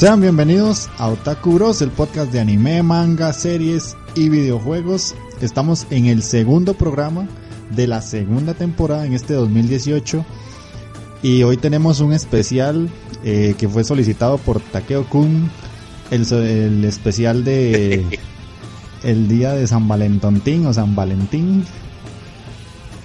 Sean 0.00 0.22
bienvenidos 0.22 0.88
a 0.96 1.08
Otaku 1.08 1.52
Bros, 1.52 1.82
el 1.82 1.90
podcast 1.90 2.32
de 2.32 2.40
anime, 2.40 2.82
manga, 2.82 3.34
series 3.34 3.98
y 4.14 4.30
videojuegos. 4.30 5.14
Estamos 5.42 5.86
en 5.90 6.06
el 6.06 6.22
segundo 6.22 6.72
programa 6.72 7.28
de 7.68 7.86
la 7.86 8.00
segunda 8.00 8.54
temporada 8.54 9.04
en 9.04 9.12
este 9.12 9.34
2018 9.34 10.24
y 11.22 11.42
hoy 11.42 11.58
tenemos 11.58 12.00
un 12.00 12.14
especial 12.14 12.88
eh, 13.24 13.54
que 13.58 13.68
fue 13.68 13.84
solicitado 13.84 14.38
por 14.38 14.60
Takeo 14.60 15.04
Kun, 15.04 15.50
el, 16.10 16.32
el 16.32 16.82
especial 16.86 17.44
de 17.44 18.18
el 19.02 19.28
día 19.28 19.52
de 19.52 19.66
San 19.66 19.86
Valentín 19.86 20.64
o 20.64 20.72
San 20.72 20.96
Valentín. 20.96 21.66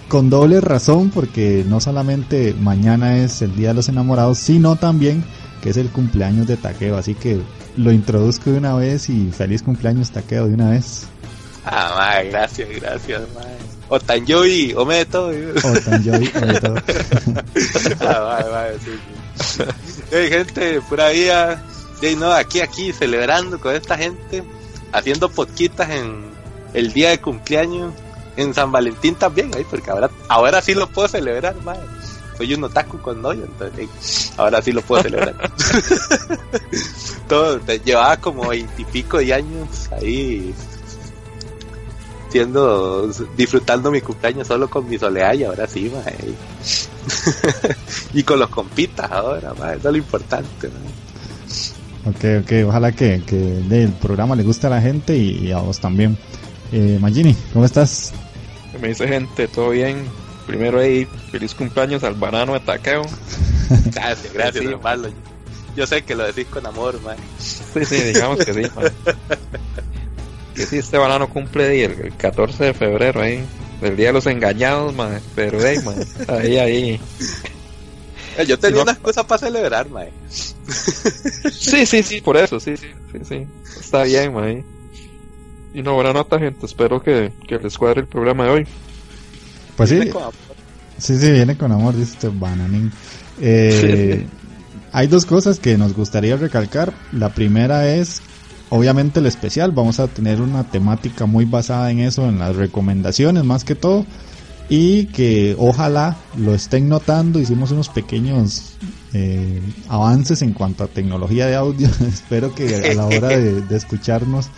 Con 0.07 0.30
doble 0.30 0.61
razón 0.61 1.09
porque 1.13 1.65
no 1.67 1.81
solamente 1.81 2.55
mañana 2.57 3.17
es 3.17 3.41
el 3.41 3.53
Día 3.53 3.70
de 3.70 3.73
los 3.73 3.89
Enamorados, 3.89 4.37
sino 4.37 4.77
también 4.77 5.25
que 5.65 5.71
es 5.71 5.77
el 5.77 5.89
cumpleaños 5.89 6.45
de 6.45 6.58
Taqueo, 6.58 6.95
así 6.95 7.15
que 7.15 7.42
lo 7.76 7.92
introduzco 7.92 8.52
de 8.52 8.59
una 8.59 8.76
vez 8.76 9.09
y 9.09 9.31
feliz 9.31 9.64
cumpleaños 9.64 10.11
Taqueo 10.11 10.45
de 10.45 10.53
una 10.53 10.70
vez. 10.70 11.08
Ah, 11.65 11.95
mae, 11.98 12.30
gracias, 12.30 12.70
gracias, 12.70 13.23
mae. 13.33 13.58
Otanjoy, 13.89 14.76
Ometo. 14.77 15.31
Otanjoy, 15.64 16.31
Ometo. 16.36 16.76
ah, 17.99 18.43
mae, 18.43 18.52
mae, 18.52 18.77
sí, 18.77 18.92
sí. 19.43 19.64
Hey, 20.11 20.30
gente, 20.30 20.81
por 20.81 21.02
ahí, 21.02 21.30
hey, 21.99 22.15
no, 22.15 22.32
aquí, 22.32 22.61
aquí, 22.61 22.93
celebrando 22.93 23.59
con 23.59 23.73
esta 23.73 23.97
gente, 23.97 24.43
haciendo 24.92 25.30
podquitas 25.30 25.89
en 25.89 26.26
el 26.76 26.93
día 26.93 27.09
de 27.09 27.20
cumpleaños, 27.20 27.92
en 28.37 28.53
San 28.53 28.71
Valentín 28.71 29.15
también, 29.15 29.49
ahí, 29.55 29.65
porque 29.67 29.89
ahora, 29.89 30.11
ahora 30.27 30.61
sí 30.61 30.76
lo 30.76 30.86
puedo 30.86 31.08
celebrar, 31.08 31.55
mae 31.64 31.80
soy 32.37 32.53
un 32.53 32.63
otaku 32.63 32.99
con 32.99 33.21
novio, 33.21 33.45
entonces 33.45 34.33
ahora 34.37 34.61
sí 34.61 34.71
lo 34.71 34.81
puedo 34.81 35.03
celebrar. 35.03 35.35
Todo, 37.27 37.59
llevaba 37.83 38.17
como 38.17 38.49
veintipico 38.49 39.17
de 39.17 39.33
años 39.33 39.89
ahí 39.91 40.53
siendo, 42.35 43.09
disfrutando 43.37 43.89
mi 43.91 44.01
cumpleaños 44.01 44.47
solo 44.47 44.69
con 44.69 44.89
mi 44.89 44.97
soledad 44.97 45.33
y 45.35 45.45
ahora 45.45 45.67
sí, 45.67 45.89
mae. 45.89 46.33
y 48.13 48.23
con 48.23 48.39
los 48.39 48.49
compitas 48.49 49.09
ahora, 49.09 49.53
mae, 49.53 49.77
eso 49.77 49.87
es 49.87 49.91
lo 49.93 49.97
importante. 49.97 50.69
Ok, 52.05 52.43
ok, 52.43 52.52
ojalá 52.67 52.91
que, 52.91 53.23
que 53.25 53.59
el 53.59 53.93
programa 53.93 54.35
le 54.35 54.43
guste 54.43 54.67
a 54.67 54.69
la 54.69 54.81
gente 54.81 55.15
y, 55.15 55.52
a 55.52 55.59
vos 55.59 55.79
también. 55.79 56.17
Eh, 56.73 56.97
Magini, 56.99 57.33
¿cómo 57.53 57.63
estás? 57.63 58.11
Me 58.81 58.89
dice 58.89 59.07
gente, 59.07 59.47
todo 59.47 59.69
bien, 59.69 60.05
primero 60.45 60.80
ahí, 60.80 61.08
feliz 61.32 61.54
cumpleaños 61.54 62.04
al 62.04 62.16
banano 62.16 62.54
de 62.54 62.60
taqueo. 62.60 63.04
Gracias, 63.94 64.33
gracias, 64.33 64.64
sí, 64.64 64.72
hermano. 64.72 65.08
Yo 65.76 65.88
sé 65.88 66.04
que 66.04 66.16
lo 66.16 66.23
decís 66.23 66.45
con 66.45 66.66
amor, 66.66 67.02
man. 67.02 67.17
Sí, 67.38 67.83
sí, 67.83 67.95
digamos 68.02 68.45
que 68.45 68.54
sí, 68.54 68.61
man. 68.76 68.92
Que 70.54 70.66
sí, 70.66 70.78
este 70.78 70.98
banano 70.98 71.30
cumple 71.30 71.83
el, 71.83 72.16
14 72.16 72.66
de 72.66 72.73
febrero 72.73 73.22
ahí, 73.22 73.44
el 73.82 73.98
día 73.98 74.08
de 74.08 74.14
los 74.14 74.26
engañados, 74.28 74.94
man. 74.94 75.20
Pero 75.36 75.60
hey, 75.61 75.80
man, 75.83 75.95
ahí, 76.28 76.58
ahí. 76.58 77.02
Eh, 78.38 78.45
yo 78.45 78.58
tenía 78.60 78.83
unas 78.83 79.00
cosas 79.00 79.26
para 79.26 79.39
celebrar, 79.39 79.89
man. 79.89 80.08
Sí, 81.52 81.86
sí, 81.86 82.04
sí, 82.04 82.22
por 82.22 82.38
eso, 82.38 82.60
sí, 82.60 82.77
sí, 82.77 82.88
sí, 83.12 83.20
sí. 83.27 83.48
Está 83.80 84.04
bien, 84.04 84.33
man. 84.33 84.64
Y 85.73 85.82
no, 85.82 85.95
buena 85.95 86.14
nota, 86.14 86.39
gente. 86.39 86.66
Espero 86.66 87.02
que, 87.02 87.33
que 87.48 87.58
les 87.60 87.77
cuadre 87.77 88.02
el 88.02 88.08
programa 88.08 88.45
de 88.45 88.50
hoy. 88.50 88.67
Pues 89.75 89.89
sí. 89.89 89.99
Sí, 90.97 91.17
sí, 91.17 91.31
viene 91.31 91.58
con 91.58 91.71
amor, 91.71 91.95
dice 91.95 92.13
este 92.13 92.30
bananín. 92.30 92.91
Eh, 93.41 94.25
hay 94.91 95.08
dos 95.08 95.25
cosas 95.25 95.59
que 95.59 95.77
nos 95.77 95.93
gustaría 95.93 96.37
recalcar. 96.37 96.93
La 97.11 97.33
primera 97.33 97.93
es, 97.93 98.21
obviamente, 98.69 99.19
el 99.19 99.25
especial. 99.25 99.71
Vamos 99.71 99.99
a 99.99 100.08
tener 100.08 100.41
una 100.41 100.64
temática 100.64 101.25
muy 101.25 101.45
basada 101.45 101.91
en 101.91 101.99
eso, 101.99 102.27
en 102.30 102.39
las 102.39 102.55
recomendaciones 102.55 103.43
más 103.43 103.64
que 103.65 103.75
todo. 103.75 104.05
Y 104.67 105.08
que 105.08 105.55
ojalá 105.59 106.17
lo 106.37 106.55
estén 106.55 106.87
notando. 106.87 107.39
Hicimos 107.39 107.71
unos 107.71 107.89
pequeños 107.89 108.77
eh, 109.14 109.61
avances 109.89 110.41
en 110.41 110.53
cuanto 110.53 110.85
a 110.85 110.87
tecnología 110.87 111.45
de 111.45 111.55
audio. 111.55 111.89
Espero 112.08 112.55
que 112.55 112.73
a 112.73 112.93
la 112.93 113.05
hora 113.05 113.27
de 113.27 113.75
escucharnos 113.75 114.49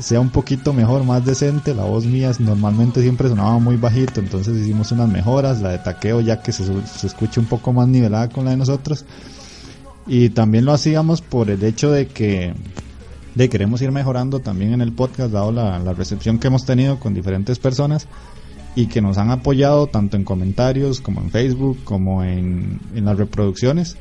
sea 0.00 0.20
un 0.20 0.30
poquito 0.30 0.72
mejor, 0.72 1.04
más 1.04 1.24
decente. 1.24 1.74
La 1.74 1.84
voz 1.84 2.04
mía 2.04 2.32
normalmente 2.38 3.02
siempre 3.02 3.28
sonaba 3.28 3.58
muy 3.58 3.76
bajito, 3.76 4.20
entonces 4.20 4.56
hicimos 4.56 4.92
unas 4.92 5.08
mejoras. 5.08 5.60
La 5.60 5.70
de 5.70 5.78
taqueo 5.78 6.20
ya 6.20 6.42
que 6.42 6.52
se, 6.52 6.64
se 6.86 7.06
escuche 7.06 7.40
un 7.40 7.46
poco 7.46 7.72
más 7.72 7.88
nivelada 7.88 8.28
con 8.28 8.44
la 8.44 8.52
de 8.52 8.56
nosotros. 8.56 9.04
Y 10.06 10.30
también 10.30 10.64
lo 10.64 10.72
hacíamos 10.72 11.20
por 11.20 11.50
el 11.50 11.62
hecho 11.62 11.90
de 11.90 12.06
que 12.06 12.54
de 13.34 13.48
queremos 13.48 13.80
ir 13.82 13.92
mejorando 13.92 14.40
también 14.40 14.72
en 14.72 14.80
el 14.80 14.92
podcast, 14.92 15.32
dado 15.32 15.52
la, 15.52 15.78
la 15.78 15.92
recepción 15.92 16.38
que 16.38 16.48
hemos 16.48 16.64
tenido 16.64 16.98
con 16.98 17.14
diferentes 17.14 17.58
personas 17.58 18.08
y 18.74 18.86
que 18.86 19.00
nos 19.00 19.18
han 19.18 19.30
apoyado 19.30 19.86
tanto 19.86 20.16
en 20.16 20.24
comentarios 20.24 21.00
como 21.00 21.20
en 21.20 21.30
Facebook 21.30 21.78
como 21.84 22.24
en, 22.24 22.80
en 22.94 23.04
las 23.04 23.16
reproducciones 23.16 23.96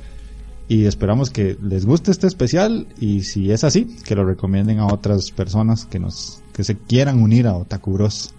y 0.69 0.85
esperamos 0.85 1.29
que 1.29 1.57
les 1.61 1.85
guste 1.85 2.11
este 2.11 2.27
especial 2.27 2.87
y 2.99 3.23
si 3.23 3.51
es 3.51 3.63
así, 3.63 3.85
que 4.05 4.15
lo 4.15 4.25
recomienden 4.25 4.79
a 4.79 4.87
otras 4.87 5.31
personas 5.31 5.85
que 5.85 5.99
nos 5.99 6.41
que 6.53 6.63
se 6.63 6.77
quieran 6.77 7.21
unir 7.21 7.47
a 7.47 7.55
Otaku 7.55 7.93
Bros. 7.93 8.33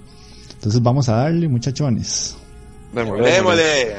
Entonces 0.55 0.83
vamos 0.83 1.09
a 1.09 1.15
darle, 1.15 1.49
muchachones. 1.49 2.37
Démosle. 2.93 3.97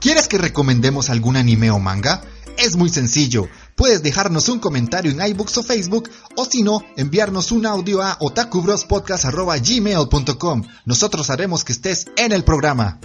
¿Quieres 0.00 0.28
que 0.28 0.38
recomendemos 0.38 1.10
algún 1.10 1.36
anime 1.36 1.72
o 1.72 1.80
manga? 1.80 2.22
Es 2.58 2.76
muy 2.76 2.88
sencillo. 2.88 3.48
Puedes 3.74 4.02
dejarnos 4.02 4.48
un 4.48 4.58
comentario 4.58 5.10
en 5.10 5.20
iBooks 5.20 5.58
o 5.58 5.62
Facebook 5.62 6.08
o 6.36 6.46
si 6.46 6.62
no, 6.62 6.80
enviarnos 6.96 7.52
un 7.52 7.66
audio 7.66 8.00
a 8.02 8.16
otakubrospodcast.gmail.com. 8.20 10.62
Nosotros 10.84 11.30
haremos 11.30 11.64
que 11.64 11.72
estés 11.72 12.06
en 12.16 12.32
el 12.32 12.44
programa. 12.44 13.00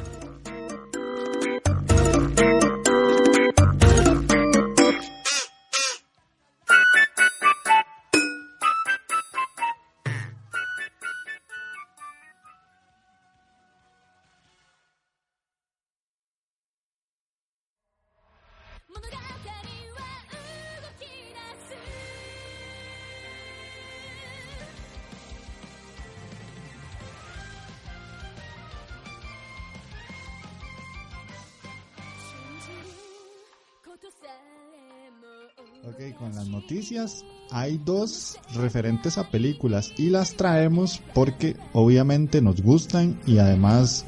Hay 37.51 37.79
dos 37.83 38.37
referentes 38.55 39.17
a 39.17 39.29
películas 39.29 39.93
y 39.97 40.09
las 40.09 40.33
traemos 40.33 41.01
porque 41.13 41.55
obviamente 41.73 42.41
nos 42.41 42.61
gustan 42.61 43.19
y 43.25 43.37
además 43.37 44.05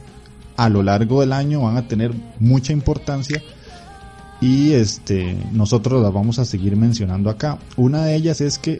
a 0.57 0.69
lo 0.69 0.83
largo 0.83 1.21
del 1.21 1.33
año 1.33 1.61
van 1.61 1.77
a 1.77 1.87
tener 1.87 2.13
mucha 2.39 2.73
importancia 2.73 3.41
y 4.41 4.71
este 4.73 5.37
nosotros 5.51 6.01
las 6.01 6.11
vamos 6.11 6.39
a 6.39 6.45
seguir 6.45 6.75
mencionando 6.75 7.29
acá. 7.29 7.59
Una 7.77 8.05
de 8.05 8.15
ellas 8.15 8.41
es 8.41 8.57
que 8.57 8.79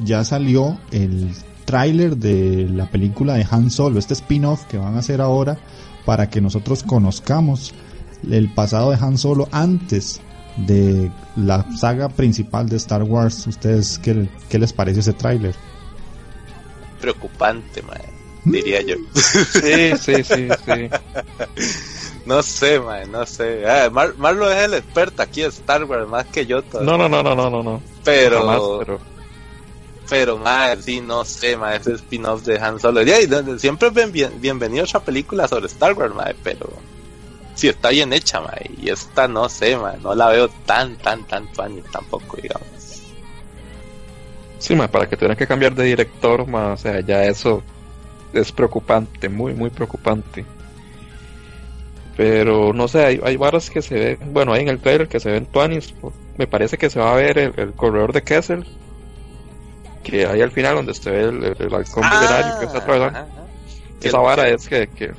ya 0.00 0.24
salió 0.24 0.78
el 0.90 1.30
tráiler 1.64 2.16
de 2.16 2.68
la 2.68 2.90
película 2.90 3.34
de 3.34 3.46
Han 3.50 3.70
Solo, 3.70 3.98
este 3.98 4.14
spin-off 4.14 4.64
que 4.64 4.78
van 4.78 4.94
a 4.94 5.00
hacer 5.00 5.20
ahora 5.20 5.58
para 6.06 6.30
que 6.30 6.40
nosotros 6.40 6.82
conozcamos 6.82 7.74
el 8.30 8.52
pasado 8.54 8.90
de 8.90 8.98
Han 9.00 9.18
Solo 9.18 9.48
antes 9.52 10.20
de 10.56 11.10
la 11.36 11.64
saga 11.76 12.08
principal 12.08 12.68
de 12.68 12.76
Star 12.76 13.02
Wars. 13.02 13.46
¿Ustedes 13.46 13.98
qué, 13.98 14.28
qué 14.48 14.58
les 14.58 14.72
parece 14.72 15.00
ese 15.00 15.12
tráiler? 15.12 15.54
Preocupante, 17.00 17.82
man, 17.82 18.00
diría 18.44 18.82
yo. 18.82 18.96
Sí, 19.14 19.96
sí, 19.98 20.24
sí, 20.24 20.48
sí. 20.64 20.90
No 22.26 22.42
sé, 22.42 22.80
man, 22.80 23.12
no 23.12 23.24
sé. 23.24 23.64
Ah, 23.70 23.88
Mar 23.88 24.14
Marlo 24.18 24.50
es 24.50 24.58
el 24.64 24.74
experto 24.74 25.22
aquí 25.22 25.42
de 25.42 25.48
Star 25.48 25.84
Wars, 25.84 26.08
más 26.08 26.26
que 26.26 26.44
yo 26.44 26.60
todavía. 26.62 26.90
No, 26.90 26.98
no, 26.98 27.08
no, 27.08 27.22
no, 27.22 27.36
no, 27.36 27.48
no. 27.48 27.62
no. 27.62 27.82
Pero, 28.02 28.40
Jamás, 28.40 28.60
pero 28.80 29.16
pero, 30.08 30.38
madre, 30.38 30.82
sí, 30.82 31.00
no 31.00 31.24
sé, 31.24 31.56
madre, 31.56 31.78
ese 31.78 31.94
spin-off 31.94 32.44
de 32.44 32.58
Han 32.58 32.78
Solo. 32.78 33.02
Y, 33.02 33.58
siempre 33.58 33.90
bien, 33.90 34.12
bien, 34.12 34.40
bienvenidos 34.40 34.94
a 34.94 35.00
películas 35.04 35.50
sobre 35.50 35.66
Star 35.66 35.94
Wars, 35.94 36.14
madre, 36.14 36.36
pero 36.42 36.68
sí 37.56 37.68
está 37.68 37.88
bien 37.88 38.12
hecha, 38.12 38.40
madre. 38.40 38.70
Y 38.80 38.90
esta, 38.90 39.26
no 39.26 39.48
sé, 39.48 39.76
madre, 39.76 39.98
no 40.00 40.14
la 40.14 40.28
veo 40.28 40.48
tan, 40.64 40.94
tan, 40.96 41.24
tan 41.24 41.48
funny 41.48 41.82
tampoco, 41.90 42.36
digamos. 42.36 43.02
Sí, 44.58 44.74
ma, 44.76 44.86
para 44.88 45.08
que 45.08 45.16
tuvieran 45.16 45.36
que 45.36 45.46
cambiar 45.46 45.74
de 45.74 45.84
director, 45.84 46.46
ma, 46.46 46.72
o 46.72 46.76
sea, 46.76 47.00
ya 47.00 47.24
eso 47.24 47.62
es 48.32 48.52
preocupante, 48.52 49.28
muy, 49.28 49.54
muy 49.54 49.70
preocupante. 49.70 50.44
Pero 52.16 52.72
no 52.72 52.88
sé, 52.88 53.04
hay, 53.04 53.20
hay 53.22 53.36
varas 53.36 53.68
que 53.68 53.82
se 53.82 53.94
ven, 53.94 54.32
bueno, 54.32 54.52
hay 54.52 54.62
en 54.62 54.68
el 54.68 54.78
trailer 54.78 55.08
que 55.08 55.20
se 55.20 55.30
ven 55.30 55.46
tuanis, 55.46 55.94
me 56.38 56.46
parece 56.46 56.78
que 56.78 56.88
se 56.88 56.98
va 56.98 57.12
a 57.12 57.16
ver 57.16 57.36
el, 57.38 57.52
el 57.56 57.72
corredor 57.72 58.12
de 58.12 58.22
Kessel, 58.22 58.66
que 60.02 60.24
hay 60.24 60.40
al 60.40 60.50
final 60.50 60.76
donde 60.76 60.94
se 60.94 61.10
ve 61.10 61.24
el, 61.24 61.44
el, 61.44 61.56
el 61.58 61.74
halcón 61.74 62.04
milenario 62.08 62.58
que 62.58 62.66
está 62.66 62.78
atravesando. 62.78 63.26
Esa 64.00 64.18
vara 64.18 64.48
es 64.48 64.68
que, 64.68 64.88
que, 64.88 65.12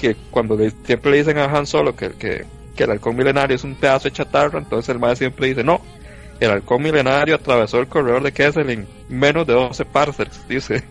que 0.00 0.16
cuando 0.30 0.56
le- 0.56 0.72
siempre 0.84 1.10
le 1.10 1.18
dicen 1.18 1.38
a 1.38 1.44
Han 1.44 1.66
Solo 1.66 1.94
que, 1.94 2.10
que, 2.12 2.44
que 2.74 2.84
el 2.84 2.90
halcón 2.90 3.16
milenario 3.16 3.56
es 3.56 3.64
un 3.64 3.74
pedazo 3.74 4.04
de 4.08 4.12
chatarra, 4.12 4.58
entonces 4.58 4.88
el 4.88 4.98
maestro 4.98 5.26
siempre 5.28 5.48
dice, 5.48 5.62
no, 5.62 5.80
el 6.40 6.50
halcón 6.50 6.82
milenario 6.82 7.34
atravesó 7.34 7.78
el 7.80 7.86
corredor 7.88 8.22
de 8.22 8.32
Kessel 8.32 8.70
en 8.70 8.86
menos 9.08 9.46
de 9.46 9.52
12 9.52 9.84
parsecs, 9.84 10.48
dice. 10.48 10.82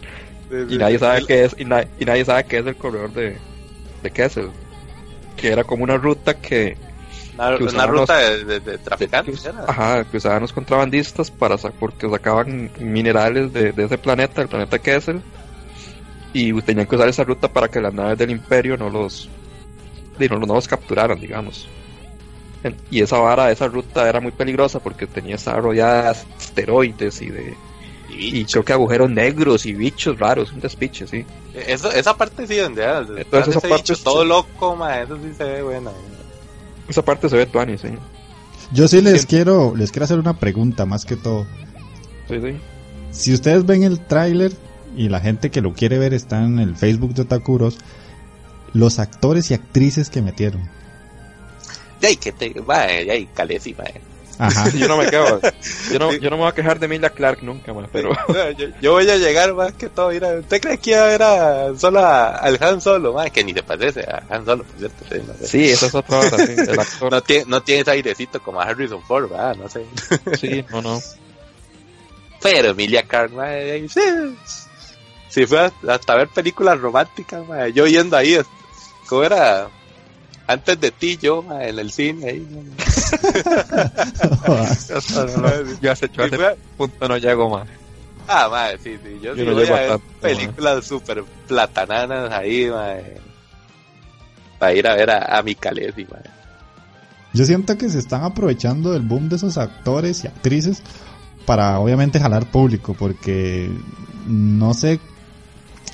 Y 0.69 0.77
nadie 0.77 0.97
sabe 0.99 1.25
qué 1.25 1.43
es, 1.45 1.55
y, 1.59 1.65
na- 1.65 1.85
y 1.99 2.05
nadie 2.05 2.25
sabe 2.25 2.43
qué 2.45 2.57
es 2.59 2.65
el 2.67 2.75
corredor 2.75 3.11
de, 3.13 3.37
de 4.03 4.11
Kessel. 4.11 4.49
Que 5.35 5.51
era 5.51 5.63
como 5.63 5.83
una 5.83 5.95
ruta 5.97 6.33
que, 6.35 6.75
Una, 7.35 7.55
que 7.57 7.63
una 7.63 7.71
usaban 7.71 7.89
ruta 7.89 8.29
los- 8.31 8.47
de, 8.65 8.77
traficantes, 8.77 9.41
que, 9.41 9.49
¿era? 9.49 9.63
ajá, 9.67 10.03
que 10.05 10.17
usaban 10.17 10.41
los 10.41 10.53
contrabandistas 10.53 11.31
para 11.31 11.55
porque 11.57 12.09
sacaban 12.09 12.69
minerales 12.79 13.53
de, 13.53 13.71
de 13.71 13.83
ese 13.85 13.97
planeta, 13.97 14.41
el 14.41 14.47
planeta 14.49 14.77
Kessel, 14.79 15.21
y 16.33 16.53
tenían 16.61 16.87
que 16.87 16.95
usar 16.95 17.09
esa 17.09 17.23
ruta 17.23 17.47
para 17.51 17.67
que 17.67 17.81
las 17.81 17.93
naves 17.93 18.17
del 18.17 18.29
imperio 18.31 18.77
no 18.77 18.89
los 18.89 19.29
y 20.19 20.27
no, 20.27 20.37
no 20.39 20.53
los 20.55 20.67
capturaran, 20.67 21.19
digamos. 21.19 21.67
Y 22.91 23.01
esa 23.01 23.17
vara, 23.19 23.51
esa 23.51 23.67
ruta 23.67 24.07
era 24.09 24.19
muy 24.19 24.31
peligrosa 24.33 24.79
porque 24.79 25.07
tenía 25.07 25.35
estaba 25.35 25.61
rodeada 25.61 26.03
de 26.03 26.09
asteroides 26.09 27.21
y 27.21 27.29
de 27.29 27.53
Y, 28.09 28.39
y 28.39 28.45
creo 28.45 28.65
que 28.65 28.73
agujeros 28.73 29.09
negros 29.09 29.65
y 29.65 29.73
bichos 29.73 30.19
raros, 30.19 30.51
un 30.51 30.59
despiche, 30.59 31.07
sí. 31.07 31.25
eso, 31.53 31.89
esa 31.91 32.17
parte 32.17 32.45
sí, 32.47 32.57
donde 32.57 32.83
Entonces 32.83 33.47
esa 33.49 33.59
ese 33.59 33.59
parte 33.61 33.75
bicho 33.75 33.93
es- 33.93 34.03
todo 34.03 34.25
loco, 34.25 34.75
ma, 34.75 34.99
eso 34.99 35.15
sí 35.17 35.31
se 35.37 35.43
ve 35.45 35.61
bueno. 35.63 35.91
Esa 36.89 37.01
parte 37.03 37.29
se 37.29 37.37
ve 37.37 37.45
tuani, 37.45 37.77
sí. 37.77 37.87
Yo 38.73 38.87
sí 38.87 39.01
les 39.01 39.25
quiero, 39.25 39.73
les 39.75 39.91
quiero 39.91 40.03
hacer 40.05 40.19
una 40.19 40.37
pregunta 40.37 40.85
más 40.85 41.05
que 41.05 41.15
todo. 41.15 41.45
Sí, 42.27 42.39
sí. 42.41 42.57
Si 43.11 43.33
ustedes 43.33 43.65
ven 43.65 43.83
el 43.83 43.99
tráiler 44.05 44.51
y 44.95 45.09
la 45.09 45.19
gente 45.19 45.49
que 45.51 45.61
lo 45.61 45.73
quiere 45.73 45.97
ver 45.99 46.13
está 46.13 46.43
en 46.43 46.59
el 46.59 46.75
Facebook 46.75 47.13
de 47.13 47.21
Otakuros, 47.23 47.77
los 48.73 48.99
actores 48.99 49.49
y 49.51 49.53
actrices 49.53 50.09
que 50.09 50.21
metieron. 50.21 50.69
Ya, 52.01 52.09
y 52.09 52.17
que 52.17 52.31
te, 52.31 52.53
va, 52.61 52.87
ya, 53.01 53.15
y 53.15 53.25
Calesi, 53.27 53.73
ma. 53.77 53.83
Ajá. 54.41 54.69
Yo 54.73 54.87
no 54.87 54.95
me 54.95 55.09
quedo. 55.09 55.41
Yo 55.91 55.99
no, 55.99 56.13
yo 56.13 56.29
no 56.29 56.37
me 56.37 56.43
voy 56.43 56.47
a 56.49 56.53
quejar 56.53 56.79
de 56.79 56.85
Emilia 56.85 57.09
Clark 57.09 57.43
nunca 57.43 57.73
más, 57.73 57.89
pero. 57.91 58.11
yo, 58.57 58.67
yo 58.81 58.93
voy 58.93 59.09
a 59.09 59.17
llegar 59.17 59.53
más 59.53 59.73
que 59.73 59.89
todo. 59.89 60.11
Mira, 60.11 60.29
¿usted 60.39 60.61
cree 60.61 60.77
que 60.77 60.91
iba 60.91 61.01
a 61.03 61.07
ver 61.07 61.21
a, 61.23 61.77
solo 61.77 61.99
a- 61.99 62.37
al 62.37 62.57
Han 62.63 62.79
Solo? 62.79 63.11
ma? 63.13 63.29
Que 63.29 63.43
ni 63.43 63.51
se 63.53 63.63
parece 63.63 63.99
a 64.03 64.23
Han 64.29 64.45
Solo, 64.45 64.63
por 64.63 64.77
cierto. 64.79 65.03
sí, 65.11 65.21
no, 65.27 65.33
sé. 65.33 65.47
Sí, 65.47 65.69
esa 65.69 65.87
es 65.87 65.95
otra 65.95 66.19
hora, 66.19 66.37
sí. 66.45 66.53
El 66.55 66.79
actor. 66.79 67.11
no, 67.11 67.21
tiene, 67.21 67.45
no 67.47 67.61
tiene 67.63 67.81
ese 67.81 67.91
airecito 67.91 68.41
como 68.41 68.61
Harrison 68.61 69.01
Ford, 69.03 69.29
¿verdad? 69.29 69.57
No 69.57 69.67
sé. 69.67 69.83
Sí, 70.39 70.63
no, 70.71 70.81
no. 70.81 71.01
Pero 72.41 72.69
Emilia 72.69 73.03
Clarke, 73.03 73.33
ma, 73.35 73.43
ahí, 73.47 73.89
sí. 73.89 73.99
Si 75.29 75.45
fue 75.45 75.59
hasta, 75.65 75.93
hasta 75.93 76.15
ver 76.15 76.27
películas 76.29 76.79
románticas, 76.79 77.47
ma, 77.47 77.67
yo 77.67 77.85
yendo 77.87 78.17
ahí, 78.17 78.37
¿cómo 79.07 79.23
era? 79.23 79.69
Antes 80.47 80.79
de 80.79 80.91
ti, 80.91 81.17
yo, 81.17 81.43
ma, 81.43 81.63
en 81.65 81.77
el 81.77 81.91
cine, 81.91 82.29
ahí. 82.29 82.47
ma. 82.49 82.61
Yo 85.81 85.91
hace, 85.91 86.09
punto 86.75 87.07
no 87.07 87.17
llego 87.17 87.49
más. 87.49 87.67
Ah, 88.27 88.47
madre, 88.49 88.77
sí, 88.83 88.97
sí. 89.03 89.19
Yo, 89.21 89.35
Yo 89.35 89.35
sí 89.35 89.45
no 89.45 89.53
voy 89.53 89.63
llego 89.63 89.75
a 89.75 89.77
a 89.77 89.81
ver 89.81 89.89
tanto, 89.91 90.05
películas 90.21 90.85
súper 90.85 91.23
platananas 91.47 92.31
ahí, 92.31 92.69
madre. 92.69 93.17
Para 94.57 94.73
ir 94.73 94.87
a 94.87 94.95
ver 94.95 95.09
a, 95.11 95.37
a 95.37 95.43
mi 95.43 95.55
Calesi, 95.55 96.05
madre. 96.05 96.29
Yo 97.33 97.45
siento 97.45 97.77
que 97.77 97.89
se 97.89 97.99
están 97.99 98.23
aprovechando 98.23 98.91
del 98.91 99.03
boom 99.03 99.29
de 99.29 99.35
esos 99.35 99.57
actores 99.57 100.23
y 100.23 100.27
actrices 100.27 100.81
para 101.45 101.79
obviamente 101.79 102.19
jalar 102.19 102.45
público, 102.45 102.95
porque 102.97 103.69
no 104.27 104.73
sé 104.73 104.99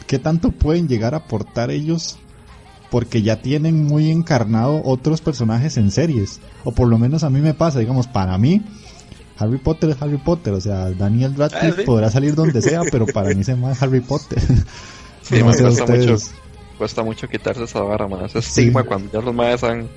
qué 0.08 0.20
tanto 0.20 0.52
pueden 0.52 0.88
llegar 0.88 1.14
a 1.14 1.18
aportar 1.18 1.72
ellos, 1.72 2.18
porque 2.92 3.22
ya 3.22 3.42
tienen 3.42 3.84
muy 3.84 4.12
encarnado 4.12 4.82
otros 4.86 5.22
personajes 5.22 5.78
en 5.78 5.92
series, 5.92 6.40
o 6.64 6.72
por 6.72 6.88
lo 6.88 6.98
menos 6.98 7.24
a 7.24 7.30
mí 7.30 7.40
me 7.42 7.54
pasa, 7.54 7.80
digamos, 7.80 8.08
para 8.08 8.38
mí, 8.38 8.62
Harry 9.38 9.58
Potter 9.58 9.90
es 9.90 10.02
Harry 10.02 10.18
Potter, 10.18 10.54
o 10.54 10.62
sea, 10.62 10.92
Daniel 10.92 11.36
Radcliffe 11.36 11.68
Ah, 11.68 11.74
sí. 11.80 11.84
podrá 11.86 12.10
salir 12.10 12.36
donde 12.36 12.62
sea, 12.62 12.82
pero 12.92 13.06
para 13.06 13.34
mí 13.34 13.44
se 13.44 13.52
llama 13.54 13.74
Harry 13.80 14.00
Potter. 14.02 14.40
Sí, 15.22 15.36
no 15.40 15.48
me 15.48 15.54
sé 15.54 15.64
cuesta 15.64 15.84
ustedes. 15.84 16.08
mucho. 16.32 16.36
Cuesta 16.78 17.04
mucho 17.04 17.28
quitarse 17.28 17.64
esa 17.64 17.82
vara, 17.82 18.08
más. 18.08 18.30
Ese 18.36 18.40
estigma 18.40 18.82
Sí. 18.82 18.88
cuando 18.88 19.12
ya 19.12 19.22
los 19.22 19.34
maes 19.34 19.64
han 19.64 19.88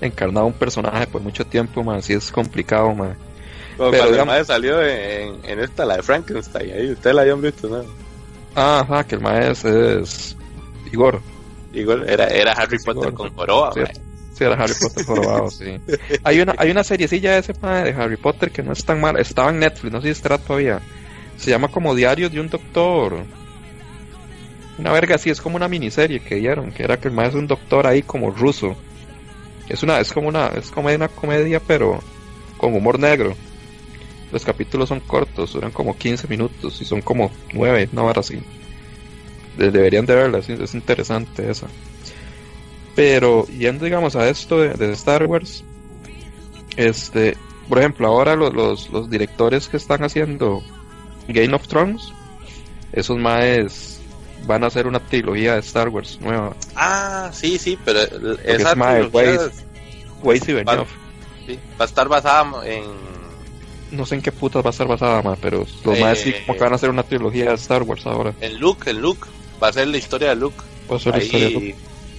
encarnado 0.00 0.46
un 0.46 0.52
personaje 0.52 1.06
por 1.06 1.20
mucho 1.20 1.44
tiempo, 1.44 1.82
más. 1.84 2.04
Sí 2.06 2.12
es 2.14 2.30
complicado, 2.32 2.94
más. 2.94 3.16
Como 3.76 3.90
Pero 3.90 4.04
cuando 4.04 4.22
digamos- 4.24 4.46
salió 4.46 4.82
en, 4.82 5.34
en 5.44 5.58
esta, 5.60 5.84
la 5.84 5.96
de 5.96 6.02
Frankenstein, 6.02 6.70
ahí 6.72 6.90
ustedes 6.92 7.14
la 7.14 7.22
habían 7.22 7.40
visto, 7.42 7.68
¿no? 7.68 7.82
Ah, 8.60 8.80
ajá, 8.80 9.04
que 9.04 9.14
el 9.14 9.20
maes 9.20 9.64
es 9.64 10.36
Igor. 10.92 11.20
Igual 11.72 12.08
era, 12.08 12.26
era 12.26 12.52
Harry 12.52 12.78
Potter 12.78 13.12
Igor. 13.12 13.14
con 13.14 13.34
joroba, 13.36 13.72
Sí. 13.72 13.80
madre. 13.80 13.94
Sí, 14.34 14.44
era 14.44 14.54
Harry 14.54 14.74
Potter 14.80 15.04
jorobado, 15.04 15.50
sí. 15.50 15.80
Hay 16.24 16.40
una, 16.40 16.54
hay 16.58 16.70
una 16.70 16.82
seriecilla 16.84 17.32
de 17.32 17.38
ese 17.38 17.52
mae 17.60 17.84
de 17.84 17.90
Harry 18.02 18.16
Potter 18.16 18.50
que 18.50 18.62
no 18.62 18.72
es 18.72 18.84
tan 18.84 19.00
mala. 19.00 19.20
Estaba 19.20 19.50
en 19.50 19.58
Netflix, 19.60 19.92
no 19.92 20.00
sé 20.00 20.06
si 20.08 20.12
estará 20.12 20.38
todavía. 20.38 20.80
Se 21.36 21.50
llama 21.50 21.68
como 21.68 21.94
Diario 21.94 22.28
de 22.30 22.40
un 22.40 22.48
Doctor. 22.48 23.24
Una 24.78 24.92
verga 24.92 25.16
así, 25.16 25.28
es 25.30 25.40
como 25.40 25.56
una 25.56 25.66
miniserie 25.68 26.20
que 26.20 26.36
dieron, 26.36 26.70
que 26.72 26.84
era 26.84 26.98
que 26.98 27.08
el 27.08 27.14
mae 27.14 27.28
es 27.28 27.34
un 27.34 27.48
doctor 27.48 27.86
ahí 27.86 28.02
como 28.02 28.30
ruso. 28.30 28.76
Es 29.68 29.82
una, 29.82 29.98
es 30.00 30.12
como 30.12 30.28
una, 30.28 30.46
es 30.48 30.70
como 30.70 30.88
una 30.88 31.08
comedia, 31.08 31.60
pero 31.60 32.00
con 32.56 32.74
humor 32.74 32.98
negro. 33.00 33.34
Los 34.32 34.44
capítulos 34.44 34.88
son 34.90 35.00
cortos, 35.00 35.52
duran 35.54 35.70
como 35.70 35.96
15 35.96 36.28
minutos 36.28 36.80
y 36.80 36.84
son 36.84 37.00
como 37.00 37.30
9, 37.52 37.88
una 37.92 38.02
hora 38.02 38.20
así. 38.20 38.40
De- 39.56 39.70
Deberían 39.70 40.06
de 40.06 40.14
verla, 40.14 40.42
sí, 40.42 40.52
es 40.60 40.74
interesante 40.74 41.50
esa. 41.50 41.66
Pero 42.94 43.46
yendo, 43.46 43.84
digamos, 43.84 44.16
a 44.16 44.28
esto 44.28 44.58
de, 44.60 44.70
de 44.74 44.92
Star 44.92 45.24
Wars, 45.26 45.64
este, 46.76 47.36
por 47.68 47.78
ejemplo, 47.78 48.06
ahora 48.08 48.36
lo- 48.36 48.50
los, 48.50 48.90
los 48.90 49.08
directores 49.10 49.68
que 49.68 49.76
están 49.76 50.02
haciendo 50.04 50.62
Game 51.28 51.54
of 51.54 51.66
Thrones, 51.68 52.02
esos 52.92 53.16
maes 53.18 54.00
van 54.46 54.64
a 54.64 54.68
hacer 54.68 54.86
una 54.86 55.00
trilogía 55.00 55.54
de 55.54 55.60
Star 55.60 55.88
Wars 55.88 56.18
nueva. 56.20 56.54
Ah, 56.76 57.30
sí, 57.32 57.58
sí, 57.58 57.78
pero 57.84 58.00
esa 58.44 58.72
es 58.98 59.10
güey. 59.12 59.26
es- 59.28 59.64
Weiss 60.22 60.48
y 60.48 60.52
Benioff. 60.52 60.88
sí, 61.46 61.58
va 61.80 61.84
a 61.84 61.88
estar 61.88 62.08
basada 62.08 62.44
en... 62.66 62.84
No 63.90 64.04
sé 64.04 64.16
en 64.16 64.22
qué 64.22 64.32
putas 64.32 64.62
va 64.64 64.68
a 64.68 64.70
estar 64.70 64.86
basada, 64.86 65.22
ma, 65.22 65.36
pero 65.40 65.66
los 65.84 65.98
Eh, 65.98 66.00
maes 66.00 66.20
sí 66.20 66.34
como 66.46 66.58
que 66.58 66.64
van 66.64 66.72
a 66.72 66.76
hacer 66.76 66.90
una 66.90 67.02
trilogía 67.02 67.46
de 67.50 67.54
Star 67.54 67.82
Wars 67.82 68.06
ahora. 68.06 68.34
en 68.40 68.58
Luke, 68.60 68.90
en 68.90 69.00
Luke. 69.00 69.26
Va 69.62 69.68
a 69.68 69.72
ser 69.72 69.88
la 69.88 69.96
historia 69.96 70.28
de 70.30 70.36
Luke. 70.36 70.56
Va 70.90 70.96
a 70.96 70.98
ser 70.98 71.16
la 71.16 71.22
historia 71.24 71.48
de 71.48 71.56
Ahí, 71.56 71.74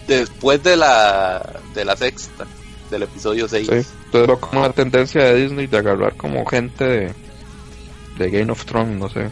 después 0.08 0.62
de 0.64 0.76
la, 0.76 1.60
de 1.74 1.86
la 1.86 1.96
sexta, 1.96 2.46
del 2.90 3.04
episodio 3.04 3.48
6. 3.48 3.68
Sí. 3.68 3.74
Entonces 3.74 4.28
veo 4.28 4.40
como 4.40 4.60
una 4.62 4.72
tendencia 4.72 5.24
de 5.24 5.36
Disney 5.44 5.68
de 5.68 5.78
agarrar 5.78 6.16
como 6.16 6.46
gente 6.46 6.84
de, 6.84 7.14
de 8.18 8.30
Game 8.32 8.52
of 8.52 8.66
Thrones, 8.66 8.98
no 9.00 9.10
sé. 9.10 9.30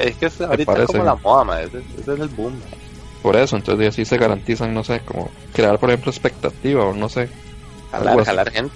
Es 0.00 0.16
que 0.16 0.26
es, 0.26 0.40
ahorita 0.40 0.82
es 0.82 0.86
como 0.86 1.04
la 1.04 1.14
moda, 1.16 1.44
ma. 1.44 1.60
Ese, 1.62 1.78
ese, 2.00 2.12
es 2.14 2.20
el 2.20 2.28
boom. 2.28 2.54
Ma. 2.54 2.76
Por 3.22 3.36
eso, 3.36 3.56
entonces 3.56 3.88
así 3.88 4.04
se 4.04 4.16
garantizan, 4.16 4.72
no 4.72 4.84
sé, 4.84 5.00
como 5.00 5.30
crear, 5.52 5.78
por 5.78 5.90
ejemplo, 5.90 6.10
expectativa 6.10 6.84
o 6.84 6.94
no 6.94 7.08
sé. 7.08 7.28
Jalar, 7.90 8.24
jalar 8.24 8.50
gente. 8.50 8.74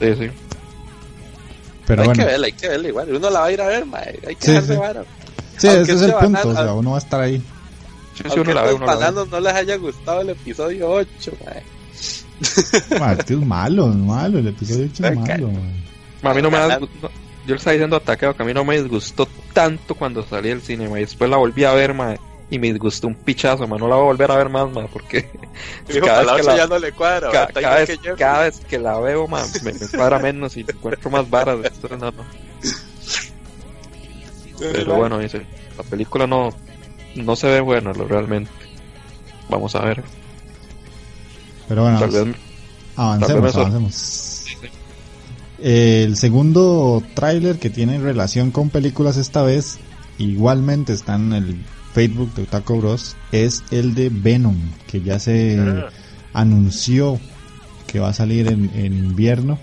Sí, 0.00 0.14
sí. 0.18 0.30
Pero 1.86 2.02
hay 2.02 2.08
bueno. 2.08 2.22
que 2.24 2.30
verla, 2.30 2.46
hay 2.46 2.52
que 2.52 2.68
verla 2.68 2.88
igual. 2.88 3.14
Uno 3.16 3.30
la 3.30 3.40
va 3.40 3.46
a 3.46 3.52
ir 3.52 3.60
a 3.60 3.66
ver, 3.66 3.86
ma. 3.86 3.98
Hay 3.98 4.34
que 4.36 4.46
Sí, 4.46 4.50
dejarse 4.52 4.72
sí. 4.74 4.78
vara. 4.78 5.04
Sí, 5.58 5.68
Aunque 5.68 5.82
ese 5.92 5.94
es 5.94 6.02
el 6.02 6.14
punto. 6.14 6.48
O 6.48 6.52
sea, 6.54 6.72
uno 6.72 6.90
va 6.90 6.96
a 6.96 6.98
estar 7.00 7.20
ahí. 7.20 7.42
Sí, 8.14 8.22
Aunque 8.24 8.40
uno 8.40 8.54
la 8.54 8.62
ve, 8.62 8.74
uno 8.74 8.86
la 8.86 9.10
ve. 9.10 9.26
no 9.30 9.40
les 9.40 9.52
haya 9.54 9.76
gustado 9.76 10.20
el 10.22 10.30
episodio 10.30 10.90
8, 10.90 11.32
ma. 11.44 11.52
Ma, 12.98 13.12
es 13.12 13.24
que 13.24 13.34
es 13.34 13.40
malo, 13.40 13.88
es 13.90 13.96
malo. 13.96 14.38
El 14.38 14.48
episodio 14.48 14.86
8 14.92 15.06
es 15.06 15.16
malo. 15.16 15.48
ma. 15.48 15.60
Ma, 16.22 16.30
A 16.30 16.34
mí 16.34 16.42
no 16.42 16.50
me 16.50 16.58
da, 16.58 16.78
no, 16.80 16.86
yo 16.86 17.08
le 17.46 17.54
estaba 17.56 17.72
diciendo 17.72 17.96
a 17.96 18.00
Takeo 18.00 18.34
que 18.36 18.42
a 18.42 18.46
mí 18.46 18.54
no 18.54 18.64
me 18.64 18.80
disgustó 18.80 19.28
tanto 19.52 19.94
cuando 19.94 20.24
salí 20.26 20.48
del 20.48 20.62
cine, 20.62 20.88
ma, 20.88 20.98
y 20.98 21.02
después 21.02 21.28
la 21.30 21.36
volví 21.36 21.64
a 21.64 21.72
ver, 21.72 21.92
ma, 21.94 22.14
y 22.54 22.58
me 22.58 22.72
disgustó 22.72 23.08
un 23.08 23.14
pichazo, 23.14 23.66
ma, 23.66 23.76
no 23.78 23.88
la 23.88 23.96
voy 23.96 24.02
a 24.04 24.06
volver 24.06 24.30
a 24.30 24.36
ver 24.36 24.48
más, 24.48 24.70
ma, 24.70 24.86
porque 24.86 25.28
cada 26.04 26.20
vez 26.22 26.30
8 26.32 26.36
que 26.36 26.42
la- 26.44 26.56
ya 26.56 26.66
no 26.66 26.78
le 26.78 26.92
cuadra. 26.92 27.30
ca- 27.30 27.38
ma, 27.40 27.44
está 27.46 27.60
cada, 27.60 27.60
igual 27.60 27.78
vez, 27.80 27.88
que 27.88 27.96
Jeffrey. 27.96 28.16
cada 28.16 28.40
vez 28.44 28.60
que 28.68 28.78
la 28.78 28.98
veo, 29.00 29.26
ma, 29.28 29.44
me, 29.62 29.72
me 29.72 29.88
cuadra 29.88 30.18
menos 30.18 30.56
y 30.56 30.60
encuentro 30.60 31.10
más 31.10 31.28
varas, 31.28 31.56
entonces 31.64 31.98
no, 31.98 32.10
no. 32.12 32.24
Pero 34.58 34.94
bueno, 34.94 35.18
dice, 35.18 35.44
la 35.76 35.82
película 35.84 36.26
no, 36.26 36.50
no 37.16 37.36
se 37.36 37.48
ve 37.48 37.60
buena, 37.60 37.92
lo 37.92 38.06
realmente. 38.06 38.50
Vamos 39.48 39.74
a 39.74 39.80
ver. 39.84 40.02
Pero 41.68 41.82
bueno, 41.82 41.98
Tal 41.98 42.10
vez, 42.10 42.36
avancemos, 42.96 43.26
tal 43.32 43.40
vez 43.42 43.54
me 43.54 43.60
avancemos. 43.62 44.44
El 45.60 46.16
segundo 46.16 47.02
tráiler 47.14 47.58
que 47.58 47.70
tiene 47.70 47.98
relación 47.98 48.50
con 48.50 48.70
películas 48.70 49.16
esta 49.16 49.42
vez, 49.42 49.78
igualmente 50.18 50.92
está 50.92 51.14
en 51.16 51.32
el 51.32 51.56
Facebook 51.94 52.34
de 52.34 52.42
Otaku 52.42 52.78
Bros, 52.78 53.16
es 53.32 53.62
el 53.70 53.94
de 53.94 54.10
Venom, 54.10 54.56
que 54.86 55.00
ya 55.00 55.18
se 55.18 55.58
Ah. 55.58 55.88
anunció 56.32 57.18
que 57.86 58.00
va 58.00 58.08
a 58.08 58.12
salir 58.12 58.48
en, 58.48 58.70
en 58.74 58.92
invierno. 58.92 59.58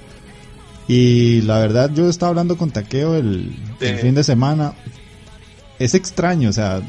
Y 0.88 1.42
la 1.42 1.60
verdad, 1.60 1.92
yo 1.94 2.10
estaba 2.10 2.30
hablando 2.30 2.58
con 2.58 2.72
Takeo 2.72 3.16
el, 3.16 3.56
fin 4.02 4.16
de 4.16 4.24
semana. 4.24 4.74
Es 5.80 5.94
extraño, 5.94 6.50
o 6.50 6.54
sea, 6.54 6.82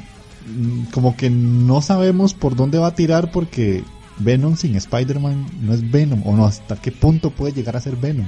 mm, 0.46 0.84
como 0.92 1.16
que 1.16 1.30
no 1.30 1.82
sabemos 1.82 2.34
por 2.34 2.56
dónde 2.56 2.78
va 2.78 2.88
a 2.88 2.94
tirar 2.94 3.30
porque 3.30 3.84
Venom 4.18 4.56
sin 4.56 4.76
Spider-Man 4.76 5.46
no 5.62 5.72
es 5.74 5.90
Venom, 5.90 6.22
o 6.26 6.36
no, 6.36 6.46
hasta 6.46 6.76
qué 6.76 6.92
punto 6.92 7.30
puede 7.30 7.52
llegar 7.52 7.76
a 7.76 7.80
ser 7.80 7.96
Venom. 7.96 8.26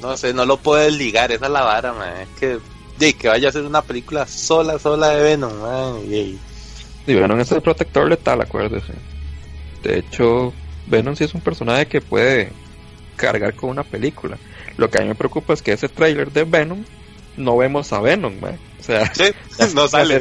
No 0.00 0.16
sé, 0.16 0.32
no 0.32 0.44
lo 0.44 0.56
puedes 0.58 0.96
ligar, 0.96 1.32
esa 1.32 1.46
es 1.46 1.50
la 1.52 1.62
vara, 1.62 1.92
man. 1.92 2.08
Es 2.22 2.28
que, 2.38 2.58
de, 2.98 3.14
que 3.14 3.28
vaya 3.28 3.48
a 3.48 3.52
ser 3.52 3.64
una 3.64 3.82
película 3.82 4.26
sola, 4.26 4.78
sola 4.78 5.08
de 5.10 5.22
Venom, 5.22 5.60
man. 5.60 5.96
Y, 6.10 6.38
Venom 7.06 7.40
es 7.40 7.50
el 7.52 7.62
protector 7.62 8.08
letal, 8.08 8.40
acuérdese. 8.40 8.92
De 9.82 9.98
hecho, 9.98 10.52
Venom 10.86 11.16
sí 11.16 11.24
es 11.24 11.34
un 11.34 11.40
personaje 11.40 11.86
que 11.86 12.00
puede 12.00 12.50
cargar 13.16 13.54
con 13.54 13.70
una 13.70 13.84
película. 13.84 14.36
Lo 14.76 14.90
que 14.90 14.98
a 14.98 15.02
mí 15.02 15.08
me 15.08 15.14
preocupa 15.14 15.52
es 15.54 15.62
que 15.62 15.72
ese 15.72 15.88
trailer 15.88 16.30
de 16.30 16.44
Venom 16.44 16.84
no 17.36 17.56
vemos 17.56 17.92
a 17.92 18.00
Venom, 18.00 18.38
man. 18.40 18.58
O 18.78 18.82
sea, 18.82 19.12
sí, 19.14 19.24
no 19.74 19.88
sale. 19.88 20.20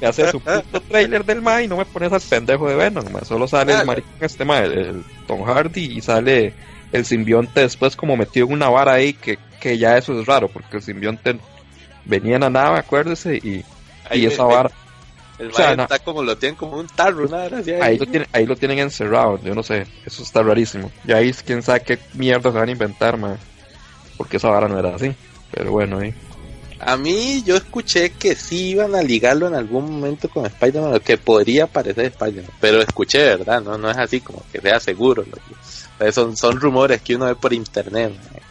Ya 0.00 0.08
hace 0.08 0.30
su 0.30 0.40
puto 0.40 0.80
trailer 0.88 1.24
del 1.24 1.40
ma 1.42 1.62
y 1.62 1.68
no 1.68 1.76
me 1.76 1.84
pones 1.84 2.12
al 2.12 2.20
pendejo 2.20 2.68
de 2.68 2.74
Venom, 2.76 3.04
ma. 3.12 3.24
Solo 3.24 3.46
sale 3.46 3.66
Claro. 3.72 3.80
el 3.82 3.86
maricón 3.86 4.12
este 4.20 4.44
ma, 4.44 4.58
el, 4.60 4.72
el 4.72 5.04
Tom 5.26 5.42
Hardy 5.44 5.96
y 5.96 6.00
sale 6.00 6.54
el 6.92 7.04
simbionte 7.04 7.60
después 7.60 7.96
como 7.96 8.16
metido 8.16 8.46
en 8.46 8.52
una 8.52 8.68
vara 8.68 8.92
ahí 8.92 9.14
que, 9.14 9.38
que 9.60 9.78
ya 9.78 9.96
eso 9.98 10.18
es 10.18 10.26
raro 10.26 10.48
porque 10.48 10.76
el 10.76 10.82
simbionte 10.82 11.38
venía 12.04 12.36
en 12.36 12.42
la 12.42 12.50
nave, 12.50 12.78
acuérdese, 12.78 13.36
y, 13.36 13.64
Ahí 14.08 14.22
y 14.22 14.26
esa 14.26 14.44
vara, 14.44 14.70
El 15.38 15.48
o 15.50 15.54
sea, 15.54 15.70
man 15.70 15.80
está 15.80 15.98
como, 15.98 16.22
lo 16.22 16.36
tienen 16.36 16.56
como 16.56 16.78
un 16.78 16.86
tarro, 16.86 17.26
una 17.26 17.38
vara 17.38 17.58
así 17.58 17.72
ahí 17.72 17.98
lo 17.98 18.06
tienen, 18.06 18.28
ahí 18.32 18.46
lo 18.46 18.56
tienen 18.56 18.78
encerrado, 18.78 19.40
yo 19.42 19.54
no 19.54 19.62
sé, 19.62 19.86
eso 20.04 20.22
está 20.22 20.42
rarísimo. 20.42 20.90
Y 21.06 21.12
ahí 21.12 21.32
quién 21.32 21.62
sabe 21.62 21.80
qué 21.80 21.98
mierda 22.14 22.52
se 22.52 22.58
van 22.58 22.68
a 22.68 22.72
inventar, 22.72 23.16
ma. 23.16 23.36
Porque 24.16 24.36
esa 24.36 24.48
vara 24.48 24.68
no 24.68 24.78
era 24.78 24.94
así. 24.94 25.12
Pero 25.50 25.72
bueno, 25.72 25.98
ahí. 25.98 26.14
A 26.80 26.96
mí 26.96 27.42
yo 27.44 27.56
escuché 27.56 28.10
que 28.10 28.34
sí 28.34 28.70
iban 28.70 28.94
a 28.94 29.02
ligarlo 29.02 29.48
en 29.48 29.54
algún 29.54 29.90
momento 29.90 30.28
con 30.28 30.44
Spider-Man, 30.44 31.00
que 31.00 31.16
podría 31.16 31.66
parecer 31.66 32.06
Spider-Man, 32.06 32.50
pero 32.60 32.82
escuché, 32.82 33.24
¿verdad? 33.24 33.62
No, 33.62 33.78
no 33.78 33.90
es 33.90 33.96
así 33.96 34.20
como 34.20 34.42
que 34.52 34.60
sea 34.60 34.78
seguro. 34.80 35.24
sea, 35.98 36.12
Son, 36.12 36.36
son 36.36 36.60
rumores 36.60 37.00
que 37.00 37.16
uno 37.16 37.26
ve 37.26 37.36
por 37.36 37.52
internet. 37.52 38.10
man. 38.10 38.42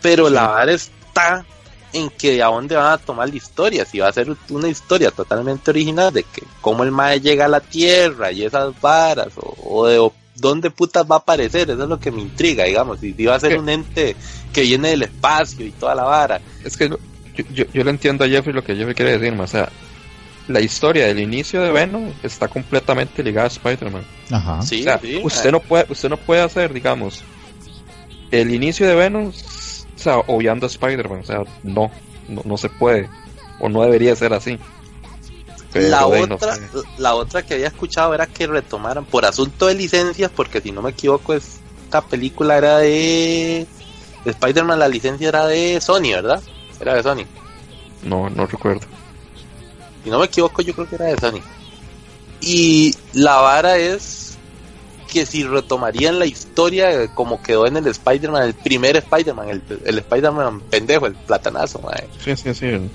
Pero 0.00 0.28
la 0.30 0.46
vara 0.48 0.72
está 0.72 1.44
en 1.92 2.10
que 2.10 2.42
a 2.42 2.46
dónde 2.46 2.76
van 2.76 2.92
a 2.92 2.98
tomar 2.98 3.28
la 3.28 3.36
historia, 3.36 3.84
si 3.84 3.98
va 3.98 4.08
a 4.08 4.12
ser 4.12 4.34
una 4.48 4.68
historia 4.68 5.10
totalmente 5.10 5.70
original 5.70 6.12
de 6.12 6.22
que 6.22 6.42
cómo 6.60 6.84
el 6.84 6.90
mae 6.90 7.20
llega 7.20 7.44
a 7.44 7.48
la 7.48 7.60
Tierra 7.60 8.32
y 8.32 8.44
esas 8.44 8.78
varas, 8.80 9.28
o, 9.36 9.54
o 9.62 9.86
de 9.86 9.98
o 9.98 10.12
dónde 10.34 10.70
putas 10.70 11.04
va 11.10 11.16
a 11.16 11.18
aparecer, 11.18 11.70
eso 11.70 11.82
es 11.82 11.88
lo 11.88 12.00
que 12.00 12.10
me 12.10 12.20
intriga, 12.20 12.64
digamos, 12.64 13.00
si, 13.00 13.12
si 13.12 13.24
va 13.24 13.36
a 13.36 13.40
ser 13.40 13.58
un 13.58 13.68
ente 13.68 14.16
que 14.52 14.62
viene 14.62 14.90
del 14.90 15.02
espacio 15.02 15.66
y 15.66 15.70
toda 15.72 15.94
la 15.94 16.04
vara. 16.04 16.40
Es 16.64 16.76
que 16.76 16.88
yo, 16.88 16.98
yo, 17.52 17.64
yo 17.72 17.84
le 17.84 17.90
entiendo 17.90 18.24
a 18.24 18.28
Jeffrey 18.28 18.54
lo 18.54 18.64
que 18.64 18.74
Jeffrey 18.74 18.94
quiere 18.94 19.18
decir, 19.18 19.34
ma. 19.34 19.44
o 19.44 19.46
sea, 19.46 19.70
la 20.48 20.60
historia 20.60 21.06
del 21.06 21.20
inicio 21.20 21.62
de 21.62 21.70
Venom 21.70 22.12
está 22.22 22.48
completamente 22.48 23.22
ligada 23.22 23.46
a 23.46 23.48
Spider-Man. 23.48 24.04
Ajá. 24.30 24.62
Sí, 24.62 24.80
o 24.80 24.84
sea, 24.84 24.98
sí, 24.98 25.20
usted 25.22 25.52
no 25.52 25.60
puede, 25.60 25.86
usted 25.88 26.08
no 26.08 26.16
puede 26.16 26.42
hacer, 26.42 26.72
digamos, 26.72 27.22
el 28.30 28.52
inicio 28.52 28.86
de 28.86 28.94
Venom, 28.94 29.32
sea, 30.02 30.18
obviando 30.18 30.66
a 30.66 30.68
Spider-Man, 30.68 31.20
o 31.20 31.24
sea, 31.24 31.42
no, 31.62 31.90
no, 32.28 32.42
no 32.44 32.56
se 32.56 32.68
puede, 32.68 33.08
o 33.60 33.68
no 33.68 33.82
debería 33.82 34.14
ser 34.16 34.32
así. 34.32 34.58
Pero, 35.72 35.88
la 35.88 36.00
no 36.00 36.34
otra, 36.34 36.54
sé. 36.54 36.62
la 36.98 37.14
otra 37.14 37.42
que 37.42 37.54
había 37.54 37.68
escuchado 37.68 38.12
era 38.14 38.26
que 38.26 38.46
retomaran 38.46 39.04
por 39.04 39.24
asunto 39.24 39.66
de 39.66 39.74
licencias, 39.74 40.30
porque 40.30 40.60
si 40.60 40.70
no 40.70 40.82
me 40.82 40.90
equivoco 40.90 41.32
esta 41.32 42.02
película 42.02 42.58
era 42.58 42.78
de, 42.78 43.66
de 44.24 44.30
Spider-Man, 44.30 44.78
la 44.78 44.88
licencia 44.88 45.28
era 45.28 45.46
de 45.46 45.80
Sony, 45.80 46.10
¿verdad? 46.10 46.42
Era 46.78 46.94
de 46.94 47.02
Sony. 47.02 47.24
no, 48.02 48.28
no 48.28 48.46
recuerdo. 48.46 48.86
Si 50.04 50.10
no 50.10 50.18
me 50.18 50.26
equivoco 50.26 50.62
yo 50.62 50.74
creo 50.74 50.88
que 50.88 50.96
era 50.96 51.06
de 51.06 51.16
Sony. 51.18 51.40
Y 52.40 52.94
la 53.12 53.36
vara 53.36 53.78
es 53.78 54.21
que 55.12 55.26
si 55.26 55.44
retomarían 55.44 56.18
la 56.18 56.26
historia 56.26 57.06
como 57.14 57.42
quedó 57.42 57.66
en 57.66 57.76
el 57.76 57.86
Spider-Man, 57.86 58.42
el 58.44 58.54
primer 58.54 58.96
Spider-Man, 58.96 59.48
el, 59.50 59.62
el 59.84 59.98
Spider-Man 59.98 60.60
pendejo, 60.70 61.06
el 61.06 61.14
platanazo, 61.14 61.80
mae. 61.80 62.08
Sí, 62.24 62.34
sí, 62.36 62.54
sí. 62.54 62.66
El... 62.66 62.90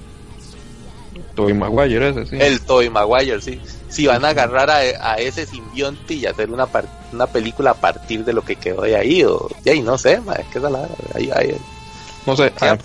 Tobey 1.35 1.53
Maguire 1.53 2.09
ese, 2.09 2.25
sí. 2.25 2.37
El 2.39 2.61
Tobey 2.61 2.89
Maguire, 2.89 3.39
sí. 3.41 3.61
Si 3.89 4.05
van 4.07 4.25
a 4.25 4.29
agarrar 4.29 4.69
a, 4.69 4.77
a 4.77 5.15
ese 5.17 5.45
simbionte 5.45 6.15
y 6.15 6.25
hacer 6.25 6.49
una, 6.49 6.65
par- 6.65 6.89
una 7.13 7.27
película 7.27 7.71
a 7.71 7.75
partir 7.75 8.25
de 8.25 8.33
lo 8.33 8.43
que 8.43 8.55
quedó 8.55 8.81
de 8.81 8.95
ahí, 8.95 9.23
o 9.23 9.47
de 9.63 9.71
ahí, 9.71 9.81
no 9.81 9.97
sé, 9.97 10.19
ma, 10.21 10.33
es 10.33 10.45
que 10.47 10.57
esa 10.59 10.69
la, 10.69 10.87
ahí, 11.13 11.29
ahí, 11.33 11.55
No 12.25 12.35
sé, 12.35 12.51
ah, 12.61 12.77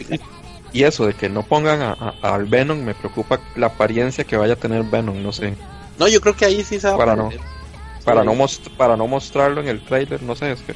y 0.75 0.85
eso 0.85 1.07
de 1.07 1.15
que 1.15 1.29
no 1.29 1.43
pongan 1.43 1.83
a, 1.83 1.93
a- 1.93 2.35
al 2.35 2.45
Venom, 2.45 2.79
me 2.83 2.95
preocupa 2.95 3.41
la 3.57 3.67
apariencia 3.67 4.25
que 4.25 4.37
vaya 4.37 4.53
a 4.55 4.57
tener 4.57 4.83
Venom, 4.85 5.23
no 5.23 5.33
sé. 5.33 5.55
No, 5.99 6.09
yo 6.09 6.21
creo 6.21 6.35
que 6.37 6.45
ahí 6.47 6.63
sí 6.65 6.79
se 6.81 6.89
va 6.89 6.97
Para 6.97 7.13
a 7.13 7.17
no. 7.17 7.31
Para 8.05 8.21
Sí. 8.23 8.27
no, 8.27 8.35
most- 8.35 8.69
para 8.77 8.97
no 8.97 9.07
mostrarlo 9.07 9.61
en 9.61 9.69
el 9.69 9.81
trailer, 9.85 10.23
no 10.23 10.35
sé, 10.35 10.53
es 10.53 10.61
que... 10.63 10.75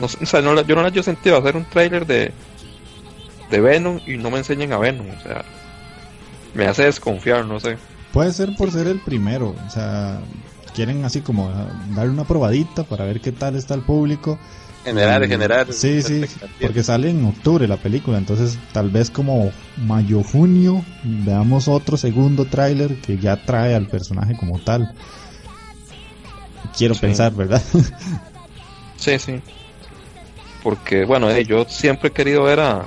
No 0.00 0.08
sé, 0.08 0.18
o 0.22 0.26
sea, 0.26 0.40
no, 0.40 0.60
yo 0.62 0.74
no 0.76 0.82
le 0.88 0.98
he 0.98 1.02
sentido 1.02 1.36
hacer 1.36 1.56
un 1.56 1.64
trailer 1.64 2.06
de, 2.06 2.32
de 3.50 3.60
Venom 3.60 4.00
y 4.06 4.16
no 4.16 4.30
me 4.30 4.38
enseñen 4.38 4.72
a 4.72 4.78
Venom, 4.78 5.06
o 5.08 5.22
sea... 5.22 5.44
Me 6.54 6.66
hace 6.66 6.84
desconfiar, 6.84 7.44
no 7.44 7.60
sé. 7.60 7.76
Puede 8.12 8.32
ser 8.32 8.54
por 8.56 8.70
ser 8.72 8.86
el 8.86 9.00
primero, 9.00 9.54
o 9.66 9.70
sea, 9.70 10.18
quieren 10.74 11.04
así 11.04 11.20
como 11.20 11.50
darle 11.94 12.10
una 12.12 12.24
probadita 12.24 12.84
para 12.84 13.04
ver 13.04 13.20
qué 13.20 13.32
tal 13.32 13.54
está 13.54 13.74
el 13.74 13.82
público. 13.82 14.38
Generar, 14.84 15.20
Mm, 15.26 15.28
generar. 15.28 15.72
Sí, 15.72 16.02
sí, 16.02 16.24
porque 16.60 16.82
sale 16.82 17.10
en 17.10 17.24
octubre 17.26 17.68
la 17.68 17.76
película, 17.76 18.16
entonces 18.16 18.58
tal 18.72 18.88
vez 18.88 19.10
como 19.10 19.52
mayo, 19.76 20.22
junio 20.22 20.82
veamos 21.04 21.68
otro 21.68 21.96
segundo 21.98 22.46
tráiler 22.46 22.96
que 22.96 23.18
ya 23.18 23.36
trae 23.36 23.74
al 23.74 23.86
personaje 23.88 24.34
como 24.36 24.58
tal. 24.60 24.94
Quiero 26.76 26.94
Sí. 26.94 27.00
pensar, 27.00 27.32
¿verdad? 27.32 27.62
Sí, 28.96 29.16
sí. 29.18 29.40
Porque, 30.62 31.04
bueno, 31.04 31.30
eh, 31.30 31.44
yo 31.44 31.64
siempre 31.68 32.08
he 32.08 32.12
querido 32.12 32.42
ver 32.42 32.58
a... 32.60 32.84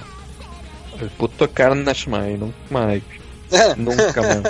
El 0.99 1.09
puto 1.09 1.49
Carnage, 1.49 2.09
man, 2.09 2.29
y 2.29 2.37
nunca, 2.37 2.57
man, 2.69 3.01
nunca, 3.77 4.21
man. 4.21 4.43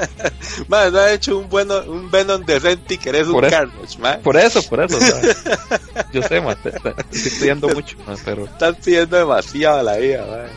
Man, 0.67 0.91
no 0.91 0.99
ha 0.99 1.13
hecho 1.13 1.37
un 1.37 1.47
bueno, 1.49 1.81
un 1.87 2.09
Venom 2.11 2.43
decente 2.43 2.95
y 2.95 2.97
que 2.97 3.09
eres 3.09 3.27
un 3.27 3.33
Por 3.33 3.45
eso- 3.45 3.55
Carnage, 3.55 3.97
man. 3.99 4.19
Por 4.23 4.37
eso, 4.37 4.61
por 4.63 4.81
eso, 4.83 4.97
yo 6.13 6.21
sé, 6.23 6.41
man, 6.41 6.57
te- 6.61 6.71
te- 6.71 6.95
estoy 7.11 7.31
pidiendo 7.39 7.69
mucho, 7.69 7.95
man, 8.07 8.17
pero 8.25 8.45
Estás 8.45 8.75
pidiendo 8.83 9.15
demasiado 9.17 9.79
a 9.79 9.83
la 9.83 9.97
vida, 9.97 10.25
man. 10.25 10.47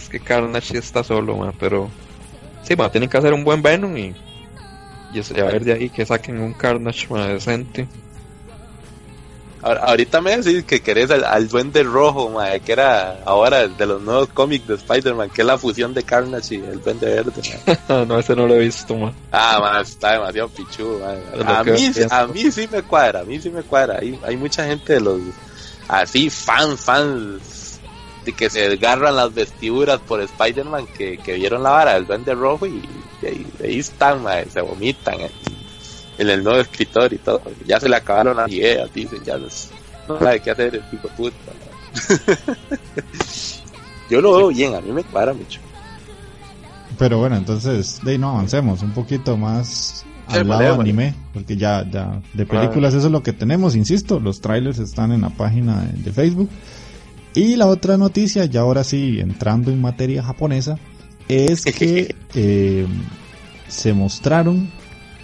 es 0.00 0.08
que 0.10 0.20
Carnage 0.20 0.68
sí 0.72 0.76
está 0.76 1.02
solo, 1.02 1.34
man, 1.38 1.54
pero 1.58 1.88
sí, 2.62 2.76
man, 2.76 2.90
tienen 2.92 3.08
que 3.08 3.16
hacer 3.16 3.32
un 3.32 3.42
buen 3.42 3.62
Venom 3.62 3.96
y, 3.96 4.14
y 5.12 5.40
a 5.40 5.44
ver 5.44 5.64
de 5.64 5.72
ahí 5.72 5.90
que 5.90 6.04
saquen 6.04 6.40
un 6.40 6.52
Carnage, 6.52 7.06
man, 7.08 7.28
decente. 7.28 7.88
ahorita 9.62 10.20
me 10.20 10.36
decís 10.36 10.64
que 10.64 10.80
querés 10.80 11.10
al, 11.10 11.24
al 11.24 11.48
Duende 11.48 11.82
Rojo, 11.82 12.34
que 12.64 12.72
era 12.72 13.22
ahora 13.24 13.66
de 13.66 13.86
los 13.86 14.02
nuevos 14.02 14.28
cómics 14.28 14.66
de 14.66 14.74
Spider-Man, 14.74 15.30
que 15.30 15.42
es 15.42 15.46
la 15.46 15.56
fusión 15.56 15.94
de 15.94 16.02
Carnage 16.02 16.56
y 16.56 16.58
el 16.58 16.82
Duende 16.82 17.06
Verde. 17.06 17.42
no, 18.06 18.18
ese 18.18 18.36
no 18.36 18.46
lo 18.46 18.54
he 18.54 18.60
visto, 18.60 18.94
man. 18.96 19.14
Ah, 19.32 19.58
man, 19.60 19.82
está 19.82 20.12
demasiado 20.12 20.48
pichudo, 20.50 21.00
A 21.06 21.64
mí, 21.64 21.90
a 22.10 22.26
mí 22.26 22.52
sí 22.52 22.68
me 22.70 22.82
cuadra, 22.82 23.20
a 23.20 23.24
mí 23.24 23.40
sí 23.40 23.50
me 23.50 23.62
cuadra. 23.62 23.98
Hay, 24.00 24.18
hay 24.24 24.36
mucha 24.36 24.66
gente 24.66 24.94
de 24.94 25.00
los 25.00 25.20
así, 25.88 26.28
fans, 26.28 26.80
fans, 26.80 27.40
de 28.28 28.34
que 28.34 28.50
se 28.50 28.68
desgarran 28.68 29.16
las 29.16 29.32
vestiduras 29.32 30.00
por 30.00 30.20
Spider-Man 30.20 30.86
que, 30.88 31.16
que 31.16 31.36
vieron 31.36 31.62
la 31.62 31.70
vara 31.70 31.94
del 31.94 32.06
Duende 32.06 32.34
Rojo 32.34 32.66
y, 32.66 32.82
ahí, 33.22 33.78
están, 33.78 34.22
se 34.50 34.60
vomitan 34.60 35.16
en 36.18 36.28
el 36.28 36.44
nuevo 36.44 36.60
escritor 36.60 37.10
y 37.10 37.16
todo. 37.16 37.40
Ya 37.66 37.80
se 37.80 37.88
le 37.88 37.96
acabaron 37.96 38.36
las 38.36 38.52
ideas, 38.52 38.92
dicen, 38.92 39.24
ya 39.24 39.38
no 39.38 40.18
sabe 40.18 40.40
qué 40.40 40.50
hacer 40.50 40.74
el 40.74 40.90
tipo 40.90 41.08
puta. 41.08 41.36
Yo 44.10 44.20
lo 44.20 44.36
veo 44.36 44.48
bien, 44.48 44.74
a 44.74 44.82
mí 44.82 44.92
me 44.92 45.02
cuadra 45.04 45.32
mucho. 45.32 45.58
Pero 46.98 47.16
bueno, 47.16 47.36
entonces, 47.36 48.00
de 48.04 48.18
no 48.18 48.32
avancemos 48.32 48.82
un 48.82 48.92
poquito 48.92 49.38
más 49.38 50.04
al 50.26 50.46
lado 50.46 50.82
anime, 50.82 51.14
porque 51.32 51.56
ya, 51.56 51.82
ya, 51.90 52.20
de 52.34 52.44
películas 52.44 52.92
eso 52.92 53.06
es 53.06 53.12
lo 53.12 53.22
que 53.22 53.32
tenemos, 53.32 53.74
insisto, 53.74 54.20
los 54.20 54.42
trailers 54.42 54.78
están 54.78 55.12
en 55.12 55.22
la 55.22 55.30
página 55.30 55.90
de, 55.94 56.12
Facebook. 56.12 56.50
Y 57.34 57.56
la 57.56 57.66
otra 57.66 57.96
noticia, 57.96 58.44
ya 58.46 58.60
ahora 58.60 58.84
sí, 58.84 59.20
entrando 59.20 59.70
en 59.70 59.80
materia 59.80 60.22
japonesa, 60.22 60.76
es 61.28 61.64
que 61.78 62.14
eh, 62.34 62.86
se 63.68 63.92
mostraron 63.92 64.70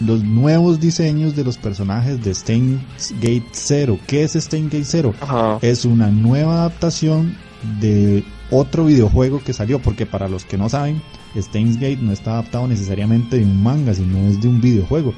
los 0.01 0.23
nuevos 0.25 0.81
diseños 0.81 1.37
de 1.37 1.45
los 1.45 1.57
personajes 1.57 2.23
de 2.23 2.35
Steins 2.35 2.83
Gate 3.21 3.49
Zero. 3.53 3.99
¿Qué 4.07 4.25
es 4.25 4.33
Steins 4.33 4.71
Gate 4.71 4.85
Zero? 4.85 5.15
Es 5.63 5.85
una 5.85 6.11
nueva 6.11 6.55
adaptación 6.55 7.37
de 7.81 8.25
otro 8.51 8.85
videojuego 8.87 9.43
que 9.43 9.53
salió, 9.53 9.81
porque 9.81 10.05
para 10.05 10.29
los 10.29 10.45
que 10.45 10.59
no 10.59 10.69
saben, 10.69 11.01
Steins 11.37 11.77
Gate 11.77 11.99
no 12.01 12.13
está 12.13 12.33
adaptado 12.33 12.67
necesariamente 12.69 13.39
de 13.39 13.45
un 13.45 13.63
manga, 13.63 13.95
sino 13.95 14.19
es 14.29 14.41
de 14.41 14.49
un 14.49 14.61
videojuego. 14.61 15.15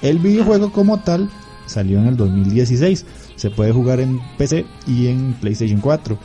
El 0.00 0.18
videojuego 0.18 0.72
como 0.72 1.00
tal 1.00 1.28
salió 1.66 1.98
en 1.98 2.06
el 2.06 2.16
2016. 2.16 3.04
Se 3.42 3.50
puede 3.50 3.72
jugar 3.72 3.98
en 3.98 4.20
PC 4.38 4.64
y 4.86 5.08
en 5.08 5.32
PlayStation 5.32 5.80
4. 5.80 6.16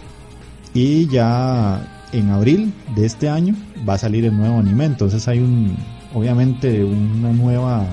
Y 0.75 1.07
ya 1.07 2.05
en 2.11 2.29
abril 2.29 2.71
de 2.95 3.07
este 3.07 3.27
año 3.27 3.55
va 3.89 3.95
a 3.95 3.97
salir 3.97 4.23
el 4.25 4.37
nuevo 4.37 4.59
anime. 4.59 4.85
Entonces 4.85 5.27
hay 5.27 5.39
un, 5.39 5.75
obviamente 6.13 6.83
una 6.83 7.33
nueva 7.33 7.87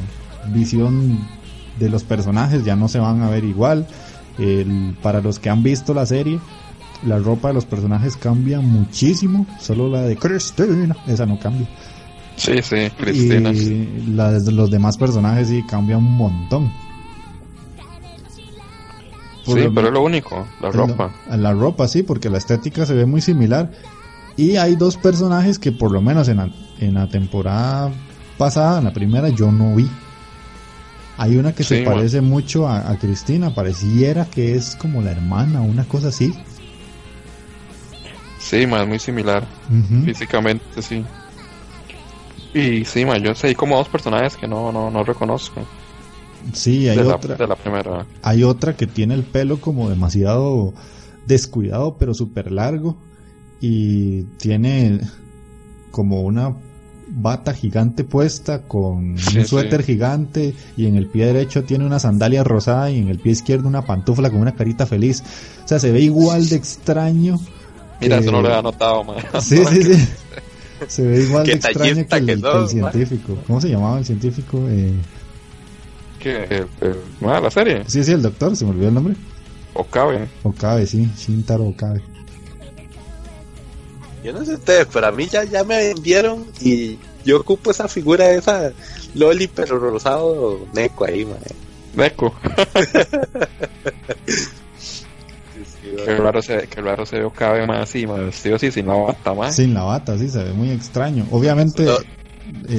visión 0.48 1.18
de 1.78 1.88
los 1.88 2.04
personajes, 2.04 2.66
ya 2.66 2.76
no 2.76 2.86
se 2.86 2.98
van 2.98 3.22
a 3.22 3.30
ver 3.30 3.44
igual. 3.44 3.86
para 5.02 5.22
los 5.22 5.38
que 5.38 5.48
han 5.48 5.62
visto 5.62 5.94
la 5.94 6.04
serie, 6.04 6.38
la 7.06 7.18
ropa 7.18 7.48
de 7.48 7.54
los 7.54 7.64
personajes 7.64 8.18
cambia 8.18 8.60
muchísimo, 8.60 9.46
solo 9.58 9.88
la 9.88 10.02
de 10.02 10.18
Cristina, 10.18 10.98
esa 11.06 11.24
no 11.24 11.38
cambia. 11.38 11.66
Sí, 12.36 12.60
sí, 12.60 12.90
Cristina. 12.98 13.52
Y 13.52 14.04
la 14.14 14.32
de 14.32 14.52
los 14.52 14.70
demás 14.70 14.98
personajes 14.98 15.48
sí 15.48 15.64
cambia 15.66 15.96
un 15.96 16.12
montón. 16.12 16.83
Sí, 19.44 19.68
pero 19.74 19.88
es 19.88 19.92
lo 19.92 20.02
único, 20.02 20.46
la 20.60 20.70
ropa. 20.70 21.12
La, 21.30 21.52
ropa, 21.52 21.88
sí, 21.88 22.02
porque 22.02 22.30
la 22.30 22.38
estética 22.38 22.86
se 22.86 22.94
ve 22.94 23.06
muy 23.06 23.20
similar. 23.20 23.70
Y 24.36 24.56
hay 24.56 24.74
dos 24.74 24.96
personajes 24.96 25.58
que 25.58 25.70
por 25.70 25.92
lo 25.92 26.00
menos 26.00 26.28
en 26.28 26.52
en 26.80 26.94
la 26.94 27.08
temporada 27.08 27.92
pasada, 28.36 28.78
en 28.78 28.84
la 28.84 28.92
primera, 28.92 29.28
yo 29.28 29.52
no 29.52 29.74
vi. 29.74 29.88
Hay 31.16 31.36
una 31.36 31.54
que 31.54 31.62
se 31.62 31.82
parece 31.82 32.20
mucho 32.20 32.68
a, 32.68 32.96
Cristina, 32.98 33.54
pareciera 33.54 34.24
que 34.24 34.56
es 34.56 34.74
como 34.74 35.00
la 35.00 35.12
hermana, 35.12 35.60
una 35.60 35.84
cosa 35.84 36.08
así. 36.08 36.34
Sí, 38.40 38.66
más 38.66 38.86
muy 38.86 38.98
similar, 38.98 39.46
físicamente, 40.04 40.82
sí. 40.82 41.04
Y 42.52 42.84
sí, 42.84 43.04
ma, 43.04 43.16
yo 43.18 43.34
sé, 43.34 43.48
hay 43.48 43.54
como 43.54 43.76
dos 43.76 43.88
personajes 43.88 44.36
que 44.36 44.48
no, 44.48 44.72
no, 44.72 44.90
no 44.90 45.04
reconozco. 45.04 45.64
Sí, 46.52 46.88
hay 46.88 46.98
otra. 46.98 47.36
de 47.36 47.46
la 47.46 47.56
primera. 47.56 48.06
Hay 48.22 48.42
otra 48.44 48.76
que 48.76 48.86
tiene 48.86 49.14
el 49.14 49.22
pelo 49.22 49.60
como 49.60 49.88
demasiado 49.88 50.74
descuidado, 51.26 51.96
pero 51.98 52.14
súper 52.14 52.52
largo. 52.52 52.96
Y 53.60 54.24
tiene 54.38 55.00
como 55.90 56.22
una 56.22 56.54
bata 57.06 57.54
gigante 57.54 58.04
puesta 58.04 58.62
con 58.62 59.12
un 59.12 59.46
suéter 59.46 59.82
gigante 59.82 60.54
y 60.76 60.86
en 60.86 60.96
el 60.96 61.06
pie 61.06 61.26
derecho 61.26 61.64
tiene 61.64 61.84
una 61.84 61.98
sandalia 61.98 62.42
rosada 62.42 62.90
y 62.90 62.98
en 62.98 63.08
el 63.08 63.18
pie 63.18 63.32
izquierdo 63.32 63.68
una 63.68 63.82
pantufla 63.82 64.30
con 64.30 64.40
una 64.40 64.54
carita 64.54 64.86
feliz. 64.86 65.22
O 65.64 65.68
sea, 65.68 65.78
se 65.78 65.92
ve 65.92 66.00
igual 66.00 66.48
de 66.48 66.56
extraño. 66.56 67.38
Mira, 68.00 68.18
eso 68.18 68.32
no 68.32 68.42
lo 68.42 68.48
había 68.48 68.62
notado, 68.62 69.04
man. 69.04 69.16
Sí, 69.40 69.64
sí, 69.64 69.82
sí. 69.82 70.08
Se 70.88 71.02
ve 71.02 71.22
igual 71.22 71.46
de 71.46 71.52
extraño 71.52 72.06
que 72.06 72.16
el, 72.16 72.68
científico. 72.68 73.38
¿Cómo 73.46 73.60
se 73.60 73.68
llamaba 73.68 73.98
el 73.98 74.04
científico? 74.04 74.66
Eh... 74.68 74.92
¿Qué? 76.24 76.66
¿La 77.20 77.50
serie? 77.50 77.84
Sí, 77.86 78.02
sí, 78.02 78.12
el 78.12 78.22
doctor, 78.22 78.56
se 78.56 78.64
me 78.64 78.70
olvidó 78.70 78.88
el 78.88 78.94
nombre. 78.94 79.14
Okabe. 79.74 80.26
Okabe, 80.42 80.86
sí, 80.86 81.06
Shintaro 81.18 81.64
Okabe. 81.64 82.02
Yo 84.24 84.32
no 84.32 84.42
sé 84.42 84.54
ustedes, 84.54 84.86
pero 84.90 85.06
a 85.08 85.12
mí 85.12 85.26
ya, 85.26 85.44
ya 85.44 85.64
me 85.64 85.76
vendieron 85.76 86.46
y 86.62 86.98
yo 87.26 87.40
ocupo 87.40 87.70
esa 87.70 87.88
figura 87.88 88.28
de 88.28 88.38
esa 88.38 88.72
Loli 89.14 89.48
pero 89.48 89.78
rosado 89.78 90.66
Neko 90.72 91.04
ahí, 91.04 91.26
man. 91.26 91.36
Neko. 91.94 92.34
Qué 96.04 96.16
raro 96.16 96.40
se, 96.40 96.66
qué 96.66 96.80
raro 96.80 97.04
se 97.04 97.18
ve 97.18 97.30
cabe 97.34 97.66
más 97.66 97.80
así, 97.88 98.06
más 98.06 98.18
vestido 98.20 98.56
así, 98.56 98.70
sin 98.70 98.86
la 98.86 98.94
bata, 98.94 99.34
más. 99.34 99.54
Sin 99.54 99.74
la 99.74 99.82
bata, 99.82 100.16
sí, 100.18 100.28
se 100.28 100.42
ve 100.42 100.52
muy 100.52 100.70
extraño. 100.70 101.26
Obviamente. 101.30 101.84
Todo, 101.84 102.00
eh, 102.68 102.76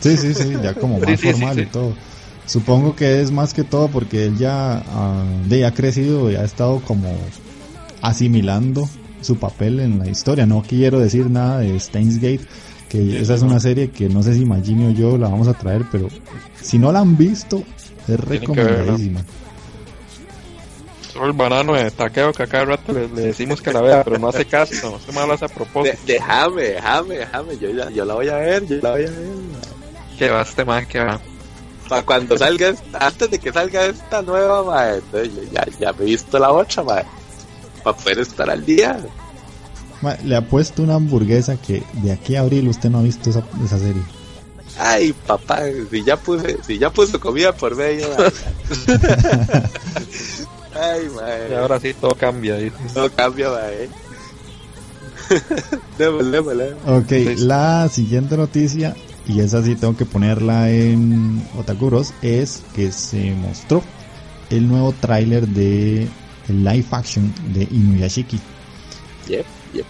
Sí, 0.00 0.16
sí, 0.16 0.34
sí, 0.34 0.54
ya 0.62 0.74
como 0.74 0.98
más 0.98 1.20
formal 1.20 1.58
y 1.58 1.66
todo. 1.66 1.94
Supongo 2.48 2.96
que 2.96 3.20
es 3.20 3.30
más 3.30 3.52
que 3.52 3.62
todo 3.62 3.88
porque 3.88 4.24
él 4.24 4.38
ya, 4.38 4.82
uh, 4.86 5.66
ha 5.66 5.70
crecido 5.72 6.30
y 6.30 6.36
ha 6.36 6.44
estado 6.44 6.80
como 6.80 7.14
asimilando 8.00 8.88
su 9.20 9.36
papel 9.36 9.80
en 9.80 9.98
la 9.98 10.08
historia. 10.08 10.46
No 10.46 10.62
quiero 10.66 10.98
decir 10.98 11.28
nada 11.28 11.58
de 11.58 11.78
Steins 11.78 12.16
Gate, 12.16 12.40
que 12.88 13.20
esa 13.20 13.34
es 13.34 13.42
una 13.42 13.60
serie 13.60 13.90
que 13.90 14.08
no 14.08 14.22
sé 14.22 14.34
si 14.34 14.46
Magini 14.46 14.86
o 14.86 14.90
yo 14.90 15.18
la 15.18 15.28
vamos 15.28 15.46
a 15.46 15.54
traer, 15.54 15.84
pero 15.92 16.08
si 16.62 16.78
no 16.78 16.90
la 16.90 17.00
han 17.00 17.18
visto, 17.18 17.62
es 18.08 18.18
recomendadísima. 18.18 19.20
Solo 21.12 21.26
el 21.26 21.32
banano 21.32 21.74
de 21.74 21.90
taqueo 21.90 22.32
que 22.32 22.44
a 22.44 22.46
cada 22.46 22.64
rato 22.64 22.94
le, 22.94 23.08
decimos 23.08 23.60
que 23.60 23.72
la 23.72 23.82
vea, 23.82 24.04
pero 24.04 24.18
no 24.18 24.28
hace 24.28 24.46
caso, 24.46 24.90
no 24.90 24.98
se 24.98 25.12
me 25.12 25.20
hablas 25.20 25.42
a 25.42 25.48
propósito. 25.48 25.98
déjame, 26.06 26.62
déjame, 26.62 27.18
déjame, 27.18 27.58
yo, 27.58 27.90
yo 27.90 28.04
la 28.06 28.14
voy 28.14 28.28
a 28.28 28.36
ver, 28.36 28.66
yo 28.66 28.76
la 28.80 28.92
voy 28.92 29.04
a 29.04 29.10
ver. 29.10 29.77
Que 30.18 30.28
va 30.30 30.42
este 30.42 30.64
más 30.64 30.86
que 30.86 30.98
va. 31.00 31.20
Para 31.88 32.02
cuando 32.02 32.36
salga, 32.36 32.74
antes 32.92 33.30
de 33.30 33.38
que 33.38 33.52
salga 33.52 33.86
esta 33.86 34.20
nueva, 34.20 34.62
mae, 34.62 35.00
ya, 35.52 35.64
ya 35.80 35.92
me 35.92 36.02
he 36.02 36.06
visto 36.06 36.38
la 36.38 36.52
otra, 36.52 36.82
mae 36.82 37.04
para 37.82 37.96
poder 37.96 38.18
estar 38.20 38.50
al 38.50 38.64
día. 38.64 38.98
Le 40.24 40.36
ha 40.36 40.42
puesto 40.42 40.82
una 40.82 40.94
hamburguesa 40.94 41.56
que 41.56 41.82
de 41.94 42.12
aquí 42.12 42.36
a 42.36 42.40
abril 42.40 42.68
usted 42.68 42.88
no 42.90 42.98
ha 42.98 43.02
visto 43.02 43.30
esa, 43.30 43.42
esa 43.64 43.78
serie. 43.78 44.02
Ay, 44.78 45.12
papá, 45.26 45.62
si 45.90 46.04
ya 46.04 46.16
puse, 46.16 46.62
si 46.62 46.78
ya 46.78 46.90
puso 46.90 47.18
comida 47.18 47.52
por 47.52 47.74
medio. 47.74 48.06
Ay, 50.74 51.08
madre. 51.08 51.48
Y 51.50 51.54
ahora 51.54 51.80
sí 51.80 51.94
todo 51.94 52.14
cambia. 52.14 52.56
Todo 52.94 53.10
cambia, 53.10 53.50
madre. 53.50 53.88
ok, 56.86 57.12
la 57.38 57.88
siguiente 57.88 58.36
noticia, 58.36 58.94
y 59.28 59.40
esa 59.40 59.62
sí 59.62 59.76
tengo 59.76 59.96
que 59.96 60.06
ponerla 60.06 60.70
en 60.70 61.46
Otakuros, 61.56 62.14
es 62.22 62.62
que 62.74 62.90
se 62.90 63.32
mostró 63.34 63.82
el 64.50 64.66
nuevo 64.66 64.92
tráiler 64.98 65.46
de 65.46 66.08
el 66.48 66.64
live 66.64 66.86
action 66.90 67.32
de 67.52 67.64
Inuyashiki. 67.70 68.40
Yep, 69.28 69.46
yep. 69.74 69.86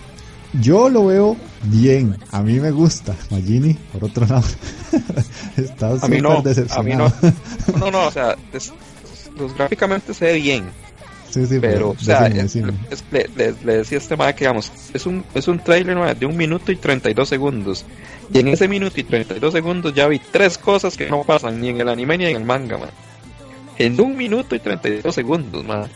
Yo 0.61 0.89
lo 0.89 1.07
veo 1.07 1.37
bien, 1.65 2.17
a 2.33 2.43
mí 2.43 2.59
me 2.59 2.73
gusta. 2.73 3.15
Magini, 3.31 3.75
por 3.93 4.05
otro 4.05 4.27
lado, 4.27 4.47
está 5.57 5.91
a 5.91 6.09
mí 6.09 6.21
no, 6.21 6.43
A 6.71 6.83
mí 6.83 6.95
no. 6.95 7.13
no, 7.79 7.91
no, 7.91 8.07
o 8.09 8.11
sea, 8.11 8.37
pues, 8.51 8.73
gráficamente 9.57 10.15
se 10.15 10.25
ve 10.25 10.33
bien. 10.35 10.65
Sí, 11.31 11.47
sí, 11.47 11.59
pero, 11.61 11.91
o 11.91 11.99
sea, 11.99 12.29
le, 12.29 12.43
decía 13.65 13.99
a 13.99 14.01
este 14.01 14.17
madre 14.17 14.35
que, 14.35 14.41
digamos, 14.41 14.73
es 14.95 15.07
un, 15.07 15.25
es 15.35 15.47
un 15.47 15.59
trailer 15.59 16.17
de 16.17 16.27
un 16.27 16.37
minuto 16.37 16.73
y 16.73 16.77
32 16.77 17.29
segundos. 17.29 17.85
Y 18.33 18.39
en 18.39 18.49
ese 18.49 18.69
minuto 18.69 18.99
y 18.99 19.05
32 19.05 19.53
segundos 19.53 19.95
ya 19.95 20.07
vi 20.07 20.19
tres 20.19 20.57
cosas 20.59 20.97
que 20.97 21.09
no 21.09 21.25
pasan 21.25 21.61
ni 21.61 21.69
en 21.69 21.81
el 21.81 21.89
anime 21.89 22.19
ni 22.19 22.27
en 22.27 22.37
el 22.37 22.45
manga, 22.45 22.79
man 22.79 22.91
en 23.79 24.01
un 24.01 24.17
minuto 24.17 24.55
y 24.55 24.59
32 24.59 25.15
segundos, 25.15 25.65
man. 25.65 25.89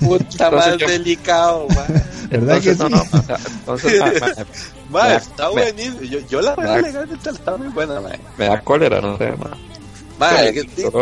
Puta 0.00 0.50
más 0.50 0.76
delicado, 0.76 1.68
man. 1.68 2.04
¿Verdad 2.30 2.60
que 2.60 2.74
sí? 2.74 2.82
No, 2.82 2.88
no, 2.88 3.02
entonces, 3.60 4.02
está 5.16 5.48
buenísimo. 5.48 6.02
Yo, 6.02 6.18
yo 6.28 6.40
la 6.42 6.54
verdad 6.56 6.82
legalmente 6.82 7.30
está 7.30 7.56
muy 7.56 7.68
buena, 7.68 8.00
man. 8.00 8.18
Me 8.36 8.46
da 8.46 8.60
cólera, 8.60 9.00
no 9.00 9.16
sé, 9.16 9.30
man. 9.32 9.52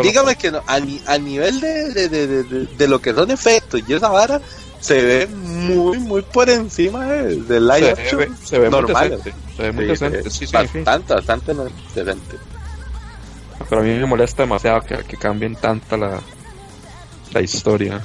Dígame 0.03 0.35
que 0.35 0.51
no, 0.51 0.61
a, 0.67 0.75
a 0.75 1.17
nivel 1.17 1.59
de, 1.59 1.93
de, 1.93 2.09
de, 2.09 2.43
de, 2.65 2.87
lo 2.87 2.99
que 2.99 3.13
son 3.13 3.31
efectos 3.31 3.81
y 3.87 3.93
esa 3.93 4.09
vara, 4.09 4.41
se 4.79 5.01
ve 5.01 5.27
muy, 5.27 5.97
muy 5.99 6.21
por 6.21 6.49
encima 6.49 7.05
del 7.05 7.67
live 7.67 7.91
action 7.91 8.37
se 8.43 8.59
ve, 8.59 8.69
normal. 8.69 9.21
se 9.55 9.61
ve 9.63 9.71
muy 9.71 9.85
decente, 9.85 10.29
sí, 10.29 10.45
sí, 10.45 10.53
bastante, 10.53 11.13
bastante 11.13 11.53
decente. 11.95 12.37
Pero 13.69 13.81
a 13.81 13.83
mí 13.83 13.91
me 13.91 14.05
molesta 14.05 14.43
demasiado 14.43 14.81
que, 14.81 14.97
que 14.97 15.17
cambien 15.17 15.55
tanta 15.55 15.97
la, 15.97 16.21
la 17.33 17.41
historia. 17.41 18.01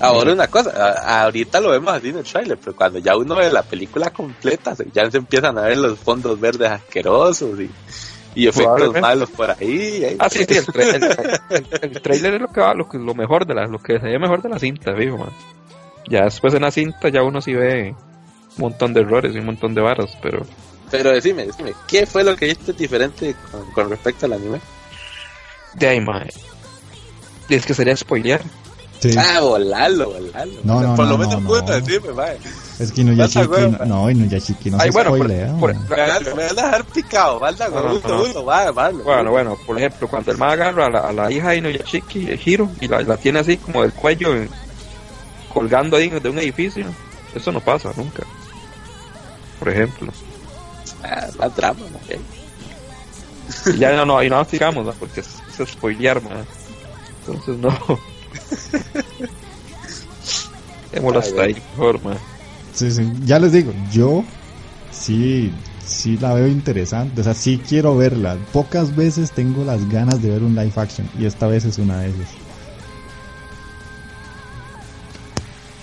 Ahora 0.00 0.32
una 0.32 0.46
cosa, 0.48 1.22
ahorita 1.22 1.60
lo 1.60 1.70
vemos 1.70 1.92
así 1.92 2.08
en 2.08 2.18
el 2.18 2.24
trailer, 2.24 2.58
pero 2.58 2.74
cuando 2.74 2.98
ya 2.98 3.16
uno 3.16 3.36
ve 3.36 3.50
la 3.52 3.62
película 3.62 4.10
completa, 4.10 4.74
ya 4.92 5.10
se 5.10 5.18
empiezan 5.18 5.58
a 5.58 5.62
ver 5.62 5.76
los 5.76 5.98
fondos 5.98 6.40
verdes 6.40 6.70
asquerosos 6.70 7.60
y, 7.60 7.70
y 8.34 8.46
efectos 8.46 9.00
malos 9.00 9.30
por 9.30 9.50
ahí. 9.50 10.16
Ah, 10.18 10.28
sí, 10.28 10.44
sí, 10.48 10.58
el, 10.58 12.02
trailer 12.02 12.34
es 12.34 12.40
lo 12.40 12.48
que 12.48 12.60
va, 12.60 12.74
lo, 12.74 12.88
lo 12.92 13.14
mejor 13.14 13.46
de 13.46 13.54
la, 13.54 13.66
lo 13.66 13.78
que 13.78 13.98
se 13.98 14.06
ve 14.06 14.18
mejor 14.18 14.42
de 14.42 14.48
la 14.48 14.58
cinta, 14.58 14.92
vivo, 14.92 15.18
man. 15.18 15.30
Ya 16.08 16.24
después 16.24 16.54
en 16.54 16.62
la 16.62 16.70
cinta 16.70 17.08
ya 17.08 17.22
uno 17.22 17.40
sí 17.40 17.54
ve 17.54 17.94
un 18.56 18.62
montón 18.62 18.92
de 18.92 19.00
errores 19.00 19.34
y 19.34 19.38
un 19.38 19.46
montón 19.46 19.74
de 19.74 19.80
varas, 19.80 20.16
pero... 20.22 20.44
Pero 20.90 21.10
decime, 21.10 21.46
decime, 21.46 21.72
¿qué 21.86 22.04
fue 22.04 22.24
lo 22.24 22.34
que 22.34 22.46
viste 22.46 22.72
diferente 22.72 23.36
con, 23.74 23.88
respecto 23.88 24.26
al 24.26 24.32
anime? 24.32 24.60
De 25.74 25.86
ahí, 25.86 26.00
man. 26.00 26.28
Es 27.48 27.64
que 27.64 27.74
sería 27.74 27.96
spoilear. 27.96 28.40
Ah, 29.18 29.40
volarlo, 29.40 30.10
volarlo. 30.10 30.60
No, 30.64 30.80
no, 30.80 30.94
Por 30.94 31.06
lo 31.06 31.16
menos 31.18 31.42
no, 31.42 31.60
decirme, 31.62 32.12
vaya. 32.12 32.38
Es 32.78 32.92
que 32.92 33.00
Inuyashiki, 33.00 33.48
no, 33.48 33.84
no, 33.86 34.10
Inuyashiki 34.10 34.70
no 34.70 34.78
Ay, 34.80 34.88
se 34.88 34.92
bueno, 34.92 35.10
spoilea. 35.14 35.56
Por, 35.58 35.74
por, 35.74 35.96
me, 35.96 36.46
van 36.46 36.58
a 36.58 36.62
dejar 36.62 36.84
picado, 36.84 37.40
falta 37.40 37.68
no, 37.68 37.90
gusto, 37.92 38.18
gusto, 38.18 38.44
vale, 38.44 38.70
vale. 38.72 39.02
Bueno, 39.02 39.30
bueno, 39.30 39.58
por 39.66 39.78
ejemplo, 39.78 40.08
cuando 40.08 40.32
el 40.32 40.38
man 40.38 40.50
agarra 40.50 40.86
a 40.86 40.90
la, 40.90 40.98
a 41.00 41.12
la 41.12 41.30
hija 41.30 41.50
de 41.50 41.56
Inuyashiki, 41.58 42.40
Hiro, 42.44 42.70
y 42.80 42.88
la, 42.88 43.02
la 43.02 43.16
tiene 43.16 43.38
así 43.40 43.56
como 43.56 43.82
del 43.82 43.92
cuello, 43.92 44.34
colgando 45.52 45.96
ahí 45.96 46.10
de 46.10 46.28
un 46.28 46.38
edificio, 46.38 46.86
eso 47.34 47.52
no 47.52 47.60
pasa 47.60 47.92
nunca. 47.96 48.22
Por 49.58 49.68
ejemplo. 49.68 50.12
Ah, 51.02 51.28
la 51.38 51.50
trama, 51.50 51.80
¿no? 51.80 52.00
ya 53.78 53.96
no, 53.96 54.04
no, 54.04 54.18
ahí 54.18 54.28
no 54.28 54.44
sigamos, 54.44 54.84
¿no? 54.84 54.92
porque 54.92 55.20
es, 55.20 55.28
es 55.58 55.70
spoilear, 55.70 56.22
man. 56.22 56.44
Entonces 57.20 57.56
no. 57.56 57.70
Hasta 61.16 61.42
ahí, 61.42 61.56
forma. 61.76 62.16
Sí, 62.74 62.90
sí. 62.90 63.10
Ya 63.24 63.38
les 63.38 63.52
digo, 63.52 63.72
yo 63.92 64.24
sí, 64.90 65.52
sí 65.84 66.16
la 66.18 66.34
veo 66.34 66.48
interesante. 66.48 67.20
O 67.20 67.24
sea, 67.24 67.34
sí 67.34 67.60
quiero 67.66 67.96
verla. 67.96 68.36
Pocas 68.52 68.94
veces 68.94 69.32
tengo 69.32 69.64
las 69.64 69.88
ganas 69.88 70.22
de 70.22 70.30
ver 70.30 70.42
un 70.42 70.54
live 70.54 70.72
action. 70.76 71.08
Y 71.18 71.26
esta 71.26 71.46
vez 71.46 71.64
es 71.64 71.78
una 71.78 72.00
de 72.00 72.08
ellas. 72.08 72.28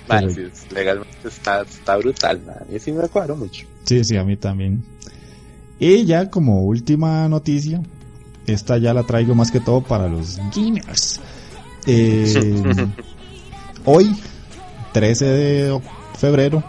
Vale, 0.07 0.51
legalmente 0.73 1.27
está, 1.27 1.62
está 1.62 1.97
brutal, 1.97 2.41
man. 2.45 2.63
Y 2.73 2.79
sí 2.79 2.91
me 2.91 3.03
acuerdo 3.03 3.36
mucho. 3.36 3.65
Sí, 3.83 4.03
sí, 4.03 4.15
a 4.15 4.23
mí 4.23 4.38
también. 4.38 4.83
Y 5.79 6.05
ya 6.05 6.29
como 6.29 6.63
última 6.63 7.27
noticia, 7.27 7.81
esta 8.45 8.77
ya 8.77 8.93
la 8.93 9.03
traigo 9.03 9.36
más 9.36 9.51
que 9.51 9.60
todo 9.60 9.81
para 9.81 10.07
los 10.07 10.38
gamers. 10.55 11.19
Eh, 11.89 12.88
hoy, 13.86 14.13
13 14.91 15.26
de 15.26 15.82
febrero, 16.17 16.62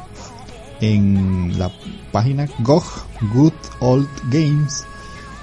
en 0.81 1.59
la 1.59 1.72
página 2.12 2.46
GOG, 2.61 2.85
Good 3.35 3.52
Old 3.81 4.09
Games, 4.31 4.85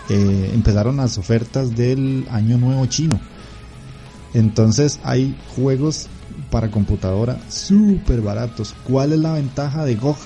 eh, 0.08 0.52
empezaron 0.54 0.96
las 0.96 1.18
ofertas 1.18 1.76
del 1.76 2.26
Año 2.32 2.58
Nuevo 2.58 2.86
Chino. 2.86 3.20
Entonces 4.34 5.00
hay 5.04 5.36
juegos 5.56 6.08
para 6.50 6.72
computadora 6.72 7.38
súper 7.50 8.22
baratos. 8.22 8.74
¿Cuál 8.88 9.12
es 9.12 9.20
la 9.20 9.34
ventaja 9.34 9.84
de 9.84 9.96
GOG 9.96 10.18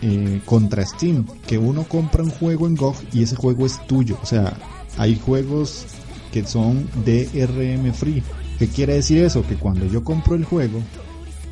eh, 0.00 0.40
contra 0.46 0.86
Steam? 0.86 1.26
Que 1.46 1.58
uno 1.58 1.84
compra 1.84 2.22
un 2.22 2.30
juego 2.30 2.66
en 2.66 2.76
GOG 2.76 2.96
y 3.12 3.22
ese 3.22 3.36
juego 3.36 3.66
es 3.66 3.86
tuyo. 3.86 4.18
O 4.22 4.26
sea, 4.26 4.54
hay 4.96 5.18
juegos 5.18 5.84
que 6.32 6.46
son 6.46 6.88
DRM 7.04 7.92
free. 7.92 8.22
¿Qué 8.58 8.68
quiere 8.68 8.94
decir 8.94 9.22
eso? 9.22 9.46
Que 9.46 9.56
cuando 9.56 9.86
yo 9.86 10.02
compro 10.02 10.34
el 10.34 10.44
juego, 10.44 10.80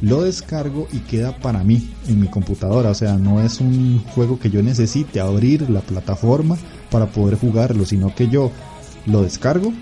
lo 0.00 0.22
descargo 0.22 0.88
y 0.92 0.98
queda 1.00 1.36
para 1.36 1.62
mí 1.64 1.90
en 2.08 2.20
mi 2.20 2.28
computadora. 2.28 2.90
O 2.90 2.94
sea, 2.94 3.16
no 3.16 3.40
es 3.40 3.60
un 3.60 4.02
juego 4.14 4.38
que 4.38 4.50
yo 4.50 4.62
necesite 4.62 5.20
abrir 5.20 5.68
la 5.70 5.80
plataforma 5.80 6.56
para 6.90 7.06
poder 7.06 7.38
jugarlo, 7.38 7.84
sino 7.84 8.14
que 8.14 8.28
yo 8.28 8.50
lo 9.06 9.22
descargo, 9.22 9.72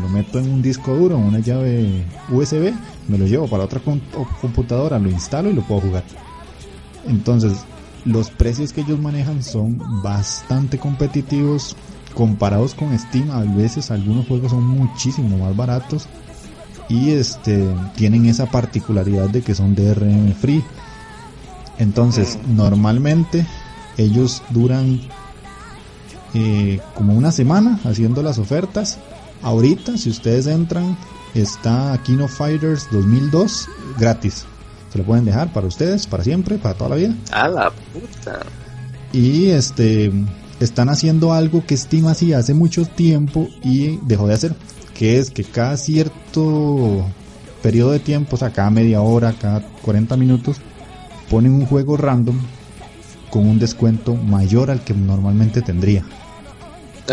lo 0.00 0.08
meto 0.08 0.38
en 0.38 0.50
un 0.50 0.62
disco 0.62 0.94
duro, 0.94 1.16
en 1.16 1.24
una 1.24 1.40
llave 1.40 2.04
USB, 2.30 2.72
me 3.08 3.18
lo 3.18 3.26
llevo 3.26 3.48
para 3.48 3.64
otra 3.64 3.80
computadora, 4.40 4.98
lo 4.98 5.10
instalo 5.10 5.50
y 5.50 5.54
lo 5.54 5.62
puedo 5.62 5.82
jugar. 5.82 6.04
Entonces, 7.06 7.64
los 8.04 8.30
precios 8.30 8.72
que 8.72 8.80
ellos 8.82 8.98
manejan 8.98 9.42
son 9.42 9.78
bastante 10.02 10.78
competitivos 10.78 11.76
comparados 12.14 12.74
con 12.74 12.96
Steam. 12.98 13.30
A 13.30 13.40
veces 13.40 13.90
algunos 13.90 14.26
juegos 14.26 14.52
son 14.52 14.66
muchísimo 14.66 15.38
más 15.38 15.56
baratos 15.56 16.06
y 16.90 17.12
este 17.12 17.72
tienen 17.94 18.26
esa 18.26 18.46
particularidad 18.46 19.30
de 19.30 19.42
que 19.42 19.54
son 19.54 19.74
DRM 19.74 20.34
free. 20.34 20.62
Entonces, 21.78 22.38
mm. 22.44 22.56
normalmente 22.56 23.46
ellos 23.96 24.42
duran 24.50 25.00
eh, 26.34 26.80
como 26.94 27.14
una 27.14 27.32
semana 27.32 27.78
haciendo 27.84 28.22
las 28.22 28.38
ofertas. 28.38 28.98
Ahorita, 29.42 29.96
si 29.96 30.10
ustedes 30.10 30.46
entran, 30.46 30.98
está 31.34 31.98
Kino 32.04 32.28
Fighters 32.28 32.88
2002 32.90 33.68
gratis. 33.98 34.44
Se 34.92 34.98
lo 34.98 35.04
pueden 35.04 35.24
dejar 35.24 35.52
para 35.52 35.68
ustedes, 35.68 36.08
para 36.08 36.24
siempre, 36.24 36.58
para 36.58 36.74
toda 36.74 36.90
la 36.90 36.96
vida. 36.96 37.14
A 37.30 37.48
la 37.48 37.70
puta. 37.70 38.40
Y 39.12 39.46
este 39.46 40.12
están 40.58 40.88
haciendo 40.88 41.32
algo 41.32 41.64
que 41.64 41.76
Steam 41.76 42.06
hacía 42.06 42.38
hace 42.38 42.52
mucho 42.52 42.84
tiempo 42.84 43.48
y 43.62 43.98
dejó 44.02 44.26
de 44.26 44.34
hacer 44.34 44.54
que 45.00 45.18
es 45.18 45.30
que 45.30 45.44
cada 45.44 45.78
cierto 45.78 47.06
periodo 47.62 47.92
de 47.92 48.00
tiempo, 48.00 48.36
o 48.36 48.38
sea, 48.38 48.50
cada 48.50 48.68
media 48.68 49.00
hora, 49.00 49.32
cada 49.32 49.62
40 49.80 50.14
minutos, 50.18 50.58
ponen 51.30 51.54
un 51.54 51.64
juego 51.64 51.96
random 51.96 52.38
con 53.30 53.48
un 53.48 53.58
descuento 53.58 54.14
mayor 54.14 54.70
al 54.70 54.84
que 54.84 54.92
normalmente 54.92 55.62
tendría. 55.62 56.04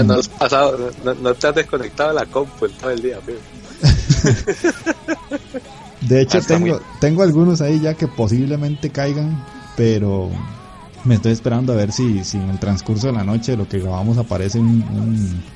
No, 0.03 0.15
has 0.15 0.27
pasado, 0.27 0.91
no, 1.21 1.33
te 1.33 1.47
has 1.47 1.55
desconectado 1.55 2.11
la 2.11 2.25
compu 2.25 2.67
todo 2.67 2.89
el 2.89 3.01
día, 3.01 3.19
De 6.01 6.21
hecho, 6.21 6.41
tengo, 6.41 6.81
tengo 6.99 7.23
algunos 7.23 7.61
ahí 7.61 7.79
ya 7.79 7.93
que 7.93 8.09
posiblemente 8.09 8.89
caigan, 8.89 9.41
pero 9.77 10.29
me 11.07 11.15
estoy 11.15 11.31
esperando 11.31 11.73
a 11.73 11.75
ver 11.75 11.91
si, 11.91 12.23
si 12.23 12.37
en 12.37 12.49
el 12.49 12.59
transcurso 12.59 13.07
de 13.07 13.13
la 13.13 13.23
noche 13.23 13.55
lo 13.55 13.67
que 13.67 13.79
grabamos 13.79 14.17
aparece 14.17 14.59
un, 14.59 14.83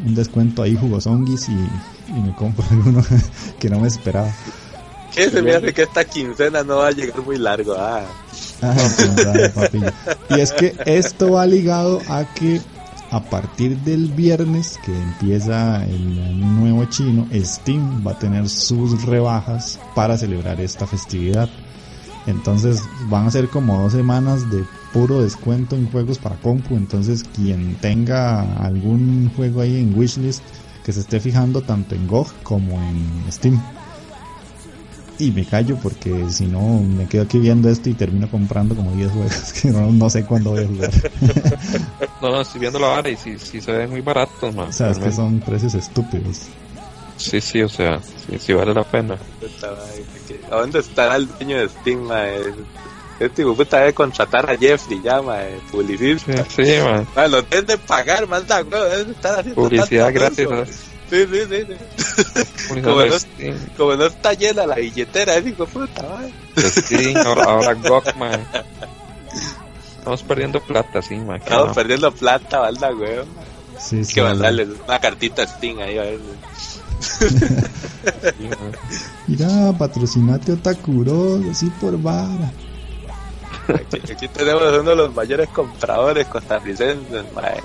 un, 0.05 0.15
descuento 0.15 0.63
ahí 0.63 0.75
jugosonguis 0.75 1.49
y, 1.49 1.51
y 1.51 2.21
me 2.21 2.33
compro 2.35 2.63
alguno 2.71 3.03
que 3.59 3.69
no 3.69 3.79
me 3.79 3.87
esperaba. 3.87 4.33
Que 5.13 5.29
se 5.29 5.41
me 5.41 5.53
hace 5.53 5.73
que 5.73 5.83
esta 5.83 6.05
quincena 6.05 6.63
no 6.63 6.77
va 6.77 6.87
a 6.87 6.91
llegar 6.91 7.21
muy 7.21 7.37
largo. 7.37 7.75
Ah. 7.77 8.05
y 10.29 10.39
es 10.39 10.53
que 10.53 10.75
esto 10.85 11.31
va 11.31 11.45
ligado 11.45 11.99
a 12.07 12.23
que 12.33 12.61
a 13.09 13.21
partir 13.21 13.77
del 13.79 14.07
viernes 14.11 14.79
que 14.85 14.95
empieza 14.95 15.83
el 15.83 16.39
nuevo 16.39 16.85
chino, 16.85 17.27
Steam 17.33 18.05
va 18.07 18.11
a 18.11 18.19
tener 18.19 18.47
sus 18.47 19.03
rebajas 19.03 19.79
para 19.95 20.17
celebrar 20.17 20.61
esta 20.61 20.87
festividad. 20.87 21.49
Entonces 22.25 22.81
van 23.09 23.27
a 23.27 23.31
ser 23.31 23.49
como 23.49 23.81
dos 23.81 23.91
semanas 23.91 24.49
de 24.49 24.63
puro 24.93 25.21
descuento 25.21 25.75
en 25.75 25.89
juegos 25.89 26.17
para 26.17 26.35
compu. 26.37 26.75
Entonces 26.75 27.23
quien 27.23 27.75
tenga 27.75 28.41
algún 28.63 29.31
juego 29.35 29.61
ahí 29.61 29.79
en 29.79 29.97
wishlist 29.97 30.43
que 30.83 30.91
se 30.91 31.01
esté 31.01 31.19
fijando 31.19 31.61
tanto 31.61 31.95
en 31.95 32.07
GOG 32.07 32.31
como 32.43 32.81
en 32.81 33.31
Steam. 33.31 33.61
Y 35.19 35.29
me 35.29 35.45
callo 35.45 35.77
porque 35.83 36.31
si 36.31 36.47
no 36.47 36.81
me 36.81 37.07
quedo 37.07 37.23
aquí 37.23 37.37
viendo 37.37 37.69
esto 37.69 37.89
y 37.89 37.93
termino 37.93 38.29
comprando 38.29 38.75
como 38.75 38.91
10 38.95 39.11
juegos 39.11 39.53
que 39.61 39.69
no, 39.69 40.09
sé 40.09 40.25
cuándo 40.25 40.51
voy 40.51 40.63
a 40.63 40.67
jugar. 40.67 40.91
no, 42.21 42.31
no, 42.31 42.41
estoy 42.41 42.61
viendo 42.61 42.79
la 42.79 42.87
vara 42.87 43.09
y 43.09 43.17
si, 43.17 43.37
si 43.37 43.61
se 43.61 43.71
ven 43.71 43.89
muy 43.89 44.01
baratos, 44.01 44.55
O 44.55 44.71
sea, 44.71 44.89
es 44.89 44.97
que 44.97 45.11
son 45.11 45.39
precios 45.39 45.75
estúpidos. 45.75 46.47
Sí, 47.17 47.39
sí, 47.39 47.61
o 47.61 47.69
sea, 47.69 47.99
sí, 48.39 48.51
vale 48.53 48.73
la 48.73 48.83
pena. 48.83 49.15
¿A 50.49 50.55
dónde 50.55 50.79
estará 50.79 51.17
el 51.17 51.27
dueño 51.27 51.59
de 51.59 51.69
Steam, 51.69 52.07
Este 53.21 53.43
hijo 53.43 53.55
puta 53.55 53.77
debe 53.77 53.93
contratar 53.93 54.49
a 54.49 54.57
Jeffrey 54.57 54.99
ya, 55.03 55.21
mae, 55.21 55.59
publicista. 55.71 56.43
Sí, 56.45 56.65
sí 56.65 56.71
man. 56.81 57.05
lo 57.29 57.43
tienen 57.43 57.67
de 57.67 57.77
pagar, 57.77 58.27
manda, 58.27 58.63
deben 58.63 59.11
estar 59.11 59.39
haciendo 59.39 59.61
Publicidad 59.61 60.11
gratis, 60.11 60.47
Sí, 61.07 61.27
sí, 61.29 61.41
sí. 61.49 61.67
sí. 61.67 62.81
como, 62.81 63.05
no, 63.05 63.15
como, 63.77 63.95
no, 63.95 64.05
está 64.05 64.33
llena 64.33 64.65
la 64.65 64.75
billetera, 64.75 65.35
ese 65.35 65.49
hijo 65.49 65.67
puta, 65.67 66.03
mae. 66.03 66.33
Sí, 66.71 67.13
ahora, 67.15 67.43
ahora 67.43 67.73
GOG, 67.73 68.15
man. 68.17 68.47
Estamos 69.97 70.23
perdiendo 70.23 70.61
plata, 70.61 71.01
sí, 71.01 71.15
man. 71.17 71.41
Estamos 71.41 71.75
perdiendo 71.75 72.11
plata, 72.11 72.59
balda, 72.59 72.95
weón. 72.95 73.27
Sí, 73.77 74.01
que 74.11 74.23
mandarle 74.23 74.67
una 74.87 74.99
cartita 74.99 75.43
a 75.43 75.45
Sting 75.45 75.79
ahí 75.79 75.97
a 75.97 76.03
ver. 76.03 76.19
Mira, 79.27 79.73
patrocinate 79.77 80.53
Otakuro, 80.53 81.41
así 81.51 81.69
por 81.81 82.01
vara. 82.01 82.51
Aquí, 83.67 84.27
tenemos 84.27 84.63
uno 84.79 84.89
de 84.89 84.95
los 84.95 85.13
mayores 85.13 85.49
compradores 85.49 86.25
costarricenses, 86.27 87.25
mae. 87.33 87.61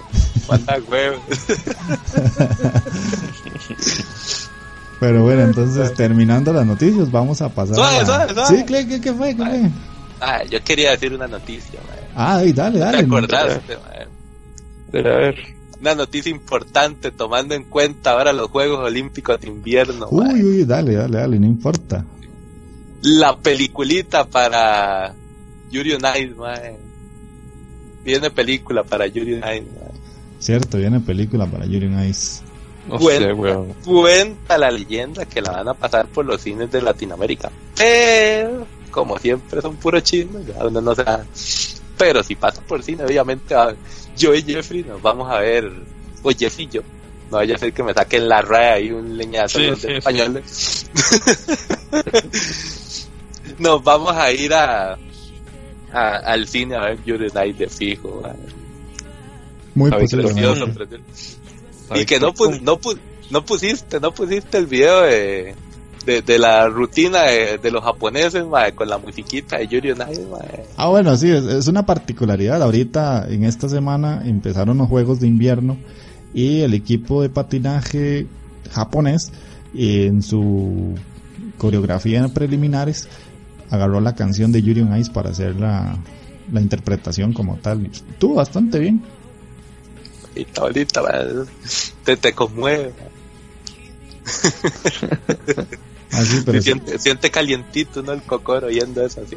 Manda 0.49 0.79
huevos. 0.89 1.21
Pero 5.01 5.25
bueno, 5.25 5.43
entonces 5.43 5.93
terminando 5.95 6.53
las 6.53 6.67
noticias, 6.67 7.11
vamos 7.11 7.43
a 7.43 7.49
pasar. 7.49 7.77
a... 7.79 8.47
Sí, 8.47 8.65
¿qué, 8.67 9.01
qué, 9.01 9.13
fue? 9.13 9.37
¿Qué 9.37 9.71
Ah, 10.21 10.43
yo 10.45 10.63
quería 10.65 10.93
decir 10.93 11.13
una 11.13 11.27
noticia, 11.27 11.79
mae. 11.87 12.09
Ah, 12.15 12.43
dale, 12.55 12.79
dale. 12.79 12.99
¿Te 12.99 13.05
acordaste, 13.05 13.77
mae? 13.77 14.07
Pero 14.91 15.13
a 15.13 15.17
ver. 15.17 15.37
Una 15.79 15.95
noticia 15.95 16.31
importante 16.31 17.11
tomando 17.11 17.55
en 17.55 17.65
cuenta 17.65 18.13
ahora 18.13 18.33
los 18.33 18.49
Juegos 18.49 18.79
Olímpicos 18.79 19.39
de 19.39 19.49
Invierno. 19.49 20.09
Uy, 20.11 20.43
uy, 20.43 20.65
dale, 20.65 20.95
dale, 20.95 21.19
dale, 21.19 21.39
no 21.39 21.47
importa. 21.47 22.03
La 23.03 23.37
peliculita 23.37 24.25
para 24.25 25.15
Yuri 25.71 25.95
on 25.95 26.03
Ice, 26.17 26.35
mae. 26.35 26.77
Viene 28.05 28.31
película 28.31 28.85
para 28.85 29.07
Yuri 29.07 29.35
on 29.35 29.41
Ice, 29.41 29.67
mae. 29.81 29.91
Cierto, 30.39 30.79
viene 30.79 31.01
película 31.01 31.47
para 31.47 31.67
Yuri 31.67 31.87
on 31.87 32.05
Ice. 32.05 32.43
No 32.89 32.99
cuenta, 32.99 33.29
sé, 33.29 33.75
cuenta 33.85 34.59
la 34.59 34.71
leyenda 34.71 35.25
que 35.25 35.43
la 35.43 35.51
van 35.51 35.69
a 35.69 35.75
pasar 35.75 36.07
por 36.07 36.25
los 36.25 36.41
cines 36.41 36.71
de 36.71 36.81
Latinoamérica. 36.81 37.51
Pero, 37.77 38.67
como 38.93 39.19
siempre 39.19 39.61
son 39.61 39.77
puros 39.77 40.05
chinos, 40.05 40.47
ya 40.47 40.55
donde 40.63 40.81
no 40.81 40.95
se 40.95 41.05
Pero 41.99 42.23
si 42.23 42.37
pasa 42.37 42.63
por 42.63 42.83
cine, 42.85 43.05
obviamente 43.05 43.57
yo 44.17 44.35
y 44.35 44.43
Jeffrey 44.43 44.85
nos 44.85 45.03
vamos 45.03 45.29
a 45.31 45.41
ver, 45.41 45.71
o 46.23 46.31
Jeff 46.31 46.61
y 46.61 46.69
yo, 46.69 46.83
no 47.31 47.39
vaya 47.39 47.57
a 47.57 47.59
ser 47.59 47.73
que 47.73 47.83
me 47.83 47.93
saquen 47.93 48.29
la 48.29 48.41
raya 48.41 48.79
y 48.79 48.93
un 48.93 49.17
leñazo 49.17 49.59
de 49.59 49.97
españoles. 49.97 50.89
nos 53.59 53.83
vamos 53.83 54.17
a 54.17 54.31
ir 54.33 54.55
a, 54.55 54.97
al 55.97 56.47
cine 56.47 56.77
a 56.77 56.81
ver 56.87 57.05
Yuri 57.05 57.29
Night 57.35 57.57
de 57.57 57.69
fijo. 57.69 58.23
Muy 59.75 59.91
posible. 59.91 60.29
Y 61.95 62.05
que 62.05 62.19
no, 62.19 62.33
no, 62.63 62.79
no 63.31 63.45
pusiste, 63.45 64.01
no 64.01 64.13
pusiste 64.13 64.59
el 64.59 64.67
video 64.67 65.03
de, 65.03 65.55
de, 66.05 66.39
la 66.39 66.69
rutina 66.69 67.23
de, 67.23 67.71
los 67.71 67.83
japoneses, 67.83 68.45
con 68.75 68.89
la 68.89 68.99
musiquita 68.99 69.59
de 69.59 69.67
Yuri 69.67 69.93
on 69.93 69.99
Ah, 70.77 70.89
bueno, 70.89 71.17
sí, 71.17 71.31
es, 71.31 71.67
una 71.67 71.85
particularidad. 71.85 72.63
Ahorita, 72.63 73.27
en 73.29 73.45
esta 73.45 73.69
semana, 73.69 74.23
empezaron 74.25 74.79
los 74.79 74.89
Juegos 74.89 75.21
de 75.21 75.27
Invierno 75.27 75.77
y 76.33 76.61
el 76.61 76.75
equipo 76.75 77.23
de 77.23 77.29
patinaje 77.29 78.27
japonés, 78.71 79.33
en 79.75 80.23
su 80.23 80.95
coreografía 81.59 82.27
preliminares, 82.29 83.09
agarró 83.71 84.01
la 84.01 84.15
canción 84.15 84.53
de 84.53 84.63
Yuri 84.63 84.83
on 84.83 84.97
Ice 84.97 85.11
para 85.11 85.31
hacer 85.31 85.57
la, 85.57 85.97
la 86.53 86.61
interpretación 86.61 87.33
como 87.33 87.57
tal. 87.57 87.87
Estuvo 87.87 88.35
bastante 88.35 88.79
bien. 88.79 89.03
Y 90.35 90.47
ahorita 90.59 91.03
te, 92.05 92.17
te 92.17 92.33
conmueve. 92.33 92.93
Así, 96.13 96.43
pero 96.45 96.61
siente, 96.63 96.99
siente, 96.99 97.31
calientito, 97.31 98.03
¿no? 98.03 98.13
El 98.13 98.23
cocoro 98.23 98.67
oyendo 98.67 99.05
eso 99.05 99.23
así. 99.23 99.37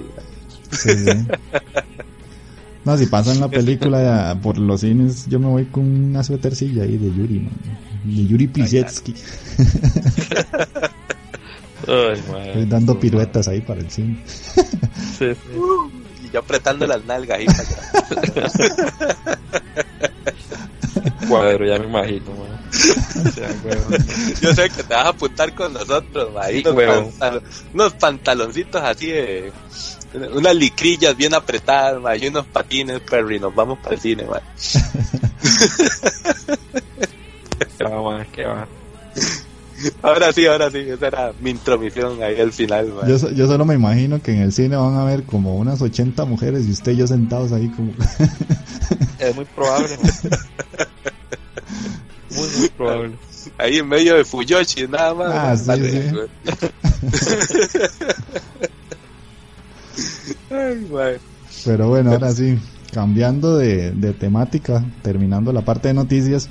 No, 2.86 2.98
si 2.98 3.06
pasan 3.06 3.40
la 3.40 3.50
película 3.50 4.38
por 4.42 4.58
los 4.58 4.82
cines, 4.82 5.28
yo 5.28 5.40
me 5.40 5.48
voy 5.48 5.66
con 5.66 5.84
una 5.84 6.24
suétercilla 6.24 6.84
ahí 6.84 6.98
de 6.98 7.14
Yuri, 7.14 7.40
¿no? 7.40 7.50
De 8.04 8.26
Yuri 8.26 8.48
Pisetsky. 8.48 9.14
Estoy 11.90 12.66
dando 12.66 13.00
piruetas 13.00 13.48
ahí 13.48 13.62
para 13.62 13.82
el 13.82 13.90
cine. 13.90 14.24
Sí, 15.18 15.26
uh, 15.56 15.90
y 16.24 16.30
yo 16.32 16.40
apretando 16.40 16.88
las 16.88 17.04
nalgas 17.04 17.40
ahí 17.40 17.46
para 17.46 18.50
Cuadro, 21.28 21.66
ya 21.68 21.78
me 21.80 21.88
imagino, 21.88 22.26
Yo 24.42 24.54
sé 24.54 24.70
que 24.70 24.84
te 24.84 24.94
vas 24.94 25.06
a 25.06 25.10
apuntar 25.10 25.54
con 25.54 25.74
nosotros, 25.74 26.30
ahí 26.40 26.64
unos, 27.74 27.94
pantaloncitos 27.94 28.82
así 28.82 29.08
de 29.08 29.52
unas 30.34 30.56
licrillas 30.56 31.18
bien 31.18 31.34
apretadas, 31.34 32.22
y 32.22 32.28
unos 32.28 32.46
patines, 32.46 33.02
pero 33.10 33.30
y 33.32 33.40
nos 33.40 33.54
vamos 33.54 33.80
para 33.80 33.96
el 33.96 34.02
cine, 34.02 34.24
man. 34.24 34.42
qué 37.78 37.84
va, 37.84 38.26
qué 38.34 38.46
va. 38.46 38.68
Ahora 40.02 40.32
sí, 40.34 40.46
ahora 40.46 40.70
sí, 40.72 40.80
esa 40.80 41.08
era 41.08 41.34
mi 41.40 41.52
intromisión 41.52 42.22
ahí 42.24 42.40
al 42.40 42.52
final. 42.52 42.94
Yo, 43.08 43.32
yo 43.32 43.48
solo 43.48 43.66
me 43.66 43.76
imagino 43.76 44.22
que 44.22 44.32
en 44.34 44.42
el 44.42 44.52
cine 44.54 44.76
van 44.76 44.96
a 44.96 45.04
ver 45.06 45.24
como 45.24 45.56
unas 45.56 45.82
80 45.82 46.26
mujeres 46.26 46.66
y 46.68 46.72
usted 46.72 46.94
y 46.94 46.98
yo 46.98 47.08
sentados 47.08 47.52
ahí 47.52 47.70
como... 47.70 47.94
es 49.20 49.36
muy 49.36 49.46
probable. 49.46 49.90
muy, 52.32 52.48
muy 52.58 52.70
probable. 52.70 53.16
Ahí 53.58 53.78
en 53.78 53.88
medio 53.88 54.16
de 54.16 54.26
Fuyoshi, 54.26 54.88
nada 54.88 55.14
más. 55.14 55.70
Ah, 55.70 55.76
sí, 55.76 55.90
sí. 55.90 56.12
Pero 61.66 61.90
bueno, 61.90 62.12
ahora 62.12 62.32
sí, 62.32 62.58
cambiando 62.92 63.58
de, 63.58 63.92
de 63.92 64.14
temática, 64.14 64.84
terminando 65.02 65.52
la 65.54 65.62
parte 65.62 65.90
de 65.90 65.94
noticias, 65.94 66.50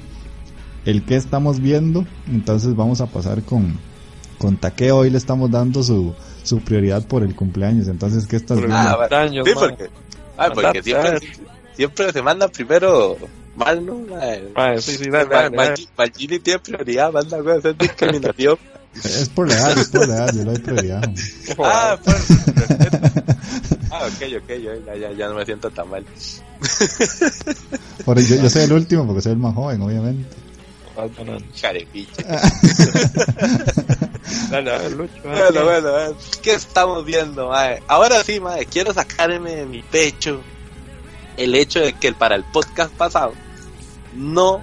el 0.88 1.04
que 1.04 1.16
estamos 1.16 1.60
viendo. 1.60 2.06
Entonces 2.28 2.74
vamos 2.74 3.02
a 3.02 3.06
pasar 3.06 3.42
con, 3.42 3.78
con 4.38 4.56
Takeo. 4.56 4.96
Hoy 4.96 5.10
le 5.10 5.18
estamos 5.18 5.50
dando 5.50 5.82
su, 5.82 6.14
su 6.42 6.60
prioridad 6.60 7.06
por 7.06 7.22
el 7.22 7.36
cumpleaños. 7.36 7.88
Entonces, 7.88 8.26
¿qué 8.26 8.36
estás 8.36 8.56
viendo? 8.56 8.74
Ah, 8.74 9.28
sí, 9.28 9.52
porque, 9.54 9.90
ah, 10.38 10.50
porque 10.54 10.82
siempre, 10.82 11.20
siempre 11.76 12.10
se 12.10 12.22
manda 12.22 12.48
primero 12.48 13.18
mal, 13.54 13.84
¿no? 13.84 14.00
Ah, 14.54 14.76
sí, 14.78 14.96
sí, 14.96 15.10
Magini 15.10 16.38
tiene 16.38 16.58
prioridad, 16.58 17.12
manda 17.12 17.36
a 17.36 17.58
hacer 17.58 17.76
discriminación. 17.76 18.56
Es 18.94 19.28
por 19.28 19.46
la 19.46 19.54
edad, 19.54 19.78
es 19.78 19.88
por 19.88 20.08
la 20.08 20.14
edad, 20.14 20.32
yo 20.32 20.38
le 20.38 20.44
doy 20.44 20.58
prioridad. 20.58 21.02
ah, 21.58 21.98
pues. 22.02 22.30
ah, 23.90 24.06
ok, 24.06 24.42
ok, 24.42 24.48
yo 24.48 24.70
ya, 24.86 24.96
ya, 24.96 25.12
ya 25.12 25.28
no 25.28 25.34
me 25.34 25.44
siento 25.44 25.70
tan 25.70 25.90
mal. 25.90 26.04
Por, 28.06 28.18
yo, 28.20 28.36
yo 28.36 28.48
soy 28.48 28.62
el 28.62 28.72
último 28.80 29.06
porque 29.06 29.20
soy 29.20 29.32
el 29.32 29.38
más 29.38 29.54
joven, 29.54 29.82
obviamente. 29.82 30.47
bueno, 34.50 34.72
bueno, 35.64 36.16
¿qué 36.42 36.54
estamos 36.54 37.04
viendo, 37.04 37.48
mae? 37.48 37.82
Ahora 37.86 38.22
sí, 38.24 38.40
mae, 38.40 38.66
quiero 38.66 38.92
sacarme 38.92 39.56
de 39.56 39.66
mi 39.66 39.82
pecho 39.82 40.40
el 41.36 41.54
hecho 41.54 41.80
de 41.80 41.92
que 41.92 42.12
para 42.12 42.34
el 42.34 42.44
podcast 42.44 42.92
pasado 42.94 43.32
no 44.14 44.60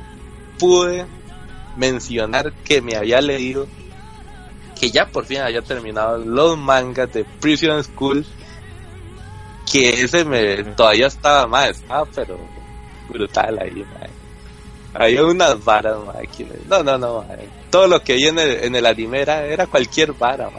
pude 0.59 1.05
mencionar 1.77 2.51
que 2.51 2.81
me 2.81 2.95
había 2.95 3.21
leído 3.21 3.67
que 4.79 4.91
ya 4.91 5.07
por 5.07 5.25
fin 5.25 5.39
había 5.39 5.61
terminado 5.61 6.17
los 6.17 6.57
mangas 6.57 7.11
de 7.13 7.23
Prison 7.23 7.83
School 7.83 8.25
que 9.71 10.03
ese 10.03 10.25
me 10.25 10.63
todavía 10.63 11.07
estaba 11.07 11.47
más, 11.47 11.81
ah, 11.89 12.03
pero 12.13 12.37
brutal 13.09 13.57
ahí, 13.59 13.85
mae. 13.93 14.24
Hay 14.97 15.17
unas 15.17 15.63
varas, 15.63 15.97
No, 16.69 16.83
no, 16.83 16.97
no, 16.97 17.25
Todo 17.69 17.87
lo 17.87 18.01
que 18.01 18.13
vi 18.13 18.27
en 18.27 18.39
el, 18.39 18.85
anime 18.85 19.21
era, 19.21 19.67
cualquier 19.67 20.13
vara, 20.13 20.49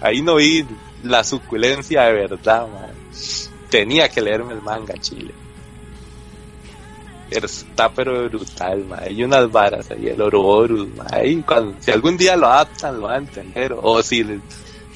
Ahí 0.00 0.20
no 0.20 0.36
vi 0.36 0.64
la 1.02 1.24
suculencia 1.24 2.02
de 2.02 2.12
verdad, 2.12 2.66
Tenía 3.70 4.08
que 4.08 4.20
leerme 4.20 4.52
el 4.52 4.62
manga, 4.62 4.94
Chile. 5.00 5.32
Está 7.30 7.88
pero 7.88 8.28
brutal, 8.28 8.84
Hay 8.98 9.24
unas 9.24 9.50
varas 9.50 9.90
ahí, 9.90 10.08
el 10.08 10.20
Ouroboros, 10.20 10.88
si 11.80 11.90
algún 11.90 12.18
día 12.18 12.36
lo 12.36 12.46
adaptan, 12.46 13.00
lo 13.00 13.06
van 13.06 13.14
a 13.14 13.18
entender. 13.18 13.74
O 13.80 14.02
si 14.02 14.22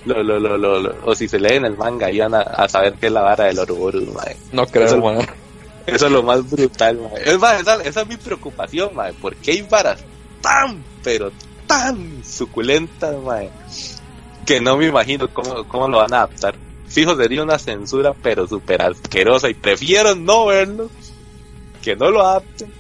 lo, 0.05 0.23
lo, 0.23 0.39
lo, 0.39 0.59
lo, 0.59 0.95
o 1.03 1.15
si 1.15 1.29
se 1.29 1.41
leen 1.41 1.65
el 1.65 1.79
manga, 1.79 2.11
iban 2.11 2.35
a, 2.35 2.41
a 2.41 2.69
saber 2.69 2.95
qué 3.01 3.07
es 3.07 3.13
la 3.13 3.23
vara 3.23 3.45
del 3.45 3.59
Ouroboros, 3.59 4.05
No 4.53 4.67
creo, 4.67 4.85
eso 4.85 5.01
es 5.87 6.03
lo 6.03 6.23
más 6.23 6.49
brutal, 6.49 6.99
Es 7.25 7.39
más, 7.39 7.61
esa, 7.61 7.83
es 7.83 8.09
mi 8.09 8.17
preocupación, 8.17 8.95
mae. 8.95 9.13
Porque 9.15 9.53
hay 9.53 9.63
varas 9.63 10.03
tan, 10.41 10.83
pero 11.03 11.31
tan 11.67 12.23
suculentas, 12.25 13.17
mae. 13.23 13.51
Que 14.45 14.61
no 14.61 14.77
me 14.77 14.87
imagino 14.87 15.29
cómo, 15.33 15.67
cómo 15.69 15.89
lo 15.89 15.99
van 15.99 16.13
a 16.13 16.19
adaptar. 16.19 16.55
Fijo, 16.89 17.17
sería 17.17 17.43
una 17.43 17.59
censura, 17.59 18.15
pero 18.15 18.47
súper 18.47 18.83
asquerosa. 18.83 19.49
Y 19.49 19.55
prefiero 19.55 20.15
no 20.15 20.47
verlo, 20.47 20.91
que 21.83 21.97
no 21.97 22.11
lo 22.11 22.23
adapten, 22.23 22.73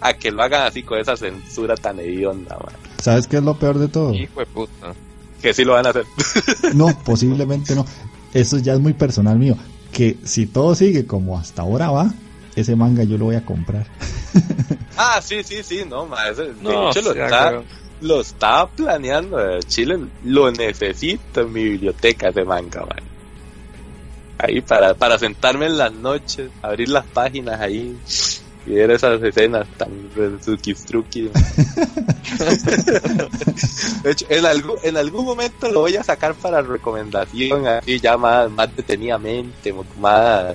a 0.00 0.14
que 0.14 0.30
lo 0.30 0.42
hagan 0.42 0.66
así 0.66 0.82
con 0.82 0.98
esa 0.98 1.16
censura 1.16 1.76
tan 1.76 1.98
hedionda, 2.00 2.58
mae. 2.58 2.74
¿Sabes 3.04 3.26
qué 3.26 3.36
es 3.36 3.42
lo 3.42 3.58
peor 3.58 3.78
de 3.78 3.88
todo? 3.88 4.14
Hijo 4.14 4.40
de 4.40 4.46
puta. 4.46 4.94
Que 5.42 5.52
sí 5.52 5.64
lo 5.64 5.74
van 5.74 5.86
a 5.86 5.90
hacer. 5.90 6.06
no, 6.74 6.98
posiblemente 7.04 7.74
no. 7.74 7.84
Eso 8.32 8.58
ya 8.58 8.72
es 8.72 8.80
muy 8.80 8.94
personal 8.94 9.38
mío. 9.38 9.56
Que 9.92 10.16
si 10.24 10.46
todo 10.46 10.74
sigue 10.74 11.06
como 11.06 11.38
hasta 11.38 11.62
ahora 11.62 11.90
va, 11.90 12.14
ese 12.56 12.76
manga 12.76 13.04
yo 13.04 13.18
lo 13.18 13.26
voy 13.26 13.36
a 13.36 13.44
comprar. 13.44 13.86
Ah, 14.96 15.20
sí, 15.20 15.42
sí, 15.42 15.64
sí, 15.64 15.82
no, 15.84 16.06
más. 16.06 16.36
De 16.36 16.52
hecho, 16.52 17.02
lo, 17.02 17.12
está, 17.12 17.62
lo 18.00 18.20
estaba 18.20 18.68
planeando. 18.68 19.60
Chile 19.62 19.98
lo 20.22 20.52
necesito 20.52 21.40
en 21.40 21.52
mi 21.52 21.64
biblioteca 21.64 22.30
de 22.30 22.44
manga, 22.44 22.82
man. 22.82 23.02
Ahí 24.38 24.60
para, 24.60 24.94
para 24.94 25.18
sentarme 25.18 25.66
en 25.66 25.78
las 25.78 25.92
noches, 25.92 26.48
abrir 26.62 26.90
las 26.90 27.04
páginas 27.06 27.60
ahí 27.60 27.98
y 28.66 28.70
ver 28.70 28.90
esas 28.92 29.22
escenas 29.22 29.66
tan 29.76 29.90
truki 30.44 30.74
de 34.02 34.10
hecho, 34.10 34.26
en 34.28 34.46
algún, 34.46 34.76
en 34.82 34.96
algún 34.96 35.24
momento 35.24 35.68
lo 35.70 35.80
voy 35.80 35.96
a 35.96 36.02
sacar 36.02 36.34
para 36.34 36.62
recomendación, 36.62 37.66
así 37.66 38.00
ya 38.00 38.16
más, 38.16 38.50
más 38.50 38.74
detenidamente, 38.74 39.74
más 40.00 40.54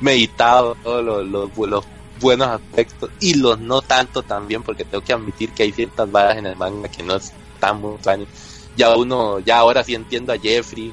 meditado 0.00 0.76
todos 0.82 1.04
los, 1.04 1.26
los, 1.26 1.84
buenos 2.20 2.48
aspectos 2.48 3.10
y 3.20 3.34
los 3.34 3.58
no 3.58 3.82
tanto 3.82 4.22
también, 4.22 4.62
porque 4.62 4.84
tengo 4.84 5.04
que 5.04 5.12
admitir 5.12 5.50
que 5.50 5.64
hay 5.64 5.72
ciertas 5.72 6.10
varas 6.10 6.36
en 6.38 6.46
el 6.46 6.56
manga 6.56 6.88
que 6.88 7.02
no 7.02 7.16
están 7.16 7.80
muy 7.80 7.96
buenas. 8.02 8.28
Ya 8.76 8.94
uno, 8.94 9.38
ya 9.40 9.58
ahora 9.58 9.82
sí 9.84 9.94
entiendo 9.94 10.32
a 10.32 10.38
Jeffrey 10.38 10.92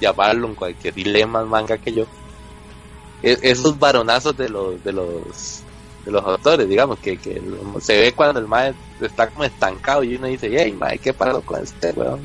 y 0.00 0.04
a 0.04 0.12
Barlon, 0.12 0.54
cualquier 0.54 0.94
dilema 0.94 1.44
manga 1.44 1.78
que 1.78 1.92
yo. 1.92 2.06
E, 3.22 3.38
esos 3.42 3.78
varonazos 3.78 4.36
de 4.36 4.48
los, 4.48 4.82
de 4.82 4.92
los 4.92 5.62
de 6.04 6.10
los 6.10 6.24
autores, 6.24 6.68
digamos, 6.68 6.98
que, 6.98 7.16
que 7.16 7.40
se 7.80 8.00
ve 8.00 8.12
cuando 8.12 8.40
el 8.40 8.48
mae 8.48 8.74
está 9.00 9.28
como 9.28 9.44
estancado 9.44 10.02
y 10.02 10.16
uno 10.16 10.26
dice, 10.26 10.50
hey, 10.52 10.74
mae, 10.78 10.98
¿qué 10.98 11.12
pasó 11.12 11.40
con 11.42 11.62
este 11.62 11.92
weón? 11.92 12.20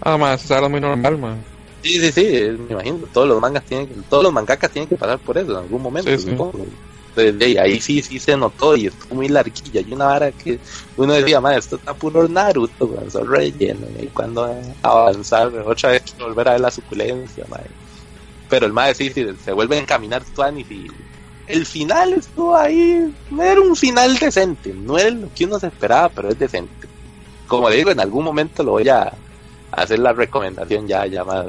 Ah, 0.00 0.16
eso 0.34 0.44
es 0.44 0.50
algo 0.50 0.70
muy 0.70 0.80
normal, 0.80 1.18
mae. 1.18 1.53
Sí, 1.84 2.00
sí, 2.00 2.12
sí, 2.12 2.56
me 2.66 2.72
imagino, 2.72 3.00
todos 3.12 3.28
los 3.28 3.38
mangas 3.38 3.62
tienen, 3.66 4.02
todos 4.08 4.22
los 4.22 4.32
mangakas 4.32 4.70
tienen 4.70 4.88
que 4.88 4.96
pasar 4.96 5.18
por 5.18 5.36
eso 5.36 5.50
en 5.50 5.58
algún 5.58 5.82
momento, 5.82 6.18
supongo. 6.18 6.64
ahí 7.14 7.78
sí, 7.78 8.00
sí 8.00 8.18
se 8.18 8.38
notó 8.38 8.74
y 8.74 8.86
estuvo 8.86 9.16
muy 9.16 9.28
larguilla. 9.28 9.82
Y 9.82 9.92
una 9.92 10.06
vara 10.06 10.32
que 10.32 10.58
uno 10.96 11.12
decía, 11.12 11.42
mae, 11.42 11.58
esto 11.58 11.76
está 11.76 11.92
puro 11.92 12.26
Naruto, 12.26 12.86
weón, 12.86 13.10
son 13.10 13.30
relleno. 13.30 13.86
Y 14.00 14.06
cuando 14.06 14.50
avanzar, 14.80 15.48
otra 15.48 15.90
vez 15.90 16.04
volver 16.18 16.48
a 16.48 16.52
ver 16.52 16.62
la 16.62 16.70
suculencia. 16.70 17.44
Pero 18.48 18.64
el 18.64 18.72
mae 18.72 18.94
sí, 18.94 19.10
sí, 19.14 19.26
se 19.44 19.52
vuelve 19.52 19.76
a 19.76 19.80
encaminar 19.80 20.24
Tuanis 20.34 20.70
y 20.70 20.86
el 21.46 21.66
final 21.66 22.14
estuvo 22.14 22.56
ahí, 22.56 23.14
no 23.28 23.42
era 23.42 23.60
un 23.60 23.76
final 23.76 24.16
decente, 24.16 24.72
no 24.72 24.96
era 24.96 25.10
lo 25.10 25.28
que 25.34 25.44
uno 25.44 25.60
se 25.60 25.66
esperaba, 25.66 26.08
pero 26.08 26.30
es 26.30 26.38
decente. 26.38 26.88
Como 27.46 27.68
digo, 27.68 27.90
en 27.90 28.00
algún 28.00 28.24
momento 28.24 28.62
lo 28.62 28.70
voy 28.72 28.88
a 28.88 29.12
hacer 29.74 29.98
la 29.98 30.12
recomendación 30.12 30.86
ya, 30.86 31.06
ya 31.06 31.24
más, 31.24 31.46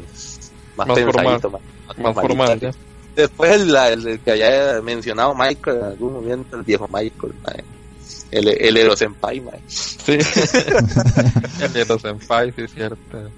más, 0.76 0.88
pensadito, 0.88 1.50
más, 1.50 2.14
formal. 2.14 2.76
Después 3.16 3.62
el, 3.62 4.20
que 4.20 4.32
haya 4.32 4.82
mencionado 4.82 5.34
Michael 5.34 5.78
en 5.78 5.84
algún 5.84 6.14
momento, 6.14 6.58
el 6.58 6.64
viejo 6.64 6.88
Michael, 6.92 7.34
el, 8.32 8.48
el 8.50 8.78
Ero 8.78 8.96
Senpai, 8.96 9.42
Sí, 9.68 10.12
el 11.62 11.76
Ero 11.76 11.98
Senpai, 11.98 12.52
sí 12.52 12.64
es 12.64 12.74
cierto. 12.74 13.30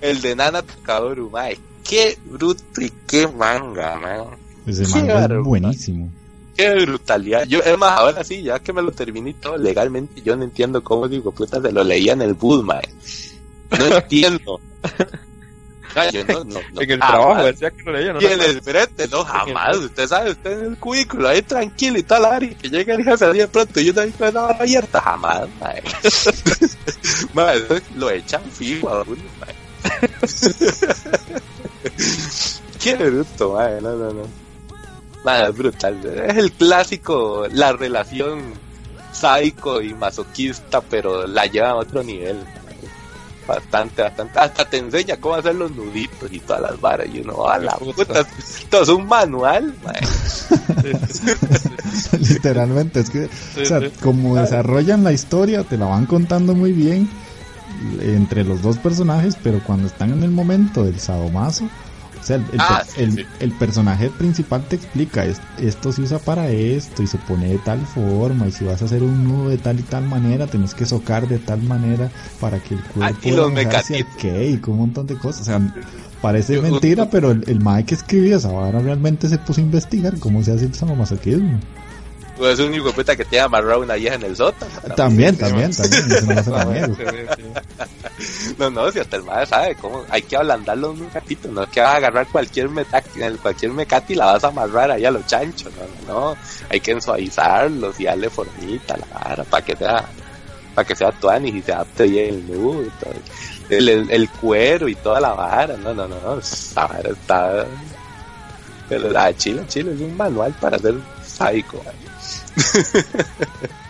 El 0.00 0.20
de 0.20 0.36
Nana 0.36 0.62
Kaoru, 0.82 1.30
mae. 1.30 1.58
Qué 1.88 2.18
bruto 2.24 2.80
y 2.80 2.90
qué 3.06 3.26
manga, 3.26 3.98
man. 3.98 4.24
Ese 4.66 4.86
manga 4.88 5.24
es 5.24 5.44
buenísimo. 5.44 6.10
Qué 6.56 6.74
brutalidad. 6.74 7.44
Yo, 7.46 7.60
es 7.60 7.78
más, 7.78 7.98
ahora 7.98 8.22
sí, 8.24 8.42
ya 8.42 8.58
que 8.58 8.72
me 8.72 8.82
lo 8.82 8.92
terminé 8.92 9.34
todo 9.34 9.56
legalmente, 9.56 10.20
yo 10.20 10.36
no 10.36 10.44
entiendo 10.44 10.82
cómo 10.84 11.08
digo, 11.08 11.32
puta, 11.32 11.60
se 11.62 11.72
lo 11.72 11.82
leía 11.82 12.12
en 12.12 12.22
el 12.22 12.34
Budma. 12.34 12.80
No 13.78 13.86
entiendo. 13.86 14.60
no, 16.28 16.44
no, 16.44 16.60
en 16.80 16.90
el 16.90 16.98
trabajo 16.98 17.44
decía 17.44 17.70
que 17.70 17.82
lo 17.82 17.92
leía, 17.92 18.12
no. 18.12 18.20
Y 18.20 18.26
en 18.26 18.40
el 18.40 18.62
frente, 18.62 19.08
no, 19.08 19.24
jamás. 19.24 19.76
Usted 19.76 20.06
sabe, 20.06 20.30
usted 20.30 20.58
en 20.58 20.72
el 20.72 20.78
cubículo, 20.78 21.28
ahí 21.28 21.42
tranquilo 21.42 21.98
y 21.98 22.02
tal, 22.02 22.24
Ari, 22.24 22.54
que 22.54 22.68
llega 22.68 22.94
el 22.94 23.04
jefe 23.04 23.24
así 23.24 23.38
de 23.38 23.48
pronto 23.48 23.80
y 23.80 23.92
yo 23.92 24.00
ahí 24.00 24.10
con 24.12 24.32
la 24.32 24.46
abierta, 24.46 25.00
jamás, 25.00 25.48
mae. 25.60 25.82
mae, 27.34 27.62
lo 27.96 28.10
echan 28.10 28.42
fijo 28.50 28.88
a 28.88 29.02
uno. 29.02 29.22
Qué 32.82 32.94
bruto, 32.94 33.54
mae, 33.54 33.80
no, 33.80 33.96
no, 33.96 34.12
no. 34.12 34.42
Nada, 35.24 35.50
brutal. 35.50 36.00
Es 36.04 36.36
el 36.36 36.52
clásico, 36.52 37.46
la 37.52 37.72
relación 37.72 38.54
sádico 39.12 39.80
y 39.80 39.94
masoquista, 39.94 40.80
pero 40.80 41.26
la 41.26 41.46
lleva 41.46 41.70
a 41.70 41.76
otro 41.76 42.02
nivel. 42.02 42.38
Bastante, 43.46 44.02
bastante. 44.02 44.38
Hasta 44.38 44.64
te 44.64 44.78
enseña 44.78 45.16
cómo 45.16 45.34
hacer 45.34 45.54
los 45.54 45.70
nuditos 45.72 46.32
y 46.32 46.38
todas 46.40 46.62
las 46.62 46.80
varas. 46.80 47.08
Y 47.12 47.20
uno, 47.20 47.46
a 47.48 47.58
la 47.58 47.72
puta, 47.72 48.20
esto 48.38 48.82
es 48.82 48.88
un 48.88 49.06
manual. 49.06 49.74
Literalmente, 52.18 53.00
es 53.00 53.10
que, 53.10 53.28
o 53.60 53.64
sea, 53.64 53.80
como 54.00 54.36
desarrollan 54.36 55.04
la 55.04 55.12
historia, 55.12 55.64
te 55.64 55.76
la 55.76 55.86
van 55.86 56.06
contando 56.06 56.54
muy 56.54 56.72
bien 56.72 57.08
entre 58.00 58.44
los 58.44 58.62
dos 58.62 58.78
personajes, 58.78 59.36
pero 59.42 59.62
cuando 59.64 59.88
están 59.88 60.12
en 60.12 60.22
el 60.22 60.30
momento 60.30 60.84
del 60.84 61.00
sadomaso, 61.00 61.68
o 62.22 62.24
sea, 62.24 62.46
ah, 62.58 62.84
el, 62.96 63.52
personaje 63.58 64.08
principal 64.10 64.64
te 64.68 64.76
explica, 64.76 65.24
esto 65.24 65.92
se 65.92 66.02
usa 66.02 66.20
para 66.20 66.48
esto 66.50 67.02
y 67.02 67.08
se 67.08 67.18
pone 67.18 67.48
de 67.48 67.58
tal 67.58 67.84
forma 67.84 68.46
y 68.46 68.52
si 68.52 68.64
vas 68.64 68.80
a 68.80 68.84
hacer 68.84 69.02
un 69.02 69.24
nudo 69.24 69.48
de 69.48 69.58
tal 69.58 69.80
y 69.80 69.82
tal 69.82 70.04
manera, 70.04 70.46
tienes 70.46 70.72
que 70.72 70.86
socar 70.86 71.26
de 71.26 71.40
tal 71.40 71.62
manera 71.62 72.12
para 72.40 72.60
que 72.60 72.74
el 72.74 72.82
cuerpo 72.84 73.18
y 73.24 73.32
los 73.32 73.50
y 73.50 74.60
un 74.70 74.78
montón 74.78 75.08
de 75.08 75.16
cosas. 75.16 75.42
O 75.42 75.44
sea, 75.44 75.74
parece 76.20 76.60
mentira, 76.60 77.10
pero 77.10 77.32
el, 77.32 77.42
el 77.48 77.58
Mike 77.58 77.86
que 77.86 77.94
escribía 77.96 78.36
esa 78.36 78.70
realmente 78.70 79.28
se 79.28 79.38
puso 79.38 79.60
a 79.60 79.64
investigar 79.64 80.16
cómo 80.20 80.44
se 80.44 80.52
hace 80.52 80.66
el 80.66 80.74
sadomasoquismo. 80.74 81.58
Pues 82.36 82.58
es 82.58 82.66
un 82.66 82.74
hijo 82.74 82.92
puta 82.92 83.14
que 83.14 83.24
te 83.24 83.38
ha 83.38 83.44
amarrado 83.44 83.80
una 83.80 83.94
vieja 83.94 84.14
en 84.14 84.22
el 84.22 84.36
sótano. 84.36 84.72
También, 84.96 85.36
también, 85.36 85.70
también. 85.70 86.96
no, 88.58 88.70
no, 88.70 88.90
si 88.90 88.98
hasta 89.00 89.16
el 89.16 89.24
madre 89.24 89.46
sabe 89.46 89.74
cómo 89.76 90.04
hay 90.08 90.22
que 90.22 90.36
ablandarlo 90.36 90.90
un 90.90 91.10
ratito, 91.12 91.48
no 91.48 91.62
es 91.62 91.68
que 91.70 91.80
vas 91.80 91.94
a 91.94 91.96
agarrar 91.96 92.26
cualquier 92.28 92.68
mecati, 92.68 93.20
cualquier 93.40 93.72
mecati 93.72 94.12
y 94.12 94.16
la 94.16 94.26
vas 94.26 94.44
a 94.44 94.48
amarrar 94.48 94.90
ahí 94.90 95.04
a 95.04 95.10
los 95.10 95.26
chanchos, 95.26 95.72
no, 96.06 96.12
no, 96.12 96.36
hay 96.68 96.80
que 96.80 97.00
suavizarlos 97.00 97.98
y 98.00 98.04
darle 98.04 98.30
formita 98.30 98.94
a 98.94 98.98
la 98.98 99.06
vara 99.06 99.44
para 99.44 99.64
que 99.64 99.76
sea, 99.76 100.04
para 100.74 100.86
que 100.86 100.96
sea 100.96 101.12
tuanis 101.12 101.54
y 101.54 101.62
se 101.62 101.72
adapte 101.72 102.04
bien 102.04 102.34
el 102.34 102.46
nudo, 102.46 102.84
el, 103.68 104.10
el, 104.10 104.28
cuero 104.30 104.88
y 104.88 104.94
toda 104.96 105.20
la 105.20 105.32
vara, 105.32 105.76
no, 105.76 105.94
no, 105.94 106.06
no, 106.06 106.20
no, 106.20 106.38
esa 106.38 106.86
vara 106.86 107.10
está, 107.10 107.66
pero 108.88 109.10
la 109.10 109.24
ah, 109.24 109.36
Chile, 109.36 109.64
Chile 109.68 109.92
es 109.94 110.00
un 110.00 110.16
manual 110.16 110.54
para 110.60 110.76
hacer 110.76 110.94
psycho, 111.24 111.82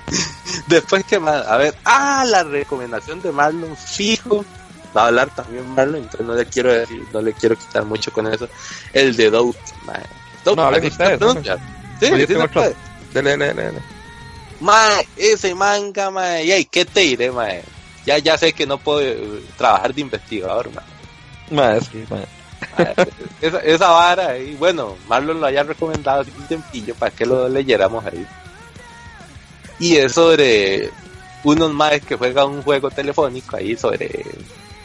Después 0.67 1.05
que 1.05 1.19
más, 1.19 1.47
a 1.47 1.57
ver, 1.57 1.75
ah, 1.85 2.25
la 2.27 2.43
recomendación 2.45 3.23
de 3.23 3.33
Marlon 3.33 3.77
fijo. 3.77 4.45
Va 4.95 5.05
a 5.05 5.07
hablar 5.07 5.35
también 5.35 5.67
Marlon, 5.75 6.03
entonces 6.03 6.27
no 6.27 6.35
le 6.35 6.45
quiero 6.45 6.71
decir, 6.73 7.07
no 7.13 7.23
le 7.23 7.33
quiero 7.33 7.57
quitar 7.57 7.85
mucho 7.85 8.13
con 8.13 8.27
eso. 8.27 8.47
El 8.93 9.17
de 9.17 9.31
Dout, 9.31 9.57
Dout, 10.45 10.57
no, 10.57 10.71
¿Sí? 11.99 12.07
Sí, 12.07 12.13
Mae, 14.61 15.09
ese 15.17 15.55
manga, 15.55 16.11
mae, 16.11 16.59
y 16.59 16.65
¿qué 16.67 16.85
te 16.85 17.01
diré, 17.01 17.33
mae? 17.33 17.65
Ya, 18.05 18.19
ya 18.19 18.37
sé 18.37 18.53
que 18.53 18.67
no 18.67 18.77
puedo 18.79 19.01
eh, 19.01 19.43
trabajar 19.57 19.95
de 19.95 20.03
investigador, 20.03 20.71
mae. 20.73 20.85
Mae, 21.51 21.81
sí, 21.81 22.05
mae. 22.11 22.27
esa, 23.41 23.59
esa 23.61 23.89
vara, 23.89 24.39
y 24.39 24.55
bueno, 24.57 24.97
Marlon 25.09 25.41
lo 25.41 25.47
haya 25.47 25.63
recomendado 25.63 26.21
hace 26.21 26.31
un 26.39 26.47
tempillo 26.47 26.95
para 26.95 27.11
que 27.11 27.25
lo 27.25 27.49
leyéramos 27.49 28.05
ahí. 28.05 28.27
Y 29.83 29.97
es 29.97 30.13
sobre 30.13 30.91
unos 31.43 31.73
maes 31.73 32.05
que 32.05 32.15
juegan 32.15 32.51
un 32.51 32.63
juego 32.63 32.89
telefónico 32.89 33.57
ahí 33.57 33.77
sobre 33.77 34.25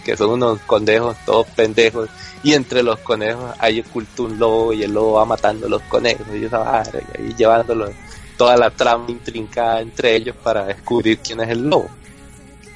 que 0.04 0.18
son 0.18 0.32
unos 0.32 0.60
conejos 0.62 1.16
todos 1.24 1.46
pendejos 1.50 2.10
y 2.42 2.54
entre 2.54 2.82
los 2.82 2.98
conejos 3.02 3.54
hay 3.60 3.82
oculto 3.82 4.24
un 4.24 4.40
lobo 4.40 4.74
y 4.74 4.82
el 4.82 4.96
lobo 4.96 5.14
va 5.14 5.26
matando 5.26 5.68
a 5.68 5.70
los 5.70 5.84
conejos 5.84 6.26
y 6.34 6.46
esa 6.46 6.84
y 7.16 7.22
ahí 7.22 7.36
llevándolo 7.38 7.92
toda 8.38 8.58
la 8.58 8.72
trama 8.72 9.06
intrincada 9.10 9.82
entre 9.82 10.16
ellos 10.16 10.36
para 10.42 10.66
descubrir 10.66 11.20
quién 11.20 11.42
es 11.42 11.50
el 11.50 11.70
lobo. 11.70 11.92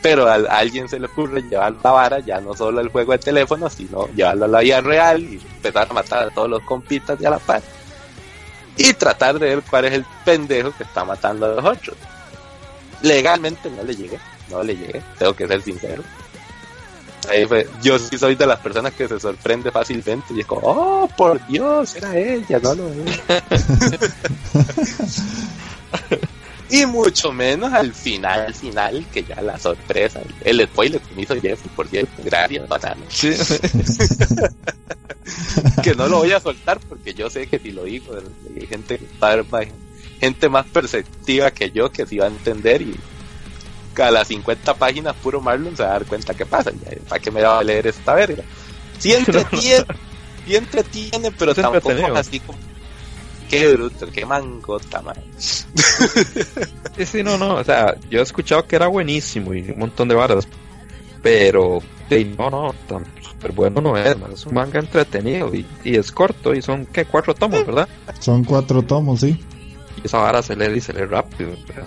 Pero 0.04 0.28
a, 0.28 0.36
alguien 0.36 0.88
se 0.88 1.00
le 1.00 1.08
ocurre 1.08 1.42
llevar 1.42 1.74
la 1.84 1.90
vara 1.90 2.20
ya 2.20 2.40
no 2.40 2.56
solo 2.56 2.82
el 2.82 2.90
juego 2.90 3.14
de 3.14 3.18
teléfono 3.18 3.68
sino 3.68 4.08
llevarlo 4.10 4.46
a 4.46 4.48
la 4.48 4.60
vida 4.60 4.82
real 4.82 5.24
y 5.24 5.42
empezar 5.56 5.88
a 5.90 5.94
matar 5.94 6.28
a 6.28 6.30
todos 6.30 6.52
los 6.52 6.62
compitas 6.62 7.18
de 7.18 7.26
a 7.26 7.32
la 7.32 7.40
par 7.40 7.64
y 8.78 8.94
tratar 8.94 9.40
de 9.40 9.56
ver 9.56 9.64
cuál 9.68 9.86
es 9.86 9.94
el 9.94 10.06
pendejo 10.24 10.72
que 10.78 10.84
está 10.84 11.04
matando 11.04 11.48
a 11.48 11.50
los 11.50 11.66
otros 11.66 11.98
legalmente 13.02 13.70
no 13.70 13.84
le 13.84 13.96
llegué, 13.96 14.20
no 14.50 14.64
le 14.64 14.76
llegué, 14.76 15.02
tengo 15.18 15.34
que 15.34 15.48
ser 15.48 15.62
sincero. 15.62 16.04
Ahí 17.30 17.46
fue, 17.46 17.70
yo 17.84 18.00
sí 18.00 18.18
soy 18.18 18.36
de 18.36 18.48
las 18.48 18.60
personas 18.60 18.94
que 18.94 19.08
se 19.08 19.20
sorprende 19.20 19.72
fácilmente 19.72 20.34
y 20.34 20.40
es 20.40 20.46
como, 20.46 20.62
oh, 20.64 21.08
por 21.16 21.46
Dios, 21.48 21.96
era 21.96 22.18
ella, 22.18 22.60
no 22.60 22.74
lo 22.74 22.92
es. 22.92 23.22
y 26.72 26.86
mucho 26.88 27.32
menos 27.32 27.72
al 27.72 27.94
final, 27.94 28.42
al 28.42 28.56
final, 28.56 29.06
que 29.14 29.24
ya 29.24 29.40
la 29.42 29.60
sorpresa, 29.60 30.20
el 30.44 30.66
spoiler 30.66 31.00
que 31.00 31.16
me 31.16 31.22
hizo 31.22 31.36
Jeffrey, 31.36 31.72
por 31.76 31.88
cierto, 31.88 32.24
gracias, 32.24 32.68
banana. 32.68 33.06
que 35.84 35.96
no 35.96 36.08
lo 36.08 36.20
voy 36.20 36.32
a 36.32 36.40
soltar 36.40 36.80
porque 36.90 37.14
yo 37.14 37.30
sé 37.30 37.48
que 37.48 37.60
si 37.60 37.72
lo 37.72 37.84
digo, 37.84 38.16
hay 38.56 38.66
gente 38.66 38.98
que 38.98 39.06
está 39.06 39.36
gente 40.22 40.48
más 40.50 40.68
perceptiva 40.68 41.50
que 41.52 41.72
yo 41.72 41.92
que 41.92 42.06
se 42.06 42.16
iba 42.16 42.26
a 42.26 42.30
entender 42.30 42.84
y 42.84 42.96
a 44.02 44.12
las 44.12 44.28
50 44.30 44.76
páginas 44.76 45.16
puro 45.16 45.42
Marlon 45.42 45.76
se 45.76 45.84
va 45.84 45.90
a 45.90 45.94
dar 45.94 46.06
cuenta 46.06 46.34
qué 46.34 46.46
pasa. 46.46 46.72
¿Para 47.10 47.22
qué 47.22 47.32
me 47.32 47.42
va 47.42 47.60
a 47.60 47.64
leer 47.64 47.88
esta 47.88 48.14
verga? 48.14 48.44
Sí 49.00 49.14
entretiene, 49.16 49.86
sí 50.46 50.56
entretiene, 50.56 51.32
pero 51.32 51.54
tampoco 51.54 51.92
así 52.16 52.40
como 52.40 52.58
qué 53.50 53.74
bruto, 53.74 54.08
qué 54.12 54.26
mangota, 54.26 55.02
man. 55.02 55.16
Sí, 56.98 57.06
sí, 57.06 57.24
no, 57.24 57.38
no, 57.38 57.56
o 57.56 57.64
sea, 57.64 57.96
yo 58.10 58.20
he 58.20 58.24
escuchado 58.24 58.68
que 58.68 58.76
era 58.76 58.88
buenísimo 58.88 59.54
y 59.54 59.72
un 59.72 59.80
montón 59.80 60.10
de 60.10 60.16
varas, 60.16 60.46
pero 61.24 61.82
no, 62.38 62.50
no, 62.50 62.76
tan 62.88 63.06
super 63.22 63.54
bueno 63.54 63.80
no 63.80 63.98
es, 63.98 64.20
man. 64.20 64.34
es 64.34 64.46
un 64.46 64.54
manga 64.54 64.80
entretenido 64.80 65.54
y, 65.56 65.66
y 65.86 65.96
es 65.96 66.12
corto 66.12 66.54
y 66.54 66.62
son, 66.62 66.86
¿qué? 66.86 67.06
Cuatro 67.06 67.34
tomos, 67.34 67.66
¿verdad? 67.66 67.88
Son 68.20 68.44
cuatro 68.44 68.82
tomos, 68.82 69.22
sí. 69.22 69.40
Y 69.98 70.08
esa 70.08 70.20
vara 70.20 70.42
se 70.42 70.56
lee 70.56 70.78
y 70.78 70.82
se 70.82 70.94
lee 70.94 71.06
rápido, 71.06 71.56
pero 71.68 71.86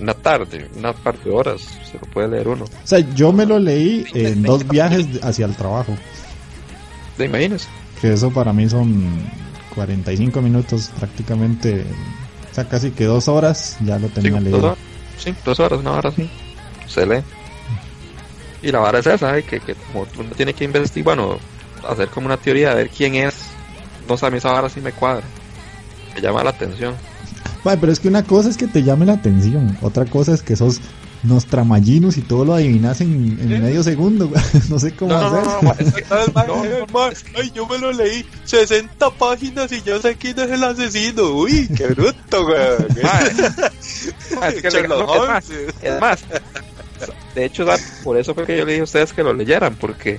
una 0.00 0.14
tarde, 0.14 0.68
una 0.76 0.92
par 0.92 1.18
de 1.18 1.30
horas, 1.30 1.60
se 1.90 1.98
lo 1.98 2.06
puede 2.12 2.28
leer 2.28 2.48
uno. 2.48 2.64
O 2.64 2.86
sea, 2.86 3.00
yo 3.14 3.32
me 3.32 3.46
lo 3.46 3.58
leí 3.58 4.06
en 4.14 4.42
dos 4.42 4.66
viajes 4.66 5.06
hacia 5.22 5.46
el 5.46 5.54
trabajo. 5.54 5.96
¿Te 7.16 7.26
imaginas? 7.26 7.68
Que 8.00 8.14
eso 8.14 8.30
para 8.30 8.52
mí 8.52 8.68
son 8.68 9.30
45 9.74 10.40
minutos 10.40 10.90
prácticamente, 10.98 11.84
o 12.50 12.54
sea, 12.54 12.68
casi 12.68 12.90
que 12.92 13.04
dos 13.04 13.28
horas 13.28 13.76
ya 13.84 13.98
lo 13.98 14.08
tenía 14.08 14.38
sí, 14.38 14.44
leído. 14.44 14.60
Dos 14.60 14.78
sí, 15.18 15.34
dos 15.44 15.60
horas, 15.60 15.80
una 15.80 15.92
hora 15.92 16.10
sí, 16.10 16.28
se 16.86 17.06
lee. 17.06 17.22
Y 18.62 18.72
la 18.72 18.80
vara 18.80 18.98
es 18.98 19.06
esa, 19.06 19.36
¿eh? 19.38 19.42
que, 19.42 19.60
que 19.60 19.74
como 19.74 20.06
uno 20.18 20.30
tiene 20.36 20.52
que 20.52 20.64
investigar, 20.64 21.16
bueno, 21.16 21.38
hacer 21.88 22.08
como 22.08 22.26
una 22.26 22.36
teoría 22.36 22.70
de 22.70 22.74
ver 22.76 22.90
quién 22.90 23.14
es. 23.14 23.34
No 24.08 24.16
sé, 24.16 24.26
a 24.26 24.30
mí 24.30 24.38
esa 24.38 24.52
vara 24.52 24.68
sí 24.68 24.80
me 24.80 24.92
cuadra. 24.92 25.24
Me 26.14 26.20
llama 26.20 26.42
la 26.44 26.50
atención. 26.50 26.94
Vale, 27.64 27.78
pero 27.80 27.92
es 27.92 28.00
que 28.00 28.08
una 28.08 28.22
cosa 28.24 28.48
es 28.48 28.56
que 28.56 28.66
te 28.66 28.82
llame 28.82 29.04
la 29.06 29.14
atención, 29.14 29.76
otra 29.82 30.04
cosa 30.06 30.32
es 30.32 30.42
que 30.42 30.56
sos 30.56 30.80
nostramallinos 31.22 32.16
y 32.16 32.22
todo 32.22 32.46
lo 32.46 32.54
adivinas 32.54 33.02
en, 33.02 33.38
en 33.38 33.62
medio 33.62 33.82
segundo. 33.82 34.30
no 34.70 34.78
sé 34.78 34.92
cómo 34.94 35.12
No, 35.12 35.20
no, 35.20 35.38
hacer. 35.40 35.44
no, 35.44 35.62
no, 35.62 35.74
es 35.78 35.92
que- 37.22 37.34
Ay, 37.38 37.52
yo 37.54 37.66
me 37.66 37.78
lo 37.78 37.92
leí 37.92 38.24
60 38.44 39.10
páginas 39.10 39.70
y 39.72 39.82
yo 39.82 40.00
sé 40.00 40.16
quién 40.16 40.38
es 40.40 40.50
el 40.50 40.64
asesino. 40.64 41.24
Uy, 41.34 41.68
qué 41.76 41.88
bruto, 41.88 42.44
güey. 42.46 42.58
Es 44.42 44.62
que 44.62 44.68
es 44.68 44.88
más, 45.28 45.44
es 45.82 46.00
más, 46.00 46.20
de 47.34 47.44
hecho, 47.44 47.66
¿sabes? 47.66 48.00
por 48.02 48.16
eso 48.16 48.34
fue 48.34 48.46
que 48.46 48.56
yo 48.56 48.64
le 48.64 48.72
dije 48.72 48.80
a 48.80 48.84
ustedes 48.84 49.12
que 49.12 49.22
lo 49.22 49.32
leyeran, 49.34 49.74
porque 49.74 50.18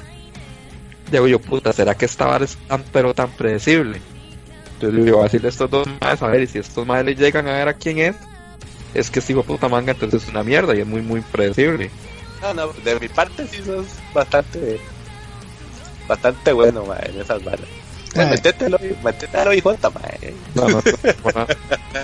digo 1.12 1.28
yo, 1.28 1.40
puta, 1.40 1.74
¿será 1.74 1.96
que 1.96 2.06
esta 2.06 2.26
vara 2.26 2.46
es 2.46 2.58
tan, 2.68 2.84
pero 2.92 3.14
tan 3.16 3.32
predecible? 3.32 4.00
Entonces 4.82 5.00
le 5.00 5.06
digo, 5.06 5.18
voy 5.18 5.26
a 5.26 5.28
decirle 5.28 5.48
a 5.48 5.50
estos 5.50 5.70
dos 5.70 5.88
más 6.02 6.22
a 6.24 6.28
ver, 6.28 6.42
y 6.42 6.48
si 6.48 6.58
estos 6.58 6.88
más 6.88 7.06
le 7.06 7.14
llegan 7.14 7.48
a 7.48 7.54
ver 7.54 7.68
a 7.68 7.76
quién 7.76 8.00
es, 8.00 8.16
es 8.96 9.12
que 9.12 9.20
este 9.20 9.34
hijo 9.34 9.44
puta 9.44 9.70
manga 9.70 9.92
entonces 9.92 10.24
es 10.24 10.30
una 10.30 10.44
mierda 10.44 10.76
y 10.76 10.80
es 10.80 10.88
muy, 10.88 11.02
muy 11.02 11.22
predecible. 11.22 11.92
No, 12.42 12.54
no, 12.56 12.74
de 12.84 13.00
mi 13.00 13.08
parte 13.08 13.46
sí 13.46 13.62
sos 13.64 13.86
bastante, 14.12 14.80
bastante 16.08 16.52
bueno, 16.52 16.84
man, 16.86 16.98
en 17.04 17.22
esas 17.22 17.44
balas. 17.44 17.68
Ay. 18.16 18.32
Métetelo, 18.32 18.80
métetelo, 19.04 19.54
hijo 19.54 19.72
de 19.72 19.78
man. 19.84 20.36
No, 20.56 20.68
no, 20.68 20.82
no, 20.82 21.32
no. 21.36 21.48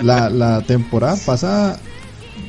La, 0.02 0.30
la 0.30 0.62
temporada 0.62 1.16
pasada, 1.26 1.80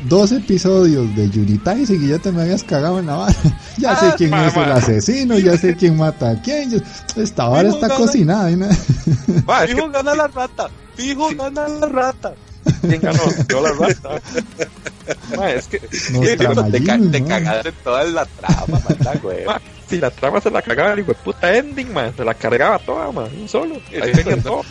dos 0.07 0.31
episodios 0.31 1.13
de 1.15 1.29
Yuritai 1.29 1.83
y 1.87 2.07
ya 2.07 2.19
te 2.19 2.31
me 2.31 2.43
habías 2.43 2.63
cagado 2.63 2.99
en 2.99 3.07
la 3.07 3.15
vara. 3.15 3.35
Ya 3.77 3.95
sé 3.95 4.05
Ah, 4.07 4.15
quién 4.17 4.33
es 4.33 4.55
el 4.57 4.71
asesino, 4.71 5.39
ya 5.39 5.57
sé 5.57 5.75
quién 5.75 5.95
mata 5.97 6.31
a 6.31 6.41
quién. 6.41 6.71
Yo- 6.71 6.79
esta 7.15 7.47
vara 7.47 7.69
está 7.69 7.87
gana. 7.87 7.95
cocinada. 7.99 8.49
¿eh? 8.51 8.57
Es 8.69 8.77
que- 9.67 9.67
Fijo 9.75 9.89
gana 9.89 10.15
la 10.15 10.27
rata, 10.27 10.69
fijo 10.95 11.29
Sí. 11.29 11.35
gana 11.35 11.67
la 11.67 11.87
rata. 11.87 12.33
¿Quién 12.81 13.01
ganó? 13.01 13.21
Yo 13.47 13.61
la 13.61 13.71
rata. 13.71 14.09
Ma, 15.37 15.49
es 15.51 15.65
que 15.67 15.79
Nos 16.11 16.21
te, 16.71 16.83
ca- 16.83 16.99
te 16.99 17.19
¿no? 17.21 17.27
cagaste 17.27 17.71
toda 17.83 18.03
la 18.03 18.25
trama, 18.25 18.79
manda, 18.87 19.13
güey. 19.23 19.45
ma, 19.47 19.59
si 19.89 19.97
la 19.97 20.11
trama 20.11 20.39
se 20.41 20.51
la 20.51 20.61
cagaba 20.61 20.93
el 20.93 20.99
hijo 20.99 21.13
de 21.13 21.15
puta 21.15 21.55
ending, 21.55 21.91
man, 21.93 22.13
se 22.15 22.23
la 22.23 22.33
cargaba 22.33 22.77
toda, 22.79 23.11
man, 23.11 23.27
un 23.39 23.47
solo. 23.47 23.75
Ahí 24.01 24.11
venía 24.13 24.41
todo. 24.43 24.61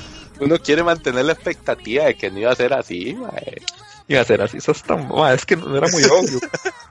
Uno 0.41 0.57
quiere 0.61 0.85
mantener 0.85 1.25
la 1.25 1.33
expectativa 1.33 2.05
de 2.05 2.15
que 2.15 2.31
no 2.31 2.39
iba 2.41 2.53
a 2.53 2.57
ser 2.57 2.73
así, 2.75 3.15
man. 3.15 3.31
Iba 4.09 4.23
a 4.23 4.25
ser 4.25 4.41
así, 4.43 4.57
eso 4.57 4.73
está, 4.73 4.97
ma, 4.97 5.33
es 5.35 5.45
que 5.45 5.55
no 5.57 5.77
era 5.77 5.87
muy 5.89 6.03
obvio. 6.05 6.41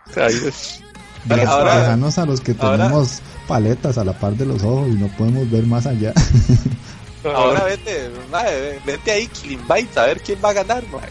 O 0.10 0.14
sea, 0.14 0.28
ahí 0.28 0.40
es, 0.46 0.82
Deja- 1.26 1.52
Ahora- 1.52 1.80
Déjanos 1.80 2.18
a 2.18 2.26
los 2.26 2.40
que 2.40 2.56
ahora- 2.58 2.78
tenemos 2.86 3.20
paletas 3.48 3.98
a 3.98 4.06
la 4.06 4.14
par 4.14 4.34
de 4.34 4.46
los 4.46 4.64
ojos 4.64 4.88
y 4.88 4.94
no 4.94 5.08
podemos 5.18 5.50
ver 5.52 5.64
más 5.66 5.86
allá. 5.86 6.14
Ahora 7.26 7.64
vete, 7.66 8.10
vete 8.86 9.12
ahí, 9.12 9.28
Killing 9.28 9.62
Bites, 9.68 9.98
a 9.98 10.06
ver 10.06 10.22
quién 10.22 10.40
va 10.44 10.52
a 10.52 10.54
ganar, 10.54 10.82
man. 10.88 11.02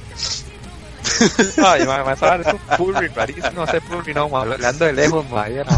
Ay, 1.64 1.86
ma, 1.86 2.02
ma, 2.04 2.12
esa 2.14 2.26
vara 2.30 2.42
es 2.48 2.54
un 2.54 2.76
furry 2.76 3.08
rarísimo, 3.08 3.50
no 3.54 3.66
sé 3.66 3.80
furry, 3.82 4.14
no, 4.14 4.28
ma, 4.28 4.40
hablando 4.42 4.84
de 4.86 4.92
lejos, 4.94 5.28
ma, 5.30 5.48
ya 5.48 5.64
no, 5.64 5.72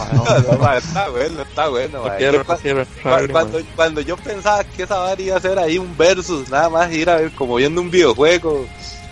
está 0.76 1.09
bueno, 1.09 1.43
está 1.43 1.68
bueno, 1.68 2.03
quiero, 2.18 2.45
Yo 2.45 2.57
quiero 2.62 2.87
cuando, 3.33 3.61
cuando 3.76 4.01
yo 4.01 4.16
pensaba 4.16 4.62
que 4.64 4.85
esa 4.85 4.99
vara 4.99 5.20
iba 5.20 5.37
a 5.37 5.41
ser 5.41 5.59
ahí 5.59 5.76
un 5.79 5.97
versus, 5.97 6.49
nada 6.51 6.68
más 6.70 6.93
ir 6.93 7.11
a 7.11 7.16
ver 7.16 7.33
como 7.33 7.57
viendo 7.57 7.81
un 7.81 7.91
videojuego, 7.91 8.64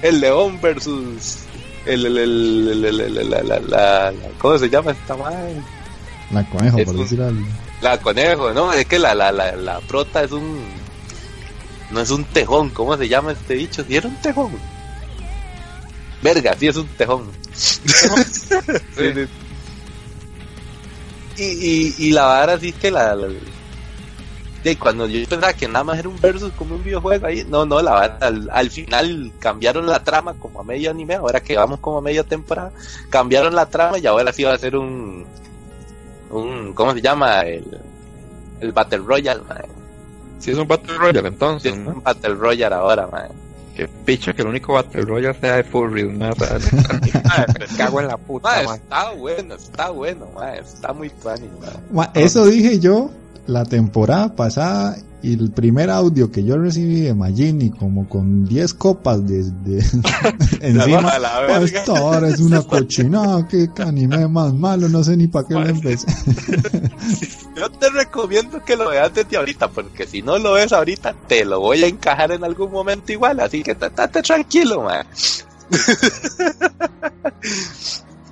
el 0.03 0.21
león 0.21 0.61
versus 0.61 1.39
el, 1.87 2.07
el, 2.07 2.19
el, 2.19 2.69
el- 2.69 3.01
el- 3.01 3.19
el- 3.19 3.31
la, 3.31 3.43
la, 3.43 3.61
la- 3.61 4.11
la- 4.13 4.29
¿cómo 4.39 4.59
se 4.59 4.69
llama 4.69 4.93
esta 4.93 5.17
madre? 5.17 5.57
La 6.31 6.45
conejo, 6.51 6.79
Es 6.79 6.85
por 6.85 6.95
un- 6.97 7.03
decir 7.03 7.21
algo. 7.23 7.47
La 7.81 7.99
conejo, 8.01 8.53
no, 8.53 8.73
es 8.73 8.87
que 8.87 8.99
la, 8.99 9.15
la, 9.15 9.31
la, 9.33 9.53
la 9.57 9.81
prota 9.81 10.25
es 10.25 10.33
un, 10.33 10.61
no 11.91 12.01
es 12.01 12.11
un 12.11 12.25
tejón, 12.25 12.71
¿cómo 12.71 12.97
se 12.97 13.09
llama 13.09 13.33
este 13.33 13.55
bicho? 13.55 13.85
Si 13.87 13.97
era 13.97 14.09
un 14.09 14.17
tejón. 14.23 14.53
Verga, 16.23 16.57
sí 16.59 16.67
es 16.69 16.77
un 16.77 16.87
tejón. 16.89 17.31
Sí, 17.55 19.13
sí. 19.15 19.29
Y, 21.39 21.45
y, 21.45 21.95
y 21.99 22.11
la 22.13 22.25
vara 22.25 22.59
sí 22.59 22.69
es 22.71 22.75
que 22.77 22.91
la, 22.91 23.15
la- 23.15 23.29
de 24.67 24.77
cuando 24.77 25.07
yo 25.07 25.29
pensaba 25.29 25.53
que 25.53 25.69
nada 25.69 25.85
más 25.85 25.99
era 25.99 26.09
un 26.09 26.21
versus 26.21 26.53
como 26.55 26.75
un 26.75 26.83
videojuego 26.83 27.27
ahí, 27.27 27.47
no, 27.49 27.65
no, 27.65 27.81
la 27.81 28.19
al, 28.21 28.51
al 28.53 28.71
final 28.71 29.31
cambiaron 29.39 29.87
la 29.87 30.03
trama 30.03 30.35
como 30.35 30.61
a 30.61 30.65
medio 30.65 30.91
anime, 30.91 31.15
ahora 31.15 31.41
que 31.41 31.57
vamos 31.57 31.79
como 31.79 31.99
a 31.99 32.01
media 32.01 32.25
temporada, 32.25 32.73
cambiaron 33.09 33.55
la 33.55 33.67
trama 33.67 33.99
y 33.99 34.07
ahora 34.07 34.33
sí 34.33 34.43
va 34.43 34.55
a 34.55 34.59
ser 34.59 34.77
un, 34.77 35.25
un, 36.31 36.73
¿cómo 36.75 36.93
se 36.95 37.01
llama? 37.01 37.43
El, 37.43 37.79
el 38.61 38.73
Battle 38.73 38.99
Royale, 39.07 39.43
man. 39.49 39.63
Si 40.41 40.51
es 40.51 40.59
un 40.59 40.67
Battle 40.67 40.99
Royale, 40.99 41.21
Sí, 41.21 41.27
entonces, 41.29 41.73
es 41.73 41.79
¿no? 41.79 41.91
un 41.93 42.03
Battle 42.03 42.35
Royale 42.35 42.75
ahora, 42.75 43.07
man. 43.07 43.29
Qué 43.77 43.87
picho 43.87 44.35
que 44.35 44.43
el 44.43 44.49
único 44.49 44.73
Battle 44.73 45.03
Royale 45.03 45.39
sea 45.39 45.57
de 45.57 45.65
furry, 45.65 46.09
ma, 46.09 46.31
o 46.31 46.35
sea, 46.35 46.59
me 46.59 47.77
cago 47.77 48.01
en 48.01 48.09
la 48.09 48.17
puta, 48.17 48.63
Man, 48.65 48.75
está 48.77 49.13
bueno, 49.13 49.55
está 49.55 49.91
bueno, 49.91 50.27
man. 50.35 50.55
Está 50.55 50.93
muy 50.93 51.09
funny, 51.09 51.49
man. 51.93 52.11
Eso 52.15 52.47
dije 52.47 52.81
yo 52.81 53.11
la 53.47 53.65
temporada 53.65 54.35
pasada 54.35 54.97
y 55.23 55.33
el 55.33 55.51
primer 55.51 55.91
audio 55.91 56.31
que 56.31 56.45
yo 56.45 56.57
recibí 56.59 57.01
de 57.01 57.15
Magini 57.15 57.71
como 57.71 58.09
con 58.09 58.45
10 58.45 58.75
copas 58.75 59.27
de, 59.27 59.43
de- 59.65 59.79
encima. 60.61 61.09
A 61.11 61.19
la 61.19 61.37
"Ah, 61.37 61.41
verga. 61.41 61.65
Esta 61.81 61.93
hora 61.95 62.29
es 62.29 62.39
una 62.41 62.63
cochinada, 62.63 63.47
qué 63.49 63.69
anime 63.79 64.29
más 64.29 64.53
malo, 64.53 64.89
no 64.89 65.03
sé 65.03 65.17
ni 65.17 65.27
para 65.27 65.49
qué 65.49 65.55
lo 65.55 65.67
empecé. 65.67 66.07
Yo 67.57 67.71
te 67.71 67.89
recomiendo 67.91 68.63
que 68.65 68.77
lo 68.77 68.91
veas 68.91 69.13
desde 69.15 69.37
ahorita, 69.39 69.69
porque 69.69 70.07
si 70.07 70.23
no 70.23 70.39
lo 70.39 70.53
ves 70.53 70.73
ahorita, 70.73 71.15
te 71.27 71.45
lo 71.45 71.61
voy 71.61 71.83
a 71.83 71.87
encajar 71.89 72.31
en 72.33 72.45
algún 72.45 72.71
momento 72.71 73.11
igual, 73.13 73.41
así 73.41 73.63
que 73.63 73.73
estate 73.73 74.23
tranquilo, 74.23 74.83
man. 74.83 75.07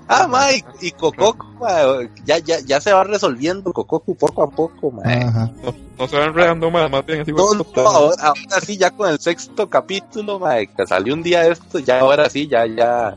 Ah, 0.09 0.27
ma, 0.29 0.53
y, 0.53 0.65
y 0.81 0.91
Cococo, 0.93 1.47
ma, 1.61 1.81
ya, 2.25 2.39
ya, 2.39 2.61
ya 2.61 2.81
se 2.81 2.93
va 2.93 3.05
resolviendo 3.05 3.73
Cococo 3.73 4.15
poco 4.15 4.43
a 4.43 4.51
poco, 4.51 4.91
ma. 4.91 5.03
Ajá. 5.05 5.51
No, 5.63 5.75
no 5.99 6.09
se 6.09 6.19
va 6.19 6.25
enredando 6.25 6.71
más, 6.71 6.91
más 6.91 7.05
bien 7.07 7.21
así, 7.23 7.33
No, 7.33 7.43
ahora 7.77 8.61
sí, 8.65 8.77
ya 8.77 8.91
con 8.91 9.11
el 9.11 9.19
sexto 9.19 9.69
capítulo, 9.69 10.39
ma, 10.39 10.57
que 10.65 10.87
salió 10.87 11.15
un 11.15 11.23
día 11.23 11.47
esto, 11.47 11.79
ya 11.79 12.01
ahora 12.01 12.29
sí, 12.29 12.47
ya, 12.49 12.67
ya, 12.67 13.17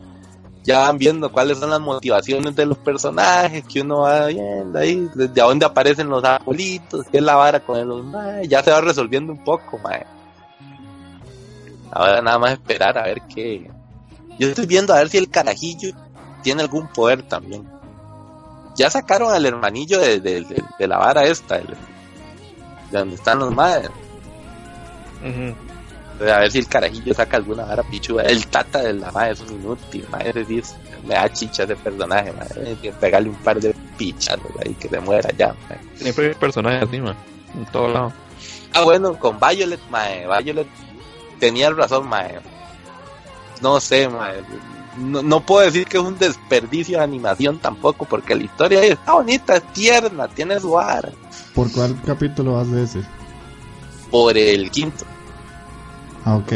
ya 0.63 0.79
van 0.79 0.97
viendo 0.97 1.31
cuáles 1.31 1.57
son 1.57 1.69
las 1.69 1.79
motivaciones 1.79 2.55
de 2.55 2.65
los 2.65 2.77
personajes, 2.77 3.63
que 3.65 3.81
uno 3.81 3.99
va 3.99 4.27
viendo 4.27 4.77
ahí, 4.79 5.09
desde 5.15 5.41
dónde 5.41 5.65
aparecen 5.65 6.09
los 6.09 6.23
arbolitos, 6.23 7.05
qué 7.11 7.17
es 7.17 7.23
la 7.23 7.35
vara 7.35 7.59
con 7.59 7.87
los 7.87 8.03
ma, 8.03 8.43
ya 8.43 8.63
se 8.63 8.71
va 8.71 8.81
resolviendo 8.81 9.31
un 9.31 9.43
poco, 9.43 9.77
ma. 9.77 9.91
Ahora 11.91 12.21
nada 12.21 12.37
más 12.37 12.51
esperar 12.51 12.97
a 12.97 13.03
ver 13.03 13.21
qué. 13.33 13.69
Yo 14.39 14.49
estoy 14.49 14.65
viendo 14.65 14.93
a 14.93 14.97
ver 14.97 15.09
si 15.09 15.17
el 15.17 15.29
carajillo 15.29 15.89
tiene 16.43 16.61
algún 16.63 16.87
poder 16.87 17.23
también. 17.23 17.67
Ya 18.75 18.89
sacaron 18.89 19.33
al 19.33 19.45
hermanillo 19.45 19.99
de, 19.99 20.19
de, 20.19 20.41
de- 20.41 20.63
de 20.77 20.87
la 20.87 20.97
vara 20.97 21.23
esta, 21.23 21.57
el- 21.57 21.67
de 22.91 22.97
donde 22.99 23.15
están 23.15 23.39
los 23.39 23.53
madres. 23.53 23.89
Ujú. 25.21 25.55
A 26.31 26.39
ver 26.39 26.51
si 26.51 26.59
el 26.59 26.67
carajillo 26.67 27.13
saca 27.13 27.37
alguna 27.37 27.63
vara 27.65 27.83
pichuda. 27.83 28.23
El 28.23 28.47
tata 28.47 28.79
de 28.79 28.93
la 28.93 29.11
madre 29.11 29.33
es 29.33 29.41
un 29.41 29.53
inútil, 29.53 30.05
madre. 30.11 30.45
Es- 30.49 30.75
me 31.05 31.13
da 31.15 31.31
chicha 31.31 31.63
ese 31.63 31.75
personaje, 31.75 32.31
madre. 32.33 32.69
Hay 32.69 32.75
que 32.75 32.91
pegarle 32.91 33.29
un 33.29 33.35
par 33.35 33.59
de 33.59 33.73
pichazos 33.97 34.41
ahí 34.65 34.73
que 34.75 34.89
se 34.89 34.99
muera 34.99 35.29
ya, 35.37 35.53
madre. 35.63 35.79
Siempre 35.95 36.27
hay 36.29 36.33
personajes 36.35 36.87
así, 36.87 36.99
man, 36.99 37.15
en 37.55 37.65
todo 37.67 37.87
lado. 37.87 38.13
Ah, 38.73 38.81
bueno, 38.81 39.17
con 39.17 39.39
Violet, 39.39 39.79
madre. 39.89 40.27
Violet 40.43 40.67
tenía 41.39 41.69
razón, 41.71 42.07
madre. 42.07 42.39
no 43.61 43.79
sé, 43.79 44.07
mae. 44.09 44.41
No, 44.97 45.21
no 45.21 45.41
puedo 45.45 45.65
decir 45.65 45.85
que 45.85 45.97
es 45.97 46.03
un 46.03 46.17
desperdicio 46.17 46.97
de 46.97 47.03
animación 47.03 47.59
tampoco, 47.59 48.05
porque 48.05 48.35
la 48.35 48.43
historia 48.43 48.79
ahí 48.79 48.89
está 48.89 49.13
bonita, 49.13 49.55
es 49.57 49.63
tierna, 49.73 50.27
tiene 50.27 50.59
su 50.59 50.77
ar. 50.77 51.11
¿Por 51.53 51.71
cuál 51.71 51.95
capítulo 52.05 52.53
vas 52.53 52.71
de 52.71 52.83
ese? 52.83 53.01
Por 54.11 54.37
el 54.37 54.71
quinto. 54.71 55.05
Ah, 56.25 56.35
ok. 56.37 56.51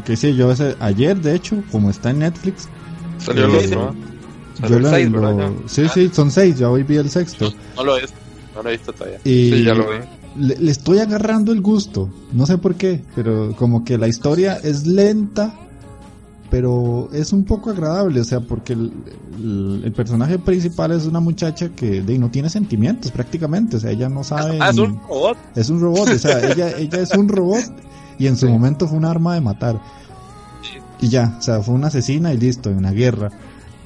Ok, 0.00 0.16
sí, 0.16 0.34
yo 0.34 0.50
ese, 0.50 0.76
ayer, 0.80 1.16
de 1.18 1.34
hecho, 1.34 1.62
como 1.70 1.90
está 1.90 2.10
en 2.10 2.20
Netflix, 2.20 2.68
Salió 3.18 3.44
Eh, 3.46 3.70
yo 4.68 4.78
lo, 4.78 4.90
seis, 4.90 5.10
lo- 5.10 5.54
sí, 5.66 5.88
sí, 5.88 6.10
son 6.12 6.30
seis, 6.30 6.58
ya 6.58 6.68
hoy 6.68 6.82
vi 6.82 6.96
el 6.96 7.08
sexto. 7.10 7.52
No 7.76 7.84
lo 7.84 7.96
he 7.96 8.00
visto, 8.02 8.16
no 8.54 8.62
lo 8.62 8.68
he 8.68 8.72
visto 8.72 8.92
todavía. 8.92 9.18
Y 9.24 9.50
Sí, 9.50 9.64
ya 9.64 9.74
lo 9.74 9.88
vi. 9.90 9.96
le, 10.36 10.56
le 10.58 10.70
estoy 10.70 10.98
agarrando 10.98 11.52
el 11.52 11.60
gusto, 11.60 12.08
no 12.32 12.46
sé 12.46 12.58
por 12.58 12.74
qué, 12.74 13.02
pero 13.14 13.54
como 13.56 13.84
que 13.84 13.96
la 13.98 14.08
historia 14.08 14.56
es 14.62 14.86
lenta, 14.86 15.54
pero 16.52 17.08
es 17.14 17.32
un 17.32 17.44
poco 17.44 17.70
agradable, 17.70 18.20
o 18.20 18.24
sea, 18.24 18.40
porque 18.40 18.74
el, 18.74 18.92
el- 19.38 19.80
el 19.86 19.92
personaje 19.92 20.38
principal 20.38 20.92
es 20.92 21.06
una 21.06 21.18
muchacha 21.18 21.70
que 21.70 22.02
de, 22.02 22.18
no 22.18 22.30
tiene 22.30 22.50
sentimientos 22.50 23.10
prácticamente, 23.10 23.78
o 23.78 23.80
sea, 23.80 23.90
ella 23.90 24.10
no 24.10 24.22
sabe... 24.22 24.58
Ah, 24.60 24.68
es 24.68 24.76
un 24.76 25.00
robot. 25.08 25.38
es 25.56 25.70
un 25.70 25.80
robot, 25.80 26.08
o 26.10 26.18
sea, 26.18 26.38
ella, 26.52 26.70
ella 26.78 27.00
es 27.00 27.10
un 27.14 27.26
robot 27.28 27.64
y 28.18 28.26
en 28.26 28.36
su 28.36 28.48
momento 28.50 28.86
fue 28.86 28.98
un 28.98 29.06
arma 29.06 29.34
de 29.34 29.40
matar. 29.40 29.80
Y 31.00 31.08
ya, 31.08 31.36
o 31.38 31.42
sea, 31.42 31.62
fue 31.62 31.74
una 31.74 31.86
asesina 31.86 32.34
y 32.34 32.36
listo, 32.36 32.68
en 32.68 32.76
una 32.76 32.92
guerra. 32.92 33.30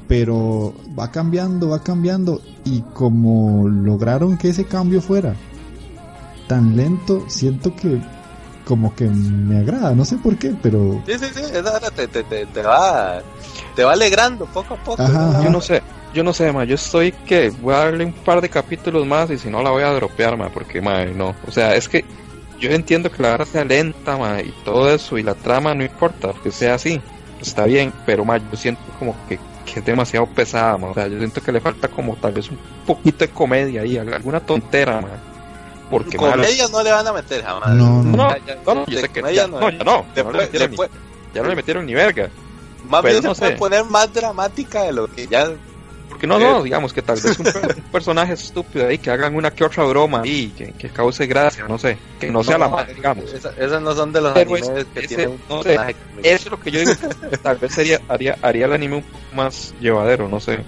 Pero 0.09 0.75
va 0.99 1.11
cambiando, 1.13 1.69
va 1.69 1.83
cambiando 1.85 2.41
y 2.65 2.81
como 2.95 3.69
lograron 3.69 4.37
que 4.39 4.49
ese 4.49 4.65
cambio 4.65 5.01
fuera 5.01 5.35
tan 6.49 6.77
lento, 6.77 7.25
siento 7.29 7.75
que 7.77 8.01
como 8.67 8.95
que 8.97 9.05
me 9.05 9.59
agrada, 9.61 9.95
no 9.95 10.05
sé 10.05 10.17
por 10.17 10.37
qué, 10.37 10.53
pero 10.61 11.01
Sí, 11.07 11.13
sí, 11.19 11.27
sí, 11.33 11.41
esa 11.41 11.77
hora 11.77 11.91
te, 11.91 12.09
te, 12.09 12.25
te, 12.25 12.47
te 12.47 12.63
va, 12.63 13.23
te 13.77 13.85
va 13.85 13.93
alegrando 13.93 14.45
poco 14.47 14.75
a 14.75 14.77
poco. 14.77 15.01
Ajá, 15.01 15.31
ajá. 15.31 15.45
Yo 15.45 15.51
no 15.51 15.61
sé, 15.61 15.83
yo 16.13 16.25
no 16.25 16.33
sé, 16.33 16.53
ma, 16.53 16.65
yo 16.65 16.75
estoy 16.75 17.13
que 17.13 17.51
voy 17.51 17.75
a 17.75 17.79
darle 17.79 18.05
un 18.05 18.13
par 18.13 18.41
de 18.41 18.49
capítulos 18.49 19.07
más 19.07 19.31
y 19.31 19.39
si 19.39 19.49
no 19.49 19.63
la 19.63 19.71
voy 19.71 19.85
a 19.85 19.93
dropear, 19.93 20.37
ma, 20.37 20.49
porque, 20.49 20.81
ma, 20.81 21.05
no. 21.05 21.37
O 21.47 21.53
sea, 21.53 21.77
es 21.77 21.89
que 21.89 22.05
yo 22.59 22.71
entiendo 22.71 23.11
que 23.11 23.23
la 23.23 23.31
vara 23.31 23.45
sea 23.45 23.65
lenta, 23.65 24.17
ma, 24.17 24.41
y 24.41 24.53
todo 24.65 24.93
eso, 24.93 25.17
y 25.17 25.23
la 25.23 25.35
trama 25.35 25.73
no 25.73 25.85
importa 25.85 26.35
que 26.43 26.51
sea 26.51 26.75
así, 26.75 27.01
está 27.41 27.67
bien, 27.67 27.93
pero, 28.05 28.25
ma, 28.25 28.39
yo 28.39 28.57
siento 28.57 28.83
como 28.99 29.15
que, 29.29 29.39
que 29.65 29.79
es 29.79 29.87
demasiado 29.87 30.27
pesada, 30.27 30.77
ma. 30.77 30.89
O 30.89 30.95
sea, 30.95 31.07
yo 31.07 31.19
siento 31.19 31.41
que 31.41 31.53
le 31.53 31.61
falta 31.61 31.87
como 31.87 32.17
tal 32.17 32.33
vez 32.33 32.51
un 32.51 32.59
poquito 32.85 33.19
de 33.19 33.29
comedia 33.29 33.83
ahí, 33.83 33.97
alguna 33.97 34.41
tontera, 34.41 35.01
ma. 35.01 35.36
Porque, 35.91 36.19
ma, 36.19 36.33
Comedia 36.33 36.67
no 36.69 36.83
le 36.83 36.91
van 36.91 37.07
a 37.07 37.13
meter 37.13 37.43
jamás. 37.45 37.69
No, 37.71 38.03
no, 38.03 38.17
no, 38.17 38.37
Ya- 38.47 38.55
no, 38.67 38.75
no, 38.75 38.87
yo 38.87 38.95
de 38.97 39.01
sé 39.03 39.09
que 39.09 39.21
comedia 39.21 39.43
ya, 39.43 39.47
no, 39.49 39.61
ya 39.71 39.85
no, 39.85 40.07
ya 40.15 40.23
no 40.25 40.33
le 40.33 40.39
Después- 40.39 40.43
metieron 40.47 40.71
ni- 40.71 40.77
después- 40.77 40.91
ya 41.35 41.43
no 41.43 41.49
le 41.49 41.57
metieron 41.57 41.87
ni 41.87 41.95
verga. 41.95 42.31
más 42.89 43.03
pero 43.03 43.15
bien 43.15 43.25
no 43.25 43.35
se 43.35 43.41
puede 43.41 43.53
sé. 43.53 43.59
poner 43.59 43.85
más 43.85 44.13
dramática 44.13 44.83
de 44.83 44.93
lo 44.93 45.07
que 45.09 45.27
ya 45.27 45.51
Porque 46.09 46.27
no, 46.27 46.39
no, 46.39 46.63
digamos 46.63 46.93
que 46.93 47.03
tal 47.03 47.21
vez 47.21 47.39
un, 47.39 47.45
per- 47.45 47.77
un 47.85 47.91
personaje 47.93 48.33
estúpido 48.33 48.87
ahí 48.89 48.97
que 48.99 49.11
hagan 49.11 49.35
una 49.35 49.51
que 49.51 49.65
otra 49.65 49.85
broma 49.85 50.23
ahí, 50.23 50.53
que, 50.57 50.73
que 50.73 50.89
cause 50.89 51.27
gracia, 51.27 51.67
no 51.69 51.79
sé, 51.79 51.99
que 52.21 52.31
no 52.31 52.43
sea 52.45 52.59
la 52.59 52.69
madre, 52.69 52.95
digamos. 52.95 53.33
esa- 53.33 53.53
esas 53.59 53.83
no 53.83 53.95
son 53.95 54.13
de 54.13 54.21
los 54.23 54.33
Pero 54.33 54.55
animes 54.55 54.69
es- 54.71 54.87
que 54.87 54.99
ese- 55.01 55.09
tienen 55.09 55.29
un 55.31 55.41
no 55.49 55.63
sé. 55.63 55.75
Eso 55.75 55.95
es 56.23 56.51
lo 56.51 56.59
que 56.61 56.71
yo 56.71 56.81
digo, 56.81 56.93
que 57.31 57.37
tal 57.39 57.57
vez 57.59 57.73
sería, 57.75 58.01
haría, 58.09 58.37
haría 58.43 58.67
el 58.67 58.73
anime 58.73 58.97
un 58.97 59.03
poco 59.03 59.25
más 59.35 59.75
llevadero, 59.81 60.29
no 60.29 60.41
sé, 60.41 60.59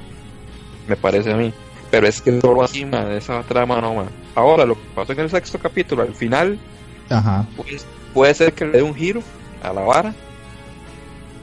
me 0.87 0.97
parece 0.97 1.33
a 1.33 1.37
mí. 1.37 1.53
Pero 1.91 2.07
es 2.07 2.21
que 2.21 2.41
solo 2.41 2.63
así, 2.63 2.85
man, 2.85 3.11
esa 3.13 3.43
trama 3.43 3.81
no, 3.81 3.95
man. 3.95 4.09
Ahora, 4.35 4.65
lo 4.67 4.75
que 4.75 4.87
pasó 4.95 5.13
en 5.13 5.21
el 5.21 5.31
sexto 5.31 5.59
capítulo, 5.59 6.03
al 6.03 6.15
final, 6.15 6.59
ajá. 7.09 7.47
pues, 7.57 7.87
puede 8.13 8.35
ser 8.35 8.53
que 8.53 8.67
le 8.67 8.73
dé 8.73 8.83
un 8.83 8.95
giro 8.95 9.23
a 9.63 9.73
la 9.73 9.81
vara. 9.83 10.15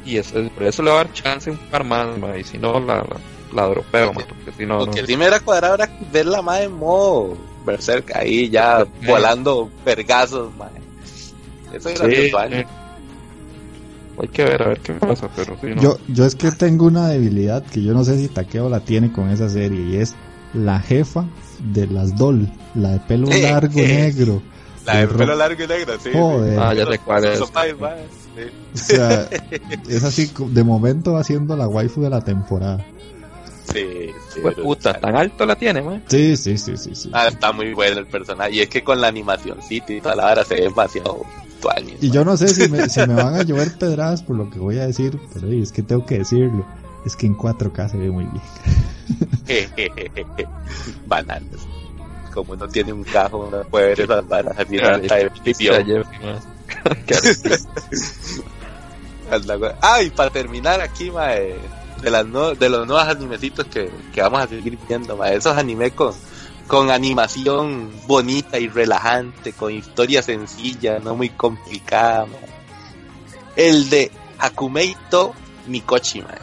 Y 0.06 0.18
eso, 0.18 0.36
por 0.54 0.64
eso 0.64 0.84
le 0.84 0.92
va 0.92 1.02
a 1.02 1.04
dar 1.06 1.14
chance 1.14 1.50
un 1.50 1.58
par 1.58 1.84
más, 1.84 2.16
man, 2.20 2.40
y 2.40 2.44
si 2.44 2.60
no, 2.60 2.80
la, 2.80 2.98
la, 2.98 3.18
la 3.54 3.68
dropeo, 3.68 4.14
man, 4.14 4.26
porque 4.28 4.52
si 4.56 4.66
no, 4.68 4.80
Lo 4.80 4.86
no. 4.86 4.92
que 4.92 5.06
sí 5.06 5.18
me 5.18 5.26
era 5.26 5.40
cuadrado 5.40 5.76
era 5.76 5.90
ver 6.14 6.28
la 6.28 6.44
madre 6.44 6.66
en 6.66 6.74
modo 6.74 7.36
berserk 7.66 8.16
ahí 8.16 8.50
ya 8.50 8.86
volando 9.06 9.72
vergazos, 9.84 10.56
madre. 10.56 10.82
Eso 11.74 11.90
era 11.90 12.06
Sí, 12.06 12.32
eh. 12.54 12.68
Hay 14.22 14.28
que 14.30 14.44
ver, 14.46 14.62
a 14.62 14.68
ver 14.70 14.80
qué 14.80 14.94
pasa, 14.94 15.28
pero 15.36 15.58
sí, 15.60 15.68
no. 15.76 15.82
Yo, 15.82 15.98
yo 16.08 16.26
es 16.26 16.36
que 16.36 16.52
tengo 16.52 16.86
una 16.86 17.10
debilidad 17.10 17.66
que 17.66 17.82
yo 17.82 17.94
no 17.94 18.04
sé 18.04 18.18
si 18.18 18.28
Takeo 18.30 18.70
la 18.70 18.80
tiene 18.80 19.12
con 19.12 19.30
esa 19.30 19.50
serie 19.50 19.82
y 19.82 19.98
es 19.98 20.16
la 20.56 20.80
jefa 20.80 21.26
de 21.74 21.88
las 21.88 22.16
Doll, 22.18 22.50
la 22.76 22.92
de 22.94 23.00
pelo 23.02 23.30
Eh, 23.32 23.42
largo 23.42 23.80
eh. 23.80 23.88
negro. 23.88 24.42
La 24.86 24.98
de 24.98 25.08
pelo 25.08 25.36
largo 25.36 25.64
y 25.64 25.68
negro, 25.68 25.94
sí. 26.02 26.10
Joder. 26.14 26.60
Ah, 26.60 26.74
ya 26.74 26.86
sé 26.86 27.00
cuál 27.00 27.26
es. 27.26 27.36
Eso, 27.36 27.48
pa, 27.48 27.64
pa, 27.80 27.96
sí. 28.36 28.42
O 28.74 28.78
sea, 28.78 29.30
es 29.90 30.04
así, 30.04 30.32
de 30.50 30.64
momento 30.64 31.14
va 31.14 31.24
siendo 31.24 31.56
la 31.58 31.68
waifu 31.68 32.02
de 32.02 32.10
la 32.10 32.22
temporada. 32.22 32.86
Sí, 33.74 34.12
sí, 34.32 34.40
Pues, 34.42 34.56
puta, 34.56 34.94
tan 34.94 35.16
alto 35.16 35.46
la 35.46 35.56
tiene, 35.56 35.82
man. 35.82 36.04
Sí, 36.08 36.38
sí, 36.38 36.58
sí, 36.58 36.78
sí, 36.78 36.94
sí. 36.94 37.10
Ah, 37.14 37.28
está 37.28 37.52
muy 37.52 37.74
bueno 37.74 38.00
el 38.00 38.06
personaje. 38.06 38.54
Y 38.54 38.60
es 38.62 38.70
que 38.70 38.84
con 38.84 39.02
la 39.02 39.08
animación 39.08 39.58
y 39.70 39.82
toda 40.02 40.16
la 40.16 40.32
hora 40.32 40.44
se 40.46 40.54
ve 40.56 40.62
demasiado 40.62 41.26
actual. 41.42 41.86
Y 42.00 42.12
yo 42.12 42.24
no 42.24 42.38
sé 42.38 42.48
si 42.50 42.70
me, 42.70 42.88
si 42.90 43.00
me 43.08 43.16
van 43.16 43.34
a 43.36 43.42
llover 43.44 43.76
pedradas 43.78 44.22
por 44.22 44.36
lo 44.36 44.50
que 44.52 44.60
voy 44.60 44.78
a 44.78 44.86
decir, 44.86 45.20
pero 45.34 45.48
es 45.52 45.72
que 45.72 45.82
tengo 45.82 46.06
que 46.06 46.20
decirlo. 46.20 46.66
Es 47.06 47.16
que 47.16 47.26
en 47.26 47.36
4K 47.36 47.90
se 47.90 47.98
ve 47.98 48.12
muy 48.12 48.26
bien. 48.26 48.42
Bananas. 51.06 51.68
Como 52.34 52.56
no 52.56 52.68
tiene 52.68 52.92
un 52.92 53.04
cajo, 53.04 53.50
no 53.52 53.64
puede 53.64 53.88
ver 53.90 54.02
esas 54.02 54.28
varas 54.28 54.56
así 54.58 54.78
man. 54.78 55.02
Ah, 59.82 60.02
y 60.02 60.10
para 60.10 60.30
terminar 60.30 60.82
aquí, 60.82 61.10
mae, 61.12 61.56
de, 62.02 62.12
las 62.12 62.26
no- 62.26 62.54
de 62.54 62.70
los 62.70 62.86
nuevos 62.88 63.08
animecitos 63.08 63.66
que, 63.68 63.90
que 64.14 64.22
vamos 64.22 64.42
a 64.42 64.48
seguir 64.48 64.78
viendo, 64.88 65.16
mae, 65.18 65.36
esos 65.36 65.58
animes 65.58 65.94
con, 65.94 66.14
con 66.68 66.92
animación 66.92 67.92
bonita 68.06 68.60
y 68.60 68.68
relajante, 68.68 69.54
con 69.54 69.72
historia 69.72 70.22
sencilla, 70.22 71.00
no 71.00 71.16
muy 71.16 71.30
complicada. 71.30 72.28
El 73.56 73.90
de 73.90 74.12
Hakumeito 74.40 75.34
Mikochi, 75.68 76.22
mae. 76.22 76.38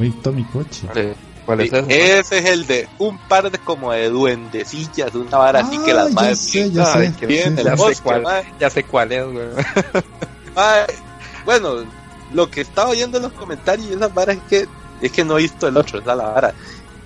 Akumito 0.00 0.32
mi 0.32 0.44
coche. 0.44 0.86
Vale, 0.86 1.14
¿Cuál 1.44 1.60
es 1.62 1.70
Sí, 1.70 1.76
ese? 1.76 2.18
ese 2.18 2.38
es 2.38 2.44
el 2.46 2.66
de 2.66 2.88
un 2.98 3.18
par 3.18 3.50
de 3.50 3.58
como 3.58 3.92
de 3.92 4.08
duendecillas, 4.08 5.14
una 5.14 5.38
vara 5.38 5.60
así 5.60 5.78
que 5.84 5.90
Ah, 5.90 5.94
las 5.94 6.12
madres 6.12 6.38
sé, 6.38 6.70
ya 6.70 6.84
sé. 6.86 7.12
Sí, 7.18 7.26
sé 7.26 7.70
bosque, 7.76 8.02
cuál. 8.02 8.24
Ya 8.58 8.70
sé 8.70 8.84
cuál 8.84 9.12
es, 9.12 9.24
güey. 9.26 9.46
Bueno, 11.44 11.84
lo 12.32 12.50
que 12.50 12.60
estaba 12.60 12.90
oyendo 12.90 13.16
en 13.16 13.24
los 13.24 13.32
comentarios 13.32 13.88
y 13.90 13.94
esas 13.94 14.12
varas 14.12 14.36
es 14.36 14.42
que 14.48 14.68
es 15.00 15.10
que 15.10 15.24
no 15.24 15.38
he 15.38 15.42
visto 15.42 15.66
el 15.66 15.76
otro, 15.76 15.98
esa 16.00 16.10
es 16.12 16.16
la 16.18 16.24
vara. 16.28 16.54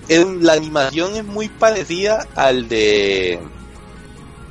En- 0.09 0.45
la 0.45 0.53
animación 0.53 1.15
es 1.15 1.23
muy 1.23 1.47
parecida 1.47 2.27
al 2.35 2.67
de 2.67 3.39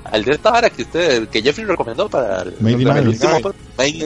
al 0.04 0.24
de 0.24 0.32
esta 0.32 0.50
vara 0.50 0.70
que 0.70 0.82
usted 0.82 1.28
que 1.28 1.42
Jeffrey 1.42 1.66
recomendó 1.66 2.08
para 2.08 2.42
el, 2.42 2.54
último 3.08 3.40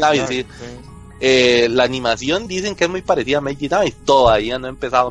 Abyss, 0.03 0.47
sí. 0.59 0.88
Eh, 1.21 1.67
la 1.71 1.85
animación 1.85 2.47
dicen 2.47 2.75
que 2.75 2.85
es 2.85 2.91
muy 2.91 3.03
parecida 3.03 3.39
a 3.39 3.51
in 3.53 3.75
Abyss. 3.75 3.95
Todavía 4.05 4.59
no 4.59 4.67
he 4.67 4.71
empezado 4.71 5.11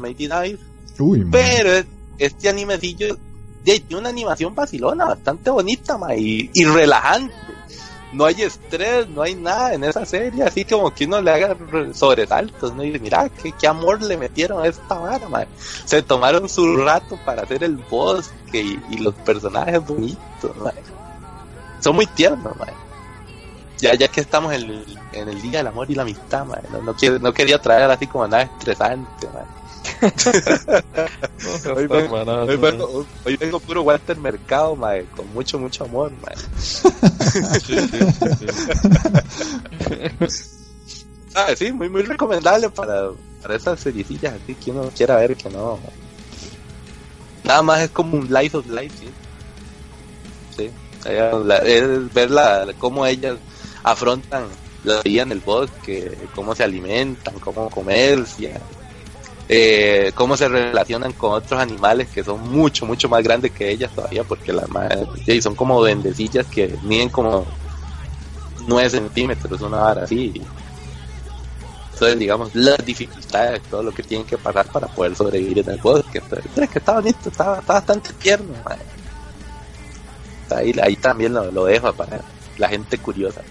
Uy, 0.99 1.19
man. 1.19 1.31
pero 1.31 1.71
es- 1.73 1.85
este 2.17 2.49
animecillo 2.49 3.17
tiene 3.63 3.97
una 3.97 4.09
animación 4.09 4.55
vacilona, 4.55 5.05
bastante 5.05 5.49
bonita 5.49 5.97
ma, 5.97 6.15
y, 6.15 6.49
y 6.53 6.63
relajante. 6.65 7.33
No 8.13 8.23
hay 8.23 8.41
estrés, 8.41 9.09
no 9.09 9.21
hay 9.21 9.35
nada 9.35 9.73
en 9.73 9.83
esa 9.83 10.05
serie, 10.05 10.41
así 10.43 10.63
como 10.63 10.93
que 10.93 11.03
uno 11.05 11.21
le 11.21 11.29
haga 11.31 11.53
re- 11.53 11.93
sobresaltos, 11.93 12.73
¿no? 12.73 12.81
Y 12.81 12.87
dice, 12.87 12.99
mira, 12.99 13.27
qué, 13.29 13.51
qué 13.59 13.67
amor 13.67 14.01
le 14.01 14.15
metieron 14.15 14.63
a 14.63 14.67
esta 14.67 14.95
vara, 14.97 15.27
ma. 15.27 15.45
Se 15.83 16.01
tomaron 16.01 16.47
su 16.47 16.77
rato 16.77 17.19
para 17.25 17.41
hacer 17.41 17.65
el 17.65 17.75
bosque 17.75 18.61
y, 18.61 18.79
y 18.91 18.97
los 18.99 19.13
personajes 19.13 19.85
bonitos, 19.85 20.55
ma. 20.63 20.71
Son 21.81 21.93
muy 21.95 22.05
tiernos, 22.07 22.55
ma. 22.57 22.67
Ya, 23.79 23.93
ya 23.95 24.07
que 24.07 24.21
estamos 24.21 24.53
en 24.53 24.63
el, 24.63 24.85
en 25.13 25.29
el 25.29 25.41
Día 25.41 25.59
del 25.59 25.67
Amor 25.67 25.89
y 25.89 25.95
la 25.95 26.01
Amistad, 26.01 26.45
ma. 26.45 26.57
No, 26.71 26.81
no, 26.81 26.93
quiero- 26.95 27.19
no 27.19 27.31
quería 27.33 27.59
traer 27.59 27.89
así 27.91 28.07
como 28.07 28.27
nada 28.27 28.43
estresante, 28.43 29.27
ma. 29.33 29.45
Hoy 31.75 31.87
vengo, 31.87 32.15
hoy, 32.41 32.57
vengo, 32.57 33.05
hoy 33.25 33.37
vengo 33.37 33.59
puro 33.59 33.81
Walter 33.83 34.17
Mercado, 34.17 34.75
mae, 34.75 35.05
con 35.05 35.31
mucho, 35.33 35.59
mucho 35.59 35.85
amor. 35.85 36.11
Ah, 41.35 41.53
sí, 41.55 41.71
muy, 41.71 41.87
muy 41.89 42.01
recomendable 42.01 42.69
para, 42.71 43.09
para 43.43 43.55
esas 43.55 43.79
seriecillas 43.79 44.33
así 44.33 44.55
que 44.55 44.71
uno 44.71 44.89
quiera 44.95 45.17
ver 45.17 45.35
que 45.37 45.49
no. 45.49 45.79
Nada 47.43 47.61
más 47.61 47.81
es 47.81 47.91
como 47.91 48.17
un 48.17 48.27
life 48.33 48.57
of 48.57 48.65
life, 48.67 48.89
sí. 48.97 49.07
Sí, 50.57 50.71
ella- 51.05 51.31
la- 51.33 51.57
es 51.59 52.11
ver 52.13 52.31
la, 52.31 52.67
cómo 52.79 53.05
ellas 53.05 53.37
afrontan 53.91 54.45
la 54.83 55.01
vida 55.01 55.23
en 55.23 55.31
el 55.31 55.39
bosque, 55.39 56.17
cómo 56.35 56.53
se 56.55 56.63
alimentan, 56.63 57.35
cómo 57.39 57.69
comercian, 57.69 58.59
eh, 59.49 60.11
cómo 60.13 60.35
se 60.35 60.49
relacionan 60.49 61.13
con 61.13 61.31
otros 61.31 61.59
animales 61.59 62.09
que 62.09 62.23
son 62.23 62.49
mucho, 62.49 62.85
mucho 62.85 63.07
más 63.07 63.23
grandes 63.23 63.51
que 63.51 63.69
ellas 63.69 63.91
todavía, 63.93 64.23
porque 64.23 64.51
las 64.51 64.65
sí, 65.25 65.41
son 65.41 65.55
como 65.55 65.79
duendecillas 65.79 66.45
que 66.47 66.75
miden 66.83 67.09
como 67.09 67.45
9 68.67 68.89
centímetros, 68.89 69.61
una 69.61 69.77
vara 69.77 70.03
así. 70.03 70.41
entonces 71.93 72.19
digamos 72.19 72.53
las 72.53 72.85
dificultades, 72.85 73.61
todo 73.63 73.83
lo 73.83 73.93
que 73.93 74.03
tienen 74.03 74.27
que 74.27 74.37
pasar 74.37 74.67
para 74.67 74.87
poder 74.87 75.15
sobrevivir 75.15 75.59
en 75.59 75.69
el 75.71 75.81
bosque. 75.81 76.19
Entonces, 76.19 76.69
que 76.69 76.79
está 76.79 76.93
bonito, 76.93 77.29
está, 77.29 77.61
bastante 77.61 78.11
tierno. 78.13 78.53
Ahí, 80.49 80.73
ahí 80.81 80.95
también 80.97 81.33
lo, 81.33 81.51
lo 81.51 81.65
dejo 81.65 81.91
para 81.93 82.21
la 82.57 82.67
gente 82.67 82.97
curiosa. 82.97 83.41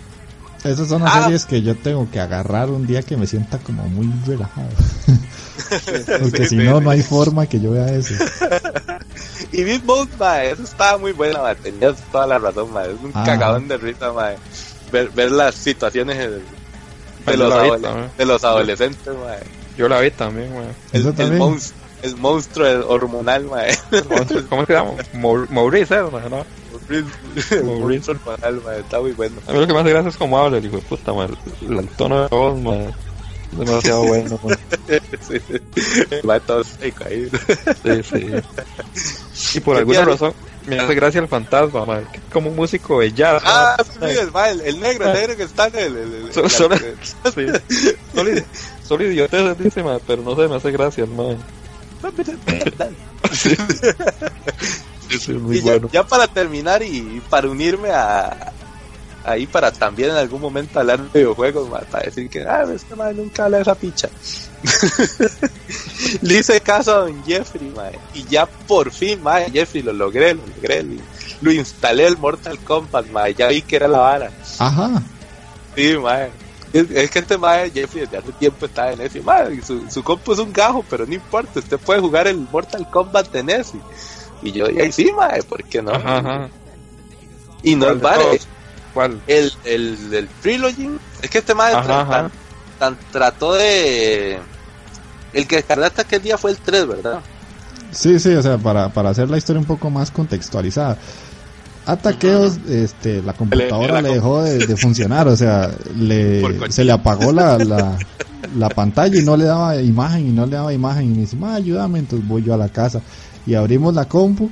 Esas 0.69 0.89
son 0.89 1.03
las 1.03 1.15
ah. 1.15 1.23
series 1.25 1.47
que 1.47 1.63
yo 1.63 1.75
tengo 1.77 2.09
que 2.11 2.21
agarrar 2.21 2.71
un 2.71 2.87
día 2.87 3.03
que 3.03 3.17
me 3.17 3.27
sienta 3.27 3.59
como 3.59 3.85
muy 3.85 4.13
relajado. 4.27 4.69
Porque 6.23 6.47
si 6.47 6.57
no, 6.57 6.81
no 6.81 6.91
hay 6.91 7.03
forma 7.03 7.47
que 7.47 7.61
yo 7.61 7.73
vea 7.73 7.89
eso. 7.93 8.15
y 9.53 9.65
Beat 9.65 9.85
Mode, 9.85 10.51
eso 10.51 10.63
estaba 10.63 10.99
muy 10.99 11.13
bueno, 11.13 11.41
tenías 11.63 11.97
toda 12.13 12.27
la 12.27 12.39
razón, 12.39 12.73
ma. 12.73 12.85
es 12.85 13.01
un 13.03 13.13
ah. 13.15 13.25
cagadón 13.25 13.69
de 13.69 13.77
risa, 13.77 14.13
ma. 14.13 14.31
Ver, 14.93 15.11
ver 15.11 15.33
las 15.33 15.55
situaciones 15.55 16.17
de, 16.17 17.37
los, 17.37 17.83
de 18.17 18.25
los, 18.27 18.45
adolescentes, 18.45 19.07
ma. 19.07 19.35
Yo 19.77 19.89
la 19.89 20.01
vi 20.01 20.11
también. 20.11 20.53
El, 20.93 21.15
el, 21.19 21.33
monstruo, 21.33 21.81
el 22.03 22.17
monstruo 22.17 22.89
hormonal, 22.89 23.45
ma. 23.45 23.63
¿Cómo 24.49 24.67
se 24.67 24.73
llama? 24.73 24.93
Maurice, 25.51 25.97
¿no? 25.97 26.45
Maurice 27.65 28.11
hormonal, 28.11 28.63
ma. 28.65 28.77
Está 28.77 29.01
muy 29.01 29.13
bueno. 29.13 29.37
A 29.47 29.53
mí 29.53 29.61
lo 29.61 29.67
que 29.67 29.73
más 29.73 29.85
gracia 29.85 30.09
es 30.09 30.17
como 30.17 30.39
habla 30.39 30.59
el 30.59 30.67
hijo 30.67 30.77
de 30.77 30.83
puta, 30.83 31.13
ma. 31.13 31.27
El, 31.27 31.89
tono 31.97 32.23
de 32.23 32.29
voz, 32.29 32.61
ma 32.61 32.73
demasiado 33.53 34.03
bueno. 34.07 34.41
Va 36.29 36.41
todo 36.41 36.65
seco 36.65 37.05
ahí. 37.05 37.29
Sí, 37.83 38.03
sí. 38.03 39.59
Y 39.59 39.61
por 39.61 39.77
alguna 39.77 40.05
razón 40.05 40.35
me 40.67 40.79
hace 40.79 40.95
gracia 40.95 41.21
el 41.21 41.29
fantasma, 41.29 41.85
man. 41.85 42.09
Como 42.33 42.51
un 42.51 42.57
músico 42.57 43.01
de 43.01 43.13
jazz. 43.13 43.43
Ah, 43.45 43.77
sí, 43.79 43.99
el, 44.01 44.31
el, 44.63 44.81
negro, 44.81 45.07
el 45.07 45.13
negro 45.13 45.37
que 45.37 45.45
está 45.45 45.69
en 45.69 45.77
el. 45.77 45.97
el, 45.97 46.33
solo, 46.33 46.49
solo, 46.49 46.77
sí. 46.77 47.47
solo, 48.85 49.05
idiotez 49.05 49.59
dice, 49.59 49.83
man, 49.83 50.01
pero 50.07 50.23
no 50.23 50.35
sé, 50.35 50.49
me 50.49 50.57
hace 50.57 50.73
gracia 50.73 51.05
el 51.05 51.11
man. 51.11 51.39
sí. 53.33 53.57
Sí, 55.09 55.33
muy 55.33 55.61
bueno. 55.61 55.89
ya, 55.93 56.07
para 56.07 56.27
terminar 56.27 56.83
y 56.83 57.23
para 57.29 57.49
unirme 57.49 57.91
a, 57.91 58.53
ahí 59.27 59.47
para 59.47 59.73
también 59.73 60.11
en 60.11 60.17
algún 60.17 60.41
momento 60.41 60.79
hablar 60.79 61.01
de 61.01 61.19
videojuegos, 61.19 61.69
para 61.91 62.05
decir 62.05 62.31
que, 62.31 62.43
ah, 62.43 62.65
este 62.73 62.95
madre 62.95 63.15
nunca 63.15 63.45
habla 63.45 63.59
de 63.59 63.63
esa 63.65 63.75
picha. 63.75 64.09
Le 66.23 66.39
hice 66.39 66.61
caso 66.61 66.95
a 66.95 66.99
don 67.01 67.25
Jeffrey, 67.25 67.73
y 68.15 68.25
ya 68.25 68.47
por 68.47 68.93
fin, 68.93 69.23
madre, 69.23 69.51
Jeffrey, 69.53 69.83
lo 69.83 69.93
logré, 69.93 70.35
lo 70.35 70.47
logré, 70.47 70.87
lo, 71.41 71.53
instalé 71.53 72.07
el 72.07 72.17
Mortal 72.17 72.59
Kombat, 72.61 73.09
madre, 73.09 73.35
ya 73.35 73.49
vi 73.49 73.63
que 73.63 73.77
era 73.77 73.89
la 73.89 73.99
vara. 73.99 74.31
Ajá. 74.59 75.03
Sí, 75.75 75.97
madre. 75.99 76.31
Es, 76.73 77.11
que 77.11 77.19
este 77.19 77.39
madre, 77.39 77.71
Jeffrey, 77.71 78.05
desde 78.05 78.19
hace 78.19 78.33
tiempo 78.33 78.67
está 78.67 78.93
en 78.93 79.01
ese, 79.01 79.21
madre, 79.23 79.61
su, 79.63 79.91
su 79.91 80.05
compu 80.05 80.35
es 80.35 80.39
un 80.39 80.53
gajo, 80.53 80.85
pero 80.89 81.05
no 81.05 81.15
importa, 81.15 81.59
usted 81.59 81.79
puede 81.79 82.01
jugar 82.01 82.29
el 82.29 82.37
Mortal 82.37 82.89
Kombat 82.91 83.35
en 83.35 83.51
ese. 83.51 83.79
Y 84.43 84.53
yo 84.53 84.69
dije, 84.69 84.93
sí, 84.93 85.11
madre, 85.17 85.43
¿por 85.43 85.63
qué 85.65 85.83
no? 85.83 85.93
Ajá, 85.93 86.49
Y 87.63 87.75
no 87.75 87.91
es 87.91 88.01
vale. 88.01 88.41
El, 89.27 89.53
el, 89.65 90.15
el 90.15 90.29
Trilogy. 90.41 90.91
Es 91.23 91.31
que 91.31 91.39
este 91.39 91.55
más 91.55 91.87
tan, 92.79 92.99
trató 93.13 93.55
de. 93.55 94.39
El 95.33 95.47
que 95.47 95.57
descargaste 95.57 96.01
aquel 96.01 96.23
día 96.23 96.39
fue 96.39 96.53
el 96.53 96.57
3, 96.57 96.87
¿verdad? 96.87 97.21
Sí, 97.91 98.19
sí, 98.19 98.35
o 98.35 98.43
sea, 98.43 98.59
para, 98.59 98.89
para 98.89 99.11
hacer 99.11 99.29
la 99.29 99.37
historia 99.37 99.61
un 99.61 99.67
poco 99.67 99.91
más 99.91 100.11
contextualizada. 100.11 100.97
Ataqueos, 101.85 102.59
este, 102.69 103.23
la 103.23 103.33
computadora 103.33 104.03
le, 104.03 104.15
dejó 104.15 104.43
de, 104.43 104.77
funcionar, 104.77 105.29
o 105.29 105.37
sea, 105.37 105.71
le, 105.95 106.43
se 106.71 106.85
le 106.85 106.93
apagó 106.93 107.33
la, 107.33 107.59
la, 107.59 107.97
la, 108.57 108.69
pantalla 108.71 109.21
y 109.21 109.23
no 109.25 109.37
le 109.37 109.45
daba 109.45 109.81
imagen 109.81 110.27
y 110.27 110.33
no 110.33 110.47
le 110.47 110.57
daba 110.57 110.73
imagen 110.73 111.05
y 111.05 111.15
me 111.15 111.21
dice, 111.21 111.37
ayúdame, 111.45 112.01
entonces 112.01 112.27
voy 112.27 112.43
yo 112.43 112.55
a 112.55 112.57
la 112.57 112.69
casa 112.71 113.03
y 113.47 113.55
abrimos 113.55 113.95
la 113.95 114.07
compu 114.07 114.51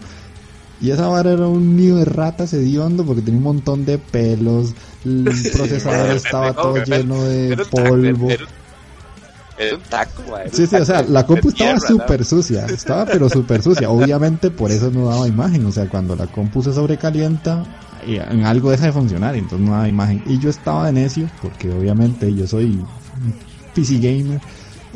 y 0.81 0.91
esa 0.91 1.09
vara 1.09 1.33
era 1.33 1.47
un 1.47 1.77
nido 1.77 1.99
de 1.99 2.05
ratas 2.05 2.53
hediondo 2.53 3.05
porque 3.05 3.23
tenía 3.23 3.39
un 3.39 3.45
montón 3.45 3.85
de 3.85 3.99
pelos. 3.99 4.75
El 5.05 5.25
procesador 5.25 6.11
estaba 6.17 6.53
todo 6.53 6.77
lleno 6.85 7.25
de 7.25 7.57
polvo. 7.71 8.29
Era 9.57 9.77
un 9.77 9.83
taco, 9.83 10.23
Sí, 10.53 10.67
sí, 10.67 10.77
o 10.77 10.85
sea, 10.85 11.03
la 11.03 11.25
compu 11.25 11.49
estaba 11.49 11.79
súper 11.79 12.25
sucia. 12.25 12.67
Estaba 12.67 13.07
pero 13.07 13.31
súper 13.31 13.63
sucia. 13.63 13.89
Obviamente 13.89 14.51
por 14.51 14.73
eso 14.73 14.91
no 14.91 15.09
daba 15.09 15.29
imagen. 15.29 15.65
O 15.65 15.73
sea, 15.73 15.89
cuando 15.89 16.17
la 16.17 16.27
compu 16.27 16.63
se 16.63 16.73
sobrecalienta, 16.73 17.65
en 18.07 18.45
algo 18.45 18.71
deja 18.71 18.87
de 18.87 18.93
funcionar. 18.93 19.37
Entonces 19.37 19.67
no 19.67 19.73
daba 19.73 19.89
imagen. 19.89 20.23
Y 20.27 20.39
yo 20.39 20.51
estaba 20.51 20.87
de 20.87 20.93
necio 20.93 21.31
porque 21.41 21.71
obviamente 21.71 22.35
yo 22.35 22.47
soy 22.47 22.85
PC 23.75 24.01
gamer. 24.01 24.41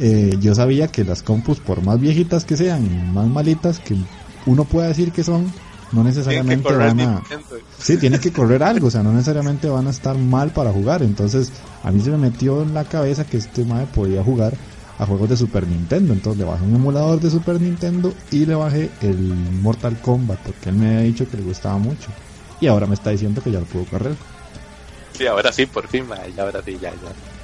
Eh, 0.01 0.37
yo 0.41 0.55
sabía 0.55 0.89
que 0.89 1.05
las 1.05 1.23
compus, 1.23 1.59
por 1.59 1.83
más 1.83 2.01
viejitas 2.01 2.45
que 2.45 2.57
sean 2.57 2.85
y 2.87 3.13
más 3.13 3.27
malitas 3.27 3.81
que 3.81 3.97
uno 4.47 4.65
pueda 4.65 4.89
decir 4.89 5.13
que 5.13 5.25
son, 5.25 5.53
no 5.93 6.05
necesariamente 6.05 6.73
van 6.73 7.01
a... 7.01 7.23
Sí, 7.79 7.97
tiene 7.97 8.21
que 8.21 8.33
correr 8.33 8.63
algo, 8.63 8.89
o 8.89 8.91
sea, 8.91 9.03
no 9.03 9.13
necesariamente 9.13 9.69
van 9.69 9.87
a 9.87 9.91
estar 9.91 10.17
mal 10.17 10.51
para 10.51 10.73
jugar. 10.73 11.03
Entonces, 11.03 11.53
a 11.83 11.91
mí 11.91 12.01
se 12.01 12.11
me 12.11 12.19
metió 12.19 12.63
en 12.63 12.75
la 12.75 12.85
cabeza 12.85 13.25
que 13.25 13.39
este 13.39 13.65
madre 13.65 13.87
podía 13.95 14.23
jugar 14.23 14.55
a 14.99 15.07
juegos 15.07 15.29
de 15.29 15.37
Super 15.37 15.67
Nintendo. 15.67 16.13
Entonces 16.13 16.39
le 16.39 16.45
bajé 16.45 16.65
un 16.65 16.75
emulador 16.75 17.21
de 17.21 17.31
Super 17.31 17.61
Nintendo 17.61 18.13
y 18.31 18.47
le 18.47 18.55
bajé 18.55 18.91
el 19.01 19.17
Mortal 19.63 20.01
Kombat, 20.01 20.41
porque 20.41 20.71
él 20.71 20.77
me 20.77 20.89
había 20.89 21.01
dicho 21.01 21.29
que 21.29 21.37
le 21.37 21.45
gustaba 21.45 21.79
mucho. 21.79 22.09
Y 22.61 22.67
ahora 22.67 22.87
me 22.87 22.95
está 22.95 23.11
diciendo 23.11 23.41
que 23.43 23.51
ya 23.51 23.61
lo 23.61 23.67
puedo 23.67 23.85
correr. 23.87 24.15
Sí, 25.17 25.27
ahora 25.27 25.53
sí, 25.53 25.67
por 25.67 25.89
fin, 25.89 26.05
ya 26.37 26.43
ahora 26.43 26.63
sí, 26.65 26.79
ya, 26.81 26.91
ya. 26.91 27.38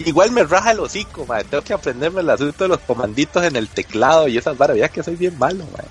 Igual 0.00 0.32
me 0.32 0.44
raja 0.44 0.72
el 0.72 0.80
hocico, 0.80 1.24
madre. 1.26 1.44
Tengo 1.44 1.62
que 1.62 1.72
aprenderme 1.72 2.20
el 2.20 2.30
asunto 2.30 2.64
de 2.64 2.68
los 2.68 2.80
comanditos 2.80 3.44
en 3.44 3.56
el 3.56 3.68
teclado 3.68 4.28
y 4.28 4.36
esas 4.36 4.58
maravillas 4.58 4.90
que 4.90 5.02
soy 5.02 5.16
bien 5.16 5.38
malo, 5.38 5.64
madre. 5.72 5.88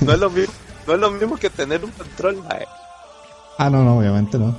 no, 0.00 0.12
es 0.12 0.18
lo 0.18 0.30
mismo, 0.30 0.52
no 0.86 0.94
es 0.94 1.00
lo 1.00 1.10
mismo 1.10 1.36
que 1.36 1.50
tener 1.50 1.84
un 1.84 1.90
control, 1.92 2.42
madre. 2.42 2.66
Ah, 3.58 3.70
no, 3.70 3.84
no, 3.84 3.98
obviamente 3.98 4.38
no. 4.38 4.56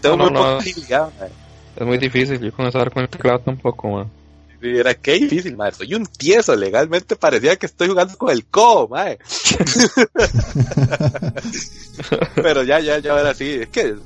Tengo 0.00 0.16
muy 0.16 0.30
no, 0.30 0.58
Es 0.58 1.86
muy 1.86 1.98
difícil, 1.98 2.40
yo 2.40 2.52
con 2.52 2.66
eso 2.66 2.78
con 2.92 3.02
el 3.02 3.08
teclado 3.08 3.40
tampoco, 3.40 3.88
madre. 3.90 4.08
Era 4.62 4.94
que 4.94 5.14
difícil, 5.14 5.56
madre. 5.56 5.74
Soy 5.74 5.94
un 5.94 6.06
tieso, 6.06 6.54
legalmente 6.54 7.16
parecía 7.16 7.56
que 7.56 7.66
estoy 7.66 7.88
jugando 7.88 8.16
con 8.16 8.30
el 8.30 8.44
co, 8.46 8.86
madre. 8.86 9.18
Pero 12.36 12.62
ya, 12.62 12.78
ya, 12.78 13.00
ya 13.00 13.12
ahora 13.12 13.34
sí. 13.34 13.58
Es 13.62 13.68
que 13.68 13.96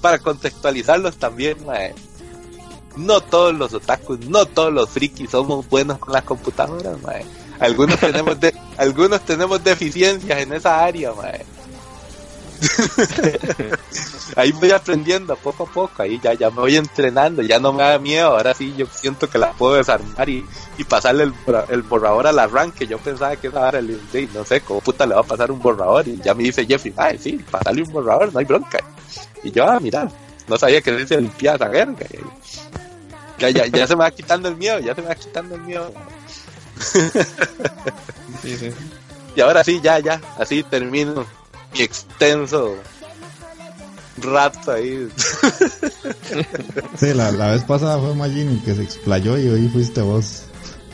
para 0.00 0.18
contextualizarlos 0.18 1.16
también, 1.18 1.64
madre 1.64 1.94
no 2.96 3.20
todos 3.20 3.54
los 3.54 3.72
otakus, 3.74 4.20
no 4.20 4.46
todos 4.46 4.72
los 4.72 4.88
frikis 4.90 5.30
somos 5.30 5.68
buenos 5.68 5.98
con 5.98 6.12
las 6.12 6.24
computadoras, 6.24 7.00
mae. 7.02 7.24
Algunos 7.60 7.98
tenemos 7.98 8.38
de, 8.40 8.54
algunos 8.76 9.20
tenemos 9.22 9.62
deficiencias 9.62 10.40
en 10.40 10.52
esa 10.52 10.82
área, 10.84 11.12
mae. 11.12 11.44
ahí 14.36 14.52
voy 14.52 14.70
aprendiendo 14.70 15.34
poco 15.36 15.64
a 15.64 15.66
poco, 15.66 16.02
ahí 16.02 16.20
ya, 16.22 16.34
ya 16.34 16.48
me 16.50 16.60
voy 16.60 16.76
entrenando, 16.76 17.42
ya 17.42 17.58
no 17.58 17.72
me 17.72 17.82
da 17.82 17.98
miedo, 17.98 18.28
ahora 18.28 18.54
sí 18.54 18.72
yo 18.76 18.86
siento 18.86 19.28
que 19.28 19.38
la 19.38 19.52
puedo 19.52 19.74
desarmar 19.74 20.28
y, 20.28 20.44
y 20.78 20.84
pasarle 20.84 21.24
el, 21.24 21.34
el 21.70 21.82
borrador 21.82 22.26
al 22.26 22.38
arranque, 22.38 22.86
yo 22.86 22.98
pensaba 22.98 23.34
que 23.36 23.48
esa 23.48 23.70
el 23.70 24.00
no 24.32 24.44
sé, 24.44 24.60
cómo 24.60 24.80
puta 24.80 25.06
le 25.06 25.14
va 25.14 25.22
a 25.22 25.24
pasar 25.24 25.50
un 25.50 25.58
borrador 25.58 26.06
y 26.06 26.18
ya 26.18 26.34
me 26.34 26.44
dice 26.44 26.64
Jeffrey, 26.66 26.94
ay 26.96 27.18
sí, 27.18 27.44
pasarle 27.50 27.82
un 27.82 27.92
borrador, 27.92 28.32
no 28.32 28.38
hay 28.38 28.44
bronca. 28.44 28.78
Y 29.42 29.50
yo, 29.50 29.68
ah, 29.68 29.80
mira, 29.80 30.08
no 30.48 30.56
sabía 30.56 30.80
que 30.80 31.06
se 31.06 31.20
limpiaba 31.20 31.56
esa 31.56 31.68
verga. 31.68 32.06
Ya, 33.42 33.50
ya, 33.50 33.66
ya 33.66 33.86
se 33.88 33.96
me 33.96 34.04
va 34.04 34.10
quitando 34.12 34.48
el 34.48 34.56
miedo, 34.56 34.78
ya 34.78 34.94
se 34.94 35.02
me 35.02 35.08
va 35.08 35.16
quitando 35.16 35.56
el 35.56 35.62
miedo. 35.62 35.92
Y 39.34 39.40
ahora 39.40 39.64
sí, 39.64 39.80
ya, 39.82 39.98
ya, 39.98 40.20
así 40.38 40.62
termino 40.62 41.26
mi 41.72 41.80
extenso 41.80 42.76
rato 44.18 44.72
ahí. 44.72 45.08
Sí, 46.96 47.14
la, 47.14 47.30
vez 47.30 47.64
pasada 47.64 47.98
fue 47.98 48.14
Magini 48.14 48.60
que 48.60 48.74
se 48.74 48.82
explayó 48.82 49.36
y 49.38 49.48
hoy 49.48 49.68
fuiste 49.68 50.02
vos. 50.02 50.44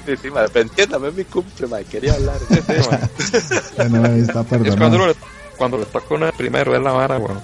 Sí, 0.07 0.17
sí, 0.23 0.31
madre, 0.31 0.49
pero 0.53 0.69
entiéndame, 0.69 1.09
es 1.09 1.15
mi 1.15 1.25
cumple, 1.25 1.67
madre, 1.67 1.85
quería 1.85 2.15
hablar. 2.15 2.39
bueno, 3.77 4.07
está 4.07 4.41
es 4.41 4.77
cuando, 4.77 5.07
le, 5.07 5.15
cuando 5.59 5.77
le 5.77 5.85
tocó 5.85 6.15
uno 6.15 6.33
primero, 6.33 6.75
es 6.75 6.83
la 6.83 6.93
vara, 6.93 7.19
bueno. 7.19 7.43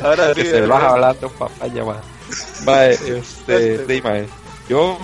Ahora 0.00 0.32
sí. 0.34 0.42
se 0.42 0.60
vas 0.66 0.84
hablando 0.84 1.28
papaya, 1.30 1.84
madre. 1.84 2.15
Vale, 2.64 2.92
este, 3.18 3.78
de 3.78 4.28
yo, 4.68 4.98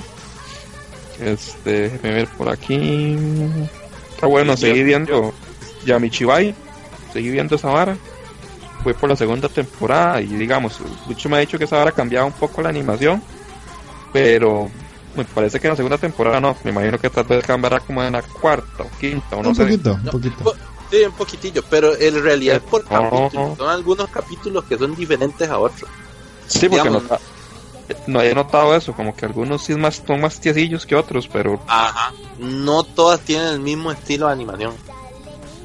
este, 1.21 1.89
déjeme 1.89 2.15
ver 2.15 2.29
por 2.29 2.49
aquí. 2.49 3.17
Está 4.11 4.27
bueno, 4.27 4.57
seguí 4.57 4.83
viendo 4.83 5.33
Yamichibai, 5.85 6.55
seguí 7.13 7.31
viendo 7.31 7.57
esa 7.57 7.69
vara. 7.69 7.97
Fue 8.83 8.95
por 8.95 9.09
la 9.09 9.17
segunda 9.17 9.49
temporada 9.49 10.21
y 10.21 10.27
digamos, 10.27 10.81
mucho 11.07 11.29
me 11.29 11.37
ha 11.37 11.41
dicho 11.41 11.57
que 11.57 11.65
esa 11.65 11.79
vara 11.79 11.93
cambiaba 11.93 12.27
un 12.27 12.33
poco 12.33 12.63
la 12.63 12.69
animación, 12.69 13.23
pero 14.13 14.69
me 15.15 15.25
parece 15.25 15.61
que 15.61 15.69
en 15.69 15.73
la 15.73 15.77
segunda 15.77 15.99
temporada 15.99 16.41
no, 16.41 16.57
me 16.65 16.71
imagino 16.71 16.99
que 16.99 17.09
tal 17.09 17.25
vez 17.25 17.45
cambiará 17.47 17.79
como 17.81 18.03
en 18.03 18.13
la 18.13 18.23
cuarta 18.23 18.83
o 18.83 18.91
quinta 18.99 19.37
o 19.37 19.43
no 19.43 19.51
un 19.51 19.55
sé. 19.55 19.65
Poquito, 19.65 19.93
un 19.95 20.05
poquito. 20.05 20.55
Sí, 20.91 21.05
un 21.05 21.13
poquitillo, 21.13 21.63
pero 21.71 21.97
en 21.97 22.23
realidad 22.23 22.61
por 22.63 22.85
capítulos, 22.85 23.57
son 23.57 23.71
algunos 23.71 24.09
capítulos 24.09 24.65
que 24.65 24.77
son 24.77 24.95
diferentes 24.95 25.49
a 25.49 25.59
otros. 25.59 25.89
Sí, 26.53 26.69
porque 26.69 26.91
no 28.07 28.21
he 28.21 28.35
notado 28.35 28.75
eso, 28.75 28.93
como 28.93 29.15
que 29.15 29.27
algunos 29.27 29.65
sí 29.65 29.75
más, 29.75 30.03
son 30.07 30.21
más 30.21 30.41
tiesillos 30.41 30.87
que 30.87 30.95
otros, 30.95 31.29
pero... 31.33 31.61
Ajá. 31.67 32.13
No 32.39 32.85
todas 32.85 33.21
tienen 33.21 33.49
el 33.49 33.61
mismo 33.61 33.91
estilo 33.93 34.27
de 34.27 34.33
animación. 34.33 34.73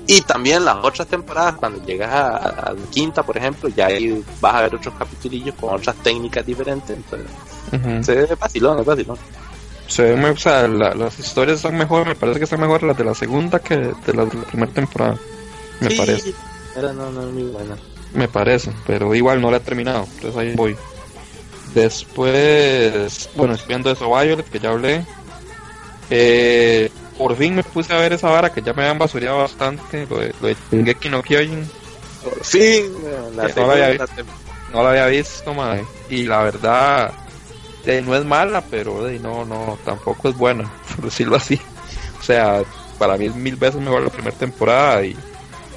Y 0.08 0.22
también 0.22 0.64
las 0.64 0.78
otras 0.84 1.08
temporadas, 1.08 1.56
cuando 1.56 1.84
llegas 1.86 2.10
a, 2.10 2.74
la 2.74 2.90
quinta, 2.90 3.24
por 3.24 3.38
ejemplo, 3.38 3.70
ya 3.70 3.88
ahí 3.88 4.24
vas 4.40 4.56
a 4.56 4.62
ver 4.62 4.76
otros 4.76 4.94
capitulillos 4.98 5.56
con 5.56 5.76
otras 5.76 5.96
técnicas 5.98 6.46
diferentes. 6.46 6.96
Entonces, 6.96 8.06
se 8.06 8.16
ve 8.16 8.36
vacilón, 8.36 8.80
es 8.80 8.86
vacilón. 8.86 9.18
Se 9.88 10.04
ve, 10.04 10.30
o 10.30 10.38
sea, 10.38 10.68
las 10.68 11.20
historias 11.20 11.60
son 11.60 11.76
mejor, 11.76 12.08
me 12.08 12.16
parece 12.16 12.40
que 12.40 12.46
están 12.46 12.62
mejor 12.62 12.84
las 12.84 12.98
de 12.98 13.04
la 13.04 13.14
segunda 13.14 13.60
que 13.60 13.76
de 13.78 14.14
la, 14.14 14.26
de 14.26 14.36
la 14.36 14.44
primera 14.44 14.72
temporada. 14.72 15.18
Me 15.82 15.92
parece. 15.92 16.34
Era 16.76 16.94
no, 16.94 17.12
no, 17.12 17.22
muy 17.24 17.44
buena. 17.44 17.76
Me 18.14 18.28
parece, 18.28 18.72
pero 18.86 19.14
igual 19.14 19.42
no 19.42 19.52
la 19.52 19.58
he 19.58 19.62
terminado, 19.62 20.08
entonces 20.16 20.38
ahí 20.38 20.56
voy. 20.56 20.76
Después, 21.74 23.30
bueno, 23.36 23.54
estoy 23.54 23.68
viendo 23.68 23.92
eso 23.92 24.08
Violet, 24.08 24.50
que 24.50 24.60
ya 24.60 24.72
hablé. 24.72 25.06
Eh, 26.10 26.90
por 27.18 27.36
fin 27.36 27.56
me 27.56 27.64
puse 27.64 27.94
a 27.94 27.98
ver 27.98 28.14
esa 28.14 28.30
vara 28.30 28.52
que 28.52 28.62
ya 28.62 28.74
me 28.74 28.84
habían 28.84 29.00
basureado 29.00 29.40
bastante, 29.40 30.08
lo 30.10 30.20
de, 30.20 30.34
lo 30.42 30.48
de 30.48 30.56
Shingeki 30.72 31.10
no 31.10 31.22
Kyojin. 31.22 31.70
Por 32.24 32.44
fin, 32.44 32.86
la 33.36 33.48
no, 33.50 33.68
la 33.68 33.86
había, 33.86 34.06
no 34.74 34.84
la 34.84 34.90
había 34.90 35.08
visto, 35.08 35.54
madre. 35.54 35.86
Y 36.10 36.24
la 36.24 36.44
verdad, 36.44 37.14
no 38.04 38.16
es 38.16 38.26
mala, 38.26 38.62
pero 38.62 39.08
no, 39.22 39.46
no, 39.46 39.78
tampoco 39.86 40.30
es 40.30 40.36
buena, 40.36 40.72
por 40.96 41.06
decirlo 41.06 41.38
así. 41.38 41.60
O 42.20 42.24
sea, 42.24 42.64
para 42.98 43.18
mí 43.18 43.26
es 43.26 43.36
mil 43.36 43.56
veces 43.56 43.80
mejor 43.82 44.04
la 44.04 44.10
primera 44.10 44.36
temporada 44.36 45.04
y 45.04 45.16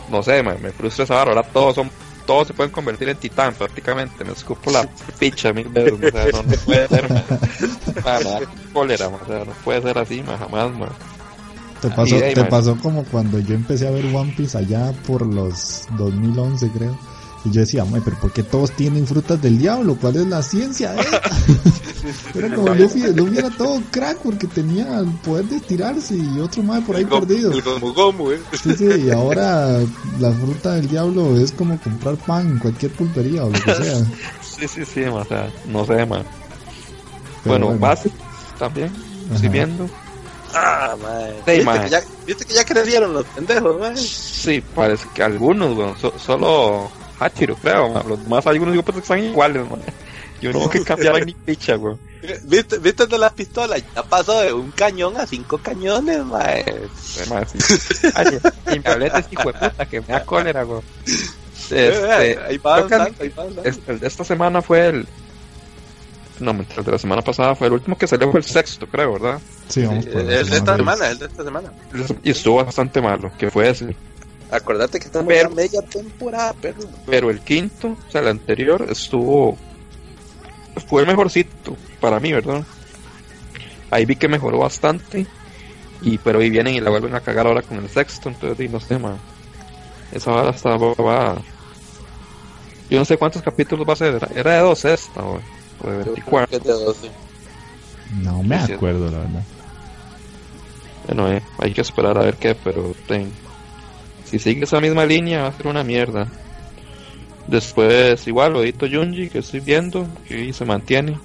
no 0.08 0.22
sé, 0.22 0.42
me, 0.42 0.54
me 0.56 0.72
frustra 0.72 1.04
esa 1.04 1.14
vara. 1.14 1.30
Ahora 1.30 1.42
todos 1.42 1.74
son 1.76 1.90
todos 2.30 2.46
se 2.46 2.54
pueden 2.54 2.70
convertir 2.70 3.08
en 3.08 3.16
titán 3.16 3.52
prácticamente. 3.54 4.24
Me 4.24 4.30
escupo 4.30 4.70
la 4.70 4.88
picha 5.18 5.52
mil 5.52 5.68
veces. 5.68 5.94
O 5.94 6.10
sea, 6.10 6.26
no, 6.26 6.42
puede 6.64 6.86
ser. 6.86 7.08
cólera, 8.72 9.08
o 9.08 9.26
sea, 9.26 9.44
no 9.44 9.52
puede 9.64 9.82
ser 9.82 9.98
así, 9.98 10.22
jamás, 10.22 10.72
man. 10.78 10.90
Te 11.82 11.90
pasó, 11.90 12.16
te 12.20 12.44
pasó 12.44 12.76
como 12.76 13.02
cuando 13.06 13.40
yo 13.40 13.56
empecé 13.56 13.88
a 13.88 13.90
ver 13.90 14.04
One 14.14 14.32
Piece 14.36 14.56
allá 14.56 14.92
por 15.08 15.26
los 15.26 15.88
2011, 15.98 16.70
creo. 16.70 16.96
Y 17.44 17.50
yo 17.50 17.60
decía, 17.60 17.84
pero 18.04 18.18
¿por 18.18 18.32
qué 18.32 18.42
todos 18.42 18.72
tienen 18.72 19.06
frutas 19.06 19.40
del 19.40 19.58
diablo? 19.58 19.96
¿Cuál 19.98 20.16
es 20.16 20.26
la 20.26 20.42
ciencia 20.42 20.92
de 20.92 21.02
Era 22.34 22.54
como 22.54 22.74
Luffy, 22.74 23.00
Luffy 23.12 23.38
era 23.38 23.50
todo 23.50 23.80
crack 23.90 24.18
porque 24.18 24.46
tenía 24.46 25.00
el 25.00 25.10
poder 25.18 25.44
de 25.46 25.56
estirarse 25.56 26.16
y 26.16 26.38
otro 26.40 26.62
más 26.62 26.82
por 26.84 26.96
ahí 26.96 27.04
perdido. 27.04 27.52
El 27.52 27.62
gomu 27.62 27.92
gomu, 27.92 28.30
¿eh? 28.32 28.40
Sí, 28.62 28.74
sí, 28.76 28.88
y 29.06 29.10
ahora 29.10 29.78
la 30.18 30.32
fruta 30.32 30.74
del 30.74 30.88
diablo 30.88 31.36
es 31.36 31.52
como 31.52 31.78
comprar 31.80 32.16
pan 32.16 32.52
en 32.52 32.58
cualquier 32.58 32.92
pulpería 32.92 33.44
o 33.44 33.50
lo 33.50 33.60
que 33.60 33.74
sea. 33.74 33.96
Sí, 34.60 34.68
sí, 34.68 34.84
sí, 34.84 35.04
o 35.04 35.24
sea, 35.24 35.50
no 35.68 35.86
sé, 35.86 36.04
más. 36.04 36.22
Bueno, 37.46 37.66
bueno, 37.66 37.80
base 37.80 38.10
también, 38.58 38.92
estoy 39.32 39.48
viendo. 39.48 39.88
Ah, 40.54 40.94
madre. 41.00 41.34
¿Viste, 41.46 41.80
que 41.80 41.88
ya, 41.88 42.02
¿Viste 42.26 42.44
que 42.44 42.54
ya 42.54 42.64
crecieron 42.66 43.14
los 43.14 43.24
pendejos, 43.24 43.80
man? 43.80 43.96
Sí, 43.96 44.62
parece 44.74 45.08
que 45.14 45.22
algunos, 45.22 45.74
bueno, 45.74 45.94
solo 46.18 46.90
Hachiro, 47.20 47.54
creo. 47.56 48.02
Los 48.08 48.22
demás 48.22 48.46
algunos 48.46 48.72
digo, 48.72 48.84
pues 48.84 48.98
están 48.98 49.22
iguales, 49.22 49.68
man. 49.68 49.80
Yo 50.40 50.52
no 50.52 50.70
que 50.70 50.82
cambiar 50.84 51.24
ni 51.24 51.34
picha, 51.34 51.74
güey. 51.76 51.96
¿Viste, 52.44 52.78
¿Viste 52.78 53.06
de 53.06 53.18
las 53.18 53.32
pistolas? 53.32 53.82
Ya 53.94 54.02
pasó 54.02 54.40
de 54.40 54.52
un 54.52 54.70
cañón 54.72 55.16
a 55.16 55.26
cinco 55.26 55.58
cañones, 55.58 56.24
mae. 56.24 56.64
y 58.74 58.78
me 58.78 58.90
hablé 58.90 59.10
de 59.10 59.18
este 59.18 59.34
hijo 59.34 59.52
de 59.52 59.58
puta 59.58 59.86
que 59.86 60.00
me 60.00 60.06
da 60.08 60.24
cólera, 60.24 60.62
güey. 60.64 60.82
Este, 61.70 62.38
ahí 62.46 62.58
pasa, 62.58 63.04
ahí 63.20 63.32
este, 63.64 63.92
el 63.92 64.00
de 64.00 64.06
esta 64.06 64.24
semana 64.24 64.60
fue 64.60 64.88
el. 64.88 65.06
No, 66.40 66.52
el 66.52 66.84
de 66.84 66.92
la 66.92 66.98
semana 66.98 67.22
pasada 67.22 67.54
fue 67.54 67.66
el 67.66 67.74
último 67.74 67.96
que 67.96 68.06
salió 68.06 68.30
fue 68.30 68.40
el 68.40 68.46
sexto, 68.46 68.86
creo, 68.86 69.12
¿verdad? 69.12 69.40
Sí, 69.68 69.84
vamos 69.84 70.06
por 70.06 70.22
el 70.22 70.26
de 70.26 70.56
esta 70.56 70.76
semana, 70.76 71.10
el 71.10 71.18
de 71.18 71.26
esta 71.26 71.44
semana. 71.44 71.72
Y 72.22 72.30
estuvo 72.30 72.64
bastante 72.64 73.00
malo, 73.00 73.30
que 73.38 73.50
fue 73.50 73.68
ese. 73.68 73.94
Acordate 74.50 74.98
que 74.98 75.06
estamos 75.06 75.32
en 75.32 75.54
media 75.54 75.82
temporada, 75.82 76.54
pero... 76.60 76.78
Pero 77.06 77.30
el 77.30 77.40
quinto, 77.40 77.96
o 78.06 78.10
sea, 78.10 78.20
el 78.20 78.28
anterior, 78.28 78.86
estuvo... 78.90 79.56
Fue 80.88 81.02
el 81.02 81.08
mejorcito 81.08 81.76
para 82.00 82.18
mí, 82.20 82.32
¿verdad? 82.32 82.64
Ahí 83.90 84.04
vi 84.04 84.16
que 84.16 84.28
mejoró 84.28 84.58
bastante. 84.58 85.26
Y 86.02 86.18
pero 86.18 86.38
ahí 86.38 86.48
vienen 86.48 86.74
y 86.74 86.80
la 86.80 86.90
vuelven 86.90 87.14
a 87.14 87.20
cagar 87.20 87.46
ahora 87.46 87.62
con 87.62 87.78
el 87.78 87.88
sexto, 87.88 88.30
entonces 88.30 88.70
no 88.70 88.80
sé, 88.80 88.98
man. 88.98 89.18
Esa 90.12 90.32
hora 90.32 90.50
está 90.50 90.76
va. 90.76 91.36
Yo 92.88 92.98
no 92.98 93.04
sé 93.04 93.16
cuántos 93.16 93.42
capítulos 93.42 93.86
va 93.86 93.92
a 93.92 93.96
ser. 93.96 94.28
Era 94.34 94.54
de 94.54 94.60
12 94.60 94.94
esta, 94.94 95.22
o 95.22 95.40
de 95.84 95.96
24. 95.98 96.60
No 98.22 98.42
me 98.42 98.56
acuerdo, 98.56 99.10
la 99.10 99.18
verdad. 99.18 99.42
Bueno, 101.06 101.32
eh, 101.32 101.42
hay 101.58 101.72
que 101.72 101.80
esperar 101.80 102.16
a 102.18 102.22
ver 102.22 102.36
qué, 102.36 102.54
pero 102.54 102.94
ten, 103.06 103.32
si 104.30 104.38
sigue 104.38 104.64
esa 104.64 104.80
misma 104.80 105.04
línea 105.04 105.42
va 105.42 105.48
a 105.48 105.52
ser 105.52 105.66
una 105.66 105.82
mierda. 105.82 106.28
Después, 107.48 108.28
igual, 108.28 108.54
Odito 108.54 108.86
Junji, 108.88 109.28
que 109.28 109.40
estoy 109.40 109.58
viendo, 109.58 110.06
que 110.28 110.52
se 110.52 110.64
mantiene. 110.64 111.18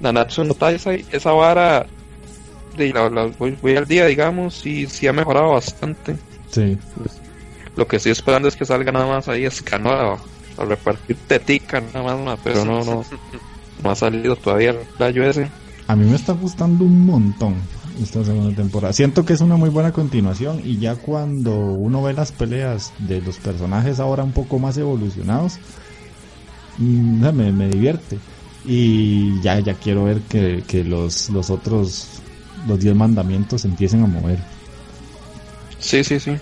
Nanatsu 0.00 0.44
no 0.44 0.52
Taisai, 0.52 1.06
esa 1.10 1.32
vara, 1.32 1.86
de 2.76 2.92
la, 2.92 3.30
voy, 3.38 3.76
al 3.76 3.86
día, 3.86 4.06
digamos, 4.06 4.66
y 4.66 4.86
sí 4.86 5.06
ha 5.06 5.12
mejorado 5.14 5.52
bastante. 5.52 6.16
Sí. 6.50 6.76
Lo 7.76 7.86
que 7.86 7.96
estoy 7.96 8.12
esperando 8.12 8.48
es 8.48 8.56
que 8.56 8.66
salga 8.66 8.92
nada 8.92 9.06
más 9.06 9.28
ahí 9.28 9.46
escanado 9.46 10.18
a, 10.58 10.64
repartir 10.64 11.16
tetica, 11.26 11.80
nada 11.94 12.14
más, 12.16 12.38
pero 12.44 12.66
no, 12.66 12.84
no, 12.84 13.02
no 13.82 13.90
ha 13.90 13.94
salido 13.94 14.36
todavía 14.36 14.70
el 14.70 14.78
playo 14.98 15.24
ese. 15.24 15.48
A 15.86 15.96
mí 15.96 16.04
me 16.04 16.16
está 16.16 16.34
gustando 16.34 16.84
un 16.84 17.06
montón 17.06 17.56
esta 18.02 18.24
segunda 18.24 18.54
temporada. 18.54 18.92
Siento 18.92 19.24
que 19.24 19.32
es 19.32 19.40
una 19.40 19.56
muy 19.56 19.70
buena 19.70 19.92
continuación 19.92 20.60
y 20.64 20.78
ya 20.78 20.96
cuando 20.96 21.54
uno 21.54 22.02
ve 22.02 22.12
las 22.12 22.32
peleas 22.32 22.92
de 22.98 23.20
los 23.20 23.38
personajes 23.38 24.00
ahora 24.00 24.22
un 24.22 24.32
poco 24.32 24.58
más 24.58 24.76
evolucionados, 24.76 25.58
mm, 26.78 27.32
me, 27.32 27.52
me 27.52 27.68
divierte. 27.68 28.18
Y 28.64 29.40
ya, 29.40 29.58
ya 29.60 29.74
quiero 29.74 30.04
ver 30.04 30.20
que, 30.22 30.62
que 30.66 30.84
los, 30.84 31.30
los 31.30 31.50
otros, 31.50 32.20
los 32.68 32.78
10 32.78 32.94
mandamientos 32.94 33.64
empiecen 33.64 34.02
a 34.04 34.06
mover. 34.06 34.38
Sí, 35.78 36.04
sí, 36.04 36.20
sí. 36.20 36.36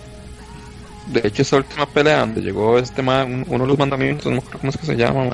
De 1.07 1.21
hecho, 1.23 1.41
esa 1.41 1.57
última 1.57 1.85
pelea 1.85 2.19
donde 2.19 2.41
llegó 2.41 2.77
este 2.77 3.01
man, 3.01 3.45
uno 3.47 3.63
de 3.63 3.67
los 3.67 3.79
mandamientos, 3.79 4.25
no 4.25 4.33
me 4.33 4.37
acuerdo 4.39 4.59
cómo 4.59 4.69
es 4.71 4.77
que 4.77 4.85
se 4.85 4.95
llama, 4.95 5.29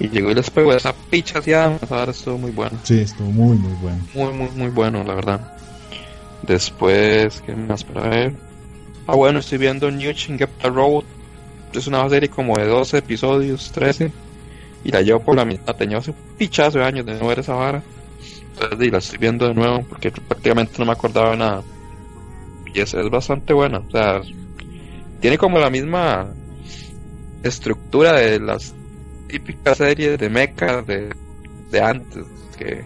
y 0.00 0.08
llegó 0.08 0.30
y 0.30 0.34
les 0.34 0.50
pegó 0.50 0.72
esa 0.72 0.94
picha 1.10 1.40
hacia 1.40 1.78
ahora 1.90 2.12
estuvo 2.12 2.38
muy 2.38 2.52
bueno. 2.52 2.78
Sí, 2.84 3.00
estuvo 3.00 3.30
muy, 3.30 3.56
muy 3.58 3.72
bueno. 3.74 3.98
Muy, 4.14 4.32
muy, 4.32 4.48
muy 4.50 4.68
bueno, 4.68 5.02
la 5.02 5.14
verdad. 5.14 5.58
Después, 6.42 7.42
¿qué 7.44 7.54
más 7.54 7.82
para 7.82 8.08
ver? 8.08 8.34
Ah, 9.06 9.16
bueno, 9.16 9.40
estoy 9.40 9.58
viendo 9.58 9.90
New 9.90 10.12
the 10.14 10.68
Road. 10.68 11.04
Es 11.72 11.86
una 11.86 12.08
serie 12.08 12.28
como 12.28 12.56
de 12.56 12.66
12 12.66 12.98
episodios, 12.98 13.72
13. 13.72 14.12
Y 14.84 14.92
la 14.92 15.02
llevo 15.02 15.20
por 15.20 15.36
la 15.36 15.44
mitad. 15.44 15.74
Tenía 15.74 15.98
hace 15.98 16.12
un 16.12 16.16
pichazo 16.36 16.78
de 16.78 16.84
años 16.84 17.04
de 17.04 17.14
no 17.14 17.26
ver 17.26 17.40
esa 17.40 17.54
vara. 17.54 17.82
Entonces, 18.52 18.86
y 18.86 18.90
la 18.90 18.98
estoy 18.98 19.18
viendo 19.18 19.48
de 19.48 19.54
nuevo 19.54 19.82
porque 19.88 20.10
prácticamente 20.12 20.74
no 20.78 20.84
me 20.84 20.92
acordaba 20.92 21.30
de 21.32 21.36
nada. 21.38 21.62
Y 22.72 22.80
es, 22.80 22.94
es 22.94 23.10
bastante 23.10 23.52
buena. 23.52 23.78
O 23.78 23.90
sea, 23.90 24.20
tiene 25.20 25.38
como 25.38 25.58
la 25.58 25.70
misma 25.70 26.28
estructura 27.42 28.12
de 28.12 28.40
las 28.40 28.74
típica 29.28 29.74
serie 29.74 30.16
de 30.16 30.28
mecha 30.28 30.82
de, 30.82 31.14
de 31.70 31.80
antes, 31.80 32.24
que 32.56 32.84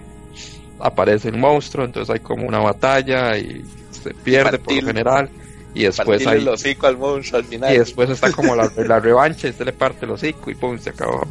aparece 0.78 1.28
el 1.28 1.38
monstruo, 1.38 1.86
entonces 1.86 2.12
hay 2.12 2.20
como 2.20 2.46
una 2.46 2.58
batalla 2.58 3.38
y 3.38 3.64
se 3.90 4.12
pierde 4.12 4.58
por 4.58 4.74
lo 4.74 4.86
general. 4.86 5.30
Y 5.74 5.84
después 5.84 6.26
hay. 6.26 6.40
El 6.40 6.48
hocico 6.48 6.86
al 6.86 6.98
monstruo 6.98 7.38
al 7.38 7.46
final. 7.46 7.74
Y 7.74 7.78
después 7.78 8.10
está 8.10 8.30
como 8.32 8.54
la, 8.54 8.70
la 8.76 9.00
revancha 9.00 9.48
y 9.48 9.52
se 9.52 9.64
le 9.64 9.72
parte 9.72 10.04
el 10.04 10.10
hocico 10.10 10.50
y 10.50 10.54
pum, 10.54 10.78
se 10.78 10.90
acabó. 10.90 11.26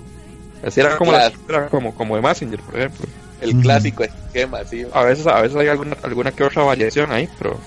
Así 0.66 0.80
era 0.80 0.98
como, 0.98 1.12
la, 1.12 1.32
era 1.48 1.68
como, 1.68 1.94
como 1.94 2.16
de 2.16 2.22
Messenger, 2.22 2.60
por 2.62 2.80
ejemplo. 2.80 3.06
El 3.42 3.60
clásico 3.60 4.04
esquema, 4.04 4.64
sí. 4.64 4.86
A 4.94 5.04
veces, 5.04 5.26
a 5.26 5.42
veces 5.42 5.58
hay 5.58 5.68
alguna, 5.68 5.98
alguna 6.04 6.32
que 6.32 6.44
otra 6.44 6.64
variación 6.64 7.12
ahí, 7.12 7.28
pero 7.40 7.60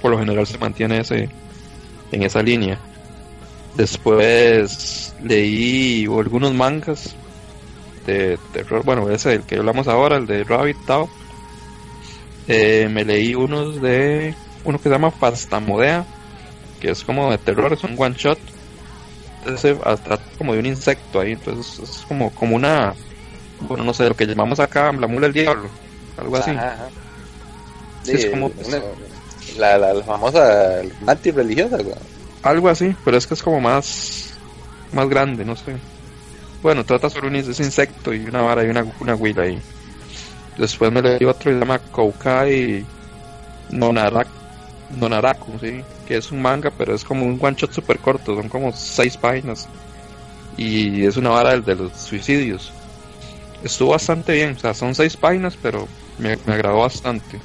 por 0.00 0.12
lo 0.12 0.18
general 0.18 0.46
se 0.46 0.56
mantiene 0.58 1.00
ese 1.00 1.28
en 2.12 2.22
esa 2.22 2.42
línea. 2.42 2.78
Después 3.78 5.14
leí 5.22 6.04
algunos 6.06 6.52
mangas 6.52 7.14
de 8.04 8.36
terror, 8.52 8.82
bueno, 8.84 9.08
ese 9.08 9.34
el 9.34 9.42
que 9.44 9.54
hablamos 9.54 9.86
ahora, 9.86 10.16
el 10.16 10.26
de 10.26 10.42
Rabbit 10.42 10.76
Tao. 10.84 11.08
Eh, 12.48 12.88
me 12.90 13.04
leí 13.04 13.36
unos 13.36 13.80
de 13.80 14.34
uno 14.64 14.78
que 14.78 14.82
se 14.82 14.90
llama 14.90 15.12
Fastamodea, 15.12 16.04
que 16.80 16.90
es 16.90 17.04
como 17.04 17.30
de 17.30 17.38
terror, 17.38 17.72
es 17.72 17.84
un 17.84 17.94
one 17.96 18.16
shot. 18.18 18.40
Ese 19.46 19.78
hasta 19.84 20.18
como 20.36 20.54
de 20.54 20.58
un 20.58 20.66
insecto 20.66 21.20
ahí, 21.20 21.32
entonces 21.32 21.78
es 21.78 22.04
como, 22.08 22.34
como 22.34 22.56
una, 22.56 22.94
bueno, 23.60 23.84
no 23.84 23.94
sé, 23.94 24.08
lo 24.08 24.16
que 24.16 24.26
llamamos 24.26 24.58
acá 24.58 24.90
la 24.90 25.06
mula 25.06 25.28
del 25.28 25.44
diablo, 25.44 25.68
algo 26.16 26.36
así. 26.36 26.50
es 28.08 28.26
como 28.26 28.50
la, 29.56 29.78
la, 29.78 30.02
famosa 30.02 30.82
mártir 31.02 31.36
religiosa, 31.36 31.78
algo 32.42 32.68
así, 32.68 32.94
pero 33.04 33.16
es 33.16 33.26
que 33.26 33.34
es 33.34 33.42
como 33.42 33.60
más 33.60 34.28
más 34.92 35.08
grande, 35.08 35.44
no 35.44 35.56
sé. 35.56 35.76
bueno, 36.62 36.84
trata 36.84 37.10
sobre 37.10 37.28
un 37.28 37.36
insecto 37.36 38.14
y 38.14 38.24
una 38.24 38.42
vara 38.42 38.64
y 38.64 38.68
una, 38.68 38.86
una 39.00 39.14
huila 39.14 39.42
ahí. 39.42 39.60
Después 40.56 40.90
me 40.90 41.02
leí 41.02 41.24
otro 41.24 41.50
que 41.50 41.54
se 41.54 41.60
llama 41.60 41.78
Koukai 41.78 42.84
Nonaraku, 43.70 44.30
Nonaraku, 44.98 45.58
¿sí? 45.60 45.82
que 46.06 46.16
es 46.16 46.32
un 46.32 46.42
manga, 46.42 46.70
pero 46.70 46.94
es 46.94 47.04
como 47.04 47.26
un 47.26 47.38
one 47.40 47.56
shot 47.56 47.72
super 47.72 47.98
corto, 47.98 48.34
son 48.34 48.48
como 48.48 48.72
seis 48.72 49.16
páginas. 49.16 49.68
Y 50.56 51.04
es 51.04 51.16
una 51.16 51.30
vara 51.30 51.60
de 51.60 51.74
los 51.76 51.92
suicidios. 51.92 52.72
Estuvo 53.62 53.90
bastante 53.90 54.32
bien, 54.32 54.54
o 54.56 54.58
sea, 54.58 54.74
son 54.74 54.94
seis 54.94 55.16
páginas, 55.16 55.56
pero 55.60 55.86
me, 56.18 56.36
me 56.46 56.54
agradó 56.54 56.78
bastante. 56.78 57.40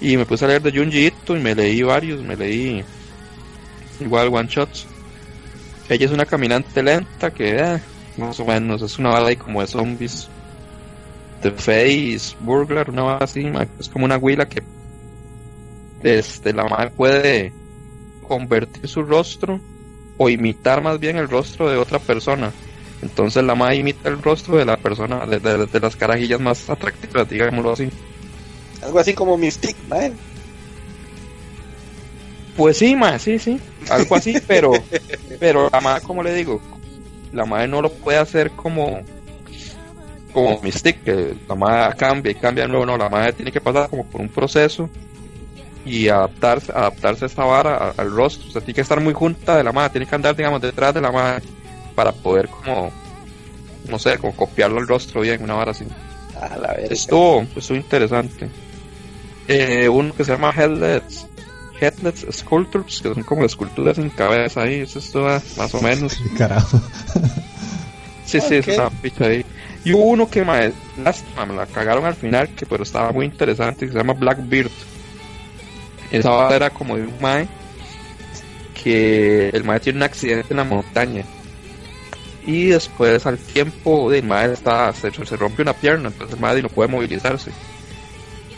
Y 0.00 0.16
me 0.16 0.26
puse 0.26 0.44
a 0.44 0.48
leer 0.48 0.62
de 0.62 0.72
Junji 0.72 1.06
Ito 1.06 1.36
y 1.36 1.40
me 1.40 1.54
leí 1.54 1.82
varios, 1.82 2.22
me 2.22 2.36
leí 2.36 2.84
igual 4.00 4.28
one 4.28 4.48
shots. 4.48 4.86
Ella 5.88 6.06
es 6.06 6.12
una 6.12 6.26
caminante 6.26 6.82
lenta 6.82 7.30
que 7.30 7.58
eh, 7.58 7.80
más 8.16 8.38
o 8.40 8.44
menos 8.44 8.82
es 8.82 8.98
una 8.98 9.10
bala 9.10 9.28
ahí 9.28 9.36
como 9.36 9.60
de 9.60 9.66
zombies. 9.66 10.28
The 11.42 11.50
Face, 11.50 12.36
Burglar, 12.40 12.88
una 12.88 13.02
bala 13.02 13.24
así, 13.24 13.44
es 13.78 13.88
como 13.88 14.06
una 14.06 14.16
huila 14.16 14.48
que 14.48 14.62
este, 16.02 16.52
la 16.52 16.64
madre 16.64 16.90
puede 16.90 17.52
convertir 18.26 18.88
su 18.88 19.02
rostro 19.02 19.60
o 20.16 20.28
imitar 20.28 20.82
más 20.82 20.98
bien 20.98 21.16
el 21.16 21.28
rostro 21.28 21.68
de 21.70 21.76
otra 21.76 21.98
persona. 21.98 22.52
Entonces 23.02 23.44
la 23.44 23.54
madre 23.54 23.76
imita 23.76 24.08
el 24.08 24.22
rostro 24.22 24.56
de 24.56 24.64
la 24.64 24.76
persona, 24.76 25.26
de, 25.26 25.80
las 25.80 25.96
carajillas 25.96 26.40
más 26.40 26.70
atractivas, 26.70 27.28
digámoslo 27.28 27.72
así. 27.72 27.90
Algo 28.82 28.98
así 28.98 29.12
como 29.14 29.36
Mystic, 29.36 29.76
¿vale? 29.88 30.12
Pues 32.56 32.78
sí, 32.78 32.94
ma, 32.94 33.18
sí, 33.18 33.38
sí. 33.38 33.60
Algo 33.90 34.14
así, 34.14 34.34
pero, 34.46 34.72
pero 35.40 35.68
la 35.70 35.80
madre, 35.80 36.02
como 36.02 36.22
le 36.22 36.34
digo, 36.34 36.60
la 37.32 37.44
madre 37.44 37.68
no 37.68 37.82
lo 37.82 37.92
puede 37.92 38.18
hacer 38.18 38.50
como, 38.52 39.00
como 40.32 40.60
Mystic, 40.62 41.02
que 41.02 41.34
la 41.48 41.54
madre 41.54 41.96
cambia 41.96 42.32
y 42.32 42.34
cambia 42.36 42.68
nuevo, 42.68 42.86
no, 42.86 42.96
la 42.96 43.08
madre 43.08 43.32
tiene 43.32 43.52
que 43.52 43.60
pasar 43.60 43.88
como 43.90 44.04
por 44.04 44.20
un 44.20 44.28
proceso 44.28 44.88
y 45.84 46.08
adaptarse, 46.08 46.72
adaptarse 46.72 47.24
a 47.24 47.28
esta 47.28 47.44
vara 47.44 47.92
al 47.96 48.10
rostro, 48.10 48.48
o 48.48 48.52
sea, 48.52 48.60
tiene 48.60 48.74
que 48.74 48.80
estar 48.80 49.00
muy 49.00 49.12
junta 49.12 49.56
de 49.56 49.64
la 49.64 49.72
madre, 49.72 49.90
tiene 49.90 50.06
que 50.06 50.14
andar, 50.14 50.34
digamos, 50.34 50.60
detrás 50.60 50.94
de 50.94 51.00
la 51.00 51.12
madre 51.12 51.44
para 51.94 52.12
poder 52.12 52.48
como, 52.48 52.90
no 53.88 53.98
sé, 53.98 54.16
como 54.18 54.34
copiarlo 54.34 54.78
al 54.78 54.88
rostro 54.88 55.20
bien, 55.20 55.42
una 55.42 55.54
vara 55.54 55.72
así. 55.72 55.84
A 56.40 56.56
la 56.56 56.68
verga. 56.68 56.94
Estuvo, 56.94 57.46
estuvo 57.54 57.76
interesante. 57.76 58.48
Eh, 59.46 59.88
uno 59.88 60.14
que 60.14 60.24
se 60.24 60.32
llama 60.32 60.52
Headless, 60.56 61.26
Headless 61.80 62.26
Sculptures, 62.30 63.00
que 63.02 63.14
son 63.14 63.22
como 63.24 63.44
esculturas 63.44 63.96
sin 63.96 64.10
cabeza 64.10 64.62
ahí, 64.62 64.80
eso 64.80 64.98
es 64.98 65.10
todo, 65.10 65.26
más 65.56 65.74
o 65.74 65.80
menos. 65.80 66.16
Carajo. 66.38 66.80
Sí, 68.24 68.40
sí, 68.40 68.56
es 68.56 68.68
una 68.68 68.90
picha 68.90 69.26
ahí. 69.26 69.44
Y 69.84 69.92
hubo 69.92 70.04
uno 70.04 70.28
que 70.30 70.44
me, 70.44 70.72
lástima, 71.02 71.44
me 71.44 71.54
la 71.54 71.66
cagaron 71.66 72.04
al 72.06 72.14
final, 72.14 72.48
que 72.48 72.64
pero 72.64 72.82
estaba 72.82 73.12
muy 73.12 73.26
interesante, 73.26 73.86
que 73.86 73.92
se 73.92 73.98
llama 73.98 74.14
Blackbeard. 74.14 74.70
Esa 76.10 76.30
bala 76.30 76.56
era 76.56 76.70
como 76.70 76.96
de 76.96 77.02
un 77.02 77.14
mae, 77.20 77.48
que 78.82 79.50
el 79.50 79.64
mae 79.64 79.80
tiene 79.80 79.98
un 79.98 80.02
accidente 80.04 80.48
en 80.50 80.56
la 80.56 80.64
montaña. 80.64 81.24
Y 82.46 82.66
después 82.66 83.26
al 83.26 83.38
tiempo, 83.38 84.12
el 84.12 84.24
mae 84.24 84.52
está, 84.52 84.92
se, 84.92 85.10
se 85.10 85.36
rompe 85.36 85.62
una 85.62 85.72
pierna, 85.72 86.08
entonces 86.08 86.34
el 86.34 86.40
mae 86.40 86.62
no 86.62 86.68
puede 86.68 86.88
movilizarse. 86.88 87.50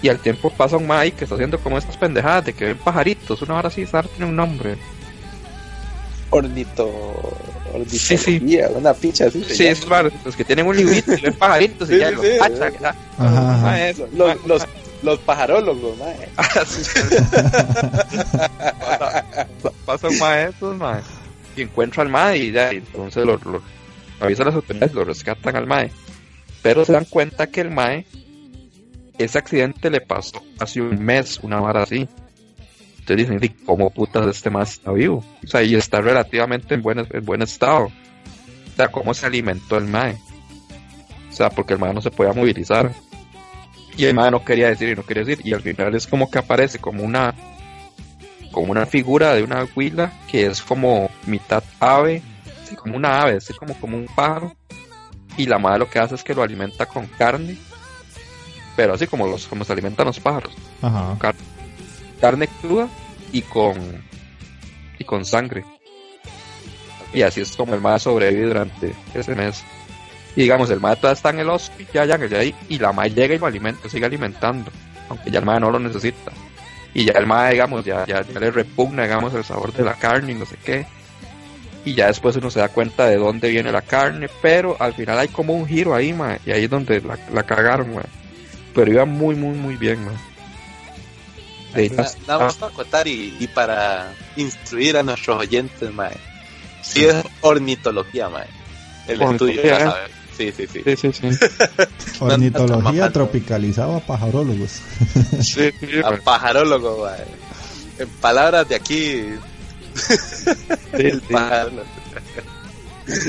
Y 0.03 0.09
al 0.09 0.19
tiempo 0.19 0.51
pasa 0.51 0.77
un 0.77 0.87
mae 0.87 1.11
que 1.13 1.25
está 1.25 1.35
haciendo 1.37 1.59
como 1.59 1.79
estas 1.79 1.97
pendejadas 1.97 2.45
de 2.47 2.53
que 2.53 2.67
ven 2.67 2.79
pajaritos, 2.79 3.41
una 3.43 3.57
hora 3.57 3.69
así, 3.69 3.87
Sar 3.87 4.07
tiene 4.09 4.27
un 4.27 4.37
nombre. 4.37 4.77
Ornito. 6.31 6.87
Ornito. 7.73 7.91
Sí, 7.97 8.17
sí. 8.19 8.61
Una 8.75 8.93
picha 8.95 9.27
así. 9.27 9.43
Sí, 9.45 9.67
es 9.67 9.81
claro, 9.85 10.11
los 10.25 10.37
que 10.37 10.45
tienen 10.45 10.67
un 10.67 10.77
librito 10.77 11.15
y 11.15 11.21
ven 11.21 11.35
pajaritos 11.39 11.89
y 11.91 11.95
Sí, 11.95 11.99
ya 12.01 12.09
sí, 12.11 12.15
los 12.17 12.25
sí. 12.27 12.31
ya. 12.81 12.95
Ajá, 13.19 13.53
ajá. 13.53 13.63
Mae, 13.63 13.91
eso, 13.91 14.09
Los, 14.15 14.29
mae, 14.29 14.39
los, 14.47 14.67
los 15.03 15.19
pajarólogos, 15.21 15.99
mae. 15.99 16.29
pasa, 18.79 19.25
pasa 19.85 20.09
un 20.09 20.19
maestro, 20.19 20.75
mae, 20.75 21.01
y 21.57 21.63
encuentra 21.63 22.03
al 22.03 22.09
mae 22.09 22.39
y 22.39 22.53
ya, 22.53 22.73
y 22.73 22.79
entonces 22.79 23.25
lo, 23.25 23.39
lo 23.45 23.63
avisa 24.21 24.43
a 24.43 24.47
las 24.47 24.55
autoridades, 24.55 24.95
lo 24.95 25.05
rescatan 25.05 25.57
al 25.57 25.67
mae. 25.67 25.91
Pero 26.63 26.85
se 26.85 26.93
dan 26.93 27.05
cuenta 27.05 27.47
que 27.47 27.61
el 27.61 27.71
mae, 27.71 28.07
ese 29.19 29.39
accidente 29.39 29.91
le 29.91 30.01
pasó 30.01 30.43
hace 30.59 30.81
un 30.81 31.03
mes, 31.05 31.39
una 31.43 31.61
vara 31.61 31.83
así. 31.83 32.09
Entonces 32.99 33.17
dicen, 33.17 33.39
"Di, 33.39 33.49
¿cómo 33.51 33.91
putas 33.91 34.27
este 34.27 34.51
mae 34.51 34.65
está 34.65 34.93
vivo? 34.93 35.25
O 35.45 35.47
sea, 35.47 35.63
y 35.63 35.75
está 35.75 36.01
relativamente 36.01 36.75
en 36.75 36.83
buen, 36.83 37.07
en 37.11 37.25
buen 37.25 37.43
estado. 37.43 37.85
O 37.87 38.77
sea, 38.77 38.89
¿cómo 38.89 39.15
se 39.15 39.27
alimentó 39.27 39.79
el 39.79 39.85
mae? 39.85 40.17
O 41.31 41.33
sea, 41.33 41.51
porque 41.51 41.75
el 41.75 41.79
mae 41.79 41.95
no 41.95 42.03
se 42.03 42.11
podía 42.11 42.33
movilizar. 42.33 42.93
Y 43.97 44.05
el 44.05 44.15
mae 44.15 44.31
no 44.31 44.45
quería 44.45 44.69
decir 44.69 44.89
y 44.91 44.95
no 44.95 45.05
quería 45.05 45.25
decir. 45.25 45.47
Y 45.47 45.55
al 45.55 45.63
final 45.63 45.95
es 45.95 46.07
como 46.07 46.31
que 46.31 46.39
aparece 46.39 46.79
como 46.79 47.03
una 47.03 47.35
como 48.57 48.73
una 48.73 48.87
figura 48.87 49.35
de 49.35 49.43
una 49.43 49.67
huila 49.77 50.13
que 50.31 50.47
es 50.47 50.63
como 50.63 51.11
mitad 51.27 51.63
ave, 51.79 52.23
como 52.75 52.97
una 52.97 53.21
ave, 53.21 53.37
así 53.37 53.53
como, 53.53 53.75
como 53.79 53.97
un 53.99 54.07
pájaro. 54.07 54.57
Y 55.37 55.45
la 55.45 55.59
madre 55.59 55.81
lo 55.81 55.91
que 55.91 55.99
hace 55.99 56.15
es 56.15 56.25
que 56.25 56.35
lo 56.35 56.43
alimenta 56.43 56.87
con 56.87 57.07
carne, 57.07 57.59
pero 58.77 58.95
así 58.95 59.07
como 59.07 59.27
los 59.27 59.47
como 59.47 59.65
se 59.65 59.73
alimentan 59.73 60.07
los 60.07 60.21
pájaros, 60.21 60.53
Ajá. 60.83 61.17
car- 61.19 61.35
carne 62.21 62.49
cruda 62.61 62.89
y 63.33 63.43
con 63.43 63.75
y 64.99 65.05
con 65.05 65.25
sangre. 65.25 65.65
Y 67.13 67.23
así 67.23 67.41
es 67.41 67.57
como 67.57 67.75
el 67.75 67.81
madre 67.81 68.01
sobrevive 68.01 68.47
durante 68.47 68.95
ese 69.15 69.35
mes. 69.35 69.63
Y 70.35 70.43
digamos, 70.43 70.69
el 70.71 70.79
todavía 70.81 71.13
está 71.13 71.31
en 71.31 71.39
el 71.41 71.49
hospital, 71.49 72.07
ya, 72.09 72.19
ya, 72.19 72.27
ya 72.27 72.39
ahí, 72.39 72.55
y 72.69 72.79
la 72.79 72.93
madre 72.93 73.11
llega 73.11 73.35
y 73.35 73.39
lo 73.39 73.47
alimenta, 73.47 73.89
sigue 73.89 74.05
alimentando, 74.05 74.71
aunque 75.09 75.31
ya 75.31 75.39
el 75.39 75.47
madre 75.47 75.61
no 75.61 75.71
lo 75.71 75.79
necesita. 75.79 76.31
Y 76.93 77.05
ya 77.07 77.13
el 77.13 77.27
madre, 77.27 77.53
digamos, 77.55 77.85
ya, 77.85 78.05
ya, 78.07 78.23
ya 78.23 78.41
le 78.41 78.51
repugna, 78.51 79.05
digamos, 79.05 79.33
el 79.35 79.45
sabor 79.45 79.73
de 79.73 79.85
la 79.85 79.95
carne 79.95 80.33
y 80.33 80.35
no 80.35 80.45
sé 80.45 80.57
qué. 80.63 80.87
Y 81.87 81.95
ya 81.95 82.09
después 82.09 82.37
uno 82.37 82.51
se 82.51 82.59
da 82.61 82.69
cuenta 82.69 83.07
de 83.07 83.17
dónde 83.17 83.49
viene 83.49 83.71
la 83.73 83.81
carne, 83.83 84.29
pero 84.43 84.77
al 84.79 84.93
final 84.93 85.19
hay 85.19 85.29
como 85.29 85.55
un 85.55 85.67
giro 85.67 85.95
ahí, 85.95 86.13
ma, 86.13 86.37
y 86.45 86.51
ahí 86.51 86.65
es 86.65 86.71
donde 86.71 87.01
la, 87.01 87.19
la 87.33 87.43
cagaron, 87.45 87.95
ma. 87.95 88.03
Pero 88.77 88.93
iba 88.93 89.05
muy, 89.07 89.35
muy, 89.35 89.57
muy 89.57 89.77
bien, 89.77 90.05
ma. 90.05 90.13
De 91.75 91.89
las- 91.91 92.17
Nada 92.29 92.45
más 92.45 92.55
para 92.57 92.73
contar 92.73 93.09
y, 93.09 93.35
y 93.41 93.49
para 93.49 94.13
instruir 94.37 94.97
a 94.99 95.03
nuestros 95.03 95.39
oyentes, 95.41 95.93
mae. 95.93 96.17
Sí 96.83 97.05
es 97.05 97.17
ornitología, 97.41 98.29
mae. 98.29 98.47
El 99.09 99.21
estudio, 99.23 99.27
Ornitología, 99.63 99.65
ya 99.65 99.77
¿eh? 99.79 99.81
sabes. 99.81 100.11
Sí, 100.37 100.53
sí, 100.55 100.67
sí. 100.71 100.83
Sí, 100.85 100.97
sí, 100.97 101.13
sí. 101.33 101.47
Ornitología 102.21 103.11
tropicalizado 103.11 103.97
a 103.97 104.01
pajarólogos. 104.01 104.71
sí, 105.43 105.71
A 106.05 106.11
ma. 106.13 106.17
pajarólogo, 106.19 107.05
mae. 107.07 107.25
En 107.99 108.09
palabras 108.21 108.69
de 108.69 108.75
aquí, 108.75 109.23
Sí, 109.95 110.13
el 110.93 111.21
sí. 111.23 111.33
pajarólogo. 111.33 111.85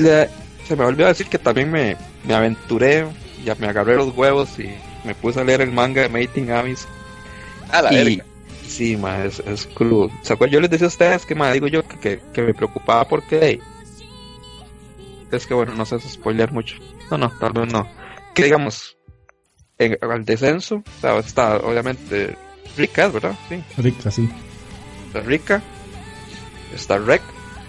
Le- 0.01 0.29
se 0.67 0.75
me 0.75 0.83
olvidó 0.83 1.07
decir 1.07 1.27
que 1.27 1.39
también 1.39 1.71
me, 1.71 1.95
me 2.25 2.33
aventuré, 2.35 3.07
ya 3.45 3.55
me 3.55 3.67
agarré 3.67 3.95
los 3.95 4.13
huevos 4.15 4.49
y 4.59 4.69
me 5.07 5.15
puse 5.15 5.39
a 5.39 5.43
leer 5.43 5.61
el 5.61 5.71
manga 5.71 6.01
de 6.01 6.09
Mating 6.09 6.51
Abyss. 6.51 6.87
A 7.71 7.81
la 7.81 7.93
y 7.93 7.95
verga. 7.97 8.25
sí, 8.67 8.95
ma, 8.97 9.23
es, 9.25 9.39
es 9.39 9.65
crudo. 9.67 10.11
¿Se 10.21 10.33
acuerdan? 10.33 10.53
Yo 10.53 10.59
les 10.61 10.69
decía 10.69 10.85
a 10.85 10.89
ustedes 10.89 11.25
que, 11.25 11.33
ma, 11.35 11.51
digo 11.51 11.67
yo 11.67 11.87
que, 11.87 11.97
que, 11.97 12.21
que 12.33 12.41
me 12.41 12.53
preocupaba 12.53 13.07
porque, 13.07 13.39
hey, 13.41 13.59
es 15.31 15.45
que 15.45 15.53
bueno, 15.53 15.73
no 15.75 15.85
sé 15.85 15.99
spoilear 15.99 16.51
mucho. 16.51 16.77
No, 17.11 17.17
no, 17.17 17.29
tal 17.39 17.53
vez 17.53 17.71
no. 17.71 17.87
Que 18.33 18.43
digamos, 18.43 18.97
en, 19.77 19.97
al 20.01 20.25
descenso, 20.25 20.75
o 20.75 21.01
sea, 21.01 21.17
está 21.17 21.57
obviamente 21.57 22.35
Rika, 22.77 23.07
¿verdad? 23.07 23.35
Sí, 23.49 23.63
Rica, 23.77 24.11
sí. 24.11 24.29
está 25.07 25.21
Rika, 25.21 25.61
está 26.73 26.97
Rek 26.97 27.21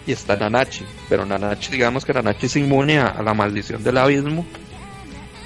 y 0.07 0.13
está 0.13 0.37
Nanachi. 0.37 0.85
Pero 1.09 1.25
Nanachi, 1.25 1.73
digamos 1.73 2.05
que 2.05 2.13
Nanachi 2.13 2.47
es 2.47 2.57
inmune 2.57 2.99
a, 2.99 3.07
a 3.09 3.23
la 3.23 3.35
maldición 3.35 3.83
del 3.83 3.99
abismo. 3.99 4.47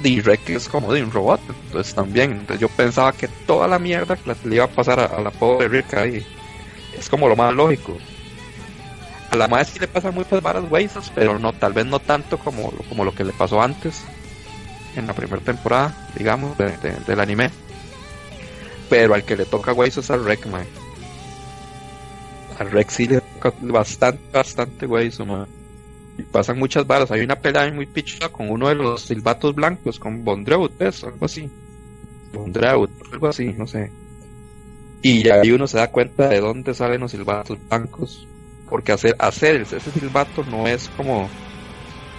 Rek 0.01 0.51
es 0.51 0.68
como 0.68 0.93
de 0.93 1.03
un 1.03 1.11
robot, 1.12 1.40
entonces 1.66 1.95
también. 1.95 2.32
Entonces 2.32 2.61
yo 2.61 2.68
pensaba 2.68 3.12
que 3.12 3.28
toda 3.28 3.68
la 3.68 3.78
mierda 3.78 4.16
que 4.16 4.34
le 4.49 4.57
iba 4.57 4.64
a 4.64 4.68
pasar 4.68 4.99
a, 5.01 5.20
la 5.20 5.30
pobre 5.30 5.68
Rika 5.68 6.07
y 6.07 6.24
es 6.99 7.09
como 7.09 7.28
lo 7.28 7.36
más 7.36 7.55
lógico. 7.55 7.97
A 9.30 9.36
la 9.36 9.49
madre 9.49 9.64
sí 9.66 9.78
le 9.78 9.88
pasan 9.88 10.14
muchas 10.14 10.43
varas 10.43 10.64
huesos, 10.70 11.11
pero 11.14 11.38
no, 11.38 11.53
tal 11.53 11.72
vez 11.72 11.86
no 11.86 11.99
tanto 12.01 12.36
como, 12.38 12.70
como 12.88 13.05
lo 13.05 13.14
que 13.14 13.24
le 13.24 13.32
pasó 13.32 13.62
antes, 13.62 14.03
en 14.97 15.07
la 15.07 15.14
primera 15.14 15.40
temporada, 15.43 15.95
digamos, 16.16 16.59
de- 16.59 16.76
de- 16.78 16.97
del 17.07 17.20
anime. 17.20 17.51
Pero 18.90 19.14
al 19.14 19.24
que 19.24 19.36
le 19.36 19.47
toca 19.47 19.72
huesos 19.72 20.05
es 20.05 20.11
al 20.11 20.24
Rek, 20.24 20.47
man. 20.47 20.66
Al 22.59 22.70
Rek 22.70 22.90
sí 22.90 23.07
le 23.07 23.20
toca 23.20 23.55
bastante, 23.61 24.20
bastante 24.32 24.86
hueso, 24.86 25.24
man. 25.24 25.47
Pasan 26.30 26.58
muchas 26.58 26.86
varas. 26.86 27.10
Hay 27.10 27.22
una 27.22 27.36
pelea 27.36 27.70
muy 27.72 27.86
pichuda 27.86 28.28
con 28.30 28.50
uno 28.50 28.68
de 28.68 28.74
los 28.74 29.02
silbatos 29.02 29.54
blancos, 29.54 29.98
con 29.98 30.24
Bondreut, 30.24 30.76
¿ves? 30.78 31.04
Algo 31.04 31.24
así. 31.26 31.52
Bondreut, 32.32 32.92
algo 33.12 33.28
así, 33.28 33.54
no 33.54 33.66
sé. 33.66 33.94
Y 35.00 35.28
ahí 35.30 35.50
uno 35.50 35.66
se 35.66 35.78
da 35.78 35.88
cuenta 35.90 36.28
de 36.28 36.40
dónde 36.40 36.74
salen 36.74 37.00
los 37.00 37.10
silbatos 37.10 37.58
blancos. 37.68 38.28
Porque 38.68 38.92
hacer, 38.92 39.14
hacer 39.18 39.62
ese 39.62 39.80
silbato 39.92 40.44
no 40.44 40.66
es 40.66 40.88
como 40.88 41.34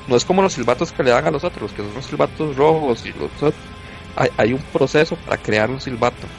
no 0.07 0.15
es 0.17 0.25
como 0.25 0.41
los 0.41 0.53
silbatos 0.53 0.93
que 0.93 1.03
le 1.03 1.11
dan 1.11 1.25
a 1.27 1.31
los 1.31 1.43
otros, 1.43 1.73
que 1.73 1.81
son 1.83 1.93
los 1.93 2.05
silbatos 2.07 2.55
rojos 2.55 3.05
y 3.05 3.13
los 3.13 3.31
otros. 3.41 3.55
Hay, 4.15 4.29
hay 4.37 4.53
un 4.53 4.63
proceso 4.71 5.17
para 5.17 5.37
crear 5.41 5.71
un 5.71 5.79
silbato 5.81 6.33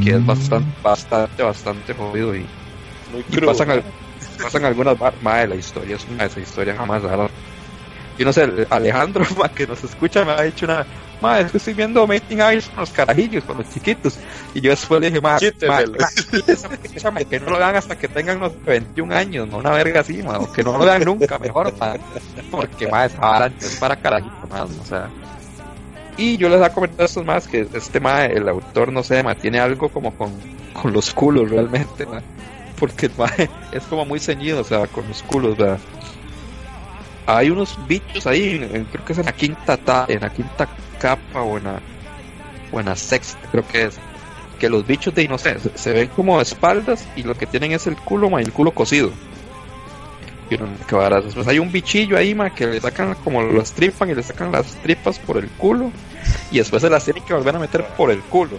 que 0.00 0.10
es 0.10 0.20
Mm. 0.20 0.26
bastante, 0.26 0.80
bastante, 0.82 1.42
bastante 1.42 1.94
jodido 1.94 2.34
y, 2.36 2.52
Muy 3.06 3.24
y 3.28 3.38
pasan, 3.38 3.70
al- 3.70 3.86
pasan 4.42 4.64
algunas 4.64 4.96
más 5.22 5.40
de 5.40 5.48
la 5.48 5.54
historia, 5.56 5.96
es 5.96 6.06
una 6.08 6.24
esa 6.24 6.40
historia 6.40 6.74
jamás 6.76 7.02
la 7.02 7.28
Yo 8.18 8.24
no 8.24 8.32
sé, 8.32 8.66
Alejandro, 8.70 9.24
ma, 9.38 9.48
que 9.48 9.66
nos 9.66 9.82
escucha, 9.84 10.24
me 10.24 10.32
ha 10.32 10.42
dicho 10.42 10.66
una, 10.66 10.86
ma, 11.20 11.40
es 11.40 11.50
que 11.50 11.58
estoy 11.58 11.74
viendo 11.74 12.06
Making 12.06 12.40
Eyes 12.40 12.68
con 12.68 12.80
los 12.80 12.90
carajillos, 12.90 13.44
con 13.44 13.58
los 13.58 13.70
chiquitos. 13.70 14.18
Y 14.54 14.60
yo 14.60 14.70
después 14.70 15.00
le 15.00 15.08
dije, 15.08 15.20
ma, 15.20 15.38
ma, 15.66 15.80
ma, 17.10 17.20
que 17.24 17.40
no 17.40 17.50
lo 17.50 17.58
vean 17.58 17.76
hasta 17.76 17.96
que 17.96 18.08
tengan 18.08 18.38
unos 18.38 18.52
21 18.64 19.14
años, 19.14 19.48
no 19.48 19.58
una 19.58 19.70
verga 19.70 20.00
así, 20.00 20.22
ma, 20.22 20.38
o 20.38 20.52
que 20.52 20.62
no 20.62 20.76
lo 20.76 20.84
vean 20.84 21.04
nunca, 21.04 21.38
mejor, 21.38 21.72
ma, 21.78 21.94
porque, 22.50 22.88
ma, 22.88 23.06
esa 23.06 23.18
vara 23.18 23.46
es 23.46 23.76
para 23.76 23.96
carajitos 23.96 24.50
más, 24.50 24.70
o 24.70 24.84
sea. 24.84 25.10
Y 26.16 26.36
yo 26.36 26.48
les 26.48 26.64
he 26.64 26.70
comentado 26.70 27.02
a 27.02 27.06
estos 27.06 27.24
más 27.24 27.48
que 27.48 27.66
este 27.72 27.98
ma, 27.98 28.26
el 28.26 28.48
autor, 28.48 28.92
no 28.92 29.02
sé, 29.02 29.22
ma, 29.22 29.34
tiene 29.34 29.58
algo 29.58 29.88
como 29.88 30.14
con, 30.16 30.32
con 30.72 30.92
los 30.92 31.12
culos 31.12 31.50
realmente, 31.50 32.06
ma, 32.06 32.22
porque 32.78 33.06
el 33.06 33.12
es 33.72 33.82
como 33.84 34.04
muy 34.04 34.20
ceñido, 34.20 34.60
o 34.60 34.64
sea, 34.64 34.86
con 34.86 35.06
los 35.08 35.22
culos, 35.22 35.56
¿verdad? 35.56 35.78
Hay 37.26 37.50
unos 37.50 37.78
bichos 37.86 38.26
ahí, 38.26 38.58
creo 38.90 39.04
que 39.04 39.12
es 39.12 39.18
en 39.18 39.24
la 39.24 39.32
quinta 39.32 39.76
ta- 39.78 40.06
capa 40.98 41.42
o 41.42 41.56
en 41.58 41.64
la, 41.64 41.80
o 42.70 42.96
sexta, 42.96 43.38
creo 43.50 43.66
que 43.66 43.84
es, 43.84 43.98
que 44.58 44.68
los 44.68 44.86
bichos 44.86 45.14
de, 45.14 45.26
no 45.28 45.38
se, 45.38 45.56
ven 45.92 46.08
como 46.08 46.40
espaldas 46.40 47.06
y 47.16 47.22
lo 47.22 47.34
que 47.34 47.46
tienen 47.46 47.72
es 47.72 47.86
el 47.86 47.96
culo, 47.96 48.30
ma, 48.30 48.40
el 48.40 48.52
culo 48.52 48.72
cocido. 48.72 49.10
Y 50.50 50.56
uno, 50.56 50.68
qué. 50.86 50.96
Después 51.24 51.46
hay 51.48 51.58
un 51.58 51.72
bichillo 51.72 52.16
ahí, 52.16 52.34
ma, 52.34 52.50
que 52.50 52.66
le 52.66 52.80
sacan 52.80 53.14
como 53.24 53.42
las 53.42 53.72
tripan 53.72 54.10
y 54.10 54.14
le 54.14 54.22
sacan 54.22 54.52
las 54.52 54.66
tripas 54.82 55.18
por 55.18 55.38
el 55.38 55.48
culo. 55.48 55.90
Y 56.50 56.58
después 56.58 56.82
se 56.82 56.90
las 56.90 57.04
tienen 57.04 57.24
que 57.24 57.34
volver 57.34 57.56
a 57.56 57.58
meter 57.58 57.84
por 57.96 58.10
el 58.10 58.20
culo. 58.20 58.58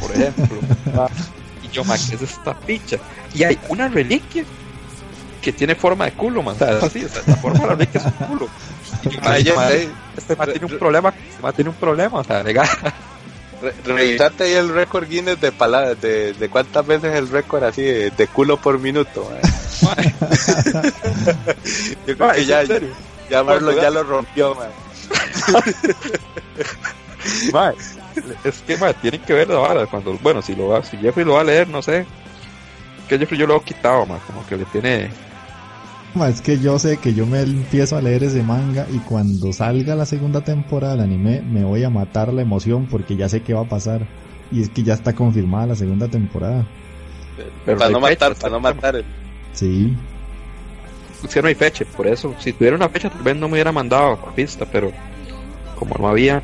Por 0.00 0.10
ejemplo. 0.10 0.58
y 1.70 1.74
yo, 1.74 1.84
ma, 1.84 1.96
¿qué 1.96 2.14
es 2.16 2.22
esta 2.22 2.54
picha? 2.54 2.96
Y 3.34 3.44
hay 3.44 3.58
una 3.68 3.88
reliquia 3.88 4.44
que 5.42 5.52
tiene 5.52 5.74
forma 5.74 6.06
de 6.06 6.12
culo, 6.12 6.42
man. 6.42 6.54
O 6.54 6.58
sea, 6.58 6.78
así, 6.82 7.04
o 7.04 7.08
sea, 7.08 7.22
la 7.26 7.36
forma 7.36 7.60
de 7.60 7.66
la 7.66 7.72
reliquia 7.74 8.00
es 8.00 8.06
un 8.06 8.12
culo. 8.26 8.48
Y 9.04 9.10
yo, 9.10 9.20
ma, 9.20 9.30
Ay, 9.32 9.42
ya 9.44 9.54
ma, 9.54 9.68
sé. 9.68 9.88
este 10.16 10.36
ma 10.36 10.46
tiene 10.46 10.66
un 10.66 10.78
problema, 10.78 11.14
este 11.30 11.42
ma 11.42 11.52
tiene 11.52 11.70
un 11.70 11.76
problema, 11.76 12.18
o 12.18 12.24
sea, 12.24 12.42
legal. 12.42 12.68
Re- 13.62 13.74
Revisate 13.84 14.44
ahí 14.44 14.52
el 14.52 14.68
récord 14.68 15.08
Guinness 15.08 15.40
de 15.40 15.50
palabras, 15.52 16.00
de, 16.00 16.34
de 16.34 16.48
cuántas 16.50 16.86
veces 16.86 17.14
el 17.14 17.28
récord 17.28 17.64
así 17.64 17.82
de, 17.82 18.10
de 18.10 18.26
culo 18.28 18.56
por 18.58 18.78
minuto. 18.78 19.30
mae. 19.82 20.14
Yo 22.06 22.16
creo 22.16 22.32
que 22.32 22.40
¿es 22.40 22.46
ya, 22.46 22.66
serio? 22.66 22.88
ya 23.30 23.42
Marlon 23.42 23.76
ya 23.76 23.90
lo 23.90 24.02
rompió, 24.02 24.54
man. 24.54 24.68
Ma, 27.52 27.72
es 28.44 28.62
que 28.62 28.76
ma, 28.76 28.92
tienen 28.92 29.20
que 29.20 29.32
ver 29.32 29.48
la 29.48 29.56
vara 29.56 29.86
cuando 29.86 30.16
bueno 30.18 30.42
si 30.42 30.54
lo 30.54 30.68
va, 30.68 30.82
si 30.82 30.96
Jeffrey 30.96 31.24
lo 31.24 31.34
va 31.34 31.40
a 31.40 31.44
leer 31.44 31.68
no 31.68 31.82
sé 31.82 32.06
que 33.08 33.18
Jeffrey 33.18 33.38
yo 33.38 33.46
lo 33.46 33.56
he 33.56 33.60
quitado 33.60 34.06
ma, 34.06 34.18
como 34.18 34.46
que 34.46 34.56
le 34.56 34.64
tiene 34.66 35.10
Ma, 36.16 36.30
Es 36.30 36.40
que 36.40 36.58
yo 36.58 36.78
sé 36.78 36.96
que 36.96 37.12
yo 37.12 37.26
me 37.26 37.42
empiezo 37.42 37.94
a 37.94 38.00
leer 38.00 38.24
ese 38.24 38.42
manga 38.42 38.86
y 38.90 38.98
cuando 39.00 39.52
salga 39.52 39.94
la 39.94 40.06
segunda 40.06 40.40
temporada 40.40 40.94
del 40.94 41.04
anime 41.04 41.42
me 41.42 41.62
voy 41.62 41.84
a 41.84 41.90
matar 41.90 42.32
la 42.32 42.40
emoción 42.40 42.86
porque 42.86 43.16
ya 43.16 43.28
sé 43.28 43.42
qué 43.42 43.52
va 43.52 43.60
a 43.60 43.68
pasar. 43.68 44.06
Y 44.50 44.62
es 44.62 44.70
que 44.70 44.82
ya 44.82 44.94
está 44.94 45.14
confirmada 45.14 45.66
la 45.66 45.74
segunda 45.74 46.08
temporada. 46.08 46.66
pero 47.66 47.76
para 47.76 47.90
no 47.90 48.00
fecha, 48.00 48.28
matar, 48.28 48.34
para 48.40 48.52
no 48.54 48.60
matar. 48.60 49.04
Sí. 49.52 49.94
es 51.22 51.34
que 51.34 51.42
no 51.42 51.48
hay 51.48 51.54
fecha 51.54 51.84
por 51.84 52.06
eso 52.06 52.34
si 52.38 52.54
tuviera 52.54 52.76
una 52.76 52.88
fecha 52.88 53.10
tal 53.10 53.22
vez 53.22 53.36
no 53.36 53.48
me 53.48 53.54
hubiera 53.54 53.72
mandado 53.72 54.16
por 54.16 54.34
pista 54.34 54.64
pero 54.70 54.92
como 55.78 55.96
no 55.98 56.08
había 56.08 56.42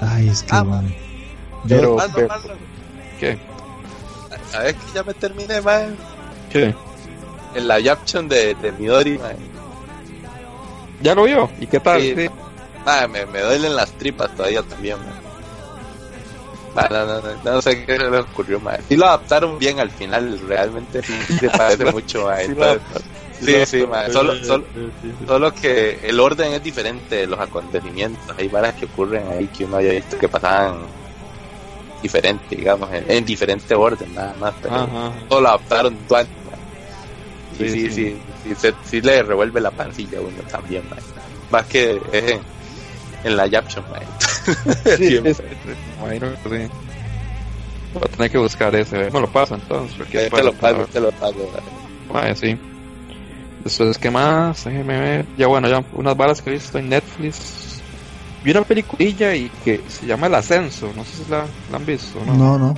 Ay, 0.00 0.28
es 0.28 0.42
que 0.42 0.50
Ah, 0.54 0.64
man. 0.64 0.94
Pero, 1.68 1.96
Marlon, 1.96 2.14
pero- 2.14 2.28
¿qué? 3.20 3.38
a 4.54 4.58
ver 4.60 4.74
que 4.74 4.92
ya 4.94 5.02
me 5.02 5.14
terminé, 5.14 5.60
man. 5.60 5.96
¿Qué? 6.50 6.74
En 7.54 7.68
la 7.68 7.78
Yaption 7.80 8.28
de, 8.28 8.54
de 8.54 8.72
Midori, 8.72 9.18
man. 9.18 9.36
ya 11.02 11.14
lo 11.14 11.24
vio 11.24 11.50
y 11.60 11.66
qué 11.66 11.80
tal 11.80 12.00
Sí. 12.00 12.14
Sí. 12.16 12.30
Ah, 12.84 13.06
me, 13.08 13.26
me 13.26 13.40
duelen 13.40 13.74
las 13.74 13.90
tripas 13.92 14.34
todavía 14.36 14.62
también, 14.62 14.98
man. 14.98 15.14
Ah, 16.76 16.88
no, 16.90 17.06
no, 17.06 17.20
no, 17.22 17.52
no 17.54 17.62
sé 17.62 17.84
qué 17.86 17.96
se 17.96 18.10
le 18.10 18.18
ocurrió, 18.18 18.60
man. 18.60 18.76
Sí 18.88 18.96
lo 18.96 19.06
adaptaron 19.06 19.58
bien 19.58 19.80
al 19.80 19.90
final, 19.90 20.38
realmente 20.46 21.02
sí 21.02 21.14
se 21.40 21.48
parece 21.56 21.86
mucho, 21.90 22.26
man. 22.26 22.38
Sí, 22.46 22.54
Sí, 23.44 23.66
sí, 23.66 23.86
man. 23.86 24.10
Solo, 24.12 24.34
solo, 24.44 24.64
solo 25.26 25.52
que 25.54 25.98
el 26.02 26.18
orden 26.20 26.52
es 26.54 26.62
diferente 26.62 27.16
de 27.16 27.26
los 27.26 27.38
acontecimientos. 27.38 28.34
Hay 28.38 28.48
varas 28.48 28.74
que 28.74 28.86
ocurren 28.86 29.28
ahí 29.28 29.46
que 29.48 29.64
uno 29.66 29.76
haya 29.78 29.90
visto 29.92 30.16
que 30.18 30.26
pasaban 30.28 30.76
diferente, 32.02 32.56
digamos, 32.56 32.92
en, 32.92 33.10
en 33.10 33.24
diferente 33.24 33.74
orden, 33.74 34.14
nada 34.14 34.34
más. 34.38 34.54
Pero 34.62 34.74
Ajá. 34.74 35.12
todo 35.28 35.40
lo 35.40 35.48
adaptaron. 35.48 35.94
Y 35.94 37.56
Sí, 37.56 37.68
sí, 37.68 37.70
sí, 37.70 37.90
sí. 37.90 38.16
sí, 38.44 38.54
se- 38.54 38.74
sí 38.84 39.00
le 39.00 39.22
revuelve 39.22 39.60
la 39.60 39.70
pancilla 39.70 40.18
a 40.18 40.20
uno 40.20 40.42
también, 40.50 40.82
man. 40.90 40.98
Más 41.50 41.64
que 41.66 42.00
es 42.12 42.40
en, 43.24 43.36
la 43.36 43.46
Yaption, 43.46 43.84
man. 43.90 44.02
Sí, 44.96 45.16
es-. 45.24 45.42
Voy 47.94 48.02
a 48.04 48.08
tener 48.08 48.30
que 48.30 48.38
buscar 48.38 48.74
ese. 48.74 49.10
Me 49.10 49.20
lo 49.20 49.30
pasa 49.32 49.54
entonces. 49.54 49.96
Porque 49.96 50.28
Te 50.28 50.42
lo 50.42 50.52
pago, 50.52 50.84
te 50.86 51.00
lo 51.00 51.10
man. 51.12 51.62
Vaya, 52.12 52.34
sí. 52.34 52.58
Después, 53.64 53.98
¿qué 53.98 54.10
más? 54.10 54.64
Déjeme 54.64 55.00
ver. 55.00 55.26
Ya 55.36 55.46
bueno, 55.46 55.68
ya 55.68 55.82
unas 55.92 56.16
balas 56.16 56.42
que 56.42 56.50
he 56.50 56.52
visto 56.54 56.78
en 56.78 56.90
Netflix. 56.90 57.75
Vi 58.46 58.52
una 58.52 58.62
peliculilla 58.62 59.34
y 59.34 59.50
que 59.64 59.80
se 59.88 60.06
llama 60.06 60.28
El 60.28 60.36
Ascenso. 60.36 60.92
No 60.94 61.04
sé 61.04 61.24
si 61.24 61.28
la, 61.28 61.46
la 61.68 61.78
han 61.78 61.84
visto, 61.84 62.24
¿no? 62.24 62.32
no, 62.32 62.56
no. 62.56 62.76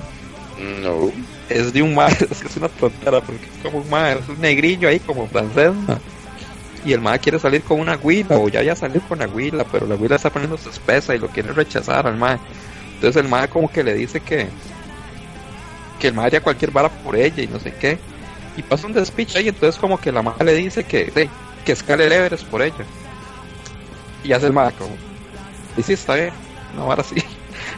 No. 0.81 1.11
Es 1.47 1.71
de 1.71 1.83
un 1.83 1.93
mar, 1.93 2.11
es 2.31 2.41
que 2.41 2.47
es 2.47 2.57
una 2.57 2.69
tontera 2.69 3.21
porque 3.21 3.45
es 3.45 3.61
como 3.61 3.77
un 3.77 3.89
mar, 3.89 4.17
es 4.17 4.27
un 4.27 4.41
negrillo 4.41 4.89
ahí 4.89 4.99
como 4.99 5.27
francés. 5.27 5.71
Y 6.83 6.91
el 6.91 7.01
mar 7.01 7.19
quiere 7.21 7.37
salir 7.37 7.61
con 7.61 7.79
una 7.79 7.97
huila, 7.97 8.39
o 8.39 8.49
ya 8.49 8.63
ya 8.63 8.75
salió 8.75 8.99
con 9.01 9.19
la 9.19 9.27
huila, 9.27 9.63
pero 9.63 9.85
la 9.85 9.93
huila 9.93 10.15
está 10.15 10.31
poniéndose 10.31 10.71
espesa 10.71 11.13
y 11.13 11.19
lo 11.19 11.27
quiere 11.27 11.53
rechazar 11.53 12.07
al 12.07 12.17
mar. 12.17 12.39
Entonces 12.95 13.21
el 13.23 13.29
mar 13.29 13.47
como 13.49 13.71
que 13.71 13.83
le 13.83 13.93
dice 13.93 14.21
que 14.21 14.47
que 15.99 16.07
el 16.07 16.15
mar 16.15 16.25
haría 16.25 16.41
cualquier 16.41 16.71
vara 16.71 16.89
por 16.89 17.15
ella 17.15 17.43
y 17.43 17.47
no 17.47 17.59
sé 17.59 17.75
qué. 17.79 17.99
Y 18.57 18.63
pasa 18.63 18.87
un 18.87 18.93
despiche 18.93 19.37
ahí, 19.37 19.49
entonces 19.49 19.79
como 19.79 19.99
que 19.99 20.11
la 20.11 20.23
madre 20.23 20.45
le 20.45 20.55
dice 20.55 20.83
que, 20.83 21.11
sí, 21.15 21.29
que 21.63 21.73
escale 21.73 22.07
el 22.07 22.11
Everest 22.11 22.45
por 22.45 22.63
ella. 22.63 22.85
Y 24.23 24.33
hace 24.33 24.47
el 24.47 24.53
mar 24.53 24.73
como, 24.75 24.95
y 25.77 25.83
sí, 25.83 25.93
está 25.93 26.15
bien, 26.15 26.33
una 26.73 26.83
vara 26.83 27.01
así. 27.01 27.15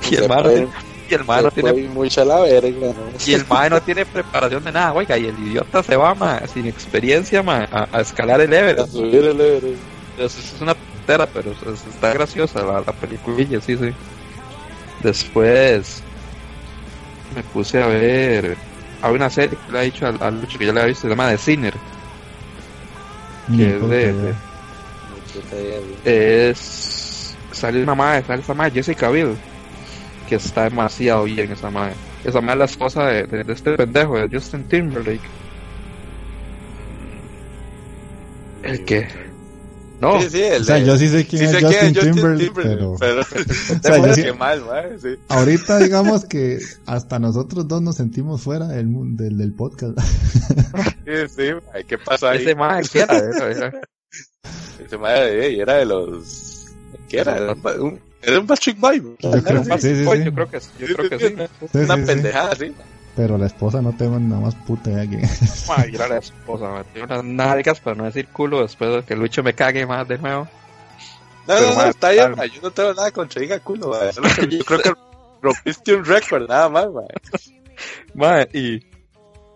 Y 0.10 0.16
el 0.16 0.28
mar, 0.28 0.44
no 0.46 0.50
tiene- 0.52 0.68
y 1.10 1.14
el 1.14 1.26
mar 1.26 1.44
no 1.44 1.52
tiene 1.52 1.74
mucha 1.90 2.24
la 2.26 2.40
verga, 2.42 2.94
¿no? 2.94 3.12
y 3.26 3.34
el 3.34 3.46
mae 3.50 3.70
no 3.70 3.82
tiene 3.82 4.06
preparación 4.06 4.64
de 4.64 4.72
nada, 4.72 4.94
oiga, 4.94 5.18
y 5.18 5.26
el 5.26 5.38
idiota 5.40 5.84
se 5.84 5.96
va, 5.98 6.14
ma, 6.16 6.42
sin 6.48 6.66
experiencia, 6.68 7.42
ma, 7.44 7.68
a, 7.72 7.88
a 7.92 8.02
escalar 8.02 8.40
el 8.42 8.54
A 8.54 8.60
Everest. 8.60 8.92
subir 8.94 9.26
el 9.26 9.40
Everest. 9.42 9.82
Es 10.18 10.62
una 10.62 10.76
tontera, 10.76 11.26
pero 11.28 11.52
es- 11.52 11.62
es- 11.64 11.88
está 11.88 12.14
graciosa 12.14 12.64
la, 12.64 12.74
la 12.86 12.94
peliculilla, 12.94 13.60
sí, 13.62 13.76
sí. 13.78 13.92
Después 15.04 16.02
me 17.36 17.44
puse 17.44 17.82
a 17.82 17.88
ver, 17.88 18.58
hay 19.02 19.14
una 19.16 19.30
serie 19.30 19.58
que 19.66 19.72
le 19.72 19.80
ha 19.80 19.82
dicho 19.82 20.06
al, 20.06 20.18
al 20.22 20.40
Lucho 20.42 20.60
que 20.60 20.66
ya 20.68 20.74
le 20.74 20.82
había 20.82 20.90
visto, 20.90 21.04
se 21.04 21.10
llama 21.10 21.30
The 21.32 21.38
Sinner, 21.38 21.74
Ni 23.48 23.58
que 23.58 23.76
es 23.76 23.90
de- 23.90 24.34
es 26.04 27.01
sale 27.62 27.82
una 27.84 27.96
madre, 27.96 28.24
sale 28.26 28.42
esa 28.42 28.54
madre, 28.54 28.72
Jessica 28.74 29.10
Biel, 29.10 29.36
que 30.28 30.36
está 30.36 30.64
demasiado 30.64 31.24
bien 31.24 31.52
esa 31.52 31.70
madre. 31.70 31.94
Esa 32.26 32.42
madre 32.42 32.54
es 32.54 32.60
la 32.60 32.66
esposa 32.66 33.06
de, 33.06 33.24
de- 33.24 33.44
de 33.44 33.54
este 33.54 33.72
pendejo, 33.78 34.18
de 34.18 34.30
Justin 34.30 34.64
Timberlake. 34.66 35.22
El 38.64 38.86
que 38.86 39.08
no, 40.00 40.20
Sí, 40.22 40.30
sí, 40.32 40.42
el 40.44 40.62
O 40.64 40.66
sea, 40.66 40.76
de- 40.78 40.86
yo 40.86 40.98
sí 40.98 41.08
sé 41.10 41.28
quién 41.28 41.48
sí 41.48 41.56
es 41.58 41.64
Justin, 41.64 41.94
Justin 41.94 42.14
Timberlake, 42.14 42.46
Timberlake, 42.46 42.76
pero... 42.78 42.96
pero... 43.00 43.24
sea, 43.84 43.98
yo 44.08 44.14
sí- 44.16 44.24
Qué 44.24 44.34
mal, 44.34 44.64
sí. 45.00 45.10
Ahorita 45.30 45.78
digamos 45.84 46.26
que 46.26 46.58
hasta 46.88 47.20
nosotros 47.20 47.68
dos 47.68 47.82
nos 47.84 47.96
sentimos 47.98 48.42
fuera 48.42 48.68
del, 48.68 48.88
del, 49.16 49.38
del 49.38 49.54
podcast. 49.54 50.00
Sí, 50.00 51.14
sí, 51.36 51.44
man, 51.54 51.84
¿qué 51.88 51.98
pasó 52.00 52.30
ahí? 52.30 52.42
ese 52.42 52.56
madre 52.56 52.84
que 52.92 53.00
era, 53.00 53.72
Ese 54.84 54.98
madre, 54.98 55.52
y 55.52 55.60
era 55.60 55.74
de 55.76 55.86
los... 55.86 56.61
¿Qué 57.12 57.20
era? 57.20 57.36
Era 57.36 57.54
un, 57.54 58.00
era 58.22 58.40
un 58.40 58.48
Boy. 58.78 59.16
Yo 59.20 59.32
creo, 59.44 59.62
era- 59.64 59.78
sí, 59.78 59.96
sí, 59.96 60.06
Oye, 60.08 60.20
sí. 60.20 60.26
yo 60.26 60.34
creo 60.34 60.50
que 60.50 60.62
sí, 60.62 60.70
yo 60.80 60.96
creo 60.96 61.10
que 61.10 61.50
Una 61.74 61.98
pendejada 61.98 62.52
así. 62.54 62.74
Pero 63.18 63.38
la 63.38 63.48
esposa 63.48 63.82
no 63.82 63.94
tengo 63.98 64.18
nada 64.18 64.42
más 64.42 64.56
puta 64.56 64.90
idea 64.90 65.06
que... 65.06 65.18
Era 65.94 66.08
la 66.08 66.18
esposa. 66.20 66.86
Tiene 66.94 67.08
unas 67.14 67.26
nalgas 67.26 67.82
para 67.82 67.98
no 67.98 68.06
decir 68.06 68.30
culo 68.30 68.62
después 68.62 68.90
de 68.90 69.04
que 69.04 69.18
Lucho 69.18 69.44
me 69.44 69.54
cague 69.54 69.86
más 69.86 70.08
de 70.08 70.18
nuevo. 70.18 70.44
No, 70.44 70.50
Pero, 71.56 71.70
no, 71.72 71.76
no, 71.76 71.84
está 71.90 72.12
bien, 72.12 72.34
yo 72.54 72.62
no 72.62 72.72
tengo 72.72 72.94
nada 72.94 73.12
contra 73.12 73.42
diga 73.42 73.60
culo, 73.60 73.90
man. 73.90 74.14
Solo 74.14 74.30
que 74.34 74.48
Yo 74.58 74.64
creo 74.64 74.80
que 74.80 74.94
rompiste 75.42 75.94
un 75.96 76.06
récord, 76.06 76.48
nada 76.48 76.70
más, 76.70 76.88
y 78.54 78.80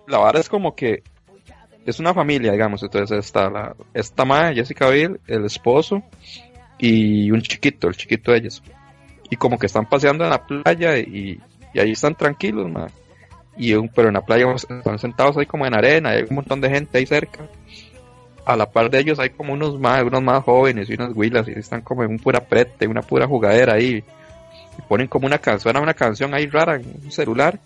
la 0.07 0.17
vara 0.17 0.39
es 0.41 0.49
como 0.49 0.75
que 0.75 1.03
es 1.85 1.99
una 1.99 2.13
familia, 2.13 2.51
digamos, 2.51 2.81
entonces 2.81 3.19
está 3.19 3.49
la, 3.49 3.75
esta 3.93 4.25
madre, 4.25 4.55
Jessica 4.55 4.89
Biel, 4.89 5.19
el 5.27 5.45
esposo 5.45 6.01
y 6.77 7.31
un 7.31 7.41
chiquito, 7.41 7.87
el 7.87 7.95
chiquito 7.95 8.31
de 8.31 8.39
ellos. 8.39 8.63
Y 9.29 9.35
como 9.35 9.57
que 9.57 9.65
están 9.65 9.87
paseando 9.87 10.23
en 10.23 10.29
la 10.29 10.45
playa 10.45 10.97
y, 10.97 11.39
ahí 11.73 11.91
están 11.91 12.15
tranquilos, 12.15 12.69
madre. 12.69 12.91
Y 13.57 13.73
un, 13.73 13.89
pero 13.89 14.09
en 14.09 14.15
la 14.15 14.25
playa 14.25 14.53
están 14.53 14.99
sentados 14.99 15.37
ahí 15.37 15.45
como 15.45 15.65
en 15.65 15.73
arena, 15.73 16.09
hay 16.09 16.23
un 16.29 16.35
montón 16.35 16.61
de 16.61 16.69
gente 16.69 16.97
ahí 16.97 17.05
cerca. 17.05 17.47
A 18.45 18.55
la 18.55 18.69
par 18.69 18.89
de 18.91 18.99
ellos 18.99 19.17
hay 19.17 19.29
como 19.29 19.53
unos 19.53 19.79
más, 19.79 20.03
unos 20.03 20.21
más 20.21 20.43
jóvenes 20.43 20.89
y 20.89 20.93
unas 20.93 21.13
huilas 21.15 21.47
y 21.47 21.51
están 21.51 21.81
como 21.81 22.03
en 22.03 22.11
un 22.11 22.19
pura 22.19 22.41
prete, 22.41 22.87
una 22.87 23.01
pura 23.01 23.25
jugadera 23.25 23.73
ahí. 23.73 24.03
Y 24.77 24.81
ponen 24.87 25.07
como 25.07 25.25
una 25.25 25.37
canción, 25.37 25.77
una 25.77 25.93
canción 25.93 26.33
ahí 26.33 26.47
rara 26.47 26.75
en 26.75 26.85
un 27.03 27.11
celular 27.11 27.59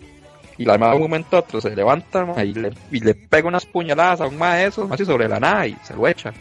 y 0.60 0.66
la 0.66 0.78
madre 0.78 0.92
de 0.92 0.96
un 0.98 1.10
momento 1.10 1.38
a 1.38 1.40
otro 1.40 1.62
se 1.62 1.74
levanta 1.74 2.26
y, 2.44 2.54
le, 2.54 2.74
y 2.92 3.00
pega 3.14 3.48
unas 3.48 3.66
puñaladas 3.66 4.20
a 4.20 4.28
un 4.28 4.38
de 4.38 4.66
esos, 4.66 4.92
así 4.92 5.06
sobre 5.06 5.30
la 5.30 5.40
nada 5.40 5.66
y 5.66 5.76
se 5.84 5.96
lo 5.96 6.06
echa. 6.06 6.34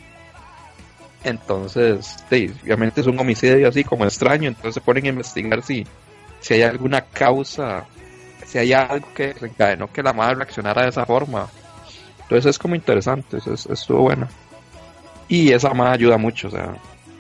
Entonces, 1.25 2.17
sí, 2.31 2.53
obviamente 2.63 3.01
es 3.01 3.07
un 3.07 3.19
homicidio 3.19 3.69
así 3.69 3.85
como 3.85 4.05
extraño, 4.05 4.49
entonces 4.49 4.75
se 4.75 4.81
ponen 4.81 5.07
a 5.07 5.09
investigar 5.09 5.63
si, 5.63 5.87
si 6.41 6.55
hay 6.55 6.63
alguna 6.63 7.01
causa, 7.01 7.87
si 8.47 8.59
hay 8.59 8.73
algo 8.73 9.13
que 9.15 9.35
desencadenó 9.35 9.93
que 9.93 10.03
la 10.03 10.13
madre 10.13 10.37
reaccionara 10.37 10.83
de 10.83 10.89
esa 10.91 11.05
forma. 11.05 11.49
Entonces 12.23 12.51
es 12.51 12.59
como 12.59 12.75
interesante, 12.75 13.39
eso 13.39 13.53
es, 13.53 13.67
estuvo 13.67 14.03
bueno. 14.03 14.29
Y 15.29 15.53
esa 15.53 15.75
madre 15.75 15.95
ayuda 15.95 16.19
mucho, 16.19 16.49
o 16.49 16.51
sea, 16.51 16.75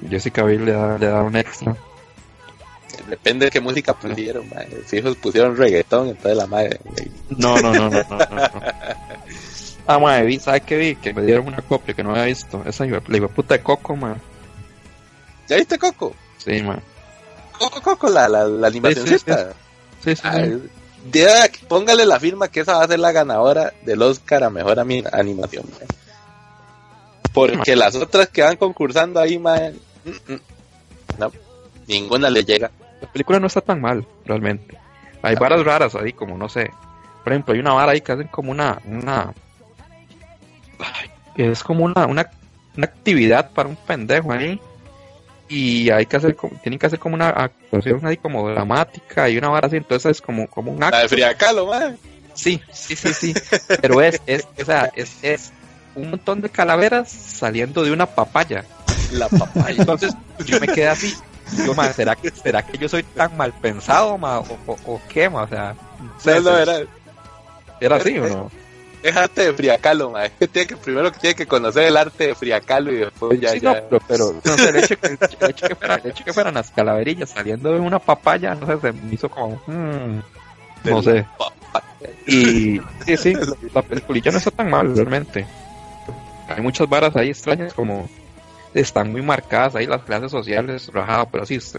Jessica 0.09 0.45
Biel 0.45 0.65
le 0.65 0.73
da, 0.73 0.97
le 0.97 1.07
da 1.07 1.23
un 1.23 1.37
extra 1.37 1.77
depende 3.09 3.47
de 3.47 3.51
qué 3.51 3.61
música 3.61 3.95
pusieron, 3.95 4.49
madre. 4.49 4.83
Si 4.87 4.97
hijos 4.99 5.17
pusieron 5.17 5.57
reggaetón, 5.57 6.09
entonces 6.09 6.37
la 6.37 6.47
madre. 6.47 6.81
No, 7.31 7.61
no, 7.61 7.73
no, 7.73 7.91
no, 7.91 8.03
no. 8.03 8.19
no, 8.19 8.19
Ah, 9.91 9.99
madre, 9.99 10.27
vi, 10.27 10.39
¿sabes 10.39 10.61
qué 10.65 10.77
vi? 10.77 10.97
Que 10.97 11.15
me 11.15 11.23
dieron 11.23 11.47
una 11.47 11.63
copia 11.63 11.95
que 11.95 12.05
no 12.05 12.11
había 12.11 12.25
visto. 12.25 12.63
Esa 12.67 12.85
la 12.85 13.17
iba 13.17 13.29
puta 13.29 13.55
de 13.55 13.63
Coco, 13.63 13.97
man. 13.97 14.21
¿Ya 15.49 15.57
viste 15.57 15.79
Coco? 15.79 16.15
Sí, 16.37 16.63
man. 16.63 16.83
Coco, 17.59 17.81
Coco, 17.81 18.11
la, 18.11 18.29
la, 18.29 18.45
la. 18.47 18.71
Sí, 18.71 18.81
sí, 20.05 20.15
sí. 20.15 21.65
póngale 21.67 22.05
la 22.05 22.21
firma 22.21 22.49
que 22.49 22.61
esa 22.61 22.75
va 22.75 22.85
a 22.85 22.87
ser 22.87 22.99
la 22.99 23.13
ganadora 23.13 23.73
del 23.83 24.03
Oscar 24.03 24.45
a 24.45 24.51
mejor 24.51 24.79
animación. 24.79 25.65
Porque 27.33 27.75
las 27.75 27.95
otras 27.95 28.29
que 28.29 28.43
van 28.43 28.59
concursando 28.59 29.21
ahí, 29.21 29.39
man, 29.39 29.73
mm, 30.05 30.33
mm, 30.35 30.41
no, 31.19 31.33
ninguna 31.87 32.29
le 32.29 32.45
llega. 32.45 32.71
La 33.01 33.11
película 33.11 33.41
no 33.41 33.47
está 33.47 33.63
tan 33.63 33.81
mal, 33.81 34.07
realmente. 34.27 34.79
Hay 35.23 35.35
varas 35.37 35.65
raras 35.65 35.95
ahí, 35.95 36.13
como 36.13 36.37
no 36.37 36.51
sé. 36.51 36.71
Por 37.25 37.33
ejemplo, 37.33 37.55
hay 37.55 37.61
una 37.61 37.73
vara 37.73 37.93
ahí 37.93 38.03
que 38.03 38.13
hacen 38.13 38.29
como 38.29 38.51
una. 38.51 38.83
una 38.85 39.33
es 41.45 41.63
como 41.63 41.85
una, 41.85 42.07
una, 42.07 42.31
una 42.77 42.87
actividad 42.87 43.51
para 43.51 43.69
un 43.69 43.77
pendejo 43.77 44.33
ahí. 44.33 44.61
Y 45.49 45.89
hay 45.91 46.05
que 46.05 46.19
hacer, 46.19 46.37
tienen 46.63 46.79
que 46.79 46.87
hacer 46.87 46.99
como 46.99 47.15
una 47.15 47.31
actuación 47.31 48.05
ahí 48.05 48.19
como 48.19 48.49
dramática 48.51 49.31
y 49.31 49.39
una 49.39 49.49
vara 49.49 49.67
así. 49.67 49.77
Entonces 49.77 50.13
es 50.13 50.23
como, 50.23 50.47
como 50.47 50.73
un 50.73 50.83
acto. 50.83 50.97
La 50.97 51.03
de 51.03 51.09
Friacalo, 51.09 51.67
man. 51.67 51.99
Sí, 52.35 52.61
sí, 52.71 52.95
sí, 52.95 53.15
sí. 53.15 53.35
Pero 53.81 54.03
es, 54.03 54.21
es, 54.27 54.47
o 54.61 54.65
sea, 54.65 54.91
es, 54.95 55.17
es 55.23 55.53
un 55.95 56.11
montón 56.11 56.43
de 56.43 56.51
calaveras 56.51 57.11
saliendo 57.11 57.83
de 57.83 57.93
una 57.93 58.07
papaya. 58.07 58.65
La 59.11 59.29
papaya. 59.29 59.77
Entonces 59.79 60.15
yo 60.45 60.61
me 60.61 60.69
quedé 60.69 60.89
así 60.89 61.15
yo, 61.57 61.75
¿será 61.95 62.17
que, 62.17 62.31
¿será 62.31 62.63
que 62.63 62.79
yo 62.79 62.89
soy 62.89 63.03
tan 63.03 63.37
mal 63.37 63.53
pensado, 63.53 64.19
ma? 64.19 64.41
O, 64.41 64.59
o, 64.67 65.01
qué, 65.09 65.29
ma? 65.29 65.43
O 65.43 65.49
sea, 65.49 65.75
no, 66.25 66.59
era, 66.59 66.81
¿era 67.81 67.97
así 67.97 68.19
o 68.19 68.29
no? 68.29 68.51
Es 69.03 69.17
arte 69.17 69.45
de 69.45 69.53
Friacalo, 69.53 70.11
ma. 70.11 70.25
Es 70.25 70.33
que 70.33 70.49
tiene 70.49 70.67
que, 70.67 70.77
primero 70.77 71.13
que 71.13 71.19
tiene 71.19 71.35
que 71.35 71.47
conocer 71.47 71.85
el 71.85 71.97
arte 71.97 72.29
de 72.29 72.35
Friacalo 72.35 72.93
y 72.93 72.97
después 72.97 73.41
ya. 73.41 73.51
Sí, 73.51 73.61
No, 73.61 73.75
pero, 73.75 74.01
pero 74.07 74.35
no 74.45 74.57
sé, 74.57 74.69
el 74.71 74.77
hecho, 74.77 74.99
que, 74.99 75.07
el, 75.07 75.51
hecho 75.51 75.69
que 75.69 75.75
fuera, 75.75 75.95
el 75.97 76.11
hecho 76.11 76.25
que 76.25 76.33
fueran 76.33 76.55
las 76.55 76.71
calaverillas 76.71 77.31
saliendo 77.31 77.73
de 77.73 77.81
una 77.81 77.99
papaya, 77.99 78.55
no 78.55 78.67
sé, 78.67 78.81
se 78.81 78.93
me 78.93 79.15
hizo 79.15 79.29
como. 79.29 79.61
Hmm, 79.67 80.21
no 80.85 81.03
sé. 81.03 81.25
Y 82.27 82.81
sí, 83.07 83.17
sí, 83.17 83.35
la 83.75 83.83
peliculilla 83.83 84.31
no 84.31 84.39
está 84.39 84.51
tan 84.51 84.71
mal, 84.71 84.95
realmente. 84.95 85.47
Hay 86.49 86.63
muchas 86.63 86.89
varas 86.89 87.15
ahí 87.17 87.29
extrañas 87.29 87.75
como 87.75 88.09
están 88.75 89.13
muy 89.13 89.23
marcadas 89.23 89.77
ahí 89.77 89.87
las 89.87 90.03
clases 90.03 90.31
sociales, 90.31 90.91
rajadas, 90.93 91.29
pero 91.31 91.47
sí, 91.47 91.61
se, 91.61 91.79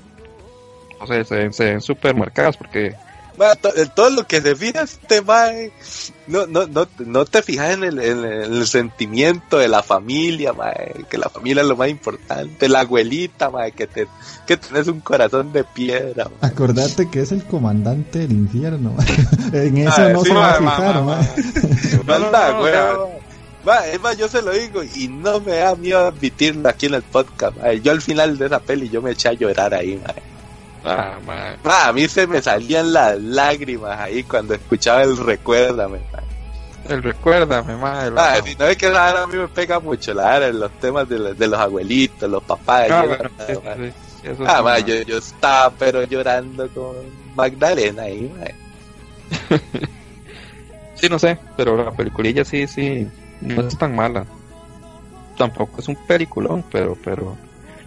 no 1.00 1.08
sé, 1.08 1.24
se 1.52 1.66
ven 1.66 1.82
súper 1.82 2.16
marcadas 2.16 2.58
porque... 2.58 2.96
todo 3.96 4.10
lo 4.10 4.28
que 4.28 4.42
define 4.42 4.82
este 4.82 5.22
mae, 5.22 5.72
no, 6.28 6.46
no, 6.46 6.68
no, 6.68 6.88
no 7.00 7.26
te 7.26 7.42
fijas 7.42 7.72
en 7.72 7.84
el, 7.84 8.00
en 8.00 8.26
el 8.26 8.68
sentimiento 8.68 9.58
de 9.58 9.68
la 9.68 9.82
familia, 9.82 10.52
mae, 10.54 11.06
que 11.10 11.18
la 11.18 11.30
familia 11.30 11.62
es 11.62 11.70
lo 11.70 11.78
más 11.78 11.90
importante, 11.90 12.68
la 12.68 12.82
abuelita, 12.82 13.50
mae, 13.50 13.72
que, 13.72 13.88
te, 13.88 14.08
que 14.46 14.58
tenés 14.58 14.88
un 14.88 15.00
corazón 15.00 15.54
de 15.54 15.64
piedra. 15.64 16.30
Acordate 16.42 17.10
que 17.10 17.22
es 17.22 17.32
el 17.32 17.46
comandante 17.46 18.20
del 18.20 18.34
infierno. 18.34 18.96
en 19.54 19.78
eso 19.78 20.10
no 20.10 20.24
se 20.24 20.34
va 20.34 20.52
a 20.52 20.56
fijar, 20.56 21.04
mae. 21.04 21.28
Va, 23.68 23.88
es 23.92 24.02
más, 24.02 24.18
yo 24.18 24.28
se 24.28 24.42
lo 24.42 24.52
digo 24.52 24.82
y 24.84 25.08
no 25.08 25.40
me 25.40 25.58
da 25.58 25.76
miedo 25.76 26.08
admitirlo 26.08 26.68
aquí 26.68 26.88
en 26.88 26.96
el 26.96 27.04
podcast. 27.04 27.56
Yo 27.82 27.92
al 27.92 28.02
final 28.02 28.38
de 28.38 28.48
esa 28.48 28.60
peli 28.60 28.90
yo 28.90 29.02
me 29.02 29.12
eché 29.12 29.30
a 29.30 29.34
llorar 29.34 29.74
ahí, 29.74 30.02
Ah, 30.84 31.88
a 31.88 31.94
mí 31.94 32.08
se 32.08 32.26
me 32.28 32.42
salían 32.42 32.94
las 32.94 33.20
lágrimas 33.20 34.00
ahí 34.00 34.24
cuando 34.24 34.54
escuchaba 34.54 35.04
el 35.04 35.18
recuérdame. 35.18 36.00
El 36.88 37.04
recuérdame, 37.04 37.76
madre. 37.76 38.16
Ah, 38.18 38.38
si 38.44 38.56
no 38.56 38.66
es 38.66 38.78
que 38.78 38.90
la 38.90 39.24
a 39.24 39.28
mí 39.28 39.38
me 39.38 39.48
pega 39.48 39.80
mucho, 39.80 40.14
la 40.14 40.40
los 40.52 40.72
temas 40.80 41.08
de, 41.08 41.48
los, 41.48 41.60
abuelitos, 41.60 42.30
los 42.30 42.44
papás. 42.44 42.90
Ah, 42.90 44.64
ah 44.66 44.80
yo, 44.80 45.02
yo, 45.04 45.18
estaba 45.18 45.70
pero 45.78 46.04
llorando 46.04 46.68
con 46.70 46.96
Magdalena 47.36 48.04
ahí, 48.04 48.32
sí, 50.96 51.08
no 51.08 51.20
sé, 51.20 51.38
pero 51.56 51.82
la 51.82 51.92
peliculilla 51.92 52.44
sí, 52.44 52.66
sí, 52.68 53.08
no 53.42 53.62
es 53.62 53.78
tan 53.78 53.96
mala. 53.96 54.26
Tampoco 55.38 55.80
es 55.80 55.88
un 55.88 55.96
peliculón, 56.08 56.66
pero, 56.72 56.98
pero. 57.04 57.38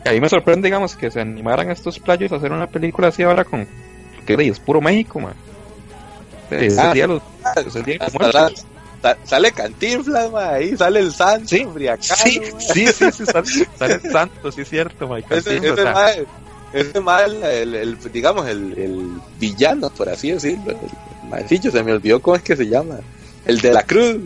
A 0.04 0.10
mí 0.10 0.20
me 0.20 0.28
sorprende, 0.28 0.66
digamos, 0.66 0.96
que 0.96 1.10
se 1.10 1.20
animaran 1.20 1.70
estos 1.70 1.98
playos 1.98 2.32
a 2.32 2.36
hacer 2.36 2.52
una 2.52 2.66
película 2.66 3.08
así 3.08 3.22
ahora 3.22 3.44
con. 3.44 3.66
que 4.26 4.34
es 4.34 4.60
puro 4.60 4.80
México, 4.80 5.20
man. 5.20 5.34
Es 6.50 6.76
ah, 6.78 6.92
día 6.92 7.06
los, 7.06 7.22
sale 9.24 9.52
Cantinflas, 9.52 10.30
man, 10.30 10.54
ahí 10.54 10.76
sale 10.76 11.00
el 11.00 11.12
santo, 11.12 11.48
sí, 11.48 11.66
sí, 12.06 12.40
sí, 12.58 12.86
sí, 12.86 13.10
sí, 13.12 13.64
sale, 13.76 13.94
el 13.94 14.12
santo, 14.12 14.52
sí 14.52 14.60
es 14.60 14.68
cierto, 14.68 15.08
man, 15.08 15.24
ese, 15.30 15.56
ese, 15.56 15.84
mal, 15.84 16.26
ese 16.74 17.00
mal, 17.00 17.42
el, 17.42 17.74
el, 17.74 18.12
digamos, 18.12 18.46
el, 18.46 18.78
el, 18.78 19.10
villano, 19.40 19.88
por 19.88 20.10
así 20.10 20.30
decirlo, 20.30 20.72
el, 21.32 21.72
se 21.72 21.82
me 21.82 21.92
olvidó 21.92 22.20
cómo 22.20 22.36
es 22.36 22.42
que 22.42 22.54
se 22.54 22.68
llama, 22.68 22.98
el 23.46 23.60
de 23.60 23.72
la 23.72 23.82
cruz, 23.82 24.18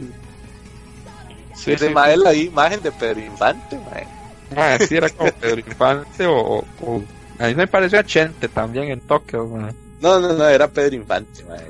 Sí, 1.55 1.73
Ese 1.73 1.89
sí, 1.89 1.95
es 1.97 2.19
la 2.19 2.35
imagen 2.35 2.83
de 2.83 2.93
Pedro 2.93 3.21
Infante, 3.21 3.79
mae. 3.91 4.07
Ah, 4.55 4.79
sí, 4.79 4.97
era 4.97 5.09
como 5.11 5.31
Pedro 5.33 5.61
Infante 5.67 6.27
o, 6.27 6.65
A 7.39 7.49
mí 7.49 7.55
me 7.55 7.67
pareció 7.67 7.99
a 7.99 8.05
Chente 8.05 8.49
también 8.49 8.91
en 8.91 9.01
Tokio, 9.01 9.47
No, 10.01 10.21
no, 10.21 10.33
no, 10.35 10.49
era 10.49 10.69
Pedro 10.69 10.97
Infante, 10.97 11.45
mae. 11.45 11.67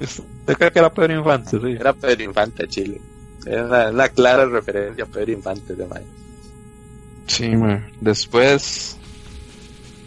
Yo 0.00 0.54
creo 0.54 0.70
que 0.70 0.78
era 0.78 0.92
Pedro 0.92 1.18
Infante, 1.18 1.58
sí. 1.58 1.76
Era 1.78 1.92
Pedro 1.92 2.24
Infante 2.24 2.68
Chile. 2.68 3.00
Era 3.46 3.90
una, 3.90 4.08
clara 4.08 4.44
referencia 4.44 5.04
a 5.04 5.06
Pedro 5.06 5.32
Infante 5.32 5.74
de 5.74 5.86
mae. 5.86 6.04
Sí, 7.26 7.48
mae. 7.56 7.82
Después 8.00 8.96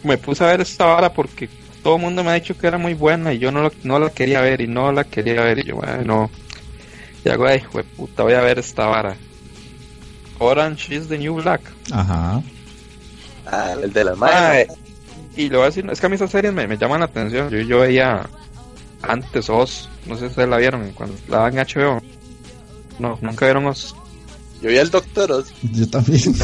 me 0.02 0.18
puse 0.18 0.44
a 0.44 0.48
ver 0.48 0.60
esta 0.60 0.94
hora 0.94 1.12
porque 1.12 1.48
todo 1.82 1.96
el 1.96 2.02
mundo 2.02 2.22
me 2.22 2.30
ha 2.30 2.34
dicho 2.34 2.56
que 2.56 2.66
era 2.66 2.78
muy 2.78 2.94
buena 2.94 3.32
y 3.32 3.38
yo 3.38 3.50
no, 3.50 3.70
no 3.82 3.98
la 3.98 4.10
quería 4.10 4.40
ver 4.40 4.60
y 4.60 4.68
no 4.68 4.92
la 4.92 5.04
quería 5.04 5.42
ver 5.42 5.58
y 5.58 5.64
yo, 5.64 5.76
bueno, 5.76 6.30
y 7.24 7.28
hago, 7.28 7.46
ay, 7.46 7.62
puta, 7.96 8.22
voy 8.22 8.34
a 8.34 8.40
ver 8.40 8.58
esta 8.58 8.86
vara. 8.86 9.16
Orange 10.42 10.94
is 10.94 11.08
the 11.08 11.18
New 11.18 11.34
Black. 11.34 11.60
Ajá. 11.92 12.42
Ah, 13.46 13.72
el 13.80 13.92
de 13.92 14.04
la 14.04 14.14
madre. 14.14 14.68
y 15.36 15.48
lo 15.48 15.58
voy 15.58 15.64
a 15.64 15.66
decir, 15.66 15.88
es 15.90 16.00
que 16.00 16.06
a 16.06 16.08
mí 16.08 16.16
esas 16.16 16.30
series 16.30 16.52
me, 16.52 16.66
me 16.66 16.76
llaman 16.76 17.00
la 17.00 17.06
atención. 17.06 17.50
Yo, 17.50 17.60
yo 17.60 17.80
veía 17.80 18.28
antes 19.02 19.50
Oz, 19.50 19.88
no 20.06 20.14
sé 20.14 20.20
si 20.20 20.26
ustedes 20.26 20.48
la 20.48 20.58
vieron 20.58 20.90
cuando 20.92 21.16
la 21.28 21.38
daban 21.38 21.58
en 21.58 21.66
HBO. 21.66 22.02
No, 22.98 23.18
nunca 23.20 23.46
vieron 23.46 23.66
Oz. 23.66 23.94
Yo 24.60 24.68
vi 24.68 24.78
al 24.78 24.90
Doctor 24.90 25.32
Oz. 25.32 25.52
Yo 25.62 25.88
también. 25.88 26.22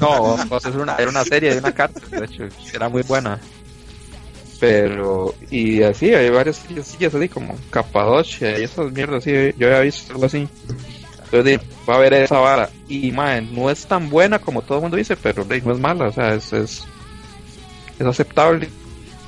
no, 0.00 0.38
Oz 0.48 0.64
era 0.64 0.78
una, 0.78 0.96
era 0.96 1.10
una 1.10 1.24
serie 1.24 1.52
de 1.52 1.58
una 1.58 1.72
carta, 1.72 2.00
de 2.10 2.24
hecho, 2.24 2.44
era 2.72 2.88
muy 2.88 3.02
buena. 3.02 3.38
Pero, 4.58 5.34
y 5.50 5.82
así, 5.82 6.12
hay 6.12 6.28
varias 6.28 6.56
sillas 6.56 7.14
así 7.14 7.28
como 7.30 7.56
Capadocia 7.70 8.58
y 8.58 8.64
esas 8.64 8.92
mierdas 8.92 9.22
así. 9.22 9.54
Yo 9.58 9.68
había 9.68 9.80
visto 9.80 10.12
algo 10.12 10.26
así. 10.26 10.46
Entonces, 11.32 11.60
va 11.88 11.96
a 11.96 11.98
ver 11.98 12.12
esa 12.14 12.38
vara. 12.38 12.70
Y, 12.88 13.12
man, 13.12 13.48
no 13.54 13.70
es 13.70 13.86
tan 13.86 14.10
buena 14.10 14.38
como 14.38 14.62
todo 14.62 14.78
el 14.78 14.82
mundo 14.82 14.96
dice, 14.96 15.16
pero 15.16 15.44
no 15.44 15.72
es 15.72 15.78
mala, 15.78 16.08
o 16.08 16.12
sea, 16.12 16.34
es, 16.34 16.52
es, 16.52 16.82
es 17.98 18.06
aceptable. 18.06 18.68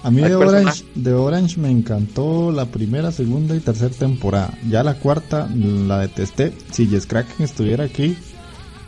A 0.03 0.11
mí 0.11 0.21
de 0.21 0.35
Orange, 0.35 0.85
de 0.97 1.13
Orange 1.15 1.61
me 1.61 1.71
encantó 1.71 2.51
la 2.51 2.67
primera, 2.67 3.13
segunda 3.13 3.55
y 3.55 3.61
tercera 3.61 3.95
temporada. 3.95 4.59
Ya 4.69 4.83
la 4.83 4.95
cuarta 4.95 5.49
la 5.55 6.01
detesté. 6.01 6.53
Si 6.73 6.89
Jess 6.89 7.07
Kraken 7.07 7.45
estuviera 7.45 7.85
aquí, 7.85 8.17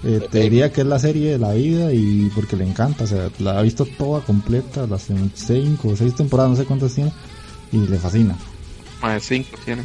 eh, 0.02 0.20
te 0.28 0.40
diría 0.40 0.72
que 0.72 0.80
es 0.80 0.86
la 0.88 0.98
serie 0.98 1.30
de 1.30 1.38
la 1.38 1.52
vida 1.52 1.92
y 1.92 2.30
porque 2.34 2.56
le 2.56 2.64
encanta. 2.64 3.04
O 3.04 3.06
sea, 3.06 3.30
la 3.38 3.60
ha 3.60 3.62
visto 3.62 3.86
toda 3.86 4.22
completa, 4.22 4.88
las 4.88 5.08
cinco 5.34 5.88
o 5.88 5.96
seis 5.96 6.16
temporadas, 6.16 6.50
no 6.50 6.56
sé 6.56 6.64
cuántas 6.64 6.94
tiene, 6.94 7.12
y 7.70 7.78
le 7.78 7.96
fascina. 7.98 8.36
Más 9.00 9.14
de 9.14 9.20
cinco 9.20 9.56
tiene. 9.64 9.84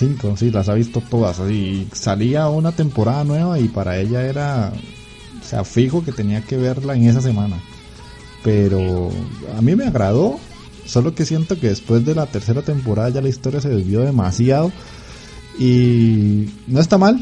Cinco, 0.00 0.34
sí, 0.34 0.50
las 0.50 0.70
ha 0.70 0.74
visto 0.74 1.02
todas. 1.02 1.38
Y 1.50 1.86
salía 1.92 2.48
una 2.48 2.72
temporada 2.72 3.22
nueva 3.22 3.58
y 3.58 3.68
para 3.68 3.98
ella 3.98 4.22
era, 4.22 4.72
o 5.38 5.44
sea, 5.44 5.62
fijo 5.62 6.02
que 6.02 6.10
tenía 6.10 6.40
que 6.40 6.56
verla 6.56 6.94
en 6.94 7.04
esa 7.04 7.20
semana. 7.20 7.60
Pero 8.42 9.10
a 9.54 9.60
mí 9.60 9.76
me 9.76 9.84
agradó, 9.84 10.40
solo 10.86 11.14
que 11.14 11.26
siento 11.26 11.60
que 11.60 11.68
después 11.68 12.02
de 12.06 12.14
la 12.14 12.24
tercera 12.24 12.62
temporada 12.62 13.10
ya 13.10 13.20
la 13.20 13.28
historia 13.28 13.60
se 13.60 13.68
desvió 13.68 14.00
demasiado. 14.00 14.72
Y 15.58 16.48
no 16.66 16.80
está 16.80 16.96
mal, 16.96 17.20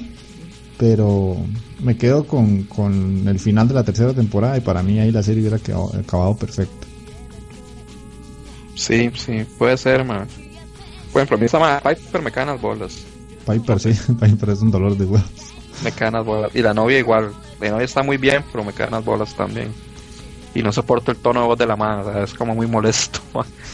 pero 0.76 1.36
me 1.82 1.96
quedo 1.96 2.28
con, 2.28 2.62
con 2.62 3.26
el 3.26 3.40
final 3.40 3.66
de 3.66 3.74
la 3.74 3.82
tercera 3.82 4.14
temporada 4.14 4.56
y 4.56 4.60
para 4.60 4.84
mí 4.84 5.00
ahí 5.00 5.10
la 5.10 5.24
serie 5.24 5.40
hubiera 5.40 5.58
quedado, 5.58 5.90
acabado 5.98 6.36
perfecto. 6.36 6.86
Sí, 8.76 9.10
sí, 9.16 9.44
puede 9.58 9.76
ser, 9.76 10.04
man. 10.04 10.28
Por 11.12 11.20
ejemplo, 11.22 11.36
a 11.36 11.40
mí 11.40 11.46
esa 11.46 11.80
Piper 11.80 12.22
me 12.22 12.30
caen 12.30 12.48
las 12.48 12.60
bolas. 12.60 13.04
Piper, 13.46 13.80
sí, 13.80 13.92
Piper 14.20 14.50
es 14.50 14.60
un 14.60 14.70
dolor 14.70 14.96
de 14.96 15.04
huevos. 15.04 15.30
Me 15.82 15.92
caen 15.92 16.14
las 16.14 16.24
bolas. 16.24 16.50
Y 16.54 16.62
la 16.62 16.74
novia 16.74 16.98
igual. 16.98 17.32
La 17.60 17.70
novia 17.70 17.84
está 17.84 18.02
muy 18.02 18.16
bien, 18.16 18.44
pero 18.52 18.64
me 18.64 18.72
caen 18.72 18.90
las 18.90 19.04
bolas 19.04 19.34
también. 19.34 19.72
Y 20.54 20.62
no 20.62 20.72
soporto 20.72 21.10
el 21.10 21.18
tono 21.18 21.42
de 21.42 21.46
voz 21.46 21.58
de 21.58 21.66
la 21.66 21.76
mano, 21.76 22.22
es 22.22 22.34
como 22.34 22.54
muy 22.54 22.66
molesto. 22.66 23.20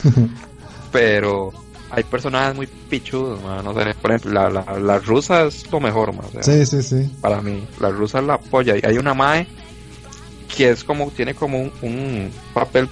pero 0.92 1.52
hay 1.90 2.02
personajes 2.04 2.54
muy 2.54 2.66
pichudos, 2.66 3.42
man. 3.42 3.64
No 3.64 3.74
sé, 3.74 3.94
por 3.94 4.10
ejemplo, 4.10 4.32
la, 4.32 4.50
la, 4.50 4.78
la 4.78 4.98
rusa 4.98 5.44
es 5.44 5.70
lo 5.70 5.80
mejor, 5.80 6.14
man. 6.14 6.26
sí, 6.40 6.66
sí, 6.66 6.82
sí. 6.82 7.10
Para 7.20 7.40
mí, 7.40 7.66
la 7.80 7.90
rusa 7.90 8.18
es 8.18 8.24
la 8.24 8.38
polla. 8.38 8.76
Y 8.76 8.80
hay 8.84 8.98
una 8.98 9.14
mae 9.14 9.46
que 10.54 10.70
es 10.70 10.84
como, 10.84 11.10
tiene 11.10 11.34
como 11.34 11.60
un, 11.60 11.72
un 11.82 12.30
papel 12.52 12.88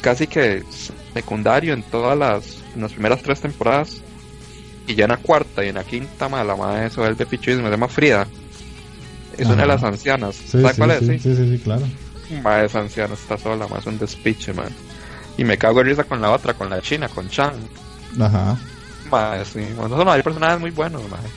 casi 0.00 0.26
que 0.26 0.62
secundario 1.14 1.74
en 1.74 1.82
todas 1.82 2.16
las, 2.16 2.59
en 2.74 2.82
las 2.82 2.92
primeras 2.92 3.22
tres 3.22 3.40
temporadas. 3.40 4.02
Y 4.86 4.94
ya 4.94 5.04
en 5.04 5.10
la 5.10 5.18
cuarta 5.18 5.64
y 5.64 5.68
en 5.68 5.76
la 5.76 5.84
quinta, 5.84 6.28
ma, 6.28 6.42
la 6.42 6.56
madre 6.56 6.86
eso 6.86 7.06
es 7.06 7.16
de 7.16 7.26
pichuismo, 7.26 7.64
se 7.64 7.70
llama 7.70 7.88
Frida. 7.88 8.26
Es 9.38 9.46
una 9.46 9.62
de 9.62 9.68
las 9.68 9.82
ancianas. 9.82 10.34
¿Sabes 10.34 10.76
cuál 10.76 10.90
es? 10.90 11.00
Sí, 11.00 11.18
sí, 11.18 11.36
sí, 11.36 11.60
claro. 11.62 11.82
Madre 12.42 12.66
esa 12.66 12.80
anciana 12.80 13.14
está 13.14 13.38
sola, 13.38 13.66
más 13.68 13.86
un 13.86 13.98
despiche, 13.98 14.52
man. 14.52 14.68
Y 15.36 15.44
me 15.44 15.56
cago 15.56 15.80
en 15.80 15.86
risa 15.86 16.04
con 16.04 16.20
la 16.20 16.30
otra, 16.30 16.54
con 16.54 16.68
la 16.68 16.80
china, 16.80 17.08
con 17.08 17.28
Chan. 17.28 17.54
Ajá. 18.20 18.58
Madre, 19.10 19.44
sí. 19.44 19.60
Bueno, 19.76 20.04
no, 20.04 20.10
hay 20.10 20.22
personajes 20.22 20.60
muy 20.60 20.70
buenos, 20.70 21.02
madre. 21.08 21.28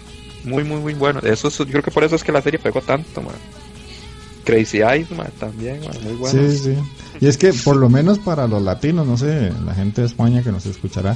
Muy, 0.43 0.64
muy, 0.64 0.80
muy 0.80 0.93
buenos. 0.93 1.23
Eso 1.23 1.47
es, 1.47 1.57
yo 1.57 1.65
creo 1.65 1.84
que 1.84 1.91
por 1.91 2.03
eso 2.03 2.15
es 2.15 2.23
que 2.23 2.31
la 2.31 2.41
serie 2.41 2.60
pegó 2.60 2.81
tanto, 2.81 3.22
man. 3.22 3.35
Crazy 4.44 4.80
Eyes, 4.80 5.11
man, 5.11 5.32
también, 5.40 5.80
man, 5.82 5.95
muy 6.03 6.14
bueno. 6.14 6.49
Sí, 6.49 6.57
sí. 6.57 6.76
Y 7.22 7.28
es 7.28 7.38
que 7.38 7.53
por 7.53 7.76
lo 7.76 7.90
menos 7.90 8.20
para 8.20 8.48
los 8.48 8.61
latinos, 8.61 9.07
no 9.07 9.18
sé, 9.18 9.52
la 9.65 9.74
gente 9.74 10.02
de 10.02 10.07
España 10.07 10.44
que 10.44 10.52
nos 10.52 10.65
escuchará, 10.65 11.15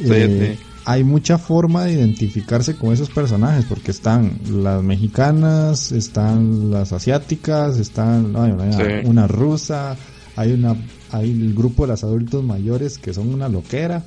eh, 0.00 0.58
hay 0.84 1.04
mucha 1.04 1.38
forma 1.38 1.84
de 1.84 1.92
identificarse 1.92 2.76
con 2.76 2.92
esos 2.92 3.10
personajes, 3.10 3.64
porque 3.68 3.90
están 3.90 4.38
las 4.50 4.82
mexicanas, 4.82 5.92
están 5.92 6.70
las 6.70 6.92
asiáticas, 6.92 7.78
están 7.78 8.34
hay 8.36 8.52
una, 8.52 9.02
una 9.04 9.26
rusa, 9.26 9.96
hay 10.36 10.52
una 10.52 10.76
hay 11.12 11.30
el 11.30 11.54
grupo 11.54 11.84
de 11.84 11.88
las 11.88 12.04
adultos 12.04 12.44
mayores 12.44 12.98
que 12.98 13.12
son 13.12 13.32
una 13.32 13.48
loquera. 13.48 14.04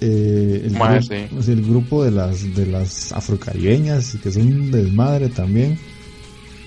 Eh, 0.00 0.62
el, 0.64 0.72
Ma, 0.72 0.94
grupo, 0.94 1.42
sí. 1.42 1.52
el 1.52 1.62
grupo 1.64 2.02
de 2.02 2.10
las 2.10 2.54
de 2.56 2.66
las 2.66 3.12
afrocaribeñas 3.12 4.16
que 4.20 4.32
son 4.32 4.48
un 4.48 4.70
desmadre 4.72 5.28
también 5.28 5.78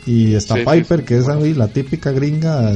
y 0.05 0.35
está 0.35 0.55
Sí, 0.55 0.61
Piper 0.63 0.99
sí, 0.99 1.05
que 1.05 1.17
es 1.17 1.25
bueno. 1.25 1.45
la 1.55 1.67
típica 1.67 2.11
gringa 2.11 2.73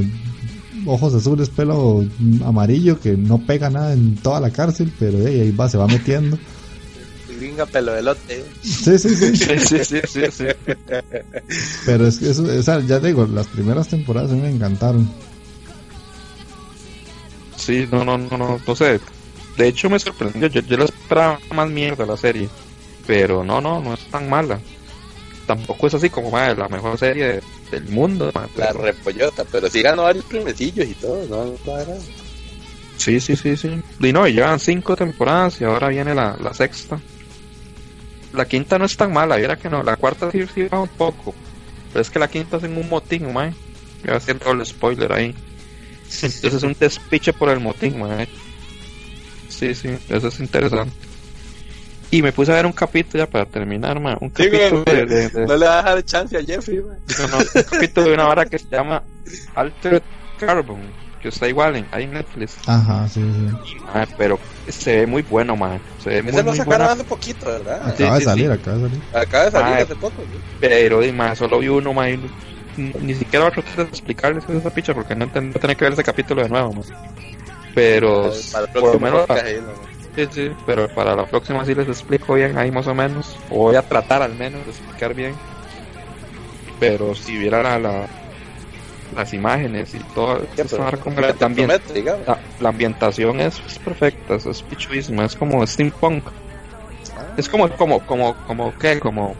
ojos 0.86 1.14
azules 1.14 1.50
pelo 1.50 2.06
amarillo 2.46 3.00
que 3.00 3.18
no 3.18 3.38
pega 3.46 3.70
nada 3.70 3.94
en 3.94 4.16
toda 4.16 4.40
la 4.40 4.50
cárcel 4.52 4.92
pero 5.00 5.20
eh, 5.28 5.42
ahí 5.42 5.52
va 5.52 5.70
se 5.70 5.78
va 5.78 5.88
metiendo 5.88 6.38
Gringa 7.38 7.66
pelo 7.68 7.94
de 7.94 8.02
lote. 8.02 8.44
sí 8.62 8.98
sí 8.98 9.10
sí 9.16 9.36
Sí, 9.36 9.60
sí, 9.60 9.78
sí, 9.86 10.00
sí, 10.08 10.22
sí. 10.32 10.46
pero 11.86 12.08
es 12.08 12.18
que 12.18 12.30
eso 12.32 12.44
o 12.44 12.64
sea, 12.64 12.80
ya 12.86 13.00
digo 13.00 13.26
las 13.28 13.48
primeras 13.48 13.88
temporadas 13.88 14.32
a 14.32 14.36
mí 14.36 14.42
me 14.42 14.50
encantaron 14.50 15.08
Sí, 17.56 17.88
no, 17.92 18.04
no, 18.06 18.18
no, 18.18 18.38
no, 18.38 18.60
no 18.66 18.76
sé. 18.76 19.00
De 19.58 19.68
hecho 19.68 19.90
me 19.90 20.00
sorprendió, 20.00 20.48
yo, 20.48 20.62
yo 20.62 20.78
le 20.78 20.86
esperaba 20.86 21.40
más 21.54 21.70
mierda 21.70 22.06
la 22.06 22.16
serie. 22.18 22.50
Pero 23.06 23.44
no, 23.44 23.60
no, 23.60 23.82
no 23.82 23.94
es 23.96 24.00
tan 24.10 24.30
mala. 24.30 24.60
Tampoco 25.50 25.88
es 25.88 25.96
así 25.96 26.12
como 26.12 26.30
madre, 26.30 26.56
la 26.56 26.70
mejor 26.70 26.96
serie 27.00 27.26
de- 27.26 27.42
del 27.72 27.86
mundo. 27.90 28.30
madre, 28.36 28.52
La 28.56 28.72
repollota, 28.72 29.44
pero 29.52 29.68
sí 29.68 29.82
ganó 29.82 30.04
varios 30.04 30.24
premiecillos 30.26 30.86
y 30.88 30.94
todo, 30.94 31.26
¿no? 31.66 31.76
era- 31.76 31.96
Sí, 32.98 33.20
sí, 33.20 33.36
sí, 33.36 33.58
sí. 33.58 33.82
Y 34.00 34.14
no, 34.14 34.28
y 34.28 34.34
llevan 34.34 34.60
cinco 34.60 34.96
temporadas 34.96 35.60
y 35.60 35.64
ahora 35.64 35.88
viene 35.88 36.14
la, 36.14 36.38
la 36.40 36.54
sexta. 36.54 37.00
La 38.32 38.46
quinta 38.46 38.78
no 38.78 38.86
es 38.86 38.96
tan 38.96 39.12
mala, 39.12 39.38
viera 39.38 39.56
que 39.58 39.72
no. 39.72 39.82
La 39.82 39.96
cuarta 39.96 40.30
sí, 40.30 40.46
sí 40.54 40.64
baja 40.66 40.82
un 40.84 40.88
poco. 40.90 41.34
Pero 41.92 42.02
es 42.04 42.12
que 42.12 42.20
la 42.20 42.28
quinta 42.28 42.58
es 42.58 42.64
en 42.66 42.78
un 42.78 42.88
motín, 42.88 43.34
mae. 43.34 43.52
Voy 44.04 44.14
a 44.14 44.18
hacer 44.18 44.38
todo 44.38 44.54
el 44.54 44.64
spoiler 44.64 45.12
ahí. 45.12 45.34
Entonces 46.22 46.54
es 46.54 46.62
un 46.62 46.76
despiche 46.80 47.34
por 47.34 47.50
el 47.50 47.60
motín, 47.60 48.00
mae. 48.00 48.28
Sí, 49.48 49.74
sí, 49.74 49.90
eso 50.10 50.28
es 50.28 50.40
interesante. 50.40 50.94
Y 52.12 52.22
me 52.24 52.32
puse 52.32 52.52
a 52.52 52.56
ver 52.56 52.66
un 52.66 52.72
capítulo 52.72 53.24
ya 53.24 53.30
para 53.30 53.46
terminar, 53.46 54.00
mae. 54.00 54.18
Un 54.20 54.30
Sí, 54.36 54.50
capítulo 54.50 54.84
güey, 54.84 54.96
de, 54.98 55.06
de- 55.06 55.30
de- 55.30 55.46
No 55.46 55.58
le 55.58 55.66
va 55.68 55.80
a 55.80 55.84
dejar 55.84 56.04
chance 56.06 56.38
a 56.38 56.44
Jeffrey, 56.44 56.78
no, 56.80 57.28
no, 57.28 57.38
un 57.38 57.64
capítulo 57.70 58.08
de 58.08 58.14
una 58.14 58.24
vara 58.26 58.46
que 58.46 58.58
se 58.58 58.68
llama 58.70 59.04
Altered 59.56 60.02
Carbon. 60.40 60.82
Que 61.22 61.28
está 61.28 61.50
igual 61.50 61.76
en, 61.76 61.86
ahí 61.92 62.06
en 62.06 62.14
Netflix. 62.14 62.58
ajá 62.66 63.06
sí 63.10 63.20
sí 63.22 63.74
Ah, 63.94 64.08
pero 64.18 64.40
se 64.70 65.00
ve 65.00 65.06
muy 65.06 65.22
bueno, 65.22 65.56
man. 65.58 65.82
Se 66.02 66.10
ve 66.12 66.22
muy, 66.22 66.32
Ese 66.32 66.44
lo 66.44 66.50
muy 66.52 66.58
sacaron 66.58 66.88
bueno. 66.88 66.94
hace 66.94 67.04
poquito, 67.04 67.46
¿verdad? 67.46 67.82
Sí, 67.98 68.04
acaba 68.04 68.16
de 68.16 68.20
sí, 68.22 68.26
salir 68.26 68.46
sí. 68.46 68.52
acaba 68.54 68.78
de 68.78 68.82
salir 68.90 69.02
Acaba 69.14 69.46
de 69.46 69.52
salir 69.52 69.74
Ah, 69.74 69.82
hace 69.84 69.96
poco, 69.96 70.16
güey. 70.16 70.42
Pero, 70.62 71.02
di, 71.02 71.12
man, 71.12 71.36
solo 71.36 71.60
vi 71.60 71.68
uno, 71.68 71.94
man. 71.94 72.10
y 72.78 72.82
Ni, 72.82 73.14
siquiera 73.16 73.46
voy 73.46 73.52
a 73.52 73.56
tratar 73.62 73.76
de 73.86 73.90
explicarles 73.92 74.46
esa 74.50 74.70
picha 74.70 74.94
porque 74.94 75.14
no 75.14 75.28
tener 75.28 75.76
que 75.76 75.84
ver 75.84 75.92
ese 75.94 76.04
capítulo 76.04 76.42
de 76.42 76.48
nuevo, 76.50 76.72
man. 76.74 76.84
Pero, 77.76 78.32
Para 78.52 78.66
el 78.66 78.72
por 78.72 78.94
lo 78.94 79.00
menos, 79.00 79.30
ahí, 79.30 79.60
¿no? 79.62 79.89
Sí, 80.26 80.28
sí, 80.32 80.52
pero 80.66 80.88
para 80.90 81.16
la 81.16 81.26
próxima 81.26 81.64
sí 81.66 81.74
les 81.76 81.88
explico 81.88 82.34
bien 82.36 82.58
ahí 82.58 82.72
más 82.72 82.88
o 82.88 82.94
menos. 82.96 83.36
O 83.50 83.64
voy 83.64 83.76
a 83.76 83.82
tratar 83.82 84.22
al 84.22 84.36
menos 84.36 84.64
de 84.66 84.72
explicar 84.72 85.14
bien. 85.14 85.34
Pero 86.80 87.14
si 87.16 87.38
viera 87.38 87.62
la, 87.62 87.80
la- 87.80 88.08
las 89.16 89.34
imágenes 89.34 89.94
y 89.96 90.00
todo, 90.14 90.40
la, 92.28 92.38
la 92.60 92.70
ambientación 92.70 93.40
es, 93.40 93.60
es 93.68 93.80
perfecta, 93.80 94.36
es, 94.36 94.46
es 94.46 94.62
es 95.24 95.36
como 95.36 95.66
steampunk. 95.66 96.24
Es 97.36 97.50
como, 97.50 97.70
como, 97.76 98.00
como, 98.06 98.36
como, 98.46 98.74
¿qué? 98.78 99.00
Como, 99.00 99.36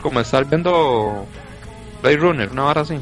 como 0.00 0.20
estar 0.20 0.44
viendo 0.44 1.26
Blade 2.02 2.16
Runner, 2.16 2.50
una 2.50 2.66
hora 2.66 2.80
así. 2.82 2.98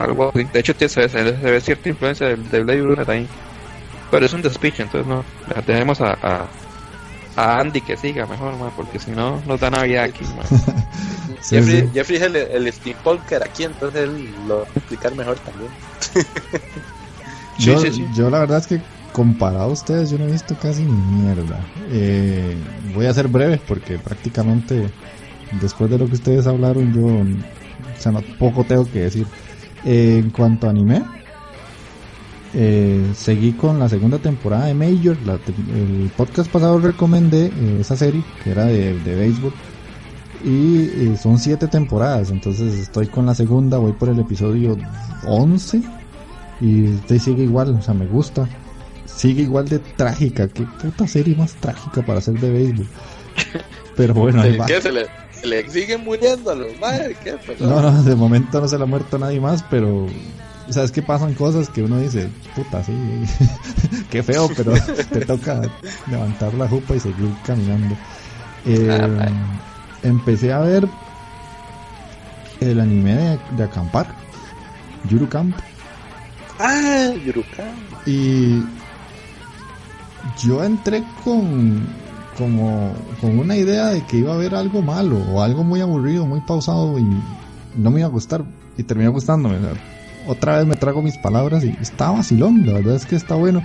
Algo 0.00 0.30
así. 0.34 0.44
De 0.44 0.60
hecho, 0.60 0.74
tiene- 0.74 0.88
se, 0.88 1.08
se- 1.08 1.24
se 1.24 1.50
ve 1.50 1.60
cierta 1.60 1.88
influencia 1.88 2.26
de, 2.28 2.36
de 2.36 2.62
Blade 2.62 2.80
Runner 2.82 3.10
ahí. 3.10 3.28
Pero 4.10 4.26
es 4.26 4.32
un 4.32 4.42
despiche, 4.42 4.82
entonces 4.82 5.06
no. 5.06 5.24
La 5.54 5.62
tenemos 5.62 6.00
a, 6.00 6.12
a, 6.22 6.46
a 7.36 7.60
Andy 7.60 7.80
que 7.80 7.96
siga 7.96 8.26
mejor, 8.26 8.56
ma, 8.56 8.70
porque 8.70 8.98
si 8.98 9.10
no 9.12 9.40
nos 9.46 9.60
da 9.60 9.70
Navidad 9.70 10.04
aquí. 10.04 10.24
Sí, 11.40 11.56
Jeffrey, 11.56 11.80
sí. 11.80 11.88
Jeffrey 11.94 12.16
es 12.18 12.22
el, 12.24 12.36
el 12.36 12.72
steampunker 12.72 13.42
aquí, 13.42 13.64
entonces 13.64 14.02
él 14.02 14.28
lo 14.46 14.58
va 14.58 14.62
a 14.64 14.78
explicar 14.78 15.14
mejor 15.14 15.38
también. 15.38 15.70
Sí, 17.58 17.66
yo, 17.66 17.78
sí, 17.78 17.92
sí. 17.92 18.06
yo 18.14 18.30
la 18.30 18.38
verdad 18.38 18.56
es 18.56 18.66
que 18.66 18.80
comparado 19.12 19.64
a 19.64 19.72
ustedes 19.72 20.08
yo 20.10 20.16
no 20.16 20.24
he 20.24 20.32
visto 20.32 20.56
casi 20.56 20.82
ni 20.82 20.92
mierda. 20.92 21.60
Eh, 21.90 22.56
voy 22.94 23.04
a 23.04 23.12
ser 23.12 23.28
breve 23.28 23.60
porque 23.68 23.98
prácticamente 23.98 24.88
después 25.60 25.90
de 25.90 25.98
lo 25.98 26.06
que 26.06 26.14
ustedes 26.14 26.46
hablaron 26.46 26.94
yo 26.94 27.04
o 27.06 28.02
sea, 28.02 28.12
no, 28.12 28.22
poco 28.38 28.64
tengo 28.64 28.90
que 28.90 29.00
decir. 29.00 29.26
Eh, 29.84 30.20
en 30.22 30.30
cuanto 30.30 30.66
a 30.66 30.70
anime, 30.70 31.02
eh, 32.54 33.10
seguí 33.14 33.52
con 33.52 33.78
la 33.78 33.88
segunda 33.88 34.18
temporada 34.18 34.66
de 34.66 34.74
Major. 34.74 35.16
La 35.24 35.38
te- 35.38 35.52
el 35.52 36.10
podcast 36.16 36.50
pasado 36.50 36.78
recomendé 36.78 37.46
eh, 37.46 37.78
esa 37.80 37.96
serie 37.96 38.22
que 38.42 38.50
era 38.50 38.64
de, 38.66 38.98
de 38.98 39.14
béisbol. 39.16 39.52
Y 40.42 40.84
eh, 40.84 41.16
son 41.22 41.38
siete 41.38 41.68
temporadas, 41.68 42.30
entonces 42.30 42.74
estoy 42.78 43.08
con 43.08 43.26
la 43.26 43.34
segunda, 43.34 43.76
voy 43.76 43.92
por 43.92 44.08
el 44.08 44.18
episodio 44.20 44.74
11 45.26 45.82
y 46.62 46.88
usted 46.94 47.18
sigue 47.18 47.42
igual, 47.42 47.74
o 47.78 47.82
sea, 47.82 47.92
me 47.94 48.06
gusta. 48.06 48.48
Sigue 49.04 49.42
igual 49.42 49.68
de 49.68 49.80
trágica, 49.80 50.48
qué 50.48 50.62
puta 50.80 51.06
serie 51.06 51.36
más 51.36 51.54
trágica 51.56 52.00
para 52.06 52.20
ser 52.22 52.40
de 52.40 52.50
béisbol. 52.50 52.86
Pero 53.96 54.14
bueno, 54.14 54.40
ahí 54.40 54.56
va. 54.56 54.64
¿Qué? 54.64 54.80
¿Se 54.80 54.90
le, 54.90 55.06
se 55.30 55.46
le 55.46 55.68
siguen 55.68 56.04
muriendo 56.04 56.50
a 56.50 56.54
los 56.54 56.78
madres? 56.80 57.18
No, 57.58 57.82
no, 57.82 58.02
de 58.02 58.14
momento 58.16 58.62
no 58.62 58.68
se 58.68 58.78
le 58.78 58.84
ha 58.84 58.86
muerto 58.86 59.18
nadie 59.18 59.40
más, 59.40 59.62
pero 59.68 60.06
o 60.70 60.72
sea, 60.72 60.84
es 60.84 60.92
que 60.92 61.02
pasan 61.02 61.34
cosas 61.34 61.68
que 61.68 61.82
uno 61.82 61.98
dice, 61.98 62.28
puta, 62.54 62.84
sí, 62.84 62.92
qué 64.10 64.22
feo, 64.22 64.48
pero 64.56 64.72
te 65.12 65.26
toca 65.26 65.62
levantar 66.08 66.54
la 66.54 66.68
jupa 66.68 66.94
y 66.94 67.00
seguir 67.00 67.34
caminando. 67.44 67.96
Eh, 68.66 68.88
ah, 68.88 69.28
empecé 70.04 70.52
a 70.52 70.60
ver 70.60 70.88
el 72.60 72.78
anime 72.78 73.38
de, 73.56 73.64
acampar, 73.64 74.06
Yuru 75.08 75.28
Camp. 75.28 75.56
Ah, 76.60 77.10
Yuru 77.24 77.42
Y 78.06 78.62
yo 80.40 80.62
entré 80.62 81.02
con 81.24 81.84
como 82.38 82.94
con 83.20 83.38
una 83.38 83.56
idea 83.56 83.88
de 83.88 84.02
que 84.02 84.18
iba 84.18 84.32
a 84.32 84.36
haber 84.36 84.54
algo 84.54 84.82
malo 84.82 85.18
o 85.32 85.42
algo 85.42 85.64
muy 85.64 85.80
aburrido, 85.80 86.26
muy 86.26 86.40
pausado 86.40 86.96
y 86.98 87.04
no 87.74 87.90
me 87.90 88.00
iba 88.00 88.08
a 88.08 88.12
gustar 88.12 88.44
y 88.78 88.84
terminó 88.84 89.10
gustándome. 89.10 89.58
Otra 90.26 90.58
vez 90.58 90.66
me 90.66 90.76
trago 90.76 91.02
mis 91.02 91.16
palabras 91.16 91.64
y 91.64 91.74
está 91.80 92.10
vacilón, 92.10 92.66
la 92.66 92.74
verdad 92.74 92.96
es 92.96 93.06
que 93.06 93.16
está 93.16 93.34
bueno. 93.34 93.62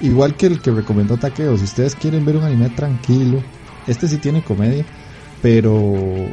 Igual 0.00 0.36
que 0.36 0.46
el 0.46 0.60
que 0.60 0.70
recomendó 0.70 1.16
Takeo, 1.16 1.56
si 1.58 1.64
ustedes 1.64 1.94
quieren 1.94 2.24
ver 2.24 2.36
un 2.36 2.44
anime 2.44 2.70
tranquilo, 2.70 3.42
este 3.86 4.06
sí 4.06 4.18
tiene 4.18 4.42
comedia, 4.42 4.84
pero 5.42 6.28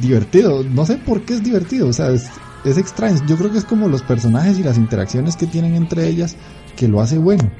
divertido. 0.00 0.62
No 0.62 0.86
sé 0.86 0.96
por 0.96 1.22
qué 1.22 1.34
es 1.34 1.42
divertido, 1.42 1.88
o 1.88 1.92
sea, 1.92 2.10
es, 2.10 2.28
es 2.64 2.78
extraño. 2.78 3.20
Yo 3.26 3.36
creo 3.36 3.50
que 3.50 3.58
es 3.58 3.64
como 3.64 3.88
los 3.88 4.02
personajes 4.02 4.58
y 4.58 4.62
las 4.62 4.78
interacciones 4.78 5.36
que 5.36 5.46
tienen 5.46 5.74
entre 5.74 6.06
ellas 6.06 6.36
que 6.76 6.88
lo 6.88 7.00
hace 7.00 7.18
bueno. 7.18 7.50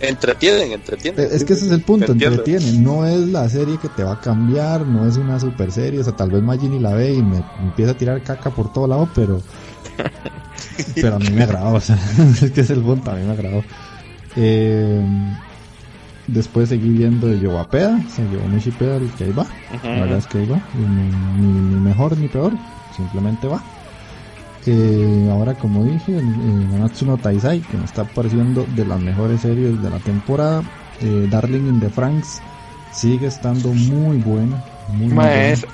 Entretienen, 0.00 0.72
entretienen. 0.72 1.28
Es 1.32 1.44
que 1.44 1.54
ese 1.54 1.66
es 1.66 1.72
el 1.72 1.80
punto, 1.80 2.12
entretienen. 2.12 2.84
No 2.84 3.06
es 3.06 3.28
la 3.28 3.48
serie 3.48 3.78
que 3.78 3.88
te 3.88 4.04
va 4.04 4.14
a 4.14 4.20
cambiar, 4.20 4.86
no 4.86 5.06
es 5.06 5.16
una 5.16 5.40
super 5.40 5.72
serie. 5.72 6.00
O 6.00 6.04
sea, 6.04 6.14
tal 6.14 6.30
vez 6.30 6.42
Magini 6.42 6.78
la 6.78 6.92
ve 6.92 7.14
y 7.14 7.22
me, 7.22 7.42
empieza 7.62 7.92
a 7.92 7.96
tirar 7.96 8.22
caca 8.22 8.50
por 8.50 8.72
todo 8.72 8.86
lado, 8.86 9.08
pero. 9.14 9.40
Pero 10.94 11.16
a 11.16 11.18
mí 11.18 11.30
me 11.30 11.42
agradó, 11.42 11.74
o 11.74 11.80
sea, 11.80 11.98
es 12.42 12.50
que 12.50 12.60
es 12.60 12.70
el 12.70 12.82
punto, 12.82 13.10
a 13.10 13.14
mí 13.14 13.24
me 13.24 13.32
agradó. 13.32 13.64
Eh, 14.36 15.02
después 16.26 16.68
seguí 16.68 16.90
viendo 16.90 17.28
de 17.28 17.40
Yowapeda, 17.40 18.00
se 18.08 18.22
llevó 18.28 18.48
Nishipeda 18.48 18.96
el 18.96 19.10
que 19.12 19.24
ahí 19.24 19.32
va. 19.32 19.46
La 19.82 20.00
verdad 20.00 20.18
es 20.18 20.26
que 20.26 20.38
ahí 20.38 20.46
va. 20.46 20.60
ni 20.74 21.80
mejor 21.80 22.16
ni 22.18 22.28
peor, 22.28 22.52
simplemente 22.96 23.46
va 23.46 23.62
ahora 25.30 25.54
como 25.54 25.84
dije, 25.84 26.12
Nanatsu 26.12 27.06
no 27.06 27.16
Taisai, 27.16 27.60
que 27.60 27.76
me 27.76 27.84
está 27.84 28.04
pareciendo 28.04 28.66
de 28.74 28.84
las 28.84 29.00
mejores 29.00 29.40
series 29.40 29.80
de 29.80 29.90
la 29.90 29.98
temporada. 29.98 30.62
Eh, 31.00 31.28
Darling 31.30 31.68
in 31.68 31.80
the 31.80 31.88
Franks 31.88 32.40
sigue 32.92 33.26
estando 33.26 33.68
muy 33.68 34.16
buena. 34.18 34.62
Muy, 34.88 35.24
Es, 35.24 35.66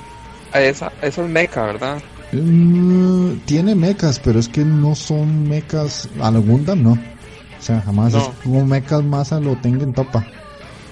esa, 0.55 0.93
es 1.01 1.19
mecha, 1.19 1.65
¿verdad? 1.65 2.03
Mm, 2.33 3.41
tiene 3.45 3.75
mechas, 3.75 4.19
pero 4.19 4.39
es 4.41 4.49
que 4.49 4.65
no 4.65 4.95
son 4.95 5.49
mechas 5.49 6.09
a 6.21 6.31
lo 6.31 6.43
Gundam, 6.43 6.83
no. 6.83 6.93
O 6.93 7.65
sea, 7.65 7.81
jamás 7.81 8.15
es 8.15 8.25
como 8.43 8.67
mechas 8.67 9.05
más 9.05 9.33
a 9.33 9.39
lo 9.39 9.57
Tengen 9.57 9.93
Topa 9.93 10.27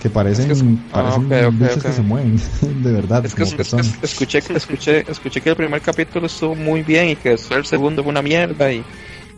que 0.01 0.09
parecen, 0.09 0.51
es 0.51 0.65
parecen 0.91 1.33
ah, 1.33 1.51
que 1.83 1.93
se 1.93 2.01
mueven, 2.01 2.41
de 2.83 2.93
verdad. 2.93 3.25
Es 3.27 3.35
que, 3.35 3.43
escuché, 3.43 4.39
escuché, 4.55 5.05
escuché 5.07 5.41
que 5.43 5.51
el 5.51 5.57
primer 5.57 5.83
capítulo 5.83 6.27
estuvo 6.27 6.55
muy 6.55 6.83
bien 6.83 7.11
y 7.11 7.17
que 7.17 7.33
el 7.33 7.65
segundo 7.67 8.03
fue 8.03 8.11
una 8.11 8.23
mierda 8.23 8.73
y, 8.73 8.83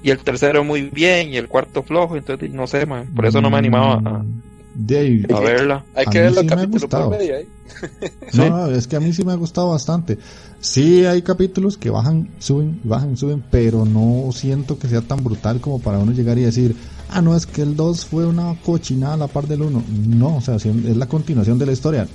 y 0.05 0.11
el 0.11 0.19
tercero 0.19 0.63
muy 0.63 0.83
bien 0.83 1.31
y 1.31 1.37
el 1.37 1.49
cuarto 1.49 1.83
flojo, 1.83 2.17
entonces 2.17 2.53
no 2.53 2.69
sé, 2.69 2.87
por 2.87 3.27
eso 3.27 3.41
no 3.41 3.51
me 3.51 3.59
animaba 3.59 3.95
a, 3.95 4.25
a 5.35 5.41
verla. 5.41 5.85
Hay 5.95 6.07
que 6.07 6.21
ver 6.21 6.33
los 6.33 6.45
capítulos 6.45 6.87
por 6.87 7.11
medio 7.11 7.37
ahí. 7.37 7.49
No, 8.35 8.67
es 8.67 8.87
que 8.87 8.97
a 8.97 9.01
mí 9.01 9.13
sí 9.13 9.25
me 9.25 9.33
ha 9.33 9.37
gustado 9.37 9.71
bastante. 9.71 10.19
Sí 10.61 11.05
hay 11.05 11.23
capítulos 11.23 11.77
que 11.77 11.91
bajan, 11.91 12.29
suben, 12.39 12.81
bajan, 12.85 13.17
suben, 13.17 13.43
pero 13.51 13.85
no 13.85 14.31
siento 14.33 14.79
que 14.79 14.89
sea 14.89 15.01
tan 15.01 15.25
brutal 15.25 15.61
como 15.61 15.81
para 15.81 15.99
uno 15.99 16.13
llegar 16.13 16.39
y 16.39 16.43
decir, 16.43 16.77
ah, 17.11 17.21
no, 17.21 17.37
es 17.37 17.47
que 17.47 17.63
el 17.63 17.77
2 17.77 18.07
fue 18.07 18.27
una 18.27 18.55
cochinada 18.65 19.15
a 19.15 19.17
la 19.17 19.27
par 19.27 19.47
del 19.47 19.63
1. 19.63 19.85
No, 20.09 20.37
o 20.37 20.41
sea, 20.41 20.57
es 20.57 20.97
la 20.97 21.07
continuación 21.07 21.59
de 21.59 21.67
la 21.67 21.73
historia. 21.73 22.07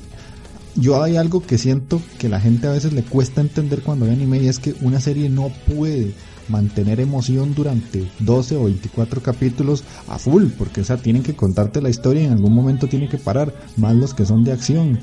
Yo 0.75 1.01
hay 1.01 1.17
algo 1.17 1.41
que 1.41 1.57
siento 1.57 2.01
que 2.19 2.29
la 2.29 2.39
gente 2.39 2.67
a 2.67 2.71
veces 2.71 2.93
le 2.93 3.03
cuesta 3.03 3.41
entender 3.41 3.81
cuando 3.81 4.05
ve 4.05 4.11
anime 4.11 4.39
y 4.39 4.47
es 4.47 4.59
que 4.59 4.75
una 4.81 5.01
serie 5.01 5.27
no 5.27 5.51
puede 5.75 6.13
mantener 6.49 6.99
emoción 6.99 7.53
durante 7.53 8.07
12 8.19 8.55
o 8.55 8.63
24 8.65 9.21
capítulos 9.21 9.83
a 10.07 10.17
full, 10.17 10.45
porque 10.57 10.81
o 10.81 10.83
sea, 10.83 10.97
tienen 10.97 11.23
que 11.23 11.35
contarte 11.35 11.81
la 11.81 11.89
historia 11.89 12.23
y 12.23 12.25
en 12.25 12.33
algún 12.33 12.53
momento 12.53 12.87
tienen 12.87 13.09
que 13.09 13.17
parar, 13.17 13.53
más 13.75 13.95
los 13.95 14.13
que 14.13 14.25
son 14.25 14.43
de 14.43 14.51
acción. 14.51 14.99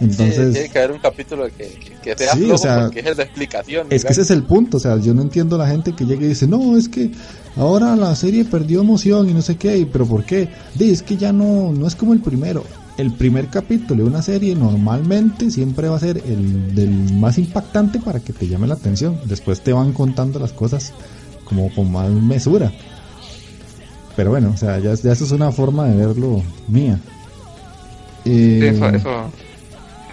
Entonces, 0.00 0.52
tiene 0.52 0.68
que 0.68 0.78
haber 0.78 0.92
un 0.92 0.98
capítulo 0.98 1.46
que, 1.56 1.78
que, 2.02 2.16
sea 2.16 2.34
sí, 2.34 2.50
o 2.50 2.58
sea, 2.58 2.86
porque 2.86 3.00
es 3.00 3.16
de 3.16 3.22
explicación. 3.22 3.86
Es 3.90 4.04
que 4.04 4.12
ese 4.12 4.22
es 4.22 4.30
el 4.30 4.42
punto, 4.42 4.78
o 4.78 4.80
sea, 4.80 4.96
yo 4.96 5.14
no 5.14 5.22
entiendo 5.22 5.56
a 5.56 5.60
la 5.60 5.68
gente 5.68 5.94
que 5.94 6.04
llega 6.04 6.24
y 6.24 6.28
dice, 6.28 6.48
no, 6.48 6.76
es 6.76 6.88
que 6.88 7.10
ahora 7.56 7.94
la 7.94 8.14
serie 8.16 8.44
perdió 8.44 8.80
emoción 8.80 9.28
y 9.28 9.34
no 9.34 9.42
sé 9.42 9.56
qué, 9.56 9.86
pero 9.90 10.06
¿por 10.06 10.24
qué? 10.24 10.48
es 10.78 11.02
que 11.02 11.16
ya 11.16 11.32
no, 11.32 11.72
no 11.72 11.86
es 11.86 11.94
como 11.94 12.12
el 12.14 12.20
primero. 12.20 12.64
El 12.98 13.12
primer 13.12 13.48
capítulo 13.48 14.04
de 14.04 14.10
una 14.10 14.22
serie 14.22 14.54
normalmente 14.54 15.50
siempre 15.50 15.88
va 15.88 15.96
a 15.96 16.00
ser 16.00 16.18
el 16.26 16.74
del 16.74 17.14
más 17.14 17.38
impactante 17.38 17.98
para 17.98 18.20
que 18.20 18.32
te 18.32 18.46
llame 18.46 18.66
la 18.66 18.74
atención. 18.74 19.18
Después 19.24 19.62
te 19.62 19.72
van 19.72 19.92
contando 19.92 20.38
las 20.38 20.52
cosas 20.52 20.92
como 21.44 21.74
con 21.74 21.90
más 21.90 22.10
mesura. 22.10 22.70
Pero 24.14 24.30
bueno, 24.30 24.50
o 24.54 24.56
sea, 24.56 24.78
ya, 24.78 24.94
ya 24.94 25.12
eso 25.12 25.24
es 25.24 25.32
una 25.32 25.50
forma 25.52 25.86
de 25.86 26.06
verlo 26.06 26.42
mía. 26.68 27.00
Eh, 28.24 28.72
eso 28.74 29.30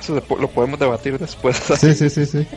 lo 0.08 0.48
podemos 0.50 0.80
debatir 0.80 1.18
después. 1.18 1.58
Sí, 1.80 1.94
sí, 1.94 2.10
sí, 2.10 2.26
sí. 2.26 2.48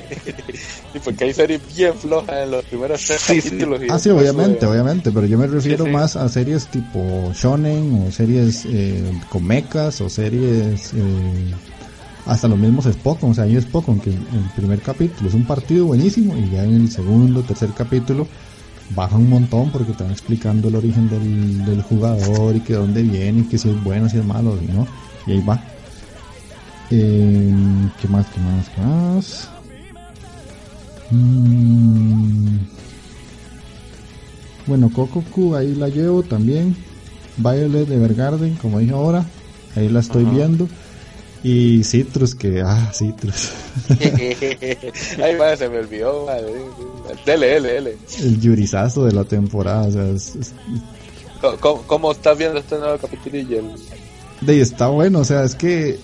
porque 1.04 1.24
hay 1.24 1.34
series 1.34 1.60
bien 1.74 1.94
flojas 1.94 2.44
en 2.44 2.50
los 2.50 2.64
primeros 2.64 3.04
tres 3.04 3.24
capítulos. 3.26 3.80
Ah, 3.88 3.98
sí, 3.98 4.10
obviamente, 4.10 4.66
obviamente, 4.66 5.10
pero 5.12 5.26
yo 5.26 5.38
me 5.38 5.46
refiero 5.46 5.86
más 5.86 6.16
a 6.16 6.28
series 6.28 6.66
tipo 6.66 7.32
shonen 7.34 8.06
o 8.06 8.10
series 8.10 8.64
eh, 8.66 9.02
con 9.28 9.46
mechas 9.46 10.00
o 10.00 10.08
series... 10.08 10.92
Eh, 10.94 11.54
hasta 12.24 12.46
los 12.46 12.56
mismos 12.56 12.86
Spock, 12.86 13.24
o 13.24 13.34
sea, 13.34 13.44
hay 13.44 13.56
Spock, 13.56 13.88
aunque 13.88 14.10
el 14.10 14.50
primer 14.54 14.80
capítulo 14.80 15.28
es 15.28 15.34
un 15.34 15.44
partido 15.44 15.86
buenísimo 15.86 16.36
y 16.36 16.50
ya 16.50 16.62
en 16.62 16.82
el 16.82 16.88
segundo, 16.88 17.42
tercer 17.42 17.70
capítulo 17.76 18.28
baja 18.94 19.16
un 19.16 19.28
montón 19.28 19.70
porque 19.70 19.92
te 19.92 20.02
van 20.02 20.12
explicando 20.12 20.68
el 20.68 20.76
origen 20.76 21.08
del, 21.08 21.64
del 21.64 21.82
jugador 21.82 22.56
y 22.56 22.60
que 22.60 22.74
dónde 22.74 23.02
viene 23.02 23.40
y 23.40 23.44
que 23.44 23.58
si 23.58 23.70
es 23.70 23.82
bueno, 23.82 24.08
si 24.08 24.18
es 24.18 24.24
malo, 24.24 24.58
¿no? 24.72 24.86
Y 25.26 25.32
ahí 25.32 25.42
va. 25.46 25.62
Eh, 26.94 27.54
¿Qué 27.98 28.08
más? 28.08 28.26
¿Qué 28.26 28.40
más? 28.40 28.68
¿Qué 28.68 28.80
más? 28.82 29.48
Mm. 31.10 32.58
Bueno, 34.66 34.90
Cocoku, 34.92 35.54
ahí 35.54 35.74
la 35.74 35.88
llevo 35.88 36.22
también. 36.22 36.76
Violet 37.38 37.88
de 37.88 37.94
Evergarden, 37.94 38.56
como 38.56 38.78
dije 38.78 38.92
ahora. 38.92 39.24
Ahí 39.74 39.88
la 39.88 40.00
estoy 40.00 40.24
viendo. 40.24 40.68
Y 41.42 41.82
Citrus, 41.82 42.34
que. 42.34 42.60
Ah, 42.60 42.92
Citrus. 42.92 43.52
Ay, 43.88 45.36
madre, 45.38 45.56
se 45.56 45.68
me 45.70 45.78
olvidó, 45.78 46.26
madre. 46.26 46.52
Dele, 47.24 47.46
dele, 47.46 47.72
dele. 47.72 47.96
El 48.20 48.38
yurizazo 48.38 49.06
de 49.06 49.12
la 49.12 49.24
temporada. 49.24 49.88
O 49.88 50.18
sea, 50.18 50.54
¿Cómo, 51.86 52.12
estás 52.12 52.36
viendo 52.36 52.58
este 52.58 52.76
nuevo 52.78 52.98
capítulo? 52.98 53.38
De 54.42 54.60
está 54.60 54.88
bueno, 54.88 55.20
o 55.20 55.24
sea, 55.24 55.44
es 55.44 55.54
que 55.54 55.98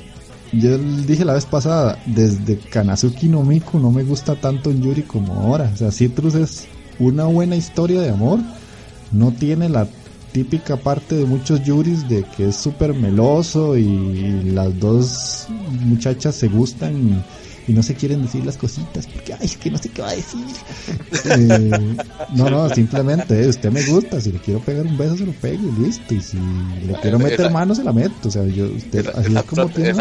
yo 0.52 0.78
dije 0.78 1.24
la 1.24 1.34
vez 1.34 1.46
pasada, 1.46 1.98
desde 2.06 2.58
Kanazuki 2.58 3.28
no 3.28 3.42
Miku 3.42 3.78
no 3.78 3.90
me 3.90 4.02
gusta 4.02 4.34
tanto 4.34 4.70
en 4.70 4.82
Yuri 4.82 5.02
como 5.02 5.34
ahora. 5.34 5.70
O 5.72 5.76
sea, 5.76 5.90
Citrus 5.90 6.34
es 6.34 6.66
una 6.98 7.24
buena 7.24 7.56
historia 7.56 8.00
de 8.00 8.10
amor. 8.10 8.40
No 9.12 9.32
tiene 9.32 9.68
la 9.68 9.88
típica 10.32 10.76
parte 10.76 11.14
de 11.16 11.24
muchos 11.24 11.62
Yuris 11.64 12.08
de 12.08 12.24
que 12.36 12.48
es 12.48 12.56
súper 12.56 12.94
meloso 12.94 13.76
y 13.76 14.42
las 14.52 14.78
dos 14.78 15.46
muchachas 15.84 16.34
se 16.34 16.48
gustan 16.48 17.24
y, 17.66 17.72
no 17.72 17.82
se 17.82 17.94
quieren 17.94 18.22
decir 18.22 18.46
las 18.46 18.56
cositas 18.56 19.06
porque, 19.06 19.34
ay, 19.34 19.40
es 19.42 19.58
que 19.58 19.70
no 19.70 19.76
sé 19.76 19.90
qué 19.90 20.00
va 20.00 20.08
a 20.08 20.14
decir. 20.14 20.40
Eh, 21.26 21.96
no, 22.34 22.48
no, 22.48 22.66
simplemente 22.70 23.44
eh, 23.44 23.46
usted 23.46 23.70
me 23.70 23.82
gusta. 23.82 24.22
Si 24.22 24.32
le 24.32 24.38
quiero 24.38 24.60
pegar 24.60 24.86
un 24.86 24.96
beso, 24.96 25.18
se 25.18 25.26
lo 25.26 25.32
pego 25.32 25.68
y 25.68 25.84
listo. 25.84 26.14
Y 26.14 26.22
si 26.22 26.38
le 26.86 26.94
quiero 27.02 27.18
meter 27.18 27.50
mano, 27.50 27.74
se 27.74 27.84
la 27.84 27.92
meto. 27.92 28.28
O 28.28 28.30
sea, 28.30 28.46
yo, 28.46 28.70
usted, 28.74 29.06
así 29.14 29.36
es 29.36 29.42
como 29.42 29.68
tiene 29.68 29.92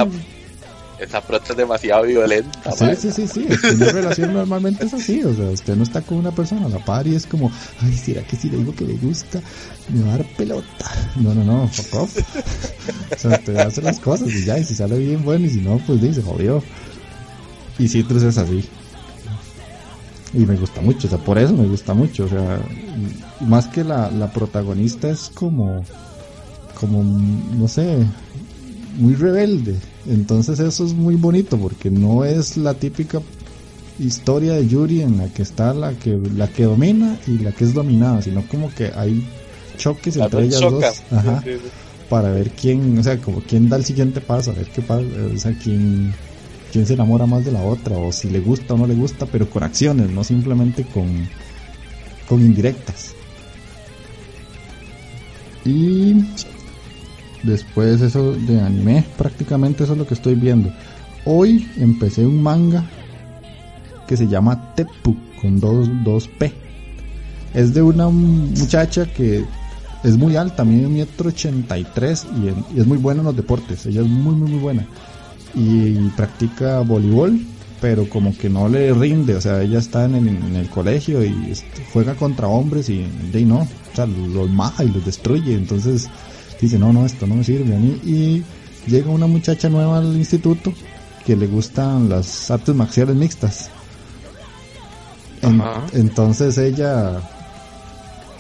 esa 1.00 1.22
prota 1.22 1.52
es 1.52 1.58
demasiado 1.58 2.04
violenta. 2.04 2.72
Sí, 2.72 2.86
sí, 2.98 3.12
sí, 3.12 3.28
sí. 3.28 3.48
una 3.76 3.92
relación 3.92 4.34
normalmente 4.34 4.86
es 4.86 4.94
así. 4.94 5.24
O 5.24 5.34
sea, 5.34 5.46
usted 5.46 5.76
no 5.76 5.84
está 5.84 6.02
con 6.02 6.18
una 6.18 6.32
persona 6.32 6.66
a 6.66 6.70
la 6.70 6.84
par 6.84 7.08
y 7.08 7.16
es 7.16 7.26
como, 7.26 7.52
ay, 7.82 7.94
¿será 7.94 8.24
que 8.24 8.36
si 8.36 8.50
le 8.50 8.58
digo 8.58 8.74
que 8.76 8.86
le 8.86 8.96
gusta, 8.96 9.42
me 9.90 10.04
va 10.04 10.16
a 10.16 10.18
dar 10.18 10.26
pelota? 10.36 10.92
No, 11.18 11.34
no, 11.34 11.44
no, 11.44 11.68
fuck 11.68 12.02
off. 12.02 12.18
o 13.16 13.18
sea, 13.18 13.32
usted 13.32 13.58
hace 13.58 13.82
las 13.82 14.00
cosas 14.00 14.30
y 14.30 14.46
ya, 14.46 14.58
y 14.58 14.64
si 14.64 14.76
sale 14.76 14.98
bien, 14.98 15.24
bueno, 15.24 15.46
y 15.46 15.50
si 15.50 15.62
no, 15.62 15.78
pues 15.86 16.02
dice, 16.02 16.22
jodió. 16.22 16.64
Y 17.78 17.88
Citrus 17.88 18.24
es 18.24 18.38
así. 18.38 18.68
Y 20.34 20.46
me 20.46 20.56
gusta 20.56 20.82
mucho, 20.82 21.08
o 21.08 21.10
sea, 21.10 21.20
por 21.20 21.38
eso 21.38 21.54
me 21.54 21.68
gusta 21.68 21.94
mucho. 21.94 22.26
O 22.26 22.28
sea, 22.28 22.60
más 23.42 23.68
que 23.68 23.84
la, 23.84 24.10
la 24.12 24.32
protagonista 24.32 25.10
es 25.10 25.30
como, 25.34 25.86
como, 26.80 27.04
no 27.04 27.68
sé, 27.68 28.06
muy 28.98 29.16
rebelde. 29.16 29.76
Entonces 30.08 30.60
eso 30.60 30.86
es 30.86 30.94
muy 30.94 31.16
bonito 31.16 31.58
porque 31.58 31.90
no 31.90 32.26
es 32.26 32.58
la 32.58 32.74
típica 32.74 33.22
historia 34.00 34.54
de 34.54 34.68
Yuri 34.68 35.02
en 35.02 35.18
la 35.18 35.28
que 35.30 35.42
está 35.42 35.74
la 35.74 35.94
que 35.94 36.20
la 36.36 36.48
que 36.48 36.64
domina 36.64 37.18
y 37.26 37.40
la 37.40 37.52
que 37.52 37.64
es 37.64 37.74
dominada, 37.74 38.22
sino 38.22 38.48
como 38.48 38.70
que 38.74 38.92
hay 38.96 39.26
choques 39.78 40.18
entre 40.18 40.44
ellas 40.44 40.62
dos. 40.62 40.84
Ajá 41.12 41.44
para 42.10 42.32
ver 42.32 42.52
quién, 42.52 42.98
o 42.98 43.04
sea, 43.04 43.18
como 43.18 43.42
quién 43.42 43.70
da 43.70 43.78
el 43.78 43.86
siguiente 43.86 44.22
paso, 44.22 44.52
a 44.52 44.54
ver 44.54 44.68
qué 44.68 44.82
pasa, 44.82 45.04
o 45.34 45.38
sea, 45.38 45.54
quién, 45.62 46.14
quién 46.72 46.86
se 46.86 46.94
enamora 46.94 47.26
más 47.26 47.46
de 47.46 47.52
la 47.52 47.62
otra, 47.64 47.98
o 47.98 48.12
si 48.12 48.30
le 48.30 48.40
gusta 48.40 48.74
o 48.74 48.78
no 48.78 48.88
le 48.88 48.96
gusta, 48.96 49.26
pero 49.26 49.50
con 49.50 49.64
acciones, 49.64 50.10
no 50.10 50.24
simplemente 50.24 50.86
con, 50.86 51.28
con 52.28 52.42
indirectas. 52.42 53.14
Y 55.66 56.16
después 57.48 58.02
eso 58.02 58.34
de 58.34 58.62
anime, 58.62 59.06
prácticamente 59.18 59.84
eso 59.84 59.94
es 59.94 60.00
lo 60.00 60.06
que 60.06 60.14
estoy 60.14 60.36
viendo. 60.36 60.72
Hoy 61.26 61.68
empecé 61.78 62.26
un 62.26 62.42
manga 62.42 62.84
que 64.08 64.16
se 64.16 64.28
llama 64.28 64.74
Teppu 64.76 65.16
con 65.42 65.60
dos, 65.60 65.90
dos 66.04 66.28
P. 66.28 66.54
Es 67.54 67.74
de 67.74 67.82
una 67.82 68.10
muchacha 68.10 69.06
que 69.06 69.46
es 70.04 70.18
muy 70.18 70.36
alta, 70.36 70.64
mide 70.64 70.86
un 70.86 70.94
metro 70.94 71.30
ochenta 71.30 71.78
y 71.78 71.84
tres 71.84 72.26
y 72.42 72.80
es 72.80 72.86
muy 72.86 72.98
buena 72.98 73.22
en 73.22 73.26
los 73.26 73.36
deportes. 73.36 73.86
Ella 73.86 74.02
es 74.02 74.08
muy, 74.08 74.36
muy, 74.36 74.52
muy 74.52 74.60
buena. 74.60 74.86
Y 75.56 75.94
practica 76.10 76.82
voleibol, 76.82 77.40
pero 77.82 78.08
como 78.10 78.38
que 78.38 78.50
no 78.50 78.70
le 78.70 78.94
rinde. 78.94 79.36
O 79.36 79.42
sea, 79.42 79.62
ella 79.62 79.80
está 79.80 80.06
en 80.06 80.56
el, 80.56 80.70
colegio 80.70 81.24
y 81.26 81.54
juega 81.92 82.14
contra 82.16 82.48
hombres 82.48 82.90
y 82.90 83.06
de 83.32 83.42
no, 83.42 83.60
o 83.60 83.96
sea, 83.96 84.06
los 84.06 84.50
maja 84.50 84.84
y 84.84 84.90
los 84.90 85.06
destruye. 85.06 85.56
Entonces 85.56 86.10
dice, 86.66 86.80
no, 86.80 86.92
no, 86.94 87.06
esto 87.06 87.28
no 87.28 87.36
me 87.36 87.44
sirve 87.44 87.76
a 87.76 87.80
mí. 87.80 88.00
Y 88.04 88.44
llega 88.90 89.10
una 89.10 89.28
muchacha 89.28 89.70
nueva 89.70 90.00
al 90.00 90.16
instituto 90.16 90.74
que 91.26 91.36
le 91.36 91.48
gustan 91.48 92.10
las 92.10 92.50
artes 92.50 92.74
marciales 92.74 93.16
mixtas. 93.16 93.70
entonces 95.94 96.58
ella 96.58 97.22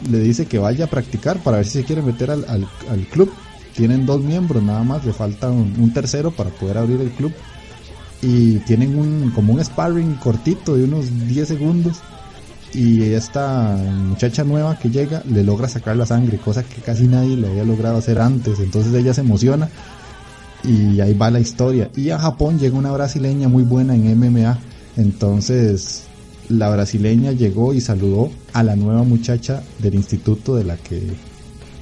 le 0.09 0.19
dice 0.19 0.45
que 0.45 0.59
vaya 0.59 0.85
a 0.85 0.87
practicar 0.87 1.39
para 1.39 1.57
ver 1.57 1.65
si 1.65 1.79
se 1.79 1.83
quiere 1.83 2.01
meter 2.01 2.31
al, 2.31 2.45
al, 2.45 3.07
club. 3.11 3.31
Tienen 3.75 4.05
dos 4.05 4.21
miembros 4.21 4.63
nada 4.63 4.83
más, 4.83 5.05
le 5.05 5.13
falta 5.13 5.51
un, 5.51 5.93
tercero 5.93 6.31
para 6.31 6.49
poder 6.49 6.77
abrir 6.77 7.01
el 7.01 7.11
club. 7.11 7.33
Y 8.21 8.57
tienen 8.59 8.97
un, 8.97 9.31
como 9.31 9.53
un 9.53 9.63
sparring 9.63 10.15
cortito 10.15 10.75
de 10.75 10.85
unos 10.85 11.27
10 11.27 11.47
segundos. 11.47 11.97
Y 12.73 13.01
esta 13.13 13.75
muchacha 13.75 14.43
nueva 14.43 14.77
que 14.77 14.89
llega 14.89 15.23
le 15.29 15.43
logra 15.43 15.67
sacar 15.67 15.95
la 15.95 16.05
sangre, 16.05 16.37
cosa 16.37 16.63
que 16.63 16.81
casi 16.81 17.07
nadie 17.07 17.37
le 17.37 17.47
había 17.47 17.63
logrado 17.63 17.97
hacer 17.97 18.19
antes. 18.19 18.59
Entonces 18.59 18.93
ella 18.93 19.13
se 19.13 19.21
emociona 19.21 19.69
y 20.63 20.99
ahí 20.99 21.13
va 21.13 21.31
la 21.31 21.39
historia. 21.39 21.89
Y 21.95 22.09
a 22.09 22.19
Japón 22.19 22.59
llega 22.59 22.77
una 22.77 22.91
brasileña 22.91 23.47
muy 23.47 23.63
buena 23.63 23.95
en 23.95 24.19
MMA. 24.19 24.59
Entonces 24.97 26.03
la 26.49 26.69
brasileña 26.69 27.31
llegó 27.31 27.73
y 27.73 27.81
saludó 27.81 28.31
a 28.53 28.63
la 28.63 28.75
nueva 28.75 29.03
muchacha 29.03 29.63
del 29.79 29.95
instituto 29.95 30.55
de 30.55 30.63
la 30.63 30.77
que 30.77 31.01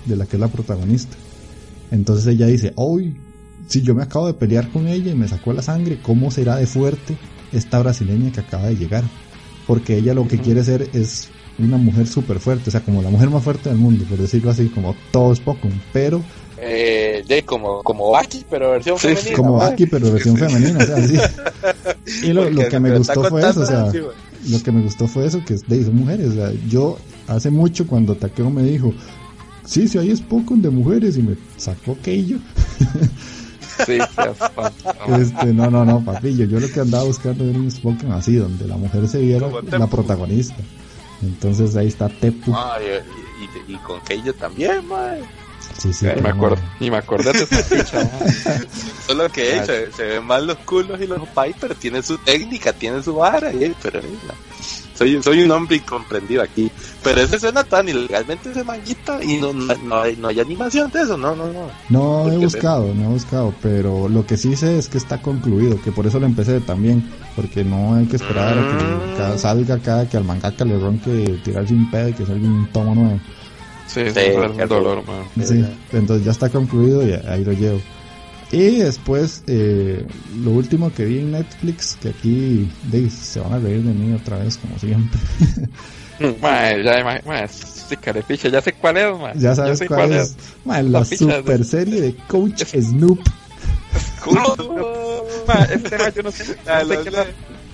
de 0.06 0.16
la 0.16 0.26
que 0.26 0.38
es 0.38 0.40
la 0.40 0.48
protagonista. 0.48 1.18
Entonces 1.92 2.28
ella 2.28 2.46
dice, 2.46 2.74
hoy, 2.76 3.16
si 3.68 3.82
yo 3.82 3.96
me 3.96 4.04
acabo 4.04 4.28
de 4.28 4.34
pelear 4.34 4.70
con 4.70 4.88
ella 4.88 5.12
y 5.12 5.16
me 5.16 5.28
sacó 5.28 5.54
la 5.54 5.62
sangre, 5.62 6.00
¿cómo 6.02 6.32
será 6.32 6.58
de 6.58 6.68
fuerte 6.68 7.18
esta 7.52 7.80
brasileña 7.80 8.32
que 8.32 8.42
acaba 8.42 8.68
de 8.68 8.76
llegar? 8.76 9.04
Porque 9.68 9.98
ella 9.98 10.14
lo 10.14 10.28
que 10.28 10.38
quiere 10.38 10.64
ser 10.64 10.90
es 10.94 11.30
una 11.58 11.78
mujer 11.78 12.08
súper 12.08 12.40
fuerte, 12.40 12.70
o 12.70 12.72
sea, 12.72 12.82
como 12.82 13.02
la 13.02 13.10
mujer 13.10 13.30
más 13.30 13.44
fuerte 13.44 13.70
del 13.70 13.78
mundo, 13.78 14.06
por 14.10 14.18
decirlo 14.18 14.52
así, 14.52 14.68
como 14.68 14.96
todos 15.12 15.40
Pokémon, 15.40 15.82
pero... 15.94 16.22
Eh, 16.58 17.24
de 17.28 17.44
como, 17.44 17.84
como 17.84 18.12
Baki, 18.12 18.46
pero 18.50 18.72
versión 18.72 18.98
femenina. 18.98 19.36
Como 19.36 19.58
Baki, 19.58 19.86
pero 19.88 20.12
versión 20.12 20.38
femenina, 20.38 20.80
o 20.80 20.86
sea, 20.86 21.08
sí. 21.08 21.18
Y 22.28 22.34
lo, 22.34 22.50
lo 22.50 22.68
que 22.68 22.80
me 22.80 22.98
gustó 22.98 23.24
fue 23.26 23.48
eso, 23.48 23.62
o 23.62 23.66
sea, 23.66 23.92
lo 24.50 24.64
que 24.64 24.72
me 24.72 24.82
gustó 24.82 25.08
fue 25.08 25.26
eso, 25.26 25.44
que 25.46 25.56
de, 25.56 25.84
son 25.84 25.96
mujeres. 25.96 26.34
yo 26.70 26.98
hace 27.28 27.50
mucho 27.50 27.88
cuando 27.88 28.16
Takeo 28.16 28.50
me 28.50 28.64
dijo, 28.64 28.94
sí, 29.66 29.88
sí, 29.88 29.98
ahí 29.98 30.12
es 30.12 30.22
poco 30.22 30.56
de 30.56 30.70
mujeres 30.70 31.18
y 31.18 31.24
me 31.24 31.36
sacó 31.58 31.98
Keijo. 32.02 32.40
Sí, 33.86 33.98
este, 35.20 35.46
no, 35.54 35.70
no, 35.70 35.86
no, 35.86 36.04
papillo. 36.04 36.46
Yo 36.46 36.60
lo 36.60 36.70
que 36.70 36.80
andaba 36.80 37.04
buscando 37.04 37.44
era 37.44 37.58
un 37.58 37.70
Spoken 37.70 38.12
así, 38.12 38.36
donde 38.36 38.68
la 38.68 38.78
mujer 38.78 39.08
se 39.08 39.20
viera 39.20 39.48
la 39.72 39.88
protagonista. 39.88 40.56
Entonces 41.22 41.76
ahí 41.76 41.88
está 41.88 42.10
Tepu. 42.10 42.54
Ah, 42.54 42.78
y, 43.68 43.74
y, 43.74 43.76
con 43.78 44.00
Keijo 44.02 44.34
también, 44.34 44.88
man. 44.88 45.20
Sí, 45.78 45.92
sí, 45.92 46.06
me 46.22 46.30
acuerdo, 46.30 46.58
ni 46.80 46.90
me 46.90 46.98
acordé 46.98 47.34
de 47.34 47.44
esa 47.44 47.58
ficha. 47.58 48.10
Solo 49.08 49.30
que 49.30 49.66
se, 49.66 49.92
se, 49.92 50.04
ven 50.04 50.26
mal 50.26 50.48
los 50.48 50.58
culos 50.60 51.02
y 51.02 51.08
los 51.08 51.20
Piper, 51.30 51.76
tiene 51.76 52.02
su 52.02 52.18
técnica, 52.18 52.72
tiene 52.72 53.02
su 53.04 53.16
vara, 53.16 53.52
pero 53.82 54.02
soy, 54.96 55.22
soy 55.22 55.44
un 55.44 55.52
hombre 55.52 55.78
incomprendido 55.78 56.42
aquí. 56.42 56.72
Pero 57.04 57.22
ese 57.22 57.40
suena 57.40 57.64
tan 57.64 57.88
ilegalmente 57.88 58.52
ese 58.52 58.64
manguita 58.64 59.24
y 59.24 59.38
no, 59.38 59.54
no, 59.54 60.02
hay, 60.02 60.16
no 60.16 60.30
hay 60.30 60.40
animación 60.40 60.90
de 60.92 61.02
eso, 61.02 61.18
no, 61.18 61.36
no, 61.36 61.48
no. 61.52 61.70
No 61.90 62.32
he 62.32 62.38
buscado, 62.38 62.94
no 62.94 63.06
he 63.06 63.14
buscado, 63.14 63.54
pero 63.62 64.10
lo 64.10 64.26
que 64.26 64.38
sí 64.38 64.56
sé 64.56 64.78
es 64.78 64.88
que 64.88 64.98
está 64.98 65.22
concluido, 65.22 65.80
que 65.82 65.92
por 65.92 66.08
eso 66.08 66.20
lo 66.20 66.26
empecé 66.26 66.62
también, 66.62 67.08
porque 67.36 67.64
no 67.64 67.96
hay 67.96 68.06
que 68.06 68.16
esperar 68.16 68.58
a 68.58 69.18
que 69.18 69.36
mm. 69.36 69.38
salga 69.38 69.80
cada 69.80 70.10
que 70.10 70.18
al 70.18 70.24
mangaka 70.24 70.66
le 70.66 70.80
ronque 70.80 71.40
tirarse 71.44 71.74
un 71.74 71.92
pedo 71.92 72.10
y 72.10 72.14
que 72.14 72.26
salga 72.26 72.48
un 72.48 72.68
tomo 72.72 72.96
nuevo. 72.96 73.20
Sí, 73.88 74.00
es 74.02 74.70
dolor, 74.70 75.04
Sí, 75.44 75.64
entonces 75.92 76.26
ya 76.26 76.32
está 76.32 76.50
concluido 76.50 77.08
y 77.08 77.14
ahí 77.14 77.44
lo 77.46 77.52
llevo. 77.54 77.80
Y 78.56 78.78
después, 78.78 79.44
eh, 79.48 80.06
lo 80.42 80.52
último 80.52 80.94
que 80.94 81.04
vi 81.04 81.20
en 81.20 81.32
Netflix, 81.32 81.98
que 82.02 82.08
aquí 82.08 82.72
se 83.10 83.42
van 83.42 83.52
a 83.52 83.60
reír 83.60 83.84
de 83.84 83.94
mí 83.94 84.14
otra 84.14 84.38
vez, 84.38 84.56
como 84.56 84.80
siempre. 84.80 85.20
Mae, 86.42 86.82
ya, 86.82 87.48
sí, 87.50 87.98
carepicha, 87.98 88.48
ya 88.48 88.62
sé 88.62 88.72
cuál 88.72 88.96
es, 88.96 89.20
mae. 89.20 89.34
Ya 89.36 89.54
sabes 89.54 89.84
cuál, 89.86 90.14
es. 90.14 90.38
la, 90.66 91.04
super 91.04 91.66
serie 91.66 92.00
de 92.00 92.16
Coach 92.30 92.64
Snoop. 92.64 93.20
este 95.70 95.98
yo 96.16 96.24
no 96.24 96.32
sé, 96.32 96.46
yo 96.46 96.88
sé 96.88 97.04
que 97.04 97.12
la, 97.12 97.26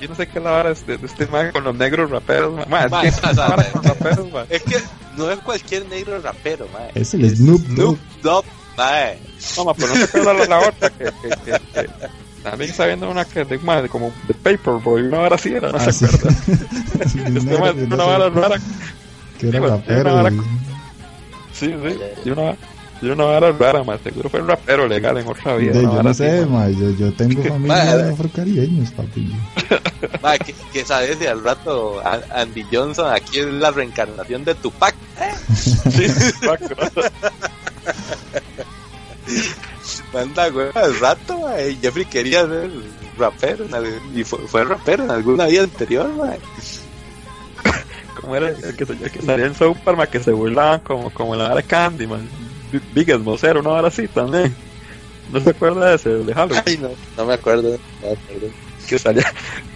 yo 0.01 0.09
no 0.09 0.15
sé 0.15 0.27
qué 0.27 0.39
la 0.39 0.49
vara 0.49 0.73
de, 0.73 0.97
de 0.97 1.05
este 1.05 1.27
man 1.27 1.51
con 1.51 1.63
los 1.63 1.75
negros 1.75 2.09
raperos, 2.09 2.67
man. 2.67 2.89
es, 3.05 3.19
que, 3.19 3.19
es 4.55 4.63
que 4.63 4.77
no 5.15 5.29
es 5.29 5.37
cualquier 5.41 5.87
negro 5.89 6.19
rapero, 6.19 6.67
man. 6.73 6.89
Es 6.95 7.13
el 7.13 7.29
Snoop 7.29 7.61
Dogg. 7.67 7.99
Snoop 8.21 8.45
man. 8.81 9.17
No, 9.57 9.65
ma, 9.65 9.73
pero 9.73 9.87
no 9.87 9.95
se 9.95 10.03
acuerda 10.03 10.33
la, 10.33 10.59
otra 10.59 10.89
que, 10.89 11.05
que, 11.05 11.51
que, 11.73 11.89
también 12.43 12.71
está 12.71 12.85
viendo 12.87 13.09
una 13.09 13.25
que 13.25 13.45
de, 13.45 13.57
man, 13.59 13.87
como 13.87 14.11
de 14.27 14.33
Paperboy, 14.33 15.03
una 15.03 15.19
vara 15.19 15.35
así 15.35 15.53
era, 15.53 15.71
no 15.71 15.77
ah, 15.77 15.91
se 15.91 16.05
acuerda. 16.05 16.29
este 17.03 17.59
man, 17.59 17.93
una 17.93 18.03
vara 18.03 18.29
rara. 18.29 18.55
Que 19.39 19.49
era 19.49 19.59
rapero. 19.59 20.29
Sí, 21.53 21.73
sí, 21.83 21.99
y 22.25 22.29
una 22.29 22.55
yo 23.01 23.15
no 23.15 23.35
era 23.35 23.51
rara, 23.51 23.83
más 23.83 23.99
seguro 24.01 24.29
fue 24.29 24.41
un 24.41 24.47
rapero 24.47 24.87
legal 24.87 25.17
en 25.17 25.27
otra 25.27 25.55
vida. 25.55 25.73
De, 25.73 25.81
yo 25.81 26.03
no 26.03 26.13
sé, 26.13 26.45
ma, 26.45 26.69
yo, 26.69 26.91
yo 26.91 27.11
tengo 27.13 27.41
familia 27.47 27.97
de 27.97 28.13
afrocaribeños, 28.13 28.91
papi. 28.91 29.35
Ma, 30.21 30.37
que, 30.37 30.53
que 30.71 30.85
sabes 30.85 31.19
de 31.19 31.27
al 31.27 31.43
rato 31.43 32.01
Andy 32.33 32.65
Johnson 32.71 33.11
aquí 33.11 33.39
es 33.39 33.47
la 33.47 33.71
reencarnación 33.71 34.43
de 34.43 34.53
Tupac. 34.55 34.93
¿eh? 35.19 35.33
sí, 35.55 36.07
Tupac, 36.41 36.61
Manda, 40.13 40.49
güey, 40.49 40.69
al 40.73 40.99
rato, 40.99 41.47
Jeffrey 41.81 42.05
quería 42.05 42.45
ser 42.45 42.69
rapero 43.17 43.65
y 44.13 44.23
fue, 44.23 44.39
fue 44.47 44.63
rapero 44.63 45.03
en 45.03 45.11
alguna 45.11 45.45
vida 45.45 45.63
anterior, 45.63 46.09
ma. 46.15 46.33
¿Cómo 48.21 48.35
era 48.35 48.49
el 48.49 48.75
que, 48.75 48.83
el 48.83 49.11
que 49.11 49.21
salía 49.21 49.45
en 49.45 49.55
South 49.55 49.77
Park, 49.83 50.09
que 50.09 50.19
se 50.19 50.31
burlaban 50.31 50.81
como, 50.81 51.09
como 51.11 51.35
la 51.35 51.55
de 51.55 51.63
Candyman? 51.63 52.27
Biggest 52.93 53.23
Vocero, 53.23 53.61
¿no? 53.61 53.75
Ahora 53.75 53.91
sí 53.91 54.07
también. 54.07 54.55
¿No 55.31 55.39
se 55.39 55.51
acuerda 55.51 55.89
de 55.89 55.95
ese 55.95 56.09
de 56.09 56.33
Halloween? 56.33 56.63
Ay, 56.65 56.77
no, 56.77 56.89
no 57.17 57.25
me 57.25 57.33
acuerdo, 57.33 57.71
no 57.71 58.07
me 58.07 58.13
acuerdo. 58.13 58.47
Que 58.87 58.99
salía, 58.99 59.31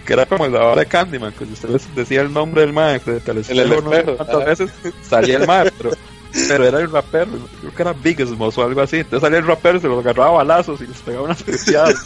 que 0.05 0.13
era 0.13 0.25
como 0.25 0.47
la 0.47 0.65
hora 0.65 0.81
de 0.81 0.87
Candyman, 0.87 1.31
que 1.33 1.45
usted 1.45 1.69
decía 1.95 2.21
el 2.21 2.33
nombre 2.33 2.61
del 2.61 2.73
maestro 2.73 3.13
de 3.13 3.43
el 3.47 3.69
no 3.69 4.15
cuántas 4.17 4.45
veces 4.45 4.71
salía 5.07 5.37
el 5.37 5.47
maestro, 5.47 5.91
pero, 6.47 6.65
era 6.65 6.79
el 6.79 6.91
rapero, 6.91 7.31
creo 7.61 7.75
que 7.75 7.81
era 7.81 7.93
Biggest 7.93 8.33
o 8.39 8.63
algo 8.63 8.81
así. 8.81 8.97
Entonces 8.97 9.21
salía 9.21 9.39
el 9.39 9.47
rapero 9.47 9.77
y 9.77 9.81
se 9.81 9.87
los 9.87 9.99
agarraba 9.99 10.29
a 10.29 10.33
balazos 10.33 10.81
y 10.81 10.87
les 10.87 10.97
pegaba 10.97 11.25
unas 11.25 11.43
pisteadas. 11.43 11.95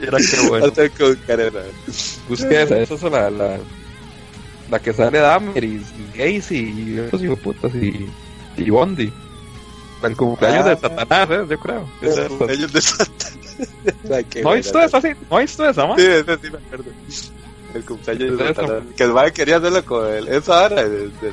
era 0.00 0.18
que 0.18 0.48
bueno. 0.48 0.72
Busqué 2.28 2.62
esa, 2.62 2.78
esa 2.78 2.94
es 2.94 3.02
la, 3.02 3.30
la, 3.30 3.58
la 4.70 4.78
que 4.78 4.92
sale 4.92 5.18
Dahmer 5.18 5.64
y, 5.64 5.76
y 5.76 6.10
Gacy 6.16 6.56
y 6.56 6.98
esos 6.98 7.22
hijos 7.22 7.38
putas 7.40 7.74
y 7.74 8.08
y 8.56 8.70
Bondi. 8.70 9.12
El 10.02 10.16
cumpleaños 10.16 10.64
de 10.66 10.72
ah. 10.72 10.78
Satanás, 10.80 11.30
¿eh? 11.30 11.46
yo 11.48 11.58
creo. 11.58 11.88
El 12.02 12.28
cumpleaños 12.28 12.72
de 12.72 12.80
Satanás. 12.80 13.38
¿No 14.42 14.52
visto 14.52 14.80
eso 14.80 14.96
así? 14.98 15.08
¿No 15.30 15.38
visto 15.38 15.68
eso, 15.68 15.88
man? 15.88 15.98
Sí, 15.98 16.06
ese 16.06 16.36
sí 16.36 16.50
me 16.50 16.58
acuerdo. 16.58 16.90
El 17.74 17.84
cumpleaños 17.84 18.38
de 18.38 18.54
Satanás. 18.54 18.82
Que 18.96 19.04
el 19.04 19.12
man 19.12 19.30
quería 19.32 19.56
hacerlo 19.56 19.84
con 19.84 20.06
el, 20.12 20.28
esa 20.28 20.66
era, 20.66 20.82
el, 20.82 21.12
¿cómo 21.20 21.32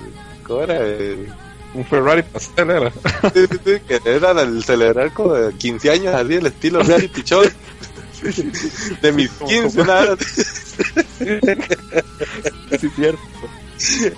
era? 0.63 0.77
El, 0.77 1.27
un 1.73 1.85
Ferrari 1.85 2.21
pastel 2.23 2.69
era. 2.69 2.91
Sí, 2.91 3.39
sí, 3.49 3.57
sí, 3.65 3.71
que 3.87 3.99
era 4.05 4.31
el 4.41 4.63
celebrar 4.63 5.11
como 5.13 5.33
de 5.33 5.53
15 5.55 5.89
años 5.91 6.13
así, 6.15 6.33
el 6.35 6.45
estilo 6.45 6.81
reality 6.83 7.21
show. 7.23 7.43
De 9.01 9.11
mis 9.11 9.29
15 9.31 9.83
nada. 9.83 10.15
Sí, 12.79 12.89
cierto. 12.95 13.19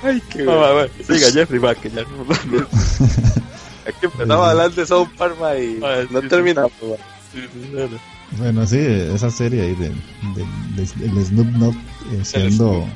Ay, 0.03 0.22
qué 0.31 0.43
bueno. 0.45 0.88
Siga, 1.07 1.31
Jeffrey, 1.31 1.60
va, 1.60 1.76
que 1.76 1.89
ya 1.89 2.02
no. 2.03 2.26
Aquí 3.88 3.97
empezamos 4.06 4.45
a 4.47 4.52
hablar 4.52 4.72
de 4.72 4.85
South 4.85 5.10
Park, 5.18 5.35
y 5.60 5.84
Ah, 5.84 6.03
no 6.10 6.22
sí, 6.22 6.27
terminamos. 6.27 6.72
Bueno, 8.38 8.65
sí, 8.65 8.77
esa 8.80 9.30
serie 9.30 9.61
ahí 9.61 9.76
de, 9.76 9.89
de, 9.89 10.85
de- 10.85 11.06
el 11.06 11.26
Snoop 11.26 11.47
Dogg 11.57 11.76
eh, 12.11 12.22
siendo, 12.23 12.88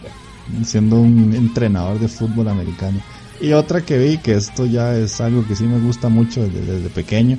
siendo 0.66 0.96
un 0.98 1.34
entrenador 1.36 2.00
de 2.00 2.08
fútbol 2.08 2.48
americano. 2.48 3.02
Y 3.42 3.54
otra 3.54 3.82
que 3.82 3.98
vi, 3.98 4.18
que 4.18 4.34
esto 4.34 4.66
ya 4.66 4.96
es 4.96 5.22
algo 5.22 5.48
que 5.48 5.56
sí 5.56 5.64
me 5.64 5.80
gusta 5.80 6.10
mucho 6.10 6.42
desde, 6.42 6.62
desde 6.62 6.90
pequeño. 6.90 7.38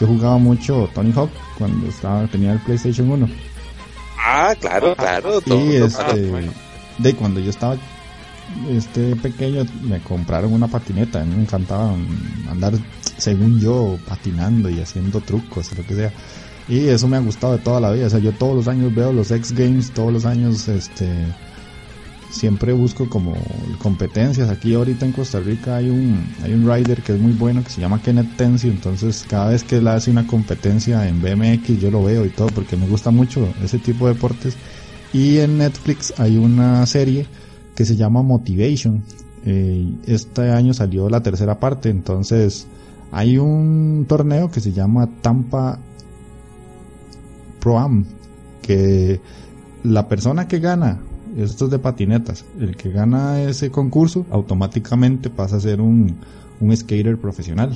Yo 0.00 0.06
jugaba 0.06 0.38
mucho 0.38 0.88
Tony 0.94 1.12
Hawk 1.12 1.30
cuando 1.58 1.86
estaba 1.88 2.26
tenía 2.26 2.52
el 2.52 2.58
PlayStation 2.60 3.10
1. 3.10 3.28
Ah, 4.18 4.54
claro, 4.58 4.94
claro. 4.96 5.40
todo 5.40 5.64
Y 5.64 5.76
este, 5.76 5.90
sabe. 5.90 6.50
de 6.98 7.14
cuando 7.14 7.40
yo 7.40 7.50
estaba 7.50 7.76
este 8.68 9.14
pequeño 9.16 9.64
me 9.82 10.00
compraron 10.00 10.52
una 10.52 10.68
patineta, 10.68 11.20
a 11.20 11.24
mí 11.24 11.36
me 11.36 11.42
encantaba 11.42 11.94
andar 12.50 12.74
según 13.16 13.60
yo 13.60 13.98
patinando 14.08 14.68
y 14.68 14.80
haciendo 14.80 15.20
trucos, 15.20 15.76
lo 15.76 15.86
que 15.86 15.94
sea. 15.94 16.12
Y 16.68 16.88
eso 16.88 17.08
me 17.08 17.16
ha 17.16 17.20
gustado 17.20 17.54
de 17.54 17.62
toda 17.62 17.80
la 17.80 17.90
vida, 17.90 18.06
o 18.06 18.10
sea, 18.10 18.18
yo 18.18 18.32
todos 18.32 18.56
los 18.56 18.68
años 18.68 18.94
veo 18.94 19.12
los 19.12 19.30
X 19.30 19.52
Games, 19.52 19.90
todos 19.92 20.12
los 20.12 20.24
años 20.24 20.68
este 20.68 21.08
siempre 22.30 22.72
busco 22.72 23.08
como 23.08 23.34
competencias. 23.78 24.48
Aquí 24.48 24.74
ahorita 24.74 25.04
en 25.04 25.12
Costa 25.12 25.40
Rica 25.40 25.76
hay 25.76 25.90
un 25.90 26.24
hay 26.42 26.52
un 26.52 26.70
rider 26.70 27.02
que 27.02 27.14
es 27.14 27.20
muy 27.20 27.32
bueno 27.32 27.62
que 27.62 27.70
se 27.70 27.80
llama 27.80 28.00
Kenneth 28.02 28.36
Tencio, 28.36 28.70
entonces 28.70 29.24
cada 29.28 29.50
vez 29.50 29.64
que 29.64 29.76
él 29.78 29.88
hace 29.88 30.10
una 30.10 30.26
competencia 30.26 31.08
en 31.08 31.20
BMX 31.20 31.80
yo 31.80 31.90
lo 31.90 32.04
veo 32.04 32.24
y 32.24 32.30
todo 32.30 32.48
porque 32.48 32.76
me 32.76 32.86
gusta 32.86 33.10
mucho 33.10 33.48
ese 33.62 33.78
tipo 33.78 34.06
de 34.06 34.14
deportes. 34.14 34.56
Y 35.12 35.38
en 35.38 35.58
Netflix 35.58 36.14
hay 36.18 36.36
una 36.36 36.86
serie 36.86 37.26
que 37.74 37.84
se 37.84 37.96
llama 37.96 38.22
Motivation. 38.22 39.02
Eh, 39.44 39.92
este 40.06 40.50
año 40.50 40.72
salió 40.72 41.08
la 41.08 41.22
tercera 41.22 41.58
parte, 41.58 41.88
entonces 41.88 42.66
hay 43.10 43.38
un 43.38 44.04
torneo 44.08 44.50
que 44.50 44.60
se 44.60 44.72
llama 44.72 45.08
Tampa 45.20 45.78
Pro 47.58 47.78
Am, 47.78 48.04
que 48.62 49.20
la 49.82 50.08
persona 50.08 50.46
que 50.46 50.60
gana, 50.60 51.00
esto 51.36 51.66
es 51.66 51.70
de 51.70 51.78
patinetas, 51.78 52.44
el 52.58 52.76
que 52.76 52.90
gana 52.90 53.42
ese 53.42 53.70
concurso 53.70 54.26
automáticamente 54.30 55.30
pasa 55.30 55.56
a 55.56 55.60
ser 55.60 55.80
un, 55.80 56.16
un 56.60 56.76
skater 56.76 57.16
profesional. 57.18 57.74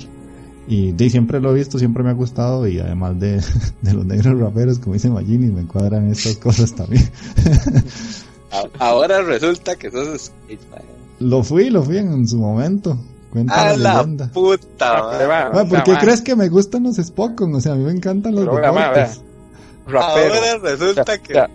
Y 0.66 0.93
de 0.93 1.10
siempre 1.10 1.40
lo 1.40 1.51
he 1.52 1.59
visto, 1.59 1.78
siempre 1.78 2.02
me 2.02 2.10
ha 2.10 2.14
gustado 2.14 2.66
y 2.66 2.78
además 2.78 3.20
de, 3.20 3.43
de 3.82 3.93
los 3.93 4.06
negros 4.06 4.39
raperos, 4.40 4.78
como 4.78 4.94
dice 4.94 5.10
Magini, 5.10 5.48
me 5.48 5.66
cuadran 5.66 6.10
estas 6.10 6.36
cosas 6.36 6.74
también. 6.74 7.09
Ahora 8.78 9.20
resulta 9.22 9.76
que 9.76 9.90
sos 9.90 10.26
skate, 10.47 10.60
ma. 10.70 10.78
Lo 11.20 11.43
fui, 11.43 11.70
lo 11.70 11.82
fui 11.82 11.98
en 11.98 12.26
su 12.26 12.39
momento. 12.39 12.98
Cuenta 13.31 13.70
A 13.70 13.70
la 13.70 13.76
la 13.76 13.94
leyenda. 14.02 14.31
puta. 14.32 15.48
Ah, 15.52 15.64
¿Por 15.68 15.82
qué 15.82 15.94
crees 16.01 16.22
que 16.22 16.36
me 16.36 16.48
gustan 16.48 16.85
los 16.85 16.97
Spokon? 16.97 17.55
O 17.55 17.60
sea, 17.60 17.72
a 17.72 17.74
mí 17.74 17.82
me 17.85 17.90
encantan 17.90 18.35
los 18.35 18.44
Pero. 18.44 18.62
Rapero. 19.86 20.35
Ahora 20.35 20.59
resulta 20.62 21.18
que. 21.18 21.35
Ya, 21.35 21.51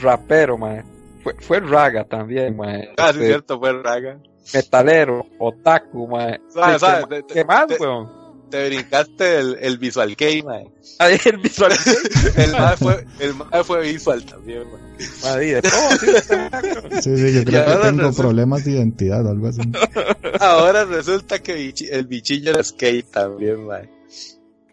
rapero, 0.00 0.58
mae. 0.58 0.84
Fue, 1.24 1.34
fue 1.40 1.58
Raga 1.60 2.04
también, 2.04 2.56
mae. 2.56 2.90
Ah, 2.96 3.08
sí, 3.12 3.14
Este, 3.18 3.26
cierto, 3.26 3.58
fue 3.58 3.72
Raga. 3.82 4.18
metalero, 4.52 5.26
otaku, 5.40 6.06
mae. 6.06 6.38
Suave, 6.52 6.72
¿Qué- 6.74 6.78
suave, 6.78 7.04
qué- 7.08 7.22
te- 7.22 7.34
¿Qué 7.34 7.44
más, 7.44 7.66
te- 7.66 7.76
weón? 7.78 8.24
Te 8.50 8.68
brincaste 8.68 9.38
el, 9.38 9.58
el 9.60 9.78
Visual 9.78 10.14
Kei, 10.16 10.42
mae. 10.42 10.70
Ahí 11.00 11.16
el 11.24 11.38
visual. 11.38 11.72
El 12.36 12.52
mae 12.52 12.76
fue, 12.76 13.04
el 13.18 13.34
mae 13.34 13.64
fue 13.64 13.80
visual 13.80 14.24
también, 14.24 14.62
mae. 14.70 14.80
Madre, 15.24 15.60
sí. 15.62 17.00
Sí, 17.02 17.32
yo 17.32 17.40
Y 17.40 17.44
creo 17.44 17.64
que 17.64 17.72
tengo 17.72 18.02
resulta- 18.02 18.22
problemas 18.22 18.64
de 18.64 18.70
identidad 18.72 19.26
o 19.26 19.30
algo 19.30 19.48
así. 19.48 19.60
Ahora 20.40 20.84
resulta 20.84 21.40
que 21.40 21.72
el 21.90 22.06
bichillo 22.06 22.50
era 22.50 22.62
skate 22.62 23.10
también, 23.10 23.66
mae. 23.66 23.88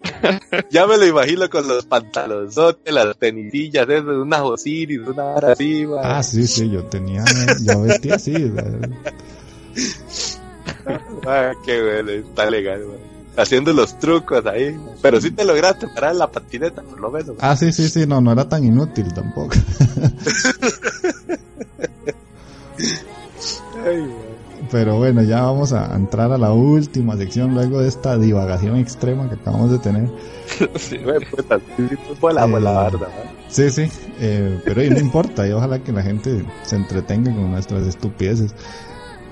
Ya 0.71 0.87
me 0.87 0.97
lo 0.97 1.05
imagino 1.05 1.49
con 1.49 1.67
los 1.67 1.85
pantalonzotes, 1.85 2.93
las 2.93 3.17
tenisillas, 3.17 3.87
eso, 3.87 4.21
unas 4.21 4.41
Osiris, 4.41 4.99
una 5.07 5.23
vara 5.23 5.51
así. 5.53 5.85
Ah, 6.03 6.23
sí, 6.23 6.47
sí, 6.47 6.69
yo 6.69 6.83
tenía, 6.85 7.23
yo 7.63 7.81
vestía 7.81 8.15
así. 8.15 8.33
Ah, 11.27 11.53
qué 11.65 11.81
bueno, 11.81 12.09
está 12.11 12.49
legal, 12.49 12.81
mae. 12.85 12.97
Haciendo 13.37 13.71
los 13.71 13.97
trucos 13.99 14.45
ahí. 14.45 14.75
Pero 15.01 15.21
sí 15.21 15.31
te 15.31 15.45
lograste 15.45 15.87
parar 15.87 16.15
la 16.15 16.29
patineta, 16.29 16.81
por 16.81 16.99
lo 16.99 17.09
menos. 17.11 17.29
mae. 17.29 17.37
Ah, 17.39 17.55
sí, 17.55 17.71
sí, 17.71 17.87
sí, 17.87 18.05
no, 18.07 18.19
no 18.19 18.31
era 18.33 18.49
tan 18.49 18.63
inútil 18.63 19.13
tampoco. 19.13 19.55
Ay. 23.85 24.30
Pero 24.71 24.97
bueno, 24.97 25.21
ya 25.21 25.41
vamos 25.41 25.73
a 25.73 25.93
entrar 25.95 26.31
a 26.31 26.37
la 26.37 26.53
última 26.53 27.17
sección 27.17 27.53
luego 27.53 27.81
de 27.81 27.89
esta 27.89 28.17
divagación 28.17 28.77
extrema 28.77 29.27
que 29.27 29.35
acabamos 29.35 29.71
de 29.71 29.79
tener. 29.79 30.09
Sí, 30.75 30.97
puta, 31.29 31.59
sí, 31.77 31.87
sí, 31.89 31.95
la 32.33 32.91
eh, 34.19 34.61
pero 34.65 34.81
no 34.93 34.99
importa, 34.99 35.47
y 35.47 35.51
ojalá 35.51 35.79
que 35.79 35.91
la 35.91 36.03
gente 36.03 36.45
se 36.63 36.75
entretenga 36.75 37.33
con 37.33 37.51
nuestras 37.51 37.87
estupideces. 37.87 38.53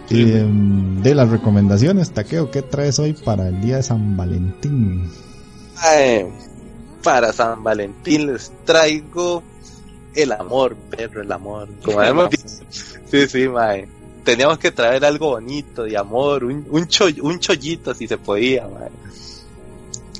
Sí. 0.07 0.23
Y 0.23 0.31
em, 0.37 1.01
de 1.01 1.13
las 1.13 1.29
recomendaciones, 1.29 2.11
Taqueo, 2.11 2.51
¿qué 2.51 2.61
traes 2.61 2.99
hoy 2.99 3.13
para 3.13 3.49
el 3.49 3.61
día 3.61 3.77
de 3.77 3.83
San 3.83 4.17
Valentín? 4.17 5.09
Ay, 5.77 6.25
para 7.03 7.31
San 7.31 7.63
Valentín 7.63 8.27
les 8.27 8.51
traigo 8.65 9.43
el 10.15 10.31
amor, 10.31 10.75
perro, 10.89 11.21
el 11.21 11.31
amor. 11.31 11.69
Como 11.83 12.01
hemos 12.03 12.29
dicho. 12.29 12.47
Sí, 12.69 13.27
sí, 13.27 13.47
mae. 13.47 13.98
Teníamos 14.29 14.59
que 14.59 14.69
traer 14.69 15.03
algo 15.05 15.29
bonito 15.29 15.85
de 15.85 15.97
amor, 15.97 16.43
un, 16.43 16.63
un, 16.69 16.87
cho- 16.87 17.07
un 17.23 17.39
chollito 17.39 17.95
si 17.95 18.07
se 18.07 18.19
podía, 18.19 18.67
mae. 18.67 18.91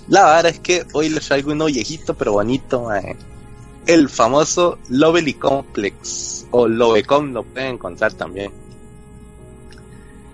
La 0.08 0.26
verdad 0.26 0.48
es 0.48 0.60
que 0.62 0.84
hoy 0.94 1.10
les 1.10 1.28
traigo 1.28 1.52
uno 1.52 1.66
viejito 1.66 2.16
pero 2.16 2.32
bonito, 2.32 2.86
mae. 2.86 3.16
El 3.86 4.10
famoso 4.10 4.80
Lovely 4.90 5.36
Complex 5.36 6.48
o 6.50 6.68
Lovecom 6.68 7.34
lo 7.34 7.44
pueden 7.44 7.76
encontrar 7.76 8.12
también. 8.14 8.52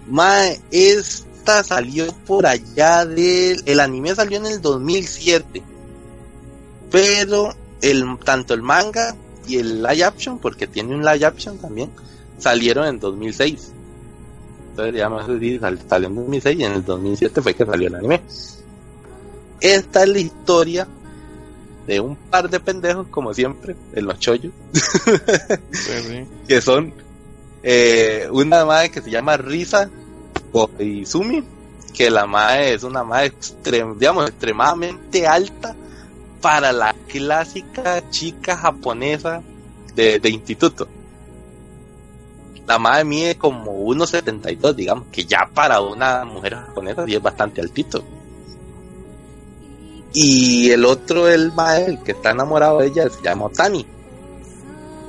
Mae, 0.07 0.61
esta 0.71 1.61
salió 1.61 2.07
por 2.25 2.45
allá 2.47 3.05
del... 3.05 3.61
El 3.65 3.81
anime 3.81 4.15
salió 4.15 4.37
en 4.37 4.45
el 4.45 4.61
2007. 4.61 5.61
Pero 6.89 7.53
el, 7.81 8.05
tanto 8.23 8.53
el 8.53 8.61
manga 8.61 9.17
y 9.45 9.57
el 9.57 9.83
live 9.83 10.05
action, 10.05 10.39
porque 10.39 10.65
tiene 10.65 10.95
un 10.95 11.03
live 11.03 11.25
action 11.25 11.57
también, 11.57 11.91
salieron 12.37 12.85
en 12.87 12.99
2006. 12.99 13.71
Entonces, 14.71 14.93
digamos, 14.93 15.23
eso 15.23 15.39
sí, 15.39 15.57
sal- 15.59 15.79
salió 15.87 16.07
en 16.09 16.15
2006 16.15 16.59
y 16.59 16.63
en 16.63 16.71
el 16.73 16.83
2007 16.85 17.41
fue 17.41 17.53
que 17.53 17.65
salió 17.65 17.87
el 17.87 17.95
anime. 17.95 18.21
Esta 19.61 20.03
es 20.03 20.09
la 20.09 20.19
historia 20.19 20.87
de 21.87 21.99
un 21.99 22.15
par 22.15 22.49
de 22.49 22.59
pendejos, 22.59 23.07
como 23.09 23.33
siempre, 23.33 23.75
en 23.93 24.05
los 24.05 24.19
chollos, 24.19 24.51
que 26.47 26.61
son 26.61 26.93
eh, 27.63 28.27
una 28.31 28.65
madre 28.65 28.89
que 28.91 29.01
se 29.01 29.09
llama 29.11 29.37
Risa 29.37 29.89
Izumi, 30.79 31.43
que 31.93 32.09
la 32.09 32.25
madre 32.25 32.73
es 32.73 32.83
una 32.83 33.03
madre 33.03 33.31
extrem- 33.33 33.97
digamos, 33.97 34.27
extremadamente 34.29 35.25
alta 35.27 35.75
para 36.41 36.71
la 36.73 36.93
clásica 37.07 38.09
chica 38.09 38.57
japonesa 38.57 39.41
de, 39.95 40.19
de 40.19 40.29
instituto. 40.29 40.87
La 42.67 42.79
madre 42.79 43.03
mide 43.03 43.37
como 43.37 43.85
1,72, 43.85 44.73
digamos, 44.73 45.07
que 45.11 45.23
ya 45.23 45.49
para 45.53 45.81
una 45.81 46.25
mujer 46.25 46.55
japonesa 46.55 47.05
sí 47.05 47.15
es 47.15 47.21
bastante 47.21 47.61
altito. 47.61 48.03
Y 50.13 50.71
el 50.71 50.85
otro, 50.85 51.27
el 51.27 51.51
mae, 51.51 51.85
el 51.85 51.99
que 51.99 52.13
está 52.13 52.31
enamorado 52.31 52.79
de 52.79 52.87
ella, 52.87 53.09
se 53.09 53.21
llama 53.21 53.49
Tani. 53.49 53.85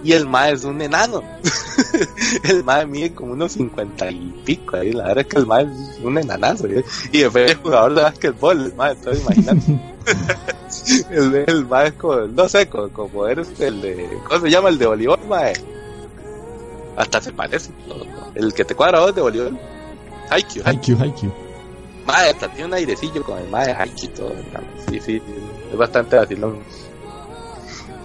Y 0.02 0.12
el 0.12 0.26
mae 0.26 0.52
es 0.52 0.64
un 0.64 0.82
enano. 0.82 1.22
el 2.44 2.62
mae 2.64 2.86
mide 2.86 3.14
como 3.14 3.32
unos 3.32 3.52
50 3.52 4.10
y 4.10 4.42
pico. 4.44 4.76
Ahí. 4.76 4.92
La 4.92 5.04
verdad 5.04 5.20
es 5.20 5.26
que 5.26 5.38
el 5.38 5.46
mae 5.46 5.64
es 5.64 6.04
un 6.04 6.18
enanazo. 6.18 6.66
¿eh? 6.66 6.84
Y 7.12 7.20
después 7.20 7.50
es 7.50 7.56
jugador 7.56 7.94
de 7.94 8.02
básquetbol, 8.02 8.66
el 8.66 8.74
mae, 8.74 8.92
entonces 8.92 9.22
imagínate. 9.22 9.80
el, 11.10 11.44
el 11.46 11.66
mae 11.66 11.88
es 11.88 11.94
como, 11.94 12.16
no 12.16 12.48
sé, 12.48 12.68
como, 12.68 12.88
como 12.90 13.26
eres 13.26 13.48
el 13.60 13.80
de, 13.80 14.08
¿cómo 14.28 14.40
se 14.40 14.50
llama? 14.50 14.68
El 14.68 14.78
de 14.78 14.86
voleibol, 14.86 15.18
mae. 15.28 15.54
Hasta 16.97 17.20
se 17.20 17.32
parece. 17.32 17.70
¿no? 17.89 17.94
El 18.35 18.52
que 18.55 18.64
te 18.64 18.74
cuadra 18.74 19.12
de 19.12 19.20
voleibol. 19.20 19.59
Haikyuu, 20.31 20.64
Haikyuu. 20.64 20.98
Haikyuu. 20.98 21.32
Mae, 22.06 22.31
hasta 22.31 22.48
tiene 22.48 22.66
un 22.66 22.74
airecillo 22.74 23.23
con 23.23 23.39
el 23.39 23.48
mae 23.48 23.66
de 23.66 23.73
Haikyuu 23.73 24.10
todo. 24.12 24.31
digamos. 24.31 24.70
Sí, 24.89 25.01
sí, 25.01 25.23
es 25.70 25.77
bastante 25.77 26.16
vacilón. 26.16 26.59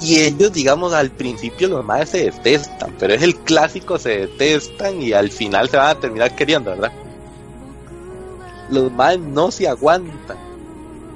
Y 0.01 0.19
ellos, 0.19 0.51
digamos, 0.51 0.93
al 0.93 1.11
principio 1.11 1.67
los 1.67 1.85
maes 1.85 2.09
se 2.09 2.23
detestan, 2.25 2.95
pero 2.97 3.13
es 3.13 3.21
el 3.21 3.35
clásico, 3.35 3.99
se 3.99 4.21
detestan 4.21 4.99
y 4.99 5.13
al 5.13 5.29
final 5.29 5.69
se 5.69 5.77
van 5.77 5.95
a 5.95 5.99
terminar 5.99 6.35
queriendo, 6.35 6.71
¿verdad? 6.71 6.91
Los 8.71 8.91
maes 8.91 9.19
no 9.19 9.51
se 9.51 9.67
aguantan. 9.67 10.37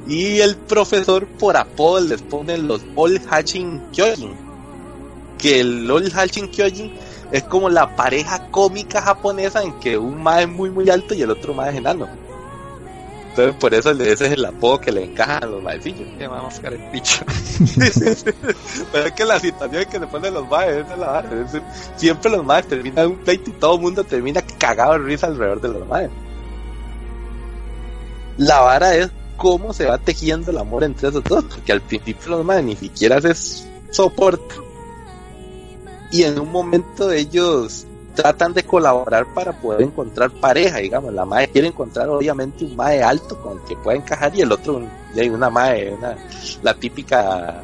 Y 0.07 0.39
el 0.39 0.55
profesor 0.55 1.25
por 1.25 1.57
apodo 1.57 1.99
les 2.01 2.21
pone 2.21 2.59
los 2.59 2.81
All 2.95 3.19
Hatching 3.27 3.81
Kyojin. 3.91 4.35
Que 5.39 5.61
el 5.61 5.89
All 5.89 6.11
Hatching 6.11 6.49
Kyojin 6.49 6.93
es 7.31 7.43
como 7.43 7.69
la 7.69 7.95
pareja 7.95 8.47
cómica 8.51 9.01
japonesa 9.01 9.63
en 9.63 9.79
que 9.79 9.97
un 9.97 10.21
mae 10.21 10.43
es 10.43 10.49
muy 10.49 10.69
muy 10.69 10.89
alto 10.89 11.13
y 11.13 11.21
el 11.21 11.31
otro 11.31 11.53
mae 11.53 11.71
es 11.71 11.77
enano. 11.77 12.07
Entonces 13.35 13.55
por 13.59 13.73
eso 13.73 13.91
ese 13.91 14.27
es 14.27 14.31
el 14.31 14.45
apodo 14.45 14.79
que 14.79 14.93
le 14.93 15.03
encaja 15.03 15.39
a 15.39 15.45
los 15.45 15.61
maecillos. 15.61 16.07
Que 16.17 16.25
vamos 16.25 16.57
a 16.63 16.67
el 16.69 16.79
picho. 16.89 17.25
Pero 18.93 19.07
es 19.07 19.11
que 19.11 19.25
la 19.25 19.39
situación 19.41 19.85
que 19.91 19.99
le 19.99 20.07
ponen 20.07 20.33
los 20.33 20.47
maes 20.47 20.85
es 20.89 20.97
la 20.97 21.25
siempre 21.97 22.31
los 22.31 22.45
maes 22.45 22.65
terminan 22.65 23.07
un 23.07 23.17
pleito 23.17 23.49
y 23.49 23.53
todo 23.53 23.75
el 23.75 23.81
mundo 23.81 24.05
termina 24.05 24.41
cagado 24.57 24.93
de 24.93 24.99
risa 24.99 25.27
alrededor 25.27 25.59
de 25.59 25.67
los 25.67 25.85
maes. 25.85 26.09
La 28.37 28.61
vara 28.61 28.95
es 28.95 29.09
cómo 29.35 29.73
se 29.73 29.85
va 29.85 29.97
tejiendo 29.97 30.51
el 30.51 30.57
amor 30.57 30.85
entre 30.85 31.09
esos 31.09 31.23
dos, 31.25 31.43
porque 31.43 31.73
al 31.73 31.81
principio 31.81 32.37
los 32.37 32.45
maes 32.45 32.63
ni 32.63 32.77
siquiera 32.77 33.19
se 33.19 33.33
soportan. 33.91 34.64
Y 36.11 36.23
en 36.23 36.39
un 36.39 36.51
momento 36.51 37.11
ellos 37.11 37.85
tratan 38.15 38.53
de 38.53 38.63
colaborar 38.63 39.25
para 39.33 39.51
poder 39.51 39.81
encontrar 39.81 40.31
pareja, 40.31 40.77
digamos, 40.77 41.13
la 41.13 41.25
madre 41.25 41.49
quiere 41.49 41.67
encontrar 41.67 42.09
obviamente 42.09 42.63
un 42.63 42.75
mae 42.75 43.03
alto 43.03 43.39
con 43.41 43.59
el 43.59 43.63
que 43.65 43.75
pueda 43.75 43.97
encajar 43.97 44.33
y 44.35 44.41
el 44.41 44.51
otro 44.51 44.81
una 45.31 45.49
mae, 45.49 45.93
una, 45.93 46.17
la 46.63 46.73
típica 46.73 47.61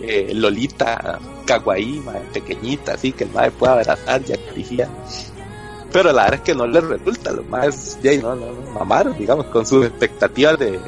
eh, 0.00 0.32
Lolita 0.34 1.18
kawaii, 1.46 2.02
pequeñita, 2.32 2.94
así 2.94 3.12
que 3.12 3.24
el 3.24 3.30
mae 3.30 3.50
pueda 3.50 3.74
abrazar 3.74 4.22
y 4.26 4.32
acariciar. 4.32 4.88
Pero 5.92 6.12
la 6.12 6.24
verdad 6.24 6.40
es 6.40 6.40
que 6.40 6.54
no 6.54 6.66
les 6.66 6.82
resulta, 6.82 7.30
los 7.30 7.46
maes 7.46 7.98
ya 8.02 8.16
no, 8.20 8.34
no, 8.34 8.52
no, 8.52 8.70
mamaron, 8.72 9.16
digamos, 9.16 9.46
con 9.46 9.64
sus 9.64 9.86
expectativas 9.86 10.58
de, 10.58 10.80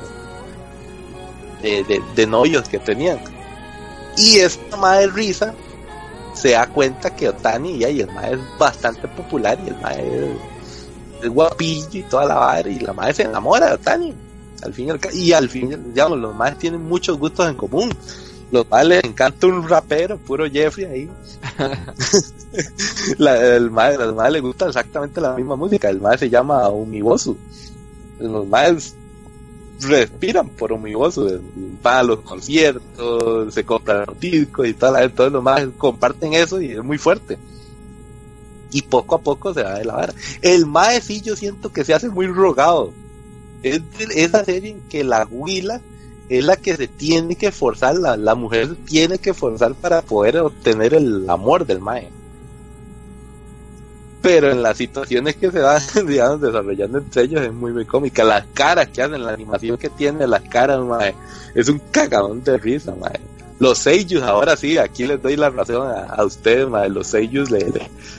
de, 1.63 2.03
de, 2.15 2.27
novios 2.27 2.69
que 2.69 2.79
tenían. 2.79 3.21
Y 4.17 4.39
esta 4.39 4.77
madre 4.77 5.09
risa 5.09 5.55
se 6.37 6.51
da 6.51 6.67
cuenta 6.67 7.15
que 7.15 7.29
Otani 7.29 7.77
y 7.77 7.85
el 7.85 8.13
mae 8.13 8.35
es 8.35 8.41
bastante 8.59 9.09
popular 9.09 9.59
y 9.65 9.69
el 9.69 9.81
mae 9.81 10.37
es, 11.23 11.29
guapillo 11.29 11.89
y 11.93 12.03
toda 12.03 12.27
la 12.27 12.35
vara 12.35 12.69
y 12.69 12.79
la 12.79 12.93
madre 12.93 13.15
se 13.15 13.23
enamora 13.23 13.69
de 13.69 13.73
Otani 13.73 14.15
al 14.63 14.73
fin 14.73 14.89
y 15.13 15.33
al, 15.33 15.49
fin 15.49 15.93
digamos 15.93 16.19
los 16.19 16.35
maes 16.35 16.59
tienen 16.59 16.83
muchos 16.83 17.19
gustos 17.19 17.49
en 17.49 17.57
común. 17.57 17.91
Los 18.51 18.69
maes 18.71 18.87
les 18.87 19.05
encanta 19.05 19.47
un 19.47 19.69
rapero 19.69 20.19
puro 20.19 20.49
Jeffrey 20.51 20.87
ahí. 20.87 21.11
La, 23.19 23.37
el 23.57 23.71
mae, 23.71 23.99
los 23.99 24.15
maes 24.15 24.33
les 24.33 24.43
gusta 24.43 24.67
exactamente 24.67 25.21
la 25.21 25.35
misma 25.35 25.57
música 25.57 25.91
el 25.91 26.01
mae 26.01 26.17
se 26.17 26.31
llama 26.31 26.69
Umibosu. 26.69 27.37
Los 28.19 28.47
maes 28.47 28.95
respiran 29.81 30.49
por 30.49 30.73
Omiboso, 30.73 31.29
van 31.83 31.99
a 31.99 32.03
los 32.03 32.21
conciertos, 32.21 33.53
se 33.53 33.65
compran 33.65 34.07
discos 34.21 34.67
y 34.67 34.75
toda 34.75 35.01
la, 35.01 35.09
todos 35.09 35.33
los 35.33 35.43
más 35.43 35.67
comparten 35.77 36.35
eso 36.35 36.61
y 36.61 36.73
es 36.73 36.83
muy 36.83 36.99
fuerte. 36.99 37.39
Y 38.73 38.83
poco 38.83 39.15
a 39.15 39.19
poco 39.19 39.55
se 39.55 39.63
va 39.63 39.79
de 39.79 39.85
la 39.85 39.95
vara. 39.95 40.15
El 40.43 40.67
Mae 40.67 41.01
sí 41.01 41.21
yo 41.21 41.37
siento 41.37 41.73
que 41.73 41.85
se 41.85 41.95
hace 41.95 42.09
muy 42.09 42.27
rogado. 42.27 42.93
Es 43.63 43.81
esa 44.15 44.45
serie 44.45 44.73
en 44.73 44.81
que 44.83 45.05
la 45.05 45.27
huila 45.31 45.81
es 46.29 46.45
la 46.45 46.57
que 46.57 46.77
se 46.77 46.89
tiene 46.89 47.37
que 47.37 47.53
forzar, 47.53 47.97
la, 47.97 48.17
la 48.17 48.35
mujer 48.35 48.77
tiene 48.85 49.19
que 49.19 49.33
forzar 49.33 49.75
para 49.75 50.03
poder 50.03 50.39
obtener 50.39 50.95
el 50.95 51.29
amor 51.31 51.67
del 51.67 51.81
Mae 51.81 52.11
pero 54.27 54.51
en 54.51 54.61
las 54.61 54.77
situaciones 54.77 55.37
que 55.37 55.53
se 55.53 55.61
van, 55.61 55.81
digamos, 56.09 56.41
desarrollando 56.41 56.99
entre 56.99 57.23
ellos 57.23 57.43
es 57.43 57.53
muy, 57.53 57.73
muy 57.73 57.85
cómica. 57.85 58.25
Las 58.25 58.45
caras 58.47 58.89
que 58.89 59.01
hacen, 59.01 59.23
la 59.23 59.33
animación 59.33 59.79
que 59.79 59.89
tiene, 59.89 60.27
las 60.27 60.43
caras, 60.43 60.81
mae, 60.81 61.15
es 61.55 61.69
un 61.69 61.81
cagadón 61.93 62.43
de 62.43 62.59
risa, 62.59 62.93
mae. 62.97 63.21
Los 63.61 63.79
seiyus, 63.79 64.25
ahora 64.25 64.57
sí, 64.57 64.79
aquí 64.79 65.07
les 65.07 65.23
doy 65.23 65.37
la 65.37 65.51
razón 65.51 65.89
a, 66.09 66.25
ustedes, 66.25 66.69
mae. 66.69 66.89
Los 66.89 67.07
seiyus 67.07 67.53
le, 67.53 67.73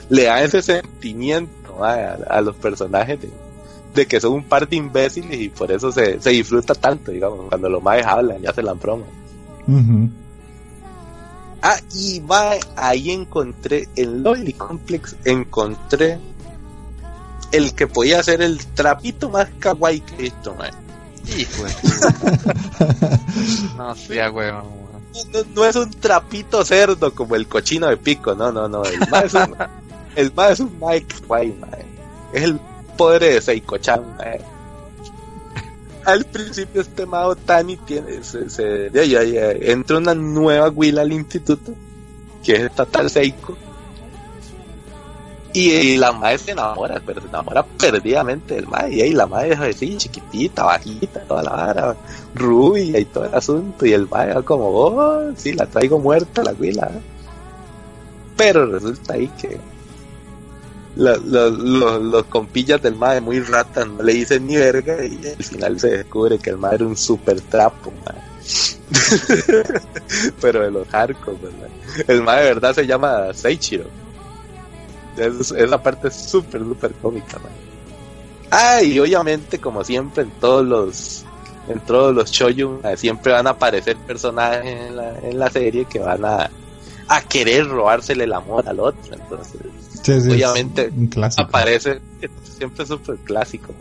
le, 0.08 0.24
dan 0.24 0.44
ese 0.44 0.62
sentimiento, 0.62 1.84
a, 1.84 2.40
los 2.40 2.56
personajes 2.56 3.18
de, 3.94 4.06
que 4.06 4.18
son 4.18 4.32
un 4.32 4.44
par 4.44 4.66
de 4.66 4.76
imbéciles 4.76 5.38
y 5.38 5.50
por 5.50 5.70
eso 5.70 5.92
se, 5.92 6.22
se 6.22 6.30
disfruta 6.30 6.74
tanto, 6.74 7.12
digamos, 7.12 7.50
cuando 7.50 7.68
los 7.68 7.82
maes 7.82 8.06
hablan 8.06 8.42
y 8.42 8.46
hacen 8.46 8.64
la 8.64 8.72
broma. 8.72 9.04
Ah, 11.62 11.78
y 11.94 12.20
va, 12.20 12.52
ahí 12.76 13.10
encontré, 13.10 13.88
en 13.96 14.22
Loli 14.22 14.52
Complex, 14.52 15.16
encontré 15.24 16.18
el 17.50 17.74
que 17.74 17.86
podía 17.86 18.22
ser 18.22 18.42
el 18.42 18.64
trapito 18.66 19.30
más 19.30 19.48
kawaii 19.58 20.00
que 20.00 20.26
esto, 20.26 20.54
man. 20.54 20.70
Hijo 21.36 21.64
No 23.76 23.94
sea 23.94 24.30
huevón. 24.30 24.88
No, 25.32 25.40
no, 25.54 25.64
es 25.64 25.76
un 25.76 25.90
trapito 25.90 26.64
cerdo 26.64 27.14
como 27.14 27.34
el 27.34 27.48
cochino 27.48 27.88
de 27.88 27.96
pico, 27.96 28.34
no, 28.34 28.52
no, 28.52 28.68
no. 28.68 28.84
El 28.84 29.00
más 29.10 29.24
es 29.24 29.34
un, 29.34 29.56
el 30.14 30.32
más 30.34 30.52
es 30.52 30.60
un 30.60 30.78
Mike 30.80 31.16
Kawaii, 31.20 31.52
man. 31.54 31.70
Es 32.32 32.44
el 32.44 32.60
poder 32.96 33.22
de 33.22 33.40
Seiko-chan, 33.40 34.16
man 34.16 34.57
al 36.04 36.24
principio 36.24 36.80
este 36.80 37.06
mago 37.06 37.36
Tani 37.36 37.76
tiene, 37.76 38.22
se, 38.22 38.48
se 38.50 38.90
ya, 38.92 39.04
ya, 39.04 39.50
entra 39.50 39.98
una 39.98 40.14
nueva 40.14 40.70
huila 40.70 41.02
al 41.02 41.12
instituto, 41.12 41.74
que 42.42 42.52
es 42.54 42.60
esta 42.60 42.86
tal 42.86 43.10
Seiko, 43.10 43.56
y, 45.52 45.96
la 45.96 46.12
madre 46.12 46.38
se 46.38 46.50
enamora, 46.52 47.02
pero 47.04 47.20
se 47.20 47.28
enamora 47.28 47.64
perdidamente 47.64 48.54
del 48.54 48.68
madre, 48.68 49.08
y 49.08 49.12
la 49.12 49.26
madre 49.26 49.54
es 49.54 49.60
así, 49.60 49.96
chiquitita, 49.96 50.64
bajita, 50.64 51.20
toda 51.20 51.42
la 51.42 51.50
vara, 51.50 51.96
rubia 52.34 52.98
y 52.98 53.04
todo 53.06 53.24
el 53.24 53.34
asunto, 53.34 53.86
y 53.86 53.92
el 53.92 54.08
madre 54.08 54.42
como, 54.44 54.68
oh, 54.68 55.32
sí, 55.36 55.54
la 55.54 55.66
traigo 55.66 55.98
muerta 55.98 56.44
la 56.44 56.52
huila, 56.52 56.90
pero 58.36 58.66
resulta 58.66 59.14
ahí 59.14 59.28
que 59.40 59.58
los 60.98 62.24
compillas 62.26 62.82
del 62.82 62.96
madre 62.96 63.20
muy 63.20 63.40
rata 63.40 63.84
no 63.84 64.02
le 64.02 64.14
dicen 64.14 64.46
ni 64.46 64.56
verga 64.56 65.04
y 65.04 65.18
al 65.26 65.44
final 65.44 65.78
se 65.78 65.90
descubre 65.90 66.38
que 66.38 66.50
el 66.50 66.58
madre 66.58 66.76
era 66.76 66.86
un 66.86 66.96
super 66.96 67.40
trapo, 67.42 67.92
Pero 70.40 70.62
de 70.62 70.70
los 70.70 70.88
hardcore, 70.88 71.36
¿verdad? 71.36 71.68
El 72.08 72.22
madre 72.22 72.44
de 72.44 72.48
verdad 72.54 72.74
se 72.74 72.86
llama 72.86 73.34
Seichiro. 73.34 73.84
Es, 75.16 75.50
esa 75.50 75.82
parte 75.82 76.08
es 76.08 76.14
súper, 76.14 76.62
súper 76.62 76.92
cómica, 76.94 77.38
Ah, 78.50 78.82
y 78.82 78.98
obviamente, 78.98 79.58
como 79.58 79.84
siempre, 79.84 80.22
en 80.22 80.30
todos 80.40 80.64
los 80.64 81.24
en 81.68 81.80
todos 81.80 82.14
los 82.14 82.30
shoyu 82.30 82.80
siempre 82.96 83.32
van 83.32 83.46
a 83.46 83.50
aparecer 83.50 83.96
personajes 83.98 84.64
en 84.64 84.96
la, 84.96 85.18
en 85.18 85.38
la 85.38 85.50
serie 85.50 85.84
que 85.84 85.98
van 85.98 86.24
a, 86.24 86.50
a 87.08 87.20
querer 87.22 87.68
robársele 87.68 88.24
el 88.24 88.32
amor 88.32 88.66
al 88.68 88.80
otro. 88.80 89.14
Entonces, 89.14 89.60
obviamente 90.06 90.92
aparece, 91.36 92.00
siempre 92.42 92.82
es 92.82 92.88
súper 92.88 93.16
clásico, 93.18 93.74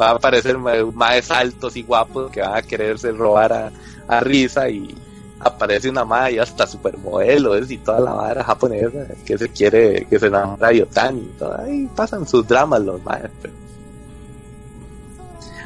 va 0.00 0.08
a 0.08 0.10
aparecer 0.12 0.58
más 0.58 1.30
altos 1.30 1.76
y 1.76 1.82
guapos 1.82 2.30
que 2.30 2.40
van 2.40 2.56
a 2.56 2.62
quererse 2.62 3.12
robar 3.12 3.52
a, 3.52 3.72
a 4.08 4.20
risa 4.20 4.68
y 4.68 4.94
aparece 5.40 5.88
una 5.88 6.04
madre 6.04 6.34
y 6.34 6.38
hasta 6.38 6.66
supermodelo 6.66 7.58
y 7.58 7.78
toda 7.78 8.00
la 8.00 8.12
vara 8.12 8.44
japonesa 8.44 9.06
que 9.24 9.38
se 9.38 9.48
quiere, 9.48 10.06
que 10.08 10.18
se 10.18 10.26
enamora 10.26 10.68
de 10.68 10.78
Yotani 10.78 11.20
y 11.20 11.38
todo, 11.38 11.58
ahí 11.58 11.88
pasan 11.94 12.26
sus 12.26 12.46
dramas 12.46 12.80
los 12.82 13.02
madres, 13.02 13.30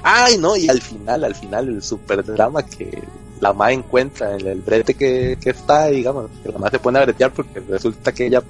Ay, 0.06 0.36
no, 0.36 0.55
y 0.55 0.68
al 0.68 0.82
final, 0.82 1.24
al 1.24 1.34
final, 1.34 1.66
el 1.66 1.82
super 1.82 2.22
drama 2.22 2.62
que 2.62 3.02
la 3.40 3.55
madre 3.55 3.74
encuentra 3.74 4.36
en 4.36 4.46
el 4.46 4.60
brete 4.60 4.92
que, 4.92 5.38
que 5.40 5.51
está, 5.51 5.86
digamos, 5.86 6.30
que 6.42 6.52
la 6.52 6.59
madre 6.59 6.72
se 6.72 6.82
pone 6.82 6.98
a 6.98 7.05
bretear 7.05 7.32
porque 7.32 7.60
resulta 7.60 8.12
que 8.12 8.26
ella 8.26 8.42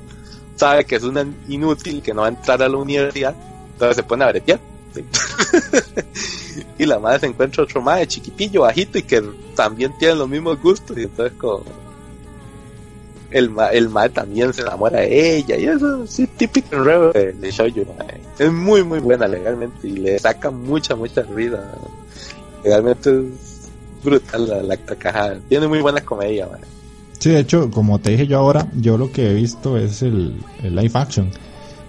sabe 0.56 0.84
que 0.84 0.96
es 0.96 1.02
una 1.02 1.26
inútil, 1.48 2.02
que 2.02 2.14
no 2.14 2.22
va 2.22 2.28
a 2.28 2.30
entrar 2.30 2.62
a 2.62 2.68
la 2.68 2.76
universidad, 2.76 3.34
entonces 3.72 3.96
se 3.96 4.02
pone 4.02 4.24
a 4.24 4.28
bretear. 4.28 4.60
y 6.78 6.86
la 6.86 7.00
madre 7.00 7.20
se 7.20 7.26
encuentra 7.26 7.64
otro 7.64 7.82
madre 7.82 8.06
chiquitillo, 8.06 8.62
bajito 8.62 8.98
y 8.98 9.02
que 9.02 9.22
también 9.56 9.92
tiene 9.98 10.14
los 10.14 10.28
mismos 10.28 10.62
gustos 10.62 10.96
y 10.96 11.02
entonces 11.02 11.36
como 11.36 11.64
el, 13.32 13.50
el 13.72 13.88
madre 13.88 14.10
también 14.10 14.52
se 14.52 14.62
enamora 14.62 15.00
de 15.00 15.36
ella 15.36 15.56
y 15.56 15.64
eso 15.64 16.06
sí 16.06 16.28
típico 16.28 16.84
de, 16.84 17.32
de 17.32 17.50
Shoujo 17.50 17.96
es 18.38 18.52
muy 18.52 18.84
muy 18.84 19.00
buena 19.00 19.26
legalmente 19.26 19.88
y 19.88 19.96
le 19.96 20.16
saca 20.20 20.52
mucha 20.52 20.94
mucha 20.94 21.22
risa 21.22 21.74
legalmente 22.62 23.10
es 23.10 23.54
brutal 24.04 24.48
la, 24.48 24.62
la, 24.62 24.76
caja 24.76 25.36
tiene 25.48 25.66
muy 25.66 25.80
buena 25.80 26.00
comedia. 26.04 26.48
Sí, 27.24 27.30
de 27.30 27.40
hecho, 27.40 27.70
como 27.70 27.98
te 28.00 28.10
dije 28.10 28.26
yo 28.26 28.38
ahora, 28.38 28.68
yo 28.74 28.98
lo 28.98 29.10
que 29.10 29.30
he 29.30 29.32
visto 29.32 29.78
es 29.78 30.02
el, 30.02 30.38
el 30.62 30.76
live 30.76 30.90
action. 30.92 31.30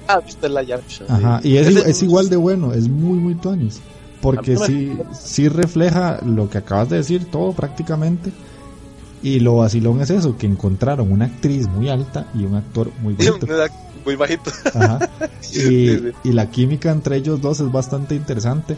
Ah, 0.08 0.22
viste 0.26 0.48
el 0.48 0.56
live 0.56 0.76
action. 0.76 1.12
Ajá, 1.12 1.42
y 1.44 1.58
es, 1.58 1.68
es, 1.76 2.04
igual 2.04 2.30
de 2.30 2.38
bueno, 2.38 2.72
es 2.72 2.88
muy, 2.88 3.18
muy 3.18 3.36
tonis. 3.36 3.82
Porque 4.22 4.56
sí, 4.56 4.98
sí 5.12 5.50
refleja 5.50 6.22
lo 6.26 6.50
que 6.50 6.60
acabas 6.60 6.90
de 6.90 6.96
decir, 6.96 7.30
todo 7.30 7.52
prácticamente. 7.52 8.32
Y 9.24 9.42
lo 9.42 9.58
vacilón 9.58 10.00
es 10.00 10.10
eso, 10.10 10.38
que 10.38 10.48
encontraron 10.48 11.12
una 11.12 11.26
actriz 11.26 11.68
muy 11.68 11.90
alta 11.90 12.28
y 12.34 12.46
un 12.46 12.56
actor 12.56 12.94
muy 13.02 13.14
bajito. 13.20 13.46
muy 14.06 14.16
bajito. 14.16 14.52
Ajá. 14.74 15.00
Y, 15.54 16.14
y 16.24 16.32
la 16.32 16.50
química 16.50 16.92
entre 16.92 17.18
ellos 17.18 17.42
dos 17.42 17.60
es 17.60 17.70
bastante 17.70 18.16
interesante 18.16 18.78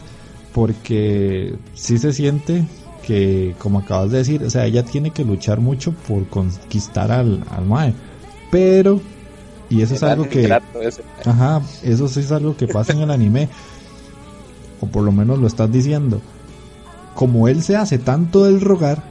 porque 0.52 1.56
sí 1.74 1.98
se 1.98 2.12
siente 2.12 2.66
que, 3.08 3.54
como 3.58 3.78
acabas 3.78 4.10
de 4.10 4.18
decir, 4.18 4.44
o 4.44 4.50
sea, 4.50 4.66
ella 4.66 4.82
tiene 4.82 5.12
que 5.12 5.24
luchar 5.24 5.60
mucho 5.60 5.92
por 5.92 6.28
conquistar 6.28 7.10
al, 7.10 7.42
al 7.50 7.64
Mae. 7.64 7.94
Pero, 8.50 9.00
y 9.70 9.80
eso 9.80 9.94
es 9.94 10.02
algo 10.02 10.28
que... 10.28 10.52
Ajá, 11.24 11.62
eso 11.82 12.06
sí 12.06 12.20
es 12.20 12.30
algo 12.32 12.54
que 12.54 12.68
pasa 12.68 12.92
en 12.92 12.98
el 12.98 13.10
anime. 13.10 13.48
O 14.82 14.86
por 14.88 15.04
lo 15.04 15.10
menos 15.10 15.38
lo 15.38 15.46
estás 15.46 15.72
diciendo. 15.72 16.20
Como 17.14 17.48
él 17.48 17.62
se 17.62 17.76
hace 17.76 17.96
tanto 17.96 18.44
del 18.44 18.60
rogar, 18.60 19.02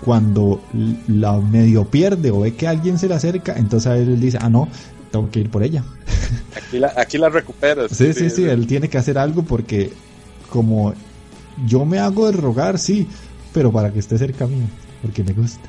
cuando 0.00 0.62
la 1.06 1.38
medio 1.38 1.84
pierde 1.84 2.30
o 2.30 2.40
ve 2.40 2.54
que 2.54 2.66
alguien 2.66 2.98
se 2.98 3.08
le 3.08 3.14
acerca, 3.14 3.56
entonces 3.58 3.88
a 3.88 3.98
él 3.98 4.18
dice, 4.18 4.38
ah, 4.40 4.48
no, 4.48 4.68
tengo 5.10 5.30
que 5.30 5.40
ir 5.40 5.50
por 5.50 5.62
ella. 5.62 5.84
Aquí 6.56 6.78
la, 6.78 6.94
aquí 6.96 7.18
la 7.18 7.28
recuperas. 7.28 7.92
Sí, 7.92 8.14
sí, 8.14 8.30
sí, 8.30 8.44
él 8.44 8.66
tiene 8.66 8.88
que 8.88 8.96
hacer 8.96 9.18
algo 9.18 9.42
porque 9.42 9.92
como 10.48 10.94
yo 11.64 11.84
me 11.84 11.98
hago 11.98 12.26
de 12.30 12.32
rogar, 12.32 12.78
sí, 12.78 13.06
pero 13.52 13.72
para 13.72 13.92
que 13.92 13.98
esté 13.98 14.18
cerca 14.18 14.46
mío, 14.46 14.66
porque 15.02 15.24
me 15.24 15.32
gusta. 15.32 15.68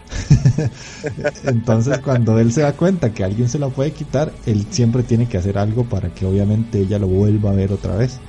Entonces 1.46 2.00
cuando 2.00 2.38
él 2.40 2.52
se 2.52 2.62
da 2.62 2.74
cuenta 2.74 3.14
que 3.14 3.24
alguien 3.24 3.48
se 3.48 3.60
la 3.60 3.70
puede 3.70 3.92
quitar, 3.92 4.32
él 4.46 4.66
siempre 4.70 5.04
tiene 5.04 5.28
que 5.28 5.38
hacer 5.38 5.58
algo 5.58 5.86
para 5.86 6.10
que 6.14 6.26
obviamente 6.26 6.80
ella 6.80 7.00
lo 7.00 7.08
vuelva 7.08 7.52
a 7.52 7.54
ver 7.54 7.72
otra 7.72 7.96
vez. 7.96 8.20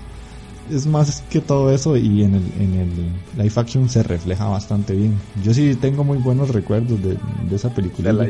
Es 0.71 0.87
más 0.87 1.23
que 1.31 1.41
todo 1.41 1.73
eso 1.73 1.97
y 1.97 2.23
en 2.23 2.35
el, 2.35 2.53
en 2.61 2.75
el 2.75 3.43
live 3.43 3.55
action 3.57 3.89
se 3.89 4.03
refleja 4.03 4.47
bastante 4.47 4.95
bien. 4.95 5.19
Yo 5.43 5.55
sí 5.55 5.75
tengo 5.75 6.05
muy 6.05 6.19
buenos 6.19 6.51
recuerdos 6.51 6.99
de, 7.03 7.17
esa 7.55 7.75
película. 7.75 8.27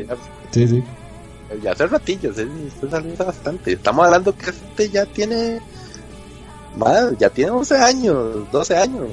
Sí, 0.51 0.67
sí. 0.67 0.83
Ya 1.61 1.71
hace 1.71 1.87
ratillos, 1.87 2.35
se 2.35 2.47
saliendo 2.89 3.25
bastante. 3.25 3.73
Estamos 3.73 4.05
hablando 4.05 4.35
que 4.35 4.51
este 4.51 4.89
ya 4.89 5.05
tiene 5.05 5.59
ya 7.17 7.29
tiene 7.29 7.51
11 7.51 7.77
años, 7.77 8.51
12 8.51 8.77
años. 8.77 9.07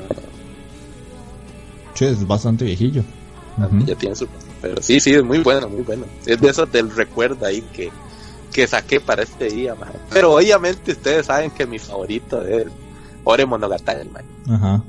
Che, 1.95 2.11
es 2.11 2.27
bastante 2.27 2.65
viejillo. 2.65 3.03
Ya 3.87 3.95
tiene 3.95 4.15
su... 4.15 4.29
Pero 4.61 4.83
sí, 4.83 5.01
sí, 5.01 5.15
es 5.15 5.23
muy 5.23 5.39
bueno, 5.39 5.69
muy 5.69 5.83
bueno. 5.83 6.05
Es 6.25 6.41
de 6.41 6.49
esos 6.49 6.71
del 6.71 6.95
recuerdo 6.95 7.47
ahí 7.47 7.63
que, 7.73 7.91
que 8.53 8.67
saqué 8.67 9.01
para 9.01 9.23
este 9.23 9.51
día, 9.51 9.75
Pero 10.11 10.35
obviamente 10.35 10.93
ustedes 10.93 11.27
saben 11.27 11.51
que 11.51 11.67
mi 11.67 11.79
favorito 11.79 12.43
es 12.43 12.67
Ore 13.29 13.45
Monogatari, 13.45 14.09
man. 14.09 14.23
Ajá. 14.49 14.85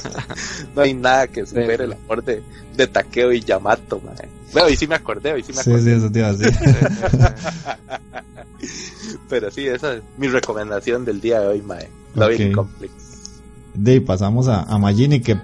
no 0.76 0.82
hay 0.82 0.92
nada 0.92 1.28
que 1.28 1.46
supere 1.46 1.84
el 1.84 1.94
amor 1.94 2.22
de, 2.22 2.42
de 2.76 2.86
Takeo 2.86 3.32
y 3.32 3.40
Yamato, 3.40 4.02
man. 4.04 4.16
Bueno, 4.52 4.68
y 4.68 4.76
sí 4.76 4.86
me 4.86 4.96
acordé, 4.96 5.38
y 5.38 5.42
sí 5.42 5.54
me 5.54 5.60
acordé. 5.60 5.78
Sí, 5.78 5.84
sí, 5.84 5.90
eso 5.92 6.12
te 6.12 6.18
iba 6.18 6.28
a 6.28 6.34
decir. 6.34 6.58
Pero 9.30 9.50
sí, 9.50 9.66
esa 9.66 9.94
es 9.94 10.02
mi 10.18 10.28
recomendación 10.28 11.06
del 11.06 11.22
día 11.22 11.40
de 11.40 11.46
hoy, 11.46 11.62
mae. 11.62 11.88
Loving 12.16 12.58
okay. 12.58 12.90
De 13.72 13.92
ahí 13.92 14.00
pasamos 14.00 14.46
a, 14.48 14.64
a 14.64 14.76
Magini 14.76 15.20
que 15.20 15.38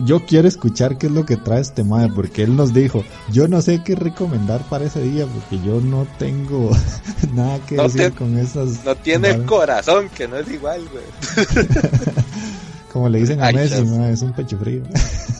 yo 0.00 0.24
quiero 0.24 0.48
escuchar 0.48 0.98
qué 0.98 1.06
es 1.06 1.12
lo 1.12 1.24
que 1.24 1.36
trae 1.36 1.60
este 1.60 1.84
mae, 1.84 2.08
porque 2.08 2.42
él 2.42 2.56
nos 2.56 2.72
dijo, 2.74 3.04
yo 3.32 3.48
no 3.48 3.62
sé 3.62 3.82
qué 3.82 3.94
recomendar 3.94 4.60
para 4.68 4.84
ese 4.84 5.00
día, 5.00 5.26
porque 5.26 5.64
yo 5.64 5.80
no 5.80 6.06
tengo 6.18 6.70
nada 7.34 7.58
que 7.66 7.76
decir 7.76 8.12
con 8.12 8.38
esas... 8.38 8.84
No 8.84 8.94
tiene 8.94 9.44
corazón, 9.44 10.08
que 10.08 10.28
no 10.28 10.36
es 10.36 10.50
igual, 10.50 10.82
güey. 10.90 11.56
Como 12.92 13.10
le 13.10 13.18
dicen 13.18 13.42
a 13.42 13.52
Messi, 13.52 13.84
es 14.10 14.22
un 14.22 14.32
pecho 14.32 14.56
frío. 14.56 14.82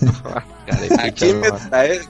Aquí 0.98 1.32
me, 1.32 1.48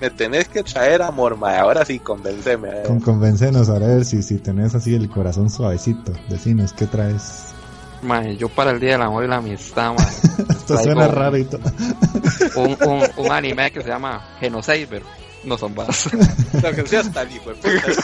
me 0.00 0.10
tenés 0.10 0.48
que 0.48 0.64
traer 0.64 1.02
amor, 1.02 1.36
ma. 1.36 1.56
Ahora 1.60 1.84
sí, 1.84 2.00
convenceme. 2.00 2.82
Con 2.84 2.98
convencenos, 2.98 3.68
a 3.68 3.78
ver 3.78 4.04
si, 4.04 4.24
si 4.24 4.38
tenés 4.38 4.74
así 4.74 4.96
el 4.96 5.08
corazón 5.08 5.48
suavecito. 5.48 6.12
Decinos, 6.28 6.72
¿qué 6.72 6.86
traes? 6.86 7.54
Mae, 8.02 8.36
yo 8.36 8.48
para 8.48 8.70
el 8.70 8.80
Día 8.80 8.92
del 8.92 9.02
Amor 9.02 9.24
y 9.24 9.28
la 9.28 9.36
Amistad, 9.36 9.94
mae. 9.94 10.06
Esto 10.50 10.78
suena 10.78 11.08
raro 11.08 11.36
y 11.36 11.44
todo. 11.44 11.62
Un, 12.56 12.76
un, 12.88 13.02
un, 13.16 13.32
anime 13.32 13.70
que 13.70 13.82
se 13.82 13.88
llama 13.88 14.36
Genosaber. 14.40 15.02
No 15.44 15.56
son 15.56 15.74
más. 15.74 16.08
Lo 16.62 16.72
que 16.72 16.86
sea 16.86 17.00
está 17.00 17.24
hijo 17.24 17.50
de 17.50 17.56
puta. 17.56 18.02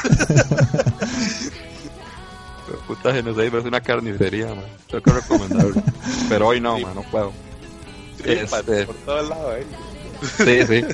puta 2.86 3.12
Genosaber 3.12 3.60
es 3.60 3.64
una 3.64 3.80
carnicería, 3.80 4.48
man. 4.48 4.64
Tengo 4.88 5.02
que 5.02 5.10
recomendarlo. 5.12 5.82
Pero 6.28 6.48
hoy 6.48 6.60
no, 6.60 6.78
man, 6.78 6.94
no 6.94 7.02
puedo. 7.02 7.32
este... 8.24 8.86
Por 8.86 8.96
todos 8.96 9.28
lados, 9.28 9.54
eh. 9.58 9.66
Sí, 10.22 10.66
sí. 10.66 10.84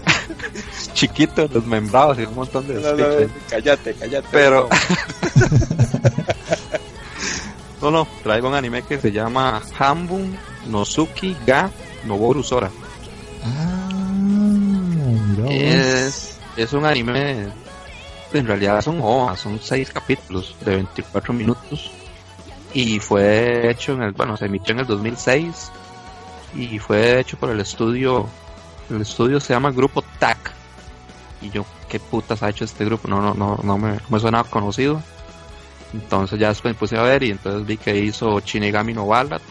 Chiquito, 0.94 1.46
desmembrados 1.48 2.18
y 2.18 2.22
un 2.22 2.34
montón 2.34 2.66
de 2.66 2.74
no, 2.74 2.92
no, 2.94 3.04
Cállate, 3.50 3.94
cállate. 3.94 4.28
Pero. 4.32 4.68
No, 7.80 7.90
no, 7.90 8.08
traigo 8.22 8.48
un 8.48 8.54
anime 8.54 8.82
que 8.82 8.98
se 8.98 9.12
llama 9.12 9.62
Hambun 9.78 10.36
Nozuki 10.66 11.36
Ga 11.46 11.70
Noboru 12.04 12.42
Sora. 12.42 12.70
Ah, 13.44 13.88
es, 15.48 16.38
es 16.56 16.72
un 16.72 16.84
anime. 16.84 17.48
En 18.32 18.46
realidad 18.46 18.82
son 18.82 19.00
OVA, 19.00 19.36
son 19.36 19.58
seis 19.62 19.90
capítulos 19.90 20.54
de 20.64 20.76
24 20.76 21.32
minutos. 21.32 21.90
Y 22.74 22.98
fue 23.00 23.70
hecho 23.70 23.92
en 23.92 24.02
el. 24.02 24.12
Bueno, 24.12 24.36
se 24.36 24.46
emitió 24.46 24.74
en 24.74 24.80
el 24.80 24.86
2006. 24.86 25.72
Y 26.54 26.78
fue 26.78 27.20
hecho 27.20 27.38
por 27.38 27.50
el 27.50 27.60
estudio 27.60 28.28
el 28.90 29.02
estudio 29.02 29.38
se 29.40 29.52
llama 29.52 29.70
Grupo 29.70 30.02
TAC. 30.18 30.52
Y 31.42 31.50
yo, 31.50 31.64
¿qué 31.88 32.00
putas 32.00 32.42
ha 32.42 32.48
hecho 32.48 32.64
este 32.64 32.84
grupo? 32.84 33.06
No, 33.06 33.20
no, 33.20 33.34
no, 33.34 33.60
no 33.62 33.78
me, 33.78 33.92
no 33.92 34.08
me 34.08 34.18
suena 34.18 34.42
conocido. 34.44 35.02
Entonces 35.92 36.38
ya 36.38 36.48
después 36.48 36.74
me 36.74 36.78
puse 36.78 36.96
a 36.96 37.02
ver 37.02 37.22
y 37.22 37.30
entonces 37.30 37.66
vi 37.66 37.76
que 37.76 37.96
hizo 37.96 38.40
Shinigami 38.40 38.92
no 38.92 39.06
Ballat, 39.06 39.42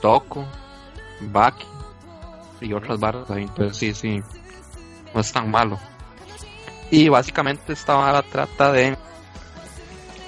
Toko, 0.00 0.46
Baki 1.20 1.66
y 2.60 2.72
otras 2.72 2.98
barras 2.98 3.30
ahí. 3.30 3.42
Entonces 3.42 3.76
sí, 3.76 3.94
sí, 3.94 4.22
no 5.14 5.20
es 5.20 5.32
tan 5.32 5.50
malo. 5.50 5.78
Y 6.90 7.08
básicamente 7.08 7.72
esta 7.72 7.94
vara 7.94 8.22
trata 8.22 8.72
de 8.72 8.96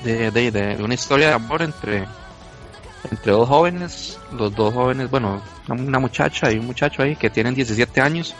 de, 0.05 0.31
de, 0.31 0.51
de 0.51 0.83
una 0.83 0.95
historia 0.95 1.29
de 1.29 1.35
amor 1.35 1.63
entre 1.63 2.07
entre 3.11 3.33
dos 3.33 3.49
jóvenes, 3.49 4.19
los 4.33 4.55
dos 4.55 4.75
jóvenes, 4.75 5.11
bueno, 5.11 5.43
una 5.69 5.99
muchacha 5.99 6.53
y 6.53 6.59
un 6.59 6.67
muchacho 6.67 7.03
ahí 7.03 7.17
que 7.17 7.31
tienen 7.31 7.55
17 7.55 8.01
años, 8.01 8.35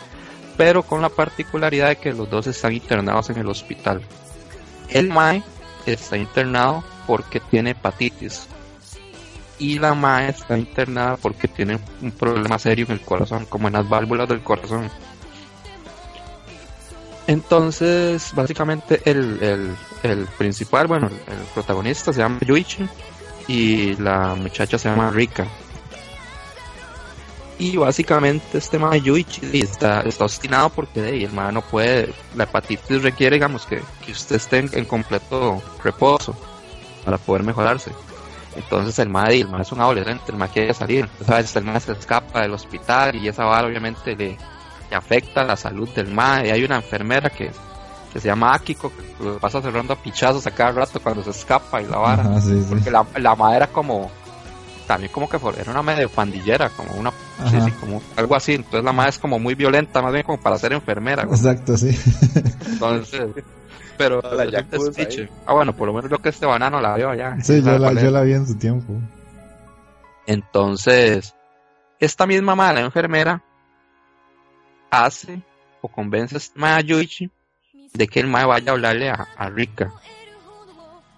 pero 0.55 0.83
con 0.83 1.01
la 1.01 1.09
particularidad 1.09 1.89
de 1.89 1.95
que 1.95 2.13
los 2.13 2.29
dos 2.29 2.47
están 2.47 2.73
internados 2.73 3.29
en 3.31 3.37
el 3.37 3.47
hospital. 3.47 4.01
El 4.89 5.09
Mae 5.09 5.41
está 5.85 6.17
internado 6.17 6.83
porque 7.07 7.39
tiene 7.39 7.71
hepatitis 7.71 8.47
y 9.61 9.77
la 9.77 9.93
Mae 9.93 10.29
está 10.29 10.57
internada 10.57 11.17
porque 11.17 11.47
tiene 11.47 11.79
un 12.01 12.11
problema 12.11 12.57
serio 12.57 12.85
en 12.87 12.93
el 12.93 13.01
corazón, 13.01 13.45
como 13.45 13.67
en 13.67 13.73
las 13.75 13.87
válvulas 13.87 14.27
del 14.27 14.41
corazón. 14.41 14.89
Entonces, 17.27 18.31
básicamente 18.33 19.01
el, 19.05 19.37
el, 19.41 19.75
el 20.01 20.25
principal, 20.37 20.87
bueno, 20.87 21.07
el 21.07 21.37
protagonista 21.53 22.11
se 22.11 22.19
llama 22.19 22.39
Yuichi 22.41 22.89
y 23.47 23.95
la 23.97 24.33
muchacha 24.33 24.79
se 24.79 24.89
llama 24.89 25.11
Rika. 25.11 25.47
Y 27.61 27.77
básicamente 27.77 28.57
este 28.57 28.79
ma 28.79 28.97
Yuichi 28.97 29.61
está, 29.61 30.01
está 30.01 30.25
obstinado 30.25 30.69
porque 30.69 31.23
el 31.23 31.31
ma 31.31 31.51
no 31.51 31.61
puede, 31.61 32.11
la 32.33 32.45
hepatitis 32.45 33.03
requiere, 33.03 33.35
digamos, 33.35 33.67
que, 33.67 33.83
que 34.03 34.13
usted 34.13 34.37
esté 34.37 34.57
en, 34.57 34.85
completo 34.85 35.61
reposo 35.83 36.35
para 37.05 37.19
poder 37.19 37.43
mejorarse. 37.43 37.91
Entonces 38.55 38.97
el 38.97 39.09
ma, 39.09 39.25
el 39.25 39.47
ma 39.47 39.61
es 39.61 39.71
un 39.71 39.79
adolescente, 39.79 40.31
el 40.31 40.37
ma 40.37 40.47
quiere 40.47 40.73
salir. 40.73 41.07
Entonces 41.19 41.55
el 41.55 41.63
ma 41.63 41.79
se 41.79 41.91
escapa 41.91 42.41
del 42.41 42.53
hospital 42.53 43.15
y 43.17 43.27
esa 43.27 43.45
vara 43.45 43.67
obviamente 43.67 44.15
le, 44.15 44.39
le 44.89 44.95
afecta 44.95 45.43
la 45.43 45.55
salud 45.55 45.87
del 45.89 46.11
ma. 46.11 46.43
Y 46.43 46.49
hay 46.49 46.63
una 46.63 46.77
enfermera 46.77 47.29
que, 47.29 47.51
que 48.11 48.19
se 48.19 48.27
llama 48.27 48.55
Akiko, 48.55 48.91
que 48.91 49.23
lo 49.23 49.37
pasa 49.37 49.61
cerrando 49.61 49.93
a 49.93 49.97
pichazos 49.97 50.47
a 50.47 50.51
cada 50.51 50.71
rato 50.71 50.99
cuando 50.99 51.23
se 51.23 51.29
escapa 51.29 51.79
y 51.79 51.85
la 51.85 51.99
vara. 51.99 52.23
Porque 52.69 52.89
la, 52.89 53.05
la 53.17 53.35
madera 53.35 53.67
como 53.67 54.09
también 54.91 55.13
como 55.13 55.29
que 55.29 55.37
era 55.57 55.71
una 55.71 55.81
medio 55.81 56.09
pandillera, 56.09 56.67
como 56.67 56.91
una 56.95 57.13
como 57.79 58.01
algo 58.17 58.35
así, 58.35 58.55
entonces 58.55 58.83
la 58.83 58.91
madre 58.91 59.11
es 59.11 59.19
como 59.19 59.39
muy 59.39 59.55
violenta, 59.55 60.01
más 60.01 60.11
bien 60.11 60.25
como 60.25 60.37
para 60.37 60.57
ser 60.57 60.73
enfermera. 60.73 61.23
Exacto, 61.23 61.77
sí. 61.77 61.97
Entonces, 62.65 63.21
pero 63.97 64.21
la 64.35 64.65
Ah, 65.45 65.53
bueno, 65.53 65.73
por 65.73 65.87
lo 65.87 65.93
menos 65.93 66.11
lo 66.11 66.19
que 66.19 66.27
este 66.27 66.45
banano 66.45 66.81
la 66.81 66.95
vio 66.95 67.09
allá. 67.09 67.37
Sí, 67.41 67.61
yo 67.63 67.79
la, 67.79 67.93
yo 67.93 68.11
la 68.11 68.23
vi 68.23 68.33
en 68.33 68.45
su 68.45 68.55
tiempo. 68.55 68.93
Entonces, 70.27 71.33
esta 71.97 72.27
misma 72.27 72.55
madre 72.55 72.81
enfermera 72.81 73.41
hace 74.89 75.41
o 75.79 75.87
convence 75.87 76.37
a 76.59 76.81
Yuichi 76.81 77.31
de 77.93 78.07
que 78.09 78.19
el 78.19 78.27
mae 78.27 78.43
vaya 78.43 78.71
a 78.71 78.73
hablarle 78.73 79.09
a, 79.09 79.25
a 79.37 79.49
Rika. 79.49 79.93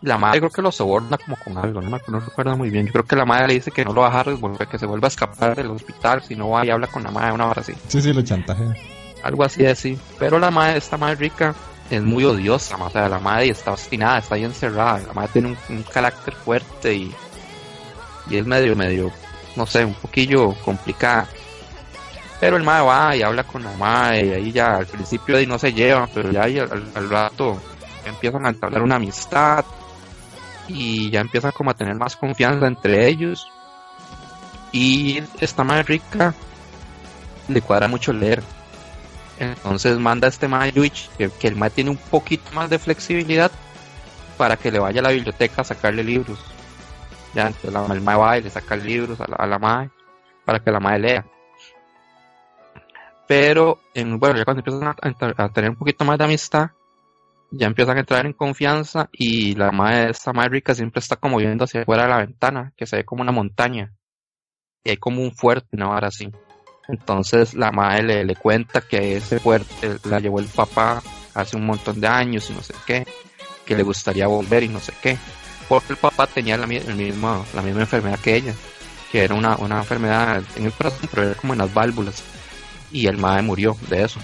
La 0.03 0.17
madre 0.17 0.39
creo 0.39 0.51
que 0.51 0.61
lo 0.61 0.71
soborna 0.71 1.17
como 1.17 1.37
con 1.37 1.57
algo, 1.57 1.81
no 1.81 1.89
me 1.89 1.99
no 2.07 2.19
recuerdo 2.19 2.57
muy 2.57 2.69
bien. 2.69 2.87
Yo 2.87 2.91
creo 2.91 3.05
que 3.05 3.15
la 3.15 3.25
madre 3.25 3.47
le 3.47 3.53
dice 3.55 3.71
que 3.71 3.85
no 3.85 3.93
lo 3.93 4.01
va 4.01 4.07
a 4.07 4.23
dejar 4.23 4.67
que 4.67 4.77
se 4.77 4.85
vuelva 4.85 5.07
a 5.07 5.09
escapar 5.09 5.55
del 5.55 5.67
hospital, 5.67 6.21
si 6.21 6.35
no 6.35 6.49
va 6.49 6.65
y 6.65 6.69
habla 6.69 6.87
con 6.87 7.03
la 7.03 7.11
madre 7.11 7.31
una 7.31 7.47
hora 7.47 7.61
así. 7.61 7.73
Sí, 7.87 8.01
sí, 8.01 8.11
lo 8.11 8.21
chantajea. 8.21 8.75
Algo 9.23 9.45
así 9.45 9.65
así. 9.65 9.97
Pero 10.19 10.39
la 10.39 10.51
madre, 10.51 10.77
esta 10.77 10.97
madre 10.97 11.15
rica, 11.15 11.55
es 11.89 12.01
muy 12.01 12.25
odiosa, 12.25 12.75
o 12.75 12.89
sea, 12.89 13.07
la 13.07 13.19
madre 13.19 13.49
está 13.49 13.71
obstinada, 13.71 14.17
está 14.17 14.35
ahí 14.35 14.43
encerrada. 14.43 14.99
La 15.07 15.13
madre 15.13 15.29
tiene 15.31 15.57
un, 15.69 15.83
carácter 15.83 16.33
fuerte 16.33 16.93
y, 16.93 17.15
y 18.29 18.35
es 18.35 18.45
medio, 18.45 18.75
medio, 18.75 19.09
no 19.55 19.65
sé, 19.65 19.85
un 19.85 19.93
poquillo 19.93 20.53
complicada. 20.65 21.29
Pero 22.41 22.57
el 22.57 22.63
mae 22.63 22.81
va 22.81 23.15
y 23.15 23.21
habla 23.21 23.45
con 23.45 23.63
la 23.63 23.71
mae, 23.77 24.25
y 24.25 24.33
ahí 24.33 24.51
ya 24.51 24.75
al 24.75 24.85
principio 24.85 25.37
de 25.37 25.47
no 25.47 25.57
se 25.57 25.71
llevan, 25.71 26.09
pero 26.13 26.29
ya 26.29 26.43
ahí 26.43 26.59
al, 26.59 27.09
rato 27.09 27.57
empiezan 28.05 28.45
a 28.45 28.49
entablar 28.49 28.81
una 28.81 28.95
amistad 28.97 29.63
y 30.67 31.09
ya 31.09 31.21
empiezan 31.21 31.51
como 31.51 31.71
a 31.71 31.73
tener 31.73 31.95
más 31.95 32.15
confianza 32.15 32.67
entre 32.67 33.07
ellos. 33.07 33.47
Y 34.71 35.21
esta 35.39 35.63
madre 35.63 35.83
rica 35.83 36.33
le 37.47 37.61
cuadra 37.61 37.87
mucho 37.87 38.13
leer. 38.13 38.41
Entonces 39.39 39.97
manda 39.97 40.27
a 40.27 40.29
este 40.29 40.47
mae 40.47 40.71
Yuichi, 40.71 41.09
que, 41.17 41.29
que 41.29 41.47
el 41.47 41.55
mae 41.55 41.69
tiene 41.69 41.89
un 41.89 41.97
poquito 41.97 42.51
más 42.53 42.69
de 42.69 42.79
flexibilidad 42.79 43.51
para 44.37 44.57
que 44.57 44.71
le 44.71 44.79
vaya 44.79 44.99
a 44.99 45.03
la 45.03 45.11
biblioteca 45.11 45.61
a 45.61 45.65
sacarle 45.65 46.03
libros. 46.03 46.39
Ya, 47.33 47.47
entonces 47.47 47.73
el 47.91 48.01
mae 48.01 48.15
va 48.15 48.37
y 48.37 48.43
le 48.43 48.49
saca 48.49 48.75
libros 48.75 49.19
a 49.19 49.27
la, 49.27 49.55
a 49.55 49.89
para 50.45 50.59
que 50.59 50.71
la 50.71 50.79
mae 50.79 50.99
lea. 50.99 51.25
Pero, 53.27 53.79
en, 53.93 54.19
bueno, 54.19 54.37
ya 54.37 54.45
cuando 54.45 54.59
empiezan 54.59 54.95
a, 55.37 55.49
tener 55.49 55.69
un 55.71 55.75
poquito 55.75 56.05
más 56.05 56.17
de 56.17 56.25
amistad, 56.25 56.71
ya 57.55 57.67
empiezan 57.67 57.97
a 57.97 57.99
entrar 57.99 58.25
en 58.25 58.33
confianza 58.33 59.09
y 59.11 59.55
la 59.55 59.71
madre, 59.71 60.09
esta 60.09 60.33
madre 60.33 60.49
rica 60.49 60.73
siempre 60.73 60.99
está 60.99 61.17
como 61.17 61.37
viendo 61.37 61.65
hacia 61.65 61.81
afuera 61.81 62.03
de 62.03 62.09
la 62.09 62.17
ventana, 62.17 62.73
que 62.75 62.87
se 62.87 62.97
ve 62.97 63.05
como 63.05 63.21
una 63.21 63.31
montaña. 63.31 63.93
Y 64.83 64.89
hay 64.89 64.97
como 64.97 65.21
un 65.21 65.33
fuerte, 65.35 65.69
una 65.73 65.87
vara 65.87 66.07
así. 66.07 66.29
Entonces 66.87 67.53
la 67.53 67.71
madre 67.71 68.03
le, 68.03 68.25
le 68.25 68.35
cuenta 68.35 68.81
que 68.81 69.17
ese 69.17 69.39
fuerte 69.39 69.97
la 70.05 70.19
llevó 70.19 70.39
el 70.39 70.47
papá 70.47 71.01
hace 71.33 71.55
un 71.55 71.65
montón 71.65 72.01
de 72.01 72.07
años 72.07 72.49
y 72.49 72.53
no 72.53 72.61
sé 72.61 72.73
qué, 72.85 73.05
que 73.65 73.75
le 73.75 73.83
gustaría 73.83 74.27
volver 74.27 74.63
y 74.63 74.69
no 74.69 74.79
sé 74.79 74.93
qué. 75.01 75.17
Porque 75.69 75.93
el 75.93 75.97
papá 75.99 76.27
tenía 76.27 76.57
la, 76.57 76.65
el 76.65 76.97
la 76.97 77.61
misma 77.61 77.81
enfermedad 77.81 78.19
que 78.19 78.35
ella, 78.35 78.53
que 79.11 79.23
era 79.23 79.35
una, 79.35 79.55
una 79.57 79.77
enfermedad 79.77 80.43
en 80.55 80.65
el 80.65 80.73
corazón, 80.73 81.07
pero 81.11 81.23
era 81.23 81.35
como 81.35 81.53
en 81.53 81.59
las 81.59 81.73
válvulas 81.73 82.23
y 82.91 83.07
el 83.07 83.17
mae 83.17 83.41
murió 83.41 83.77
de 83.89 84.03
eso. 84.03 84.19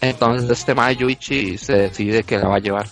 Entonces 0.00 0.48
este 0.50 0.74
mae 0.74 0.96
Yuichi 0.96 1.58
se 1.58 1.72
decide 1.74 2.22
que 2.22 2.38
la 2.38 2.48
va 2.48 2.56
a 2.56 2.60
llevar. 2.60 2.86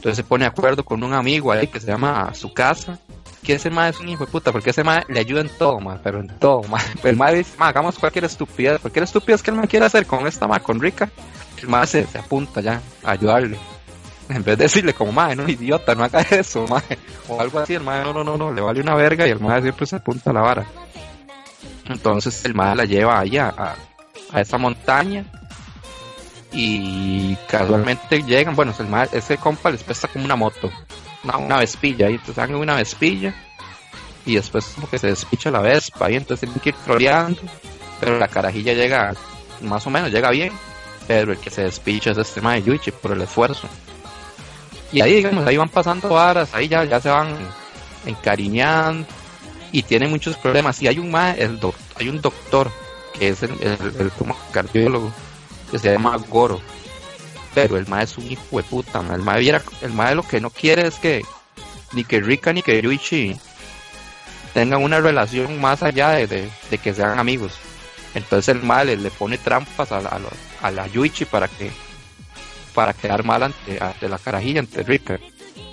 Entonces 0.00 0.16
se 0.16 0.24
pone 0.24 0.44
de 0.44 0.48
acuerdo 0.48 0.82
con 0.82 1.04
un 1.04 1.12
amigo 1.12 1.52
ahí 1.52 1.66
que 1.66 1.78
se 1.78 1.88
llama 1.88 2.32
su 2.32 2.54
casa. 2.54 2.98
Que 3.42 3.54
ese 3.54 3.70
mae 3.70 3.90
es 3.90 4.00
un 4.00 4.08
hijo 4.08 4.24
de 4.24 4.30
puta, 4.32 4.52
porque 4.52 4.70
ese 4.70 4.84
mae 4.84 5.04
le 5.08 5.20
ayuda 5.20 5.42
en 5.42 5.50
todo, 5.50 5.80
mae, 5.80 5.98
pero 6.02 6.20
en 6.20 6.28
todo, 6.38 6.62
mae. 6.64 6.82
El 7.04 7.16
mae 7.16 7.34
dice, 7.34 7.52
mae, 7.58 7.70
hagamos 7.70 7.98
cualquier 7.98 8.24
estupidez. 8.24 8.80
Cualquier 8.80 9.04
estupidez 9.04 9.42
que 9.42 9.50
el 9.50 9.56
mae 9.56 9.68
quiera 9.68 9.86
hacer 9.86 10.06
con 10.06 10.26
esta 10.26 10.46
mae, 10.46 10.60
con 10.60 10.80
Rica, 10.80 11.10
el 11.60 11.68
mae 11.68 11.86
se, 11.86 12.06
apunta 12.18 12.60
ya 12.60 12.80
a 13.04 13.12
ayudarle. 13.12 13.58
En 14.30 14.44
vez 14.44 14.56
de 14.56 14.64
decirle 14.64 14.94
como, 14.94 15.10
mae, 15.10 15.34
no 15.34 15.48
idiota, 15.48 15.94
no 15.94 16.04
haga 16.04 16.20
eso, 16.30 16.66
mae. 16.68 16.98
O 17.28 17.40
algo 17.40 17.58
así, 17.58 17.74
el 17.74 17.82
mae, 17.82 18.04
no, 18.04 18.24
no, 18.24 18.36
no, 18.36 18.52
le 18.52 18.60
vale 18.60 18.80
una 18.80 18.94
verga 18.94 19.26
y 19.26 19.30
el 19.30 19.40
mae 19.40 19.60
siempre 19.60 19.86
se 19.86 19.96
apunta 19.96 20.30
a 20.30 20.32
la 20.32 20.40
vara. 20.40 20.66
Entonces 21.86 22.42
el 22.44 22.54
mae 22.54 22.76
la 22.76 22.84
lleva 22.84 23.18
allá 23.18 23.76
a 24.32 24.40
esa 24.40 24.56
montaña 24.56 25.26
y 26.52 27.36
casualmente 27.48 28.22
llegan, 28.22 28.56
bueno, 28.56 28.74
ese 29.12 29.36
compa 29.36 29.70
les 29.70 29.82
presta 29.82 30.08
como 30.08 30.24
una 30.24 30.36
moto, 30.36 30.70
una, 31.24 31.36
una 31.36 31.58
vespilla, 31.58 32.10
y 32.10 32.14
entonces 32.14 32.38
hagan 32.38 32.56
una 32.56 32.76
vespilla 32.76 33.34
y 34.26 34.34
después 34.34 34.64
como 34.74 34.88
que 34.88 34.98
se 34.98 35.08
despicha 35.08 35.50
la 35.50 35.60
vespa 35.60 36.10
y 36.10 36.16
entonces 36.16 36.40
tienen 36.48 36.60
que 36.60 36.70
ir 36.70 36.74
troleando, 36.84 37.40
pero 37.98 38.18
la 38.18 38.28
carajilla 38.28 38.74
llega 38.74 39.14
más 39.62 39.86
o 39.86 39.90
menos, 39.90 40.10
llega 40.10 40.30
bien, 40.30 40.52
pero 41.06 41.32
el 41.32 41.38
que 41.38 41.50
se 41.50 41.62
despicha 41.62 42.10
es 42.10 42.18
este 42.18 42.40
mae 42.40 42.62
Yuichi 42.62 42.90
por 42.90 43.12
el 43.12 43.22
esfuerzo. 43.22 43.68
Y 44.92 45.00
ahí 45.00 45.14
digamos, 45.14 45.46
ahí 45.46 45.56
van 45.56 45.68
pasando 45.68 46.08
varas, 46.08 46.52
ahí 46.54 46.68
ya, 46.68 46.84
ya 46.84 47.00
se 47.00 47.08
van 47.08 47.36
encariñando 48.06 49.06
y 49.72 49.82
tiene 49.82 50.08
muchos 50.08 50.36
problemas. 50.36 50.82
Y 50.82 50.88
hay 50.88 50.98
un 50.98 51.10
mae, 51.10 51.40
el 51.42 51.58
hay 51.96 52.08
un 52.08 52.20
doctor 52.20 52.70
que 53.18 53.28
es 53.28 53.42
el, 53.42 53.52
el, 53.62 54.10
como 54.18 54.36
cardiólogo 54.52 55.12
que 55.70 55.78
se 55.78 55.92
llama 55.92 56.16
Goro. 56.28 56.60
Pero 57.54 57.76
el 57.76 57.86
mae 57.88 58.04
es 58.04 58.16
un 58.16 58.30
hijo 58.30 58.56
de 58.56 58.62
puta, 58.62 59.02
el 59.12 59.22
mae 59.22 59.40
viera, 59.40 59.62
el 59.82 59.92
mae 59.92 60.14
lo 60.14 60.22
que 60.22 60.40
no 60.40 60.50
quiere 60.50 60.86
es 60.86 60.96
que 60.96 61.24
ni 61.92 62.04
que 62.04 62.20
Rika 62.20 62.52
ni 62.52 62.62
que 62.62 62.80
Yuichi 62.80 63.36
tengan 64.54 64.82
una 64.82 65.00
relación 65.00 65.60
más 65.60 65.82
allá 65.82 66.10
de, 66.10 66.48
que 66.82 66.94
sean 66.94 67.18
amigos. 67.18 67.52
Entonces 68.14 68.54
el 68.54 68.62
mae 68.62 68.96
le, 68.96 69.10
pone 69.10 69.38
trampas 69.38 69.90
a, 69.92 69.98
a, 69.98 70.20
a, 70.62 70.70
la 70.70 70.86
Yuichi 70.86 71.24
para 71.24 71.48
que 71.48 71.70
para 72.74 72.92
quedar 72.92 73.24
mal 73.24 73.42
ante, 73.42 73.82
ante 73.82 74.08
la 74.08 74.18
carajilla, 74.18 74.60
ante 74.60 74.82
Rika. 74.84 75.18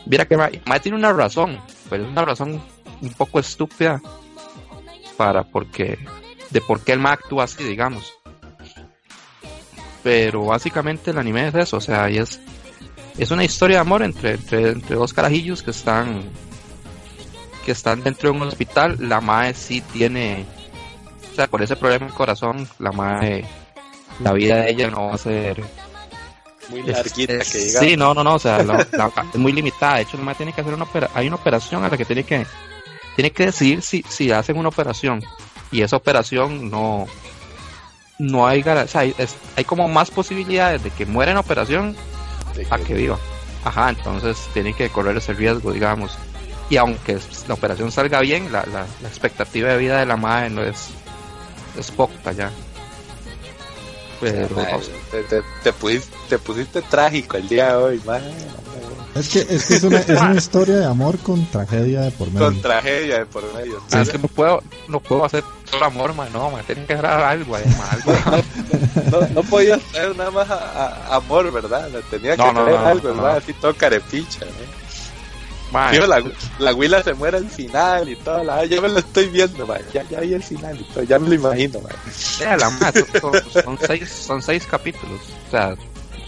Mira 0.05 0.25
que 0.25 0.37
mae, 0.37 0.61
mae 0.65 0.79
tiene 0.79 0.97
una 0.97 1.13
razón, 1.13 1.59
pero 1.89 2.03
es 2.03 2.09
una 2.09 2.25
razón 2.25 2.61
un 3.01 3.13
poco 3.13 3.39
estúpida 3.39 4.01
para 5.15 5.43
porque 5.43 5.99
de 6.49 6.61
por 6.61 6.81
qué 6.81 6.93
el 6.93 6.99
Mac 6.99 7.21
actúa 7.23 7.43
así, 7.43 7.63
digamos. 7.63 8.16
Pero 10.07 10.45
básicamente 10.45 11.11
el 11.11 11.17
anime 11.17 11.49
es 11.49 11.55
eso, 11.55 11.75
o 11.75 11.81
sea, 11.81 12.09
y 12.09 12.17
es, 12.17 12.39
es 13.17 13.29
una 13.29 13.43
historia 13.43 13.75
de 13.75 13.81
amor 13.81 14.03
entre, 14.03 14.35
entre, 14.35 14.95
dos 14.95 15.11
carajillos 15.11 15.61
que 15.61 15.71
están 15.71 16.23
que 17.65 17.73
están 17.73 18.01
dentro 18.03 18.31
de 18.31 18.37
un 18.37 18.43
hospital. 18.43 18.95
La 19.01 19.19
Mae 19.19 19.53
sí 19.53 19.81
tiene, 19.81 20.45
o 21.33 21.35
sea, 21.35 21.47
por 21.47 21.61
ese 21.61 21.75
problema 21.75 22.05
en 22.05 22.11
el 22.11 22.17
corazón, 22.17 22.69
la 22.79 22.93
Mae, 22.93 23.43
la 24.21 24.31
vida 24.31 24.61
de 24.61 24.69
ella 24.69 24.89
no 24.89 25.07
va 25.07 25.15
a 25.15 25.17
ser 25.17 25.61
muy 26.69 26.83
larguita 26.83 27.39
que 27.39 27.57
diga. 27.57 27.79
Sí, 27.81 27.97
no, 27.97 28.13
no, 28.13 28.23
no, 28.23 28.35
o 28.35 28.39
sea, 28.39 28.59
es 28.61 29.35
muy 29.37 29.51
limitada. 29.51 29.95
De 29.95 30.03
hecho, 30.03 30.15
la 30.15 30.23
Mae 30.23 30.35
tiene 30.35 30.53
que 30.53 30.61
hacer 30.61 30.73
una 30.73 30.87
hay 31.15 31.27
una 31.27 31.35
operación 31.35 31.83
a 31.83 31.89
la 31.89 31.97
que 31.97 32.05
tiene 32.05 32.23
que 32.23 32.45
tiene 33.17 33.31
que 33.31 33.47
decidir 33.47 33.81
si, 33.81 34.05
si 34.07 34.31
hacen 34.31 34.57
una 34.57 34.69
operación 34.69 35.21
y 35.69 35.81
esa 35.81 35.97
operación 35.97 36.71
no 36.71 37.07
no 38.19 38.47
hay 38.47 38.61
o 38.61 38.87
sea, 38.87 39.01
hay, 39.01 39.15
hay, 39.55 39.63
como 39.63 39.87
más 39.87 40.11
posibilidades 40.11 40.83
de 40.83 40.89
que 40.89 41.05
muera 41.05 41.31
en 41.31 41.37
operación 41.37 41.95
a 42.69 42.77
que 42.79 42.93
viva. 42.93 43.17
Ajá 43.63 43.89
entonces 43.89 44.37
tiene 44.53 44.73
que 44.73 44.89
correr 44.89 45.17
ese 45.17 45.33
riesgo 45.33 45.71
digamos. 45.71 46.17
Y 46.69 46.77
aunque 46.77 47.17
la 47.47 47.53
operación 47.53 47.91
salga 47.91 48.19
bien 48.21 48.51
la, 48.51 48.65
la, 48.65 49.07
expectativa 49.07 49.69
de 49.69 49.77
vida 49.77 49.99
de 49.99 50.05
la 50.05 50.17
madre 50.17 50.49
no 50.49 50.63
es 50.63 50.89
es 51.77 51.91
poca 51.91 52.31
ya. 52.31 52.51
Pero 54.19 54.47
te, 55.11 55.43
te, 55.63 55.73
pusiste, 55.73 56.17
te, 56.27 56.39
pusiste, 56.39 56.81
trágico 56.81 57.37
el 57.37 57.47
día 57.47 57.69
de 57.69 57.75
hoy 57.75 58.01
madre. 58.03 58.33
Es 59.19 59.29
que, 59.29 59.39
es, 59.39 59.65
que 59.65 59.75
es, 59.75 59.83
una, 59.83 59.99
es 59.99 60.21
una 60.21 60.35
historia 60.35 60.75
de 60.77 60.85
amor 60.85 61.17
con 61.19 61.45
tragedia 61.47 62.01
de 62.01 62.11
por 62.11 62.31
medio. 62.31 62.47
Con 62.47 62.61
tragedia 62.61 63.19
de 63.19 63.25
por 63.25 63.43
medio. 63.53 63.81
es 63.91 64.09
que 64.09 64.17
no 64.17 64.27
puedo, 64.27 64.63
no 64.87 64.99
puedo 64.99 65.25
hacer 65.25 65.43
solo 65.69 65.85
amor, 65.85 66.13
man, 66.13 66.29
no, 66.31 66.49
man, 66.49 66.63
tiene 66.65 66.85
que 66.85 66.95
grabar 66.95 67.23
algo, 67.23 67.55
además, 67.55 67.91
algo. 67.91 68.13
no, 69.11 69.27
no, 69.27 69.43
podía 69.43 69.75
hacer 69.75 70.15
nada 70.15 70.31
más 70.31 70.49
a, 70.49 71.15
amor, 71.15 71.51
¿verdad? 71.51 71.89
Tenía 72.09 72.35
que 72.35 72.53
no, 72.53 72.65
algo, 72.77 73.09
¿verdad? 73.09 73.37
Así 73.37 73.53
todo 73.53 73.73
carepicha, 73.73 74.45
¿eh? 74.45 74.87
la, 75.71 76.23
la 76.59 76.73
Willa 76.73 77.03
se 77.03 77.13
muere 77.13 77.37
al 77.37 77.49
final 77.49 78.09
y 78.09 78.15
toda 78.15 78.43
la. 78.43 78.65
Yo 78.65 78.81
me 78.81 78.89
lo 78.89 78.99
estoy 78.99 79.27
viendo, 79.27 79.67
man. 79.67 79.81
Ya, 79.93 80.03
ya 80.09 80.21
vi 80.21 80.33
el 80.33 80.43
final 80.43 80.79
y 80.79 80.83
todo, 80.85 81.03
ya 81.03 81.19
me 81.19 81.29
lo 81.29 81.35
imagino, 81.35 81.81
man. 81.81 81.93
son, 83.19 83.33
son, 83.63 83.79
seis, 83.85 84.09
son 84.09 84.41
seis 84.41 84.65
capítulos. 84.69 85.19
O 85.47 85.51
sea, 85.51 85.75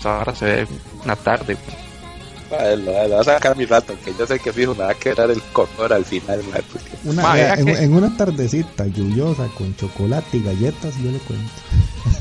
ahora 0.04 0.36
se 0.36 0.46
ve 0.46 0.68
una 1.04 1.16
tarde. 1.16 1.58
Lo, 2.50 2.94
va 3.16 3.22
a 3.22 3.24
sacar 3.24 3.56
mi 3.56 3.66
rato, 3.66 3.94
que 4.04 4.14
yo 4.18 4.26
sé 4.26 4.40
que 4.40 4.52
fijo, 4.52 4.74
me 4.74 4.84
va 4.84 4.92
a 4.92 4.96
quedar 4.96 5.30
el 5.30 5.42
color 5.54 5.94
al 5.94 6.04
final, 6.04 6.42
Una, 7.04 7.54
en, 7.54 7.94
una 7.94 8.16
tardecita 8.18 8.88
lluviosa 8.88 9.48
con 9.56 9.76
chocolate 9.76 10.38
y 10.38 10.44
galletas, 10.44 10.96
yo 10.98 11.12
le 11.12 11.20
cuento. 11.20 11.52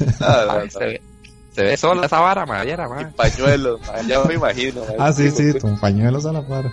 Ah, 0.21 0.63
se, 0.69 0.79
ve, 0.79 1.03
se, 1.53 1.63
ve, 1.63 1.77
sola 1.77 2.07
esa 2.07 2.21
vara, 2.21 2.45
madera, 2.47 2.89
Y 3.01 3.05
pañuelos, 3.15 3.81
ya 4.07 4.23
me 4.25 4.35
imagino. 4.35 4.83
Ah, 4.99 5.13
sí, 5.13 5.31
sí, 5.31 5.59
con 5.59 5.79
pañuelos 5.79 6.27
a 6.27 6.33
la 6.33 6.41
vara. 6.41 6.71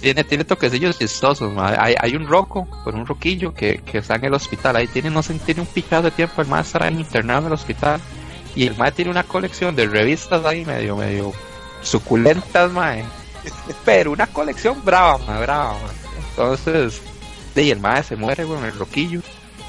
Tiene, 0.00 0.24
tiene 0.24 0.44
toquecillos 0.44 0.98
chistosos, 0.98 1.52
hay, 1.58 1.94
hay, 1.98 2.16
un 2.16 2.26
roco, 2.26 2.66
con 2.82 2.94
un 2.94 3.06
roquillo 3.06 3.54
que, 3.54 3.78
que 3.78 3.98
está 3.98 4.16
en 4.16 4.24
el 4.24 4.34
hospital, 4.34 4.76
ahí 4.76 4.86
tiene, 4.86 5.10
no 5.10 5.22
sé, 5.22 5.34
tiene 5.34 5.60
un 5.60 5.66
pichado 5.66 6.04
de 6.04 6.10
tiempo, 6.12 6.40
el 6.42 6.48
más 6.48 6.66
estará 6.66 6.90
internado 6.90 7.40
en 7.40 7.46
el 7.46 7.52
hospital, 7.52 8.00
y 8.54 8.66
el 8.66 8.76
más 8.76 8.94
tiene 8.94 9.10
una 9.10 9.22
colección 9.22 9.76
de 9.76 9.86
revistas 9.86 10.44
ahí 10.44 10.64
medio, 10.64 10.96
medio 10.96 11.32
suculentas, 11.82 12.72
mae. 12.72 13.04
Pero 13.84 14.12
una 14.12 14.26
colección 14.26 14.84
brava, 14.84 15.18
mae, 15.18 15.40
brava, 15.40 15.76
Entonces, 16.30 17.00
y 17.62 17.70
el 17.70 17.80
mae 17.80 18.02
se 18.02 18.16
muere, 18.16 18.44
con 18.44 18.64
el 18.64 18.72
roquillo. 18.72 19.20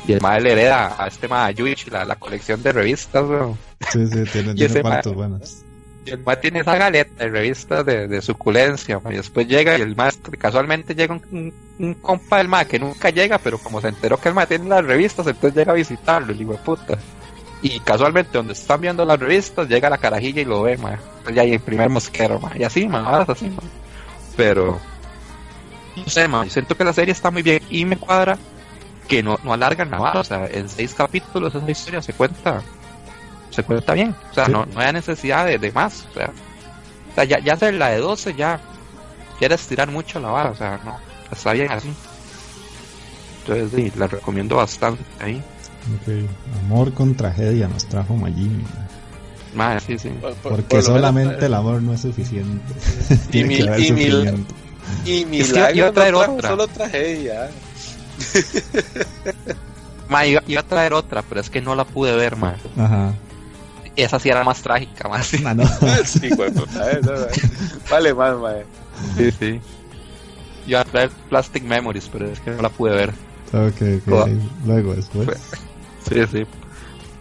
Y 0.08 0.14
el 0.14 0.22
mae 0.22 0.40
le 0.40 0.54
hereda 0.54 0.96
a 0.98 1.08
este 1.08 1.28
mae 1.28 1.54
Yuichi 1.54 1.90
la, 1.90 2.06
la 2.06 2.16
colección 2.16 2.64
de 2.64 2.72
revistas, 2.72 3.24
weón. 3.24 3.58
Sí, 3.92 4.08
sí, 4.08 4.24
tiene, 4.32 4.54
tiene 4.56 4.82
partos 4.82 5.14
buenas. 5.14 5.64
Y 6.06 6.12
el 6.12 6.24
mae 6.24 6.38
tiene 6.38 6.60
esa 6.60 6.78
galeta 6.78 7.26
de 7.26 7.30
revistas 7.30 7.86
de, 7.86 8.08
de 8.08 8.22
suculencia, 8.22 9.02
y 9.10 9.14
después 9.14 9.48
llega 9.48 9.78
y 9.78 9.82
el 9.82 9.96
mae 9.96 10.12
casualmente 10.40 10.96
llega 10.96 11.14
un, 11.14 11.54
un, 11.80 11.94
compa 11.96 12.38
del 12.38 12.48
mae 12.48 12.66
que 12.66 12.80
nunca 12.80 13.10
llega, 13.10 13.38
pero 13.38 13.58
como 13.58 13.82
se 13.82 13.90
enteró 13.90 14.18
que 14.18 14.30
el 14.30 14.36
mae 14.36 14.48
tiene 14.48 14.70
las 14.70 14.86
revistas, 14.86 15.28
entonces 15.28 15.58
llega 15.58 15.74
a 15.74 15.76
visitarlo, 15.76 16.32
el 16.32 16.42
hijo 16.42 16.54
de 16.54 16.60
puta. 16.60 16.98
Y 17.62 17.80
casualmente 17.80 18.38
donde 18.38 18.54
están 18.54 18.82
viendo 18.82 19.04
las 19.04 19.20
revistas 19.20 19.68
llega 19.68 19.90
la 19.90 19.98
carajilla 19.98 20.42
y 20.42 20.46
lo 20.46 20.62
ve, 20.62 20.78
ma. 20.78 21.00
Ya 21.34 21.42
hay 21.42 21.54
el 21.54 21.60
primer 21.60 21.90
mosquero, 21.90 22.40
ma. 22.40 22.52
Y 22.56 22.64
así, 22.64 22.88
ma, 22.88 23.22
así, 23.22 23.50
ma. 23.50 23.62
Pero 24.36 24.80
no 25.98 26.10
sé, 26.10 26.28
ma, 26.28 26.48
siento 26.48 26.76
que 26.76 26.84
la 26.84 26.94
serie 26.94 27.12
está 27.12 27.32
muy 27.32 27.42
bien 27.42 27.62
y 27.70 27.86
me 27.86 27.98
cuadra 27.98 28.38
que 29.08 29.24
no, 29.24 29.40
no 29.44 29.54
alargan 29.54 29.90
nada, 29.90 30.20
o 30.20 30.24
sea, 30.24 30.48
en 30.48 30.70
seis 30.70 30.94
capítulos 30.94 31.56
esa 31.56 31.72
historia 31.72 32.02
se 32.02 32.14
cuenta, 32.14 32.62
se 33.50 33.64
cuenta 33.64 33.94
bien, 33.94 34.14
o 34.30 34.34
sea, 34.34 34.48
no, 34.48 34.66
no 34.66 34.80
hay 34.80 34.92
necesidad 34.94 35.46
de, 35.46 35.58
de 35.58 35.72
más, 35.72 36.06
o 36.12 36.14
sea, 36.14 36.32
o 37.12 37.16
sea 37.16 37.24
ya, 37.24 37.40
ya 37.40 37.54
hacer 37.54 37.74
la 37.76 37.90
de 37.90 38.00
12 38.00 38.36
ya 38.36 38.60
quiere 39.40 39.56
estirar 39.56 39.90
mucho 39.90 40.20
la 40.20 40.30
vara, 40.30 40.52
o 40.52 40.56
sea, 40.56 40.80
no, 40.84 40.98
está 41.32 41.54
bien 41.54 41.72
así. 41.72 41.92
Entonces 43.42 43.72
sí, 43.74 43.98
la 43.98 44.08
recomiendo 44.08 44.58
bastante 44.58 45.04
ahí. 45.22 45.42
Okay. 46.02 46.28
Amor 46.66 46.94
con 46.94 47.16
tragedia 47.16 47.68
nos 47.68 47.86
trajo 47.86 48.16
Majin. 48.16 48.64
Madre, 49.56 49.80
sí, 49.80 49.98
sí. 49.98 50.10
Por- 50.22 50.34
por- 50.36 50.52
Porque 50.52 50.64
por 50.76 50.84
solamente 50.84 51.30
menos, 51.36 51.44
el 51.46 51.54
amor 51.54 51.82
no 51.82 51.94
es 51.94 52.02
suficiente. 52.02 52.62
Y 53.32 53.42
haber 53.68 53.80
y 53.80 53.92
mil- 53.92 54.12
sufrimiento. 54.12 54.54
Y 55.06 55.20
Es 55.22 55.26
que 55.26 55.26
Milagro 55.54 55.76
iba 55.78 55.88
a 55.88 55.92
traer 55.92 56.14
no 56.14 56.20
otra. 56.20 56.50
solo 56.50 56.68
tragedia. 56.68 57.50
Ma, 60.10 60.26
iba, 60.26 60.42
iba 60.48 60.62
a 60.62 60.64
traer 60.64 60.94
otra, 60.94 61.22
pero 61.22 61.42
es 61.42 61.50
que 61.50 61.62
no 61.62 61.76
la 61.76 61.84
pude 61.84 62.16
ver, 62.16 62.38
ma. 62.38 62.56
Ajá. 62.78 63.14
Esa 63.96 64.20
sí 64.20 64.30
era 64.30 64.44
más 64.44 64.62
trágica, 64.62 65.10
ma. 65.10 65.22
Sí, 65.22 65.44
Ah, 65.46 65.54
no. 65.54 65.64
Sí, 66.06 66.30
güey, 66.30 66.52
puta, 66.52 66.86
no, 67.04 67.14
eh. 67.14 67.30
Vale 67.90 68.14
más, 68.14 68.38
mae. 68.38 68.64
sí. 69.18 69.32
sí. 69.38 69.60
Iba 70.68 70.82
a 70.82 70.86
traer 70.86 71.10
Plastic 71.30 71.64
Memories, 71.64 72.10
pero 72.12 72.30
es 72.30 72.40
que 72.40 72.52
no 72.52 72.62
la 72.62 72.70
pude 72.70 72.92
ver. 72.96 73.10
ok, 73.54 73.82
ok. 73.98 74.06
Toda. 74.06 74.28
Luego, 74.66 74.94
después. 74.96 75.28
Sí, 76.10 76.22
sí. 76.32 76.46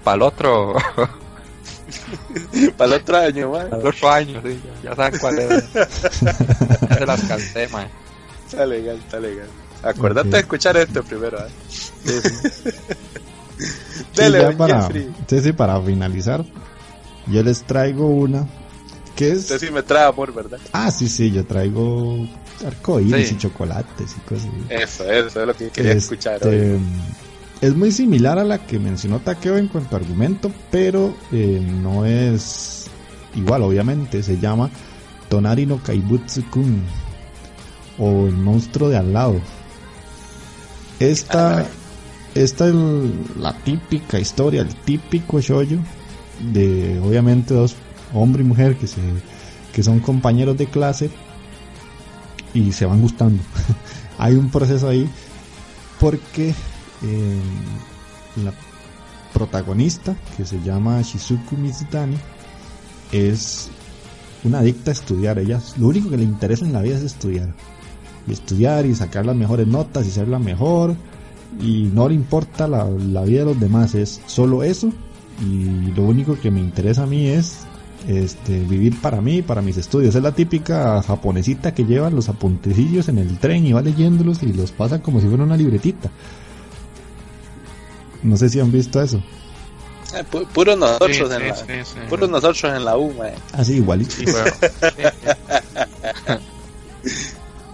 Para 0.04 0.16
el 0.16 0.22
otro, 0.22 0.74
Para 2.76 2.94
el 2.96 3.00
otro 3.00 3.16
año, 3.16 3.50
mae. 3.52 3.66
para 3.66 3.82
el 3.82 3.88
otro 3.88 4.10
año, 4.10 4.42
sí. 4.44 4.60
Ya, 4.82 4.90
ya 4.90 4.96
saben 4.96 5.20
cuál 5.20 5.38
es. 5.38 5.72
Ya 5.72 5.86
se 6.98 7.06
las 7.06 7.20
canté, 7.24 7.68
ma. 7.68 7.86
Está 8.46 8.66
legal, 8.66 8.96
está 8.96 9.20
legal. 9.20 9.46
Acuérdate 9.82 10.28
Ok. 10.28 10.34
de 10.34 10.40
escuchar 10.40 10.76
esto 10.76 11.02
primero, 11.04 11.38
¿eh? 11.38 11.50
Sí, 11.68 12.12
sí. 12.22 12.70
Sí, 13.58 13.64
Dele, 14.14 14.44
don 14.44 14.56
para, 14.58 14.82
Jeffrey. 14.82 15.10
sí, 15.26 15.40
sí, 15.40 15.52
para 15.52 15.80
finalizar, 15.80 16.44
yo 17.26 17.42
les 17.42 17.62
traigo 17.62 18.06
una 18.06 18.46
que 19.14 19.30
es... 19.32 19.38
Usted 19.38 19.58
sí 19.58 19.70
me 19.70 19.82
trae 19.82 20.04
amor, 20.04 20.34
¿verdad? 20.34 20.58
Ah, 20.74 20.90
sí, 20.90 21.08
sí, 21.08 21.30
yo 21.32 21.46
traigo 21.46 22.28
arcoíris 22.66 23.28
Sí. 23.28 23.34
y 23.34 23.38
chocolates 23.38 24.14
y 24.14 24.20
cosas. 24.28 24.46
así. 24.48 24.66
Eso, 24.68 25.10
eso 25.10 25.40
es 25.40 25.46
lo 25.46 25.54
que 25.54 25.70
quería 25.70 25.92
Este, 25.92 26.14
escuchar 26.14 26.46
hoy. 26.46 26.78
Es 27.60 27.74
muy 27.74 27.90
similar 27.90 28.38
a 28.38 28.44
la 28.44 28.58
que 28.66 28.78
mencionó 28.78 29.20
Takeo 29.20 29.56
en 29.56 29.68
cuanto 29.68 29.96
a 29.96 29.98
argumento, 30.00 30.52
pero 30.70 31.16
eh, 31.32 31.60
no 31.82 32.04
es 32.04 32.86
igual, 33.34 33.62
obviamente. 33.62 34.22
Se 34.22 34.38
llama 34.38 34.70
Tonari 35.28 35.64
no 35.64 35.82
Kaibutsu-kun 35.82 36.82
o 37.98 38.26
el 38.26 38.36
monstruo 38.36 38.90
de 38.90 38.98
al 38.98 39.12
lado. 39.12 39.40
Esta, 41.00 41.66
esta 42.34 42.68
es 42.68 42.74
la 43.38 43.54
típica 43.64 44.18
historia, 44.18 44.62
el 44.62 44.74
típico 44.74 45.40
shoyo 45.40 45.78
de 46.52 47.00
obviamente 47.00 47.54
dos 47.54 47.76
hombre 48.12 48.42
y 48.42 48.46
mujer 48.46 48.76
que 48.76 48.86
se 48.86 49.00
que 49.72 49.82
son 49.82 50.00
compañeros 50.00 50.56
de 50.56 50.66
clase 50.66 51.10
y 52.54 52.72
se 52.72 52.86
van 52.86 53.00
gustando. 53.00 53.42
Hay 54.18 54.34
un 54.34 54.50
proceso 54.50 54.88
ahí 54.88 55.08
porque 56.00 56.54
eh, 57.02 57.40
la 58.42 58.52
protagonista 59.32 60.16
que 60.36 60.44
se 60.44 60.60
llama 60.62 61.02
Shizuku 61.02 61.56
Mizutani 61.56 62.16
es 63.12 63.70
una 64.44 64.60
adicta 64.60 64.90
a 64.90 64.94
estudiar. 64.94 65.38
Ella 65.38 65.60
lo 65.78 65.88
único 65.88 66.10
que 66.10 66.16
le 66.16 66.24
interesa 66.24 66.64
en 66.64 66.72
la 66.72 66.82
vida 66.82 66.96
es 66.96 67.02
estudiar. 67.02 67.52
Y 68.26 68.32
estudiar 68.32 68.86
y 68.86 68.94
sacar 68.94 69.26
las 69.26 69.36
mejores 69.36 69.66
notas 69.66 70.06
y 70.06 70.10
ser 70.10 70.28
la 70.28 70.38
mejor. 70.38 70.94
Y 71.60 71.90
no 71.92 72.08
le 72.08 72.14
importa 72.14 72.66
la, 72.66 72.84
vida 72.84 73.40
de 73.40 73.44
los 73.44 73.60
demás, 73.60 73.94
es 73.94 74.20
solo 74.26 74.62
eso. 74.62 74.90
Y 75.40 75.92
lo 75.92 76.02
único 76.02 76.38
que 76.38 76.50
me 76.50 76.60
interesa 76.60 77.04
a 77.04 77.06
mí 77.06 77.28
es 77.28 77.66
este, 78.08 78.60
vivir 78.64 79.00
para 79.00 79.20
mí, 79.20 79.42
para 79.42 79.62
mis 79.62 79.76
estudios. 79.76 80.14
Es 80.14 80.22
la 80.22 80.32
típica 80.32 81.02
japonesita 81.02 81.74
que 81.74 81.84
lleva 81.84 82.10
los 82.10 82.28
apuntecillos 82.28 83.08
en 83.08 83.18
el 83.18 83.38
tren 83.38 83.66
y 83.66 83.72
va 83.72 83.82
leyéndolos 83.82 84.42
y 84.42 84.52
los 84.52 84.72
pasa 84.72 85.02
como 85.02 85.20
si 85.20 85.28
fuera 85.28 85.44
una 85.44 85.56
libretita. 85.56 86.10
No 88.22 88.36
sé 88.36 88.48
si 88.48 88.60
han 88.60 88.70
visto 88.72 89.00
eso. 89.02 89.18
Eh, 90.14 90.22
pu- 90.30 90.46
puro 90.48 90.76
nosotros 90.76 91.16
Sí, 91.16 91.22
en 91.22 91.28
sí, 91.28 91.48
la, 91.48 91.54
sí, 91.56 91.64
sí. 91.84 91.98
puro 92.08 92.26
nosotros 92.28 92.64
en 92.64 92.84
la 92.84 92.96
U. 92.96 93.12
Así 93.52 93.74
igualito. 93.74 94.10
Sí, 94.16 94.24
bueno. 94.24 94.50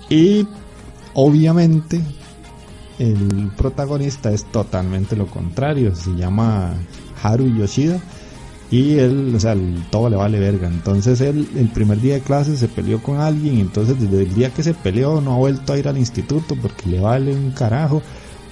Y 0.09 0.47
obviamente 1.15 2.01
el 2.99 3.51
protagonista 3.57 4.31
es 4.31 4.45
totalmente 4.45 5.17
lo 5.17 5.27
contrario. 5.27 5.95
Se 5.95 6.11
llama 6.15 6.75
Haru 7.23 7.47
Yoshida. 7.57 7.99
Y 8.71 8.99
él, 8.99 9.33
o 9.37 9.41
sea, 9.41 9.53
el- 9.53 9.85
todo 9.91 10.09
le 10.09 10.17
vale 10.17 10.39
verga. 10.39 10.67
Entonces 10.69 11.21
él, 11.21 11.49
el 11.57 11.69
primer 11.69 12.01
día 12.01 12.15
de 12.15 12.21
clase 12.21 12.57
se 12.57 12.69
peleó 12.69 13.03
con 13.03 13.21
alguien. 13.21 13.57
Y 13.59 13.61
entonces 13.61 13.99
desde 14.01 14.23
el 14.25 14.35
día 14.35 14.51
que 14.51 14.63
se 14.63 14.75
peleó 14.75 15.21
no 15.21 15.35
ha 15.35 15.39
vuelto 15.39 15.73
a 15.73 15.79
ir 15.79 15.89
al 15.89 15.99
instituto 15.99 16.57
porque 16.61 16.89
le 16.89 17.01
vale 17.01 17.35
un 17.35 17.51
carajo. 17.53 18.03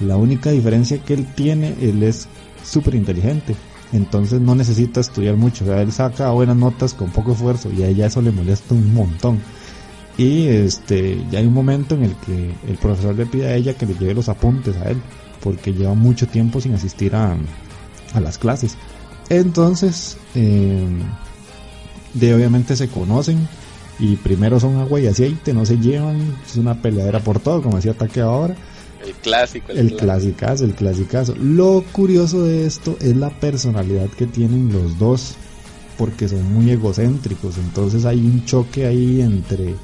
La 0.00 0.16
única 0.16 0.50
diferencia 0.50 0.98
que 0.98 1.14
él 1.14 1.26
tiene, 1.34 1.74
él 1.80 2.02
es 2.02 2.28
súper 2.64 2.94
inteligente. 2.94 3.54
Entonces 3.92 4.40
no 4.40 4.54
necesita 4.54 5.00
estudiar 5.00 5.36
mucho. 5.36 5.64
O 5.64 5.68
sea, 5.68 5.82
él 5.82 5.92
saca 5.92 6.30
buenas 6.30 6.56
notas 6.56 6.94
con 6.94 7.10
poco 7.10 7.32
esfuerzo. 7.32 7.70
Y 7.72 7.82
a 7.82 7.88
ella 7.88 8.06
eso 8.06 8.22
le 8.22 8.30
molesta 8.30 8.74
un 8.74 8.94
montón. 8.94 9.40
Y 10.16 10.48
este, 10.48 11.24
ya 11.30 11.38
hay 11.38 11.46
un 11.46 11.54
momento 11.54 11.94
en 11.94 12.04
el 12.04 12.14
que 12.16 12.50
el 12.68 12.76
profesor 12.76 13.14
le 13.14 13.26
pide 13.26 13.48
a 13.48 13.56
ella 13.56 13.74
que 13.74 13.86
le 13.86 13.94
lleve 13.94 14.14
los 14.14 14.28
apuntes 14.28 14.76
a 14.76 14.90
él, 14.90 14.98
porque 15.42 15.72
lleva 15.72 15.94
mucho 15.94 16.26
tiempo 16.26 16.60
sin 16.60 16.74
asistir 16.74 17.14
a, 17.14 17.36
a 18.12 18.20
las 18.20 18.38
clases. 18.38 18.76
Entonces, 19.30 20.18
eh, 20.34 20.86
de 22.14 22.34
obviamente 22.34 22.76
se 22.76 22.88
conocen 22.88 23.48
y 23.98 24.16
primero 24.16 24.58
son 24.58 24.76
agua 24.76 25.00
y 25.00 25.06
aceite, 25.06 25.52
no 25.52 25.64
se 25.64 25.78
llevan, 25.78 26.36
es 26.44 26.56
una 26.56 26.82
peleadera 26.82 27.20
por 27.20 27.38
todo, 27.38 27.62
como 27.62 27.76
decía 27.76 27.94
Taque 27.94 28.20
ahora. 28.20 28.56
El 29.04 29.14
clásico. 29.14 29.72
El 29.72 29.88
clásico. 29.88 29.98
clasicazo, 29.98 30.64
el 30.64 30.74
clasicazo. 30.74 31.34
Lo 31.36 31.84
curioso 31.92 32.44
de 32.44 32.66
esto 32.66 32.96
es 33.00 33.16
la 33.16 33.30
personalidad 33.30 34.08
que 34.10 34.26
tienen 34.26 34.72
los 34.72 34.98
dos, 34.98 35.34
porque 35.96 36.28
son 36.28 36.52
muy 36.52 36.70
egocéntricos. 36.70 37.56
Entonces 37.58 38.04
hay 38.04 38.18
un 38.18 38.44
choque 38.44 38.86
ahí 38.86 39.20
entre 39.20 39.74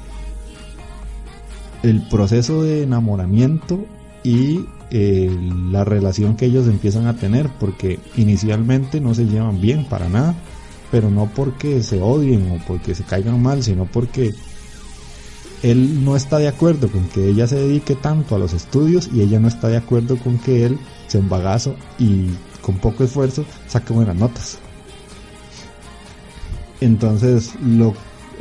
el 1.83 2.07
proceso 2.09 2.63
de 2.63 2.83
enamoramiento 2.83 3.85
y 4.23 4.65
eh, 4.91 5.29
la 5.71 5.83
relación 5.83 6.35
que 6.35 6.45
ellos 6.45 6.67
empiezan 6.67 7.07
a 7.07 7.17
tener, 7.17 7.49
porque 7.59 7.99
inicialmente 8.15 9.01
no 9.01 9.13
se 9.13 9.25
llevan 9.25 9.59
bien 9.61 9.85
para 9.85 10.09
nada, 10.09 10.35
pero 10.91 11.09
no 11.09 11.29
porque 11.35 11.81
se 11.83 12.01
odien 12.01 12.51
o 12.51 12.65
porque 12.65 12.95
se 12.95 13.03
caigan 13.03 13.41
mal, 13.41 13.63
sino 13.63 13.85
porque 13.85 14.33
él 15.63 16.03
no 16.03 16.15
está 16.15 16.37
de 16.37 16.47
acuerdo 16.47 16.89
con 16.89 17.07
que 17.09 17.29
ella 17.29 17.47
se 17.47 17.55
dedique 17.55 17.95
tanto 17.95 18.35
a 18.35 18.39
los 18.39 18.53
estudios 18.53 19.09
y 19.13 19.21
ella 19.21 19.39
no 19.39 19.47
está 19.47 19.67
de 19.67 19.77
acuerdo 19.77 20.17
con 20.17 20.37
que 20.37 20.65
él 20.65 20.77
sea 21.07 21.21
un 21.21 21.29
bagazo 21.29 21.75
y 21.97 22.27
con 22.61 22.77
poco 22.77 23.03
esfuerzo 23.03 23.45
saque 23.67 23.93
buenas 23.93 24.15
notas. 24.15 24.59
Entonces 26.79 27.53
lo, 27.63 27.95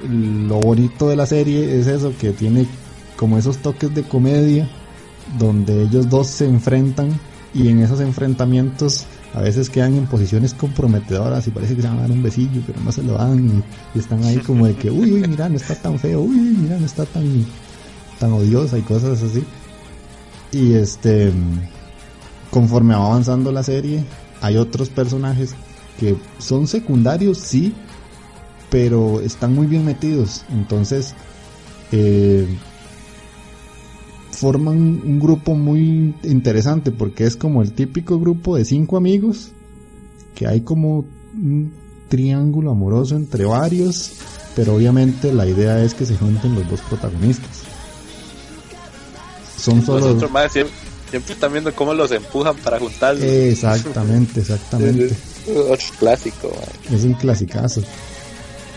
lo 0.09 0.61
bonito 0.61 1.09
de 1.09 1.17
la 1.17 1.27
serie 1.27 1.79
es 1.79 1.87
eso, 1.87 2.13
que 2.21 2.33
tiene 2.33 2.67
como 3.17 3.39
esos 3.39 3.59
toques 3.59 3.95
de 3.95 4.03
comedia 4.03 4.69
donde 5.39 5.83
ellos 5.83 6.09
dos 6.09 6.27
se 6.27 6.45
enfrentan 6.45 7.19
y 7.55 7.69
en 7.69 7.81
esos 7.83 8.01
enfrentamientos 8.01 9.07
a 9.37 9.43
veces 9.43 9.69
quedan 9.69 9.95
en 9.95 10.07
posiciones 10.07 10.55
comprometedoras 10.55 11.47
y 11.47 11.51
parece 11.51 11.77
que 11.77 11.83
se 11.83 11.89
van 11.89 11.99
a 11.99 12.03
dar 12.03 12.11
un 12.11 12.23
besillo, 12.23 12.63
pero 12.67 12.81
no 12.81 12.91
se 12.91 13.03
lo 13.03 13.13
dan 13.19 13.63
y, 13.95 13.99
están 13.99 14.25
ahí 14.25 14.39
como 14.39 14.67
de 14.67 14.75
que, 14.75 14.91
uy, 14.91 15.13
uy, 15.13 15.29
mira, 15.29 15.47
no 15.51 15.57
está 15.57 15.75
tan 15.75 15.99
feo, 15.99 16.23
uy, 16.23 16.37
uy, 16.41 16.57
mira, 16.57 16.79
no 16.79 16.87
está 16.87 17.05
tan, 17.05 17.45
tan 18.19 18.33
odiosa 18.33 18.79
y 18.79 18.83
cosas 18.83 19.23
así. 19.23 19.45
Y 20.53 20.73
este, 20.73 21.31
conforme 22.51 22.95
va 22.95 23.05
avanzando 23.05 23.53
la 23.53 23.63
serie, 23.63 24.03
hay 24.41 24.57
otros 24.57 24.89
personajes 24.89 25.55
que 26.01 26.17
son 26.39 26.67
secundarios, 26.67 27.37
sí, 27.37 27.75
pero 28.71 29.21
están 29.21 29.55
muy 29.55 29.67
bien 29.67 29.85
metidos. 29.85 30.47
Entonces, 30.51 31.15
eh, 31.93 32.49
forman 34.37 34.77
un 34.77 35.19
grupo 35.19 35.55
muy 35.55 36.15
interesante 36.23 36.93
porque 36.93 37.25
es 37.25 37.37
como 37.37 37.63
el 37.63 37.73
típico 37.73 38.21
grupo 38.21 38.57
de 38.57 38.65
cinco 38.65 38.97
amigos 38.97 39.51
que 40.35 40.47
hay 40.47 40.61
como 40.61 41.05
un 41.35 41.73
triángulo 42.09 42.71
amoroso 42.71 43.17
entre 43.17 43.47
varios 43.47 44.13
pero 44.57 44.75
obviamente 44.75 45.33
la 45.33 45.47
idea 45.47 45.85
es 45.85 45.93
que 45.93 46.07
se 46.07 46.17
junten 46.17 46.55
los 46.55 46.69
dos 46.69 46.81
protagonistas. 46.81 47.51
Son 49.59 49.85
solo 49.85 50.01
Nosotros 50.01 50.31
más 50.31 50.51
siempre, 50.51 50.75
siempre 51.11 51.35
están 51.35 51.53
viendo 51.53 51.75
cómo 51.75 51.93
los 51.93 52.11
empujan 52.11 52.57
para 52.57 52.79
juntarlos. 52.79 53.23
exactamente 53.23 54.41
exactamente. 54.41 55.15
Clásico, 55.99 56.51
es 56.91 57.05
un 57.05 57.13
clasicazo. 57.15 57.83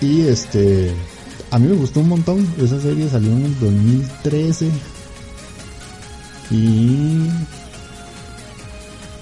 Y 0.01 0.21
este 0.27 0.93
a 1.49 1.57
mí 1.57 1.67
me 1.67 1.75
gustó 1.75 2.01
un 2.01 2.09
montón. 2.09 2.45
Esa 2.61 2.81
serie 2.81 3.09
salió 3.09 3.31
en 3.31 3.45
el 3.45 3.59
2013 3.59 4.69
y 6.51 7.29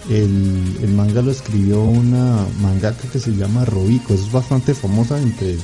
El, 0.10 0.78
el 0.82 0.94
manga 0.94 1.22
lo 1.22 1.32
escribió 1.32 1.84
una 1.84 2.46
mangaka 2.62 3.10
que 3.10 3.20
se 3.20 3.36
llama 3.36 3.66
Robiko. 3.66 4.14
Es 4.14 4.32
bastante 4.32 4.74
famosa 4.74 5.22
entre 5.22 5.58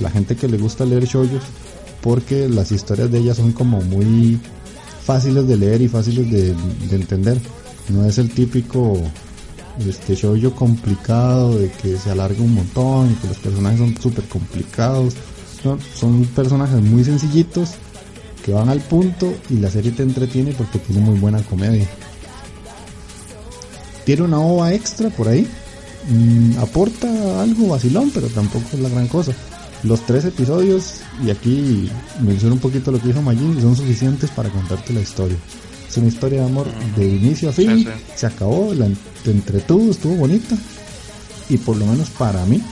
la 0.00 0.10
gente 0.10 0.36
que 0.36 0.48
le 0.48 0.56
gusta 0.56 0.86
leer 0.86 1.04
shoujos 1.04 1.42
porque 2.00 2.48
las 2.48 2.72
historias 2.72 3.10
de 3.10 3.18
ella 3.18 3.34
son 3.34 3.52
como 3.52 3.82
muy 3.82 4.40
fáciles 5.04 5.46
de 5.46 5.56
leer 5.56 5.82
y 5.82 5.88
fáciles 5.88 6.30
de, 6.30 6.54
entender. 6.94 7.38
No 7.88 8.06
es 8.06 8.18
el 8.18 8.30
típico 8.30 8.96
este 9.86 10.14
shoujo 10.14 10.54
complicado 10.54 11.58
de 11.58 11.70
que 11.70 11.96
se 11.96 12.10
alarga 12.10 12.42
un 12.42 12.54
montón 12.54 13.10
y 13.10 13.14
que 13.14 13.28
los 13.28 13.38
personajes 13.38 13.78
son 13.78 13.96
súper 14.00 14.24
complicados. 14.24 15.14
son 15.94 16.24
personajes 16.26 16.80
muy 16.80 17.04
sencillitos 17.04 17.74
que 18.44 18.52
van 18.52 18.68
al 18.68 18.80
punto 18.80 19.32
y 19.48 19.58
la 19.58 19.70
serie 19.70 19.92
te 19.92 20.02
entretiene 20.02 20.52
porque 20.52 20.78
tiene 20.78 21.02
muy 21.02 21.18
buena 21.18 21.42
comedia. 21.42 21.86
Tiene 24.04 24.22
una 24.22 24.40
ova 24.40 24.72
extra 24.72 25.10
por 25.10 25.28
ahí. 25.28 25.46
Mm, 26.08 26.58
aporta 26.58 27.42
algo 27.42 27.68
vacilón, 27.68 28.10
pero 28.12 28.28
tampoco 28.28 28.64
es 28.72 28.80
la 28.80 28.88
gran 28.88 29.08
cosa. 29.08 29.32
Los 29.82 30.04
tres 30.04 30.24
episodios, 30.24 31.00
y 31.24 31.30
aquí 31.30 31.90
menciono 32.20 32.54
un 32.54 32.60
poquito 32.60 32.90
lo 32.90 33.00
que 33.00 33.08
dijo 33.08 33.22
Majin, 33.22 33.60
son 33.60 33.76
suficientes 33.76 34.30
para 34.30 34.50
contarte 34.50 34.92
la 34.92 35.00
historia. 35.00 35.36
Es 35.88 35.96
una 35.96 36.08
historia 36.08 36.40
de 36.40 36.46
amor 36.46 36.66
de 36.96 37.06
inicio 37.06 37.48
a 37.48 37.52
fin, 37.52 37.86
se 38.14 38.26
acabó, 38.26 38.72
la 38.74 38.88
entretuvo, 39.24 39.90
estuvo 39.90 40.14
bonita. 40.16 40.56
Y 41.48 41.56
por 41.56 41.76
lo 41.76 41.86
menos 41.86 42.10
para 42.10 42.44
mí, 42.46 42.62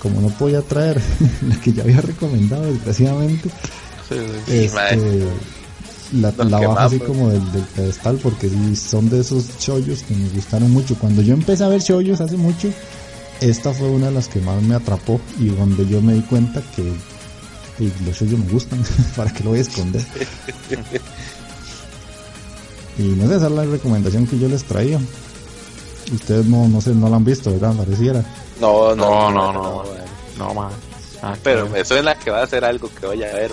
como 0.00 0.20
no 0.20 0.28
podía 0.28 0.62
traer 0.62 1.00
la 1.48 1.56
que 1.60 1.72
ya 1.72 1.82
había 1.82 2.00
recomendado 2.00 2.64
desgraciadamente, 2.64 3.48
este, 4.48 5.26
la, 6.12 6.32
la 6.44 6.58
baja 6.68 6.84
así 6.84 6.98
como 6.98 7.30
del, 7.30 7.42
pedestal 7.74 8.18
porque 8.22 8.50
son 8.76 9.08
de 9.08 9.20
esos 9.20 9.58
chollos 9.58 10.02
que 10.02 10.14
me 10.14 10.28
gustaron 10.30 10.70
mucho. 10.70 10.96
Cuando 10.98 11.22
yo 11.22 11.34
empecé 11.34 11.64
a 11.64 11.68
ver 11.68 11.82
chollos 11.82 12.20
hace 12.20 12.36
mucho, 12.36 12.70
esta 13.40 13.72
fue 13.72 13.88
una 13.88 14.06
de 14.06 14.12
las 14.12 14.28
que 14.28 14.40
más 14.40 14.62
me 14.62 14.74
atrapó 14.74 15.20
y 15.38 15.46
donde 15.48 15.86
yo 15.86 16.00
me 16.00 16.14
di 16.14 16.22
cuenta 16.22 16.62
que 16.76 16.92
los 18.04 18.16
chollos 18.16 18.38
me 18.38 18.50
gustan, 18.50 18.82
para 19.16 19.32
que 19.32 19.42
lo 19.42 19.50
voy 19.50 19.58
a 19.58 19.62
esconder. 19.62 20.02
y 22.98 23.02
no 23.02 23.28
sé, 23.28 23.36
esa 23.36 23.46
es 23.46 23.52
la 23.52 23.64
recomendación 23.64 24.26
que 24.26 24.38
yo 24.38 24.48
les 24.48 24.64
traía. 24.64 25.00
Ustedes 26.12 26.46
no, 26.46 26.68
no 26.68 26.80
sé, 26.80 26.94
no 26.94 27.08
la 27.08 27.16
han 27.16 27.24
visto, 27.24 27.50
¿verdad? 27.52 27.74
Pareciera. 27.74 28.24
No, 28.60 28.94
no, 28.94 29.30
no, 29.30 29.52
no. 29.52 29.84
No, 30.38 30.54
no, 30.54 30.70
ah, 31.22 31.34
Pero 31.42 31.68
me 31.68 31.84
suena 31.84 32.14
que 32.14 32.30
va 32.30 32.42
a 32.42 32.46
ser 32.46 32.64
algo 32.64 32.90
que 32.98 33.06
voy 33.06 33.22
a 33.22 33.32
ver, 33.32 33.52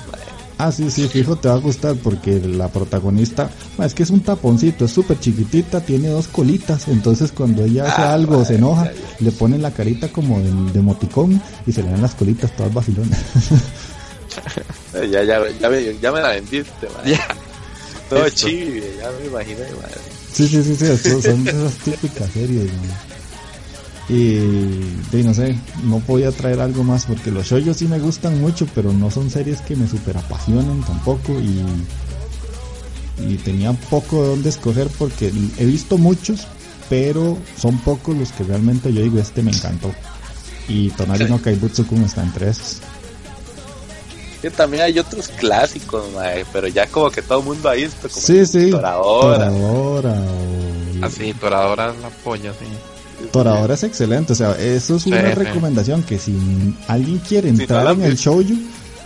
Ah, 0.62 0.74
sí, 0.74 0.92
sí, 0.92 1.08
fijo, 1.08 1.38
te 1.38 1.48
va 1.48 1.54
a 1.54 1.60
gustar 1.60 1.96
porque 1.96 2.38
la 2.38 2.68
protagonista, 2.68 3.50
es 3.82 3.94
que 3.94 4.04
es 4.04 4.10
un 4.10 4.20
taponcito, 4.20 4.84
es 4.84 4.92
súper 4.92 5.18
chiquitita, 5.18 5.80
tiene 5.80 6.10
dos 6.10 6.28
colitas, 6.28 6.90
entonces 6.90 7.32
cuando 7.32 7.64
ella 7.64 7.86
hace 7.86 8.02
ah, 8.02 8.14
algo 8.14 8.40
o 8.40 8.44
se 8.44 8.56
enoja, 8.56 8.92
le 9.20 9.32
ponen 9.32 9.62
la 9.62 9.72
carita 9.72 10.10
como 10.10 10.38
de, 10.42 10.52
de 10.74 10.82
moticón 10.82 11.42
y 11.66 11.72
se 11.72 11.82
le 11.82 11.92
dan 11.92 12.02
las 12.02 12.14
colitas 12.14 12.54
todas 12.58 12.74
vacilonas. 12.74 13.18
ya, 14.94 15.24
ya, 15.24 15.50
ya, 15.62 15.70
me, 15.70 15.98
ya 15.98 16.12
me 16.12 16.20
la 16.20 16.32
vendiste, 16.32 16.90
Ya. 17.06 17.26
Todo 18.10 18.28
chibi, 18.28 18.82
ya 18.98 19.10
me 19.18 19.28
imaginé, 19.28 19.64
Sí, 20.34 20.46
sí, 20.46 20.62
sí, 20.62 20.76
sí, 20.76 21.22
son 21.22 21.48
esas 21.48 21.74
típicas 21.86 22.30
series, 22.32 22.70
y, 24.10 25.24
no 25.24 25.34
sé, 25.36 25.56
no 25.84 26.00
podía 26.00 26.32
traer 26.32 26.60
algo 26.62 26.84
más 26.84 27.06
porque 27.06 27.30
los 27.30 27.46
shows 27.46 27.78
sí 27.78 27.88
me 27.88 28.00
gustan 28.00 28.42
mucho, 28.42 28.68
pero 28.74 28.92
no 28.92 29.12
son 29.12 29.30
series 29.30 29.62
que 29.62 29.76
me 29.76 29.88
super 29.88 30.18
apasionan 30.18 30.82
tampoco 30.82 31.34
y, 31.40 31.64
y 33.32 33.38
tenía 33.38 33.74
poco 33.74 34.24
de 34.24 34.30
dónde 34.30 34.50
escoger 34.50 34.88
porque 34.98 35.32
he 35.58 35.66
visto 35.66 36.00
muchos, 36.00 36.48
pero 36.90 37.38
son 37.56 37.78
pocos 37.80 38.18
los 38.18 38.32
que 38.32 38.44
realmente 38.44 38.92
yo 38.92 39.02
digo, 39.04 39.20
este 39.20 39.44
me 39.44 39.52
encantó. 39.52 39.92
Y 40.68 40.90
Tonari 40.92 41.26
no 41.26 41.42
Kaibutsu 41.42 41.86
Kun 41.86 42.04
está 42.04 42.24
entre 42.24 42.50
esos. 42.50 42.78
Que 44.42 44.50
también 44.50 44.84
hay 44.84 44.98
otros 44.98 45.28
clásicos, 45.28 46.06
pero 46.52 46.68
ya 46.68 46.88
como 46.88 47.12
que 47.12 47.22
todo 47.22 47.40
el 47.40 47.46
mundo 47.46 47.70
ha 47.70 47.74
visto, 47.74 48.08
como 48.08 48.26
sí, 48.26 48.46
sí. 48.46 48.72
Toradora. 48.72 49.50
Toradora 49.50 50.16
Así, 51.02 51.32
ah, 51.32 51.38
Toradora 51.40 51.88
la 51.94 52.10
polla, 52.24 52.54
sí. 52.54 52.66
Toradora 53.32 53.74
es 53.74 53.84
excelente, 53.84 54.34
o 54.34 54.36
sea, 54.36 54.52
eso 54.60 54.96
es 54.96 55.06
una 55.06 55.22
recomendación 55.36 56.04
que 56.04 56.18
si 56.18 56.36
alguien 56.88 57.20
quiere 57.20 57.50
entrar 57.50 57.94
en 57.94 58.04
el 58.04 58.16
shoujo, 58.16 58.54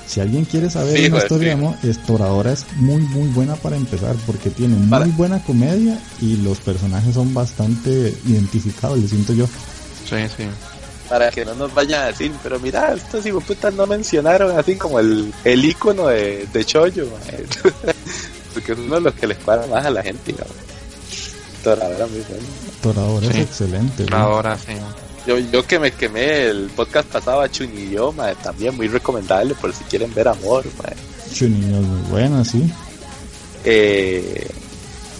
si 0.07 0.19
alguien 0.19 0.45
quiere 0.45 0.69
saber 0.69 1.11
una 1.11 1.19
historia 1.19 1.47
de 1.49 1.53
amor, 1.53 1.75
Toradora 2.05 2.51
es 2.51 2.65
muy 2.75 3.01
muy 3.01 3.27
buena 3.29 3.55
para 3.55 3.75
empezar 3.75 4.15
porque 4.25 4.49
tiene 4.49 4.75
muy 4.75 5.09
buena 5.11 5.43
comedia 5.43 5.99
y 6.21 6.37
los 6.37 6.59
personajes 6.59 7.15
son 7.15 7.33
bastante 7.33 8.13
identificables, 8.25 9.09
siento 9.09 9.33
yo. 9.33 9.45
Sí, 10.09 10.17
sí. 10.35 10.43
Para 11.09 11.29
que 11.29 11.45
no 11.45 11.53
nos 11.55 11.73
vayan 11.73 12.03
a 12.03 12.05
decir, 12.07 12.31
pero 12.41 12.59
mira, 12.59 12.93
estos 12.93 13.25
putas 13.43 13.73
no 13.73 13.85
mencionaron 13.85 14.57
así 14.57 14.75
como 14.75 14.99
el, 14.99 15.33
el 15.43 15.65
icono 15.65 16.07
de, 16.07 16.47
de 16.51 16.65
Choyo, 16.65 17.07
porque 18.53 18.71
es 18.71 18.77
uno 18.77 18.95
de 18.95 19.01
los 19.01 19.13
que 19.13 19.27
les 19.27 19.37
cuadra 19.37 19.67
más 19.67 19.85
a 19.85 19.89
la 19.89 20.01
gente, 20.01 20.33
Toradora 21.63 22.07
muy 22.07 22.19
bueno. 22.19 22.43
Toradora 22.81 23.27
es 23.27 23.35
excelente. 23.37 24.03
Toradora, 24.03 24.57
sí. 24.57 24.73
Yo, 25.25 25.39
yo 25.39 25.65
que 25.65 25.79
me 25.79 25.91
quemé 25.91 26.47
el 26.47 26.69
podcast 26.75 27.07
pasado 27.07 27.41
a 27.41 27.49
Chunillo, 27.49 28.13
también 28.41 28.75
muy 28.75 28.89
recomendable 28.89 29.55
por 29.55 29.73
si 29.73 29.83
quieren 29.85 30.13
ver 30.13 30.27
amor. 30.27 30.65
Chunillo 31.33 31.79
es 31.79 31.87
muy 31.87 32.09
buena, 32.09 32.43
sí. 32.43 32.69
Eh, 33.63 34.49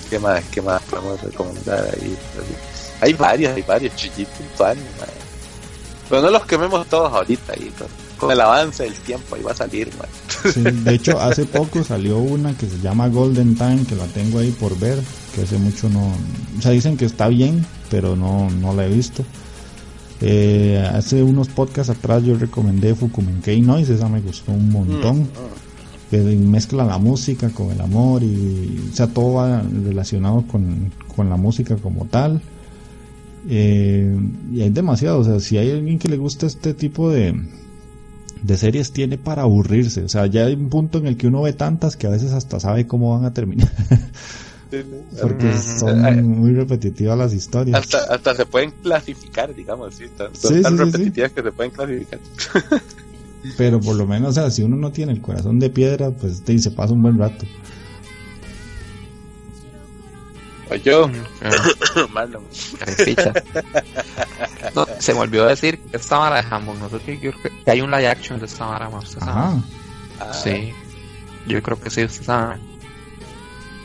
¿Qué 0.09 0.19
más? 0.19 0.43
¿Qué 0.51 0.61
más 0.61 0.81
podemos 0.83 1.21
recomendar 1.21 1.89
ahí? 1.93 2.17
Hay 2.99 3.13
varios, 3.13 3.55
hay 3.55 3.61
varios. 3.61 3.93
Puntual, 4.37 4.77
Pero 6.09 6.21
no 6.21 6.29
los 6.29 6.45
quememos 6.45 6.85
todos 6.87 7.11
ahorita 7.13 7.53
ahí, 7.53 7.71
con, 8.17 8.31
el 8.31 8.41
avance 8.41 8.83
del 8.83 8.93
tiempo 8.93 9.35
ahí 9.35 9.41
va 9.41 9.51
a 9.51 9.55
salir, 9.55 9.89
sí, 10.53 10.61
de 10.61 10.93
hecho, 10.93 11.19
hace 11.19 11.45
poco 11.45 11.83
salió 11.83 12.17
una 12.17 12.55
que 12.57 12.67
se 12.67 12.79
llama 12.79 13.07
Golden 13.07 13.55
Time, 13.55 13.85
que 13.87 13.95
la 13.95 14.05
tengo 14.07 14.39
ahí 14.39 14.51
por 14.51 14.77
ver 14.79 14.99
que 15.33 15.41
hace 15.41 15.57
mucho 15.57 15.89
no... 15.89 16.13
O 16.57 16.61
sea, 16.61 16.71
dicen 16.71 16.97
que 16.97 17.05
está 17.05 17.27
bien, 17.27 17.65
pero 17.89 18.15
no, 18.15 18.49
no 18.49 18.73
la 18.73 18.85
he 18.85 18.89
visto. 18.89 19.25
Eh, 20.21 20.81
hace 20.93 21.21
unos 21.23 21.49
podcasts 21.49 21.89
atrás 21.89 22.23
yo 22.23 22.37
recomendé 22.37 22.95
Fukumenkei 22.95 23.61
Noise, 23.61 23.95
esa 23.95 24.07
me 24.07 24.21
gustó 24.21 24.51
un 24.51 24.69
montón. 24.69 25.21
Mm. 25.21 25.27
Que 26.11 26.19
mezcla 26.19 26.85
la 26.85 26.99
música 26.99 27.49
con 27.49 27.71
el 27.71 27.81
amor 27.81 28.21
y, 28.21 28.89
o 28.91 28.95
sea, 28.95 29.07
todo 29.07 29.33
va 29.33 29.63
relacionado 29.63 30.45
con, 30.47 30.91
la 31.17 31.37
música 31.37 31.75
como 31.77 32.05
tal. 32.05 32.39
Eh, 33.49 34.15
y 34.53 34.61
hay 34.61 34.69
demasiado, 34.69 35.19
o 35.19 35.23
sea, 35.23 35.39
si 35.39 35.57
hay 35.57 35.71
alguien 35.71 35.97
que 35.97 36.07
le 36.07 36.17
gusta 36.17 36.45
este 36.45 36.75
tipo 36.75 37.09
de, 37.09 37.35
de 38.43 38.57
series, 38.57 38.91
tiene 38.91 39.17
para 39.17 39.43
aburrirse. 39.43 40.03
O 40.03 40.09
sea, 40.09 40.27
ya 40.27 40.45
hay 40.45 40.53
un 40.53 40.69
punto 40.69 40.99
en 40.99 41.07
el 41.07 41.17
que 41.17 41.27
uno 41.27 41.41
ve 41.41 41.53
tantas 41.53 41.97
que 41.97 42.07
a 42.07 42.09
veces 42.11 42.31
hasta 42.33 42.59
sabe 42.59 42.85
cómo 42.85 43.15
van 43.15 43.25
a 43.25 43.33
terminar. 43.33 43.71
Porque 45.21 45.53
son 45.57 46.23
muy 46.23 46.53
repetitivas 46.53 47.17
las 47.17 47.33
historias. 47.33 47.79
Hasta, 47.79 48.13
hasta 48.13 48.35
se 48.35 48.45
pueden 48.45 48.71
clasificar, 48.71 49.53
digamos, 49.53 49.95
¿sí? 49.95 50.05
son 50.33 50.61
tan 50.61 50.77
repetitivas 50.77 51.31
que 51.31 51.43
se 51.43 51.51
pueden 51.51 51.71
clasificar. 51.71 52.19
Pero 53.57 53.79
por 53.79 53.95
lo 53.95 54.07
menos, 54.07 54.29
o 54.29 54.33
sea, 54.33 54.49
si 54.49 54.63
uno 54.63 54.75
no 54.75 54.91
tiene 54.91 55.11
el 55.11 55.21
corazón 55.21 55.59
de 55.59 55.69
piedra, 55.69 56.11
pues 56.11 56.41
se 56.45 56.71
pasa 56.71 56.93
un 56.93 57.01
buen 57.01 57.17
rato. 57.17 57.45
O 60.73 60.75
yo, 60.75 61.07
no, 64.75 64.87
se 64.99 65.13
me 65.13 65.19
olvidó 65.19 65.45
decir 65.45 65.79
que 65.79 65.97
esta 65.97 66.17
vara 66.17 66.37
dejamos 66.37 66.79
nosotros 66.79 67.03
que, 67.03 67.31
hay 67.67 67.81
un 67.81 67.91
live 67.91 68.07
action 68.07 68.39
de 68.39 68.47
esta 68.47 68.65
vara 68.65 68.89
más. 68.89 69.15
Ah. 69.21 69.53
Sí, 70.31 70.73
yo 71.45 71.61
creo 71.61 71.79
que 71.79 71.91
sí, 71.91 72.01
está 72.01 72.57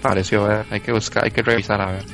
pareció 0.00 0.44
ver, 0.44 0.64
hay 0.70 0.80
que 0.80 0.92
buscar, 0.92 1.24
hay 1.24 1.30
que 1.30 1.42
revisar 1.42 1.78
a 1.80 1.92
ver. 1.92 2.04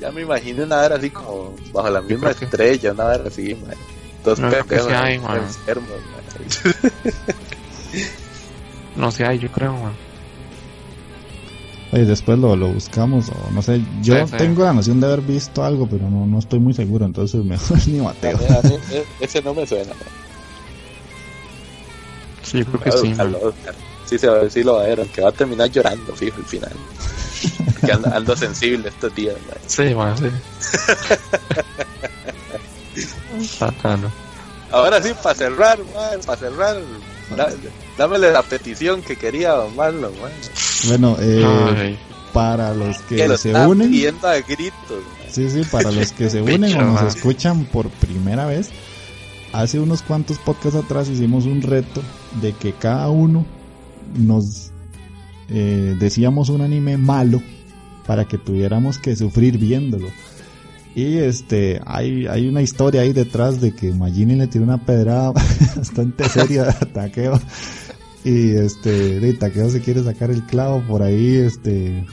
Ya 0.00 0.10
me 0.10 0.22
imagino 0.22 0.64
una 0.64 0.80
hora 0.80 0.96
así 0.96 1.10
como 1.10 1.54
bajo 1.72 1.90
la 1.90 2.02
misma 2.02 2.30
estrella, 2.30 2.92
una 2.92 3.04
hora 3.04 3.28
así, 3.28 3.54
man. 3.54 3.76
Dos 4.24 4.40
no 4.40 4.50
pepes 4.50 4.86
hay, 4.86 5.20
no 8.96 9.10
sé, 9.10 9.24
hay, 9.24 9.38
yo 9.38 9.50
creo, 9.50 9.72
man. 9.74 9.94
Oye, 11.92 12.06
después 12.06 12.38
lo, 12.38 12.56
lo 12.56 12.68
buscamos, 12.68 13.28
o 13.28 13.50
no 13.52 13.60
sé, 13.60 13.82
yo 14.00 14.26
tengo 14.26 14.64
la 14.64 14.72
noción 14.72 14.98
de 14.98 15.06
haber 15.06 15.20
visto 15.20 15.62
algo, 15.62 15.86
pero 15.86 16.08
no, 16.08 16.26
no 16.26 16.38
estoy 16.38 16.58
muy 16.58 16.72
seguro, 16.72 17.04
entonces 17.04 17.44
mejor 17.44 17.86
ni 17.86 18.00
mateo. 18.00 18.38
E, 18.90 19.04
ese 19.20 19.42
no 19.42 19.52
me 19.52 19.66
suena. 19.66 19.92
Sí, 22.42 22.58
yo 22.58 22.66
creo 22.66 22.80
que 22.80 22.92
sí 22.92 23.14
sí 24.06 24.18
se 24.18 24.26
va 24.26 24.36
a 24.36 24.44
decir 24.44 24.66
lo 24.66 24.74
va 24.74 24.84
a 24.84 24.88
ver, 24.88 25.06
que 25.06 25.22
va 25.22 25.30
a 25.30 25.32
terminar 25.32 25.70
llorando, 25.70 26.14
fijo, 26.14 26.36
al 26.36 26.44
final. 26.44 26.72
que 27.86 27.92
ando, 27.92 28.36
sensible 28.36 28.88
estos 28.88 29.14
días, 29.14 29.36
Sí, 29.66 29.94
man, 29.94 30.16
sí. 30.18 30.24
Ahora 34.70 35.02
sí, 35.02 35.12
para 35.22 35.34
cerrar, 35.34 35.78
para 36.26 36.38
cerrar, 36.38 36.76
dámele 37.98 38.32
la 38.32 38.42
petición 38.42 39.02
que 39.02 39.16
quería 39.16 39.52
don 39.52 39.74
Marlon, 39.76 40.12
Bueno, 40.88 41.16
eh, 41.20 41.96
para 42.32 42.74
los 42.74 42.98
que, 43.02 43.36
se 43.36 43.54
unen. 43.54 43.92
a 44.22 44.34
gritos. 44.40 45.02
Sí, 45.30 45.48
sí, 45.50 45.62
para 45.70 45.90
los 45.90 46.12
que 46.12 46.30
se 46.30 46.42
unen 46.42 46.76
o 46.80 46.84
nos 46.84 47.16
escuchan 47.16 47.64
por 47.64 47.88
primera 47.90 48.46
vez. 48.46 48.70
Hace 49.52 49.78
unos 49.78 50.02
cuantos 50.02 50.38
podcasts 50.38 50.78
atrás 50.78 51.08
hicimos 51.08 51.44
un 51.44 51.60
reto 51.60 52.02
de 52.40 52.52
que 52.52 52.72
cada 52.72 53.10
uno 53.10 53.44
nos 54.14 54.70
eh, 55.50 55.94
decíamos 55.98 56.48
un 56.48 56.62
anime 56.62 56.96
malo 56.96 57.42
para 58.06 58.26
que 58.26 58.38
tuviéramos 58.38 58.98
que 58.98 59.14
sufrir 59.14 59.58
viéndolo. 59.58 60.08
Y 60.94 61.18
este, 61.18 61.80
hay, 61.86 62.26
hay 62.26 62.46
una 62.46 62.60
historia 62.60 63.00
ahí 63.00 63.12
detrás 63.12 63.60
de 63.60 63.74
que 63.74 63.92
Magini 63.92 64.34
le 64.34 64.46
tiró 64.46 64.64
una 64.64 64.84
pedrada 64.84 65.32
bastante 65.76 66.28
seria 66.28 66.68
a 66.68 66.72
Takeo. 66.74 67.40
Y 68.24 68.50
este, 68.50 69.20
de 69.20 69.32
Takeo 69.32 69.70
se 69.70 69.80
quiere 69.80 70.02
sacar 70.04 70.30
el 70.30 70.44
clavo 70.44 70.82
por 70.86 71.02
ahí, 71.02 71.36
este, 71.36 72.04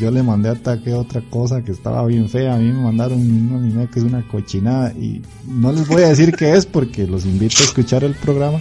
yo 0.00 0.10
le 0.10 0.22
mandé 0.22 0.48
a 0.48 0.54
Takeo 0.54 1.00
otra 1.00 1.22
cosa 1.30 1.62
que 1.62 1.70
estaba 1.70 2.04
bien 2.06 2.28
fea, 2.28 2.54
a 2.54 2.58
mí 2.58 2.72
me 2.72 2.82
mandaron 2.82 3.18
un 3.18 3.62
anime 3.62 3.88
que 3.88 4.00
es 4.00 4.04
una 4.04 4.26
cochinada 4.26 4.92
y 4.92 5.22
no 5.46 5.72
les 5.72 5.86
voy 5.86 6.02
a 6.02 6.08
decir 6.08 6.34
qué 6.34 6.54
es 6.54 6.66
porque 6.66 7.06
los 7.06 7.24
invito 7.24 7.56
a 7.60 7.66
escuchar 7.66 8.02
el 8.02 8.14
programa, 8.14 8.60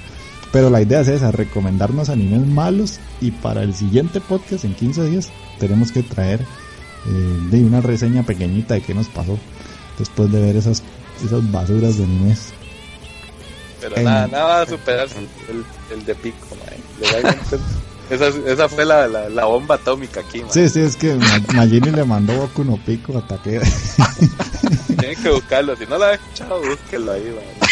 pero 0.52 0.70
la 0.70 0.82
idea 0.82 1.02
es 1.02 1.08
esa, 1.08 1.32
recomendarnos 1.32 2.10
animes 2.10 2.46
malos 2.46 3.00
y 3.22 3.32
para 3.32 3.64
el 3.64 3.74
siguiente 3.74 4.22
podcast 4.22 4.66
en 4.66 4.76
15 4.76 5.10
días 5.10 5.32
tenemos 5.60 5.92
que 5.92 6.04
traer 6.04 6.42
eh, 7.06 7.40
de 7.50 7.64
una 7.64 7.82
reseña 7.82 8.24
pequeñita 8.24 8.76
de 8.76 8.82
qué 8.82 8.94
nos 8.94 9.08
pasó 9.08 9.38
después 9.98 10.32
de 10.32 10.42
ver 10.42 10.56
esas, 10.56 10.84
esas 11.24 11.52
basuras 11.52 11.98
de 11.98 12.04
animes. 12.04 12.54
Pero 13.82 14.02
nada, 14.02 14.28
nada 14.28 14.44
va 14.46 14.62
a 14.62 14.66
superar 14.66 15.08
el, 15.50 15.66
el 15.94 16.06
de 16.06 16.16
pico, 16.16 16.38
esa, 18.10 18.28
esa 18.28 18.70
fue 18.70 18.86
la, 18.86 19.08
la, 19.08 19.46
bomba 19.46 19.76
atómica 19.76 20.22
aquí, 20.22 20.42
man. 20.42 20.52
Sí, 20.52 20.70
sí, 20.70 20.82
es 20.82 20.96
que 20.96 21.18
Magini 21.54 21.92
le 21.92 22.06
mandó 22.06 22.34
Boku 22.34 22.64
no 22.64 22.78
Pico 22.78 23.18
a 23.18 23.28
Takeda. 23.28 23.66
Tienen 25.00 25.22
que 25.22 25.30
buscarlo, 25.30 25.76
si 25.76 25.86
no 25.86 25.98
lo 25.98 26.06
has 26.06 26.14
escuchado, 26.14 26.62
búsquelo 26.62 27.12
ahí, 27.12 27.24
man. 27.24 27.70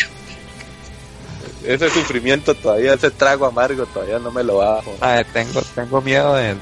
Ese 1.64 1.90
sufrimiento 1.92 2.56
todavía, 2.56 2.96
ese 2.96 3.12
trago 3.12 3.46
amargo 3.46 3.86
todavía 3.86 4.20
no 4.20 4.32
me 4.32 4.44
lo 4.44 4.58
bajo. 4.58 4.96
Ah, 5.00 5.24
tengo, 5.32 5.62
tengo 5.76 6.02
miedo 6.02 6.36
de, 6.36 6.56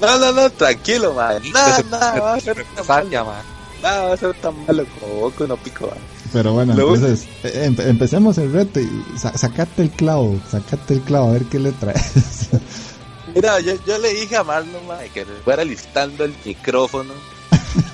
No, 0.00 0.18
no, 0.18 0.32
no, 0.32 0.50
tranquilo, 0.50 1.14
man. 1.14 1.42
Nada, 1.52 1.82
nada, 1.90 2.20
va 2.20 2.34
a 2.34 2.40
ser 2.40 2.64
tan, 2.86 3.10
nada 3.10 4.06
va 4.06 4.12
a 4.12 4.16
ser 4.16 4.34
tan 4.34 4.66
malo 4.66 4.84
como 4.98 5.14
Boku 5.14 5.46
no 5.46 5.56
Pico, 5.56 5.86
man. 5.86 5.98
Pero 6.32 6.52
bueno, 6.52 6.72
entonces 6.72 7.26
eh, 7.42 7.72
empecemos 7.78 8.36
el 8.38 8.52
reto 8.52 8.80
y 8.80 8.90
sacate 9.16 9.82
el 9.82 9.90
clavo, 9.90 10.38
sacate 10.50 10.94
el 10.94 11.00
clavo 11.00 11.30
a 11.30 11.32
ver 11.32 11.44
qué 11.44 11.58
le 11.58 11.72
traes. 11.72 12.48
Mira, 13.34 13.60
yo, 13.60 13.74
yo 13.86 13.98
le 13.98 14.12
dije 14.14 14.36
a 14.36 14.44
Marlon 14.44 14.82
que 15.14 15.24
fuera 15.44 15.64
listando 15.64 16.24
el 16.24 16.34
micrófono 16.44 17.14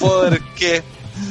porque 0.01 0.83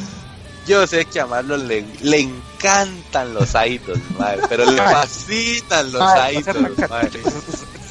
yo 0.68 0.88
sé 0.88 1.06
que 1.06 1.20
a 1.20 1.26
Marlon 1.26 1.68
le, 1.68 1.86
le 2.02 2.20
encantan 2.20 3.34
los 3.34 3.50
idols, 3.54 4.00
madre, 4.18 4.41
pero 4.48 4.70
le 4.70 4.78
fascinan 4.78 5.91
los 5.91 6.04
idols, 6.32 6.90
madre. 6.90 7.22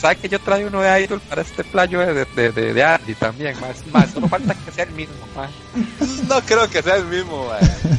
¿Sabes 0.02 0.18
que 0.18 0.28
yo 0.28 0.40
traigo 0.40 0.68
uno 0.68 0.80
de 0.80 1.04
idol 1.04 1.20
para 1.20 1.42
este 1.42 1.62
playo 1.62 2.00
de, 2.00 2.24
de, 2.24 2.50
de, 2.50 2.74
de 2.74 2.82
Andy 2.82 3.14
también? 3.14 3.54
Más, 3.60 3.86
más, 3.92 4.10
solo 4.10 4.26
falta 4.26 4.52
que 4.52 4.72
sea 4.72 4.82
el 4.82 4.90
mismo. 4.90 5.14
No 6.28 6.40
creo 6.40 6.68
que 6.68 6.82
sea 6.82 6.96
el 6.96 7.04
mismo, 7.04 7.48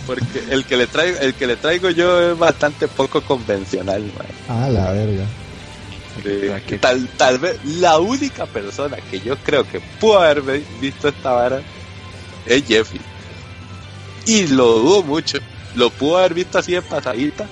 porque 0.06 0.44
el 0.50 0.66
que 0.66 0.76
le 0.76 0.88
traigo, 0.88 1.18
el 1.20 1.34
que 1.34 1.48
le 1.48 1.56
traigo 1.56 1.90
yo 1.92 2.32
es 2.32 2.38
bastante 2.38 2.90
poco 2.90 3.22
convencional, 3.22 4.02
madre. 4.18 4.34
Ah, 4.50 4.70
la 4.70 4.92
verga. 4.92 5.26
tal, 6.82 7.08
tal 7.16 7.40
vez 7.40 7.64
la 7.64 8.00
única 8.00 8.48
persona 8.48 8.98
que 9.10 9.22
yo 9.22 9.38
creo 9.38 9.64
que 9.66 9.80
pudo 10.02 10.20
haber 10.20 10.42
visto 10.82 11.08
esta 11.08 11.32
vara 11.32 11.62
es 12.46 12.66
Jeffy. 12.66 13.00
Y 14.26 14.48
lo 14.48 14.80
dudo 14.80 15.04
mucho. 15.04 15.38
Lo 15.76 15.90
pudo 15.90 16.18
haber 16.18 16.34
visto 16.34 16.58
así 16.58 16.74
de 16.74 16.82
pasadita. 16.82 17.48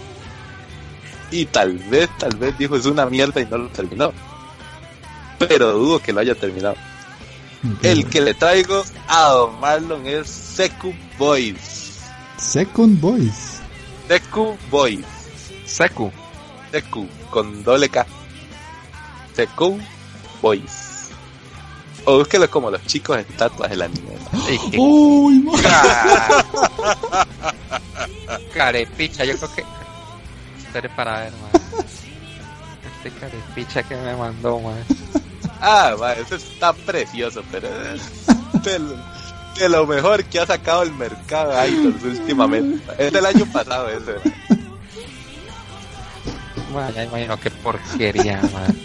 Y 1.32 1.46
tal 1.46 1.78
vez, 1.78 2.10
tal 2.18 2.36
vez 2.36 2.58
dijo 2.58 2.76
es 2.76 2.86
una 2.86 3.06
mierda 3.06 3.40
y 3.40 3.46
no 3.46 3.58
lo 3.58 3.70
terminó. 3.70 4.12
Pero 5.48 5.74
dudo 5.74 6.00
que 6.00 6.14
lo 6.14 6.20
haya 6.20 6.36
terminado. 6.36 6.76
El 7.84 8.10
que 8.10 8.22
le 8.22 8.34
traigo 8.34 8.84
a 9.08 9.30
Don 9.30 9.60
Marlon 9.60 10.06
es 10.08 10.28
Secu 10.28 10.94
Boys. 11.18 12.00
Second 12.38 13.00
Boys. 13.00 13.60
Secu 14.08 14.58
Boys. 14.72 15.06
Secu. 15.66 16.12
Secu, 16.72 17.08
con 17.30 17.64
doble 17.64 17.90
K. 17.90 18.06
Secu 19.36 19.80
Boys. 20.42 21.10
O 22.06 22.18
búsquelo 22.18 22.50
como 22.50 22.72
los 22.72 22.84
chicos 22.88 23.20
estatuas 23.20 23.70
del 23.70 23.84
anime. 23.84 24.14
¡Uy, 24.78 25.46
Carepicha, 28.54 29.24
yo 29.24 29.38
creo 29.38 29.56
que. 29.56 29.64
Estaré 30.66 30.90
para 30.90 31.20
ver, 31.22 31.32
man. 31.34 31.52
Este 33.04 33.20
carepicha 33.20 33.84
que 33.84 33.96
me 33.96 34.16
mandó, 34.16 34.60
man. 34.60 34.84
Ah, 35.62 35.96
man, 36.00 36.18
eso 36.20 36.36
está 36.36 36.74
precioso, 36.74 37.44
pero 37.52 37.70
de, 38.64 39.70
lo 39.70 39.86
mejor 39.86 40.24
que 40.26 40.40
ha 40.40 40.46
sacado 40.48 40.82
el 40.82 40.92
mercado 40.94 41.54
Idols 41.68 42.04
últimamente. 42.04 42.84
Es 42.98 43.14
del 43.14 43.26
año 43.28 43.46
pasado 43.46 43.88
ese. 43.90 44.16
Man, 46.74 46.92
ya 46.96 47.04
imagino 47.04 47.40
qué 47.40 47.52
porquería, 47.52 48.42
man. 48.42 48.76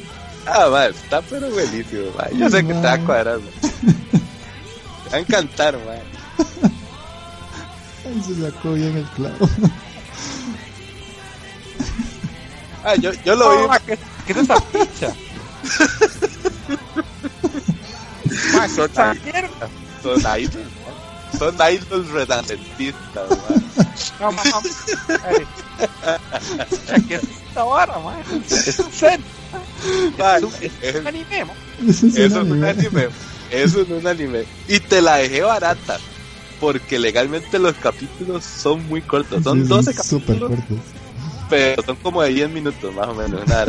Ah, 0.45 0.69
man, 0.71 0.91
está 0.91 1.23
pero 1.23 1.49
buenísimo, 1.51 2.11
man. 2.17 2.29
Yo 2.37 2.51
sé 2.51 2.59
que 2.67 2.75
te 2.75 2.81
va 2.81 2.93
a 2.93 2.99
cuadrar, 2.99 3.39
Te 3.41 5.11
va 5.11 5.17
a 5.17 5.19
encantar, 5.19 5.79
man. 5.79 6.03
Ay, 8.05 8.23
se 8.23 8.35
sacó 8.51 8.73
bien 8.75 8.99
el 8.99 9.05
clavo. 9.11 9.49
Ah, 12.85 12.95
yo, 12.97 13.13
yo 13.25 13.35
lo 13.35 13.51
vi. 13.51 13.79
¿qué, 13.87 13.99
¿Qué 14.27 14.33
es 14.33 14.39
esa 14.39 14.61
picha? 14.61 15.13
man, 18.55 18.71
son 18.71 18.91
mierda. 19.25 19.69
Son 20.03 20.19
idols, 20.39 20.55
man. 20.57 21.39
Son 21.39 21.55
idols 21.55 22.09
redandentistas, 22.11 23.31
man. 23.31 23.65
No, 24.21 24.33
man. 24.33 24.47
¿Qué 27.09 27.15
es 27.15 27.23
esta 27.23 27.65
vara, 27.65 27.99
man? 27.99 28.23
Es 28.49 28.79
un 28.79 28.93
set 28.93 29.21
es, 30.83 30.95
un 30.97 31.07
anime. 31.07 31.47
Eso 31.87 32.07
es 32.07 32.33
un 32.33 32.65
anime. 32.65 33.09
Eso 33.51 33.83
es 33.83 33.89
un 33.89 34.07
anime. 34.07 34.45
Y 34.69 34.81
te 34.81 35.01
la 35.01 35.17
dejé 35.17 35.43
barata. 35.43 35.99
Porque 36.61 36.99
legalmente 36.99 37.59
los 37.59 37.75
capítulos 37.75 38.45
son 38.45 38.87
muy 38.89 39.03
cortos. 39.03 39.45
Son 39.45 39.69
12 39.69 39.95
capítulos. 39.95 40.51
cortos. 40.51 40.79
Pero 41.51 41.83
son 41.83 41.97
como 41.97 42.23
de 42.23 42.31
10 42.31 42.51
minutos 42.51 42.95
más 42.95 43.09
o 43.09 43.15
menos. 43.15 43.43
Una 43.47 43.67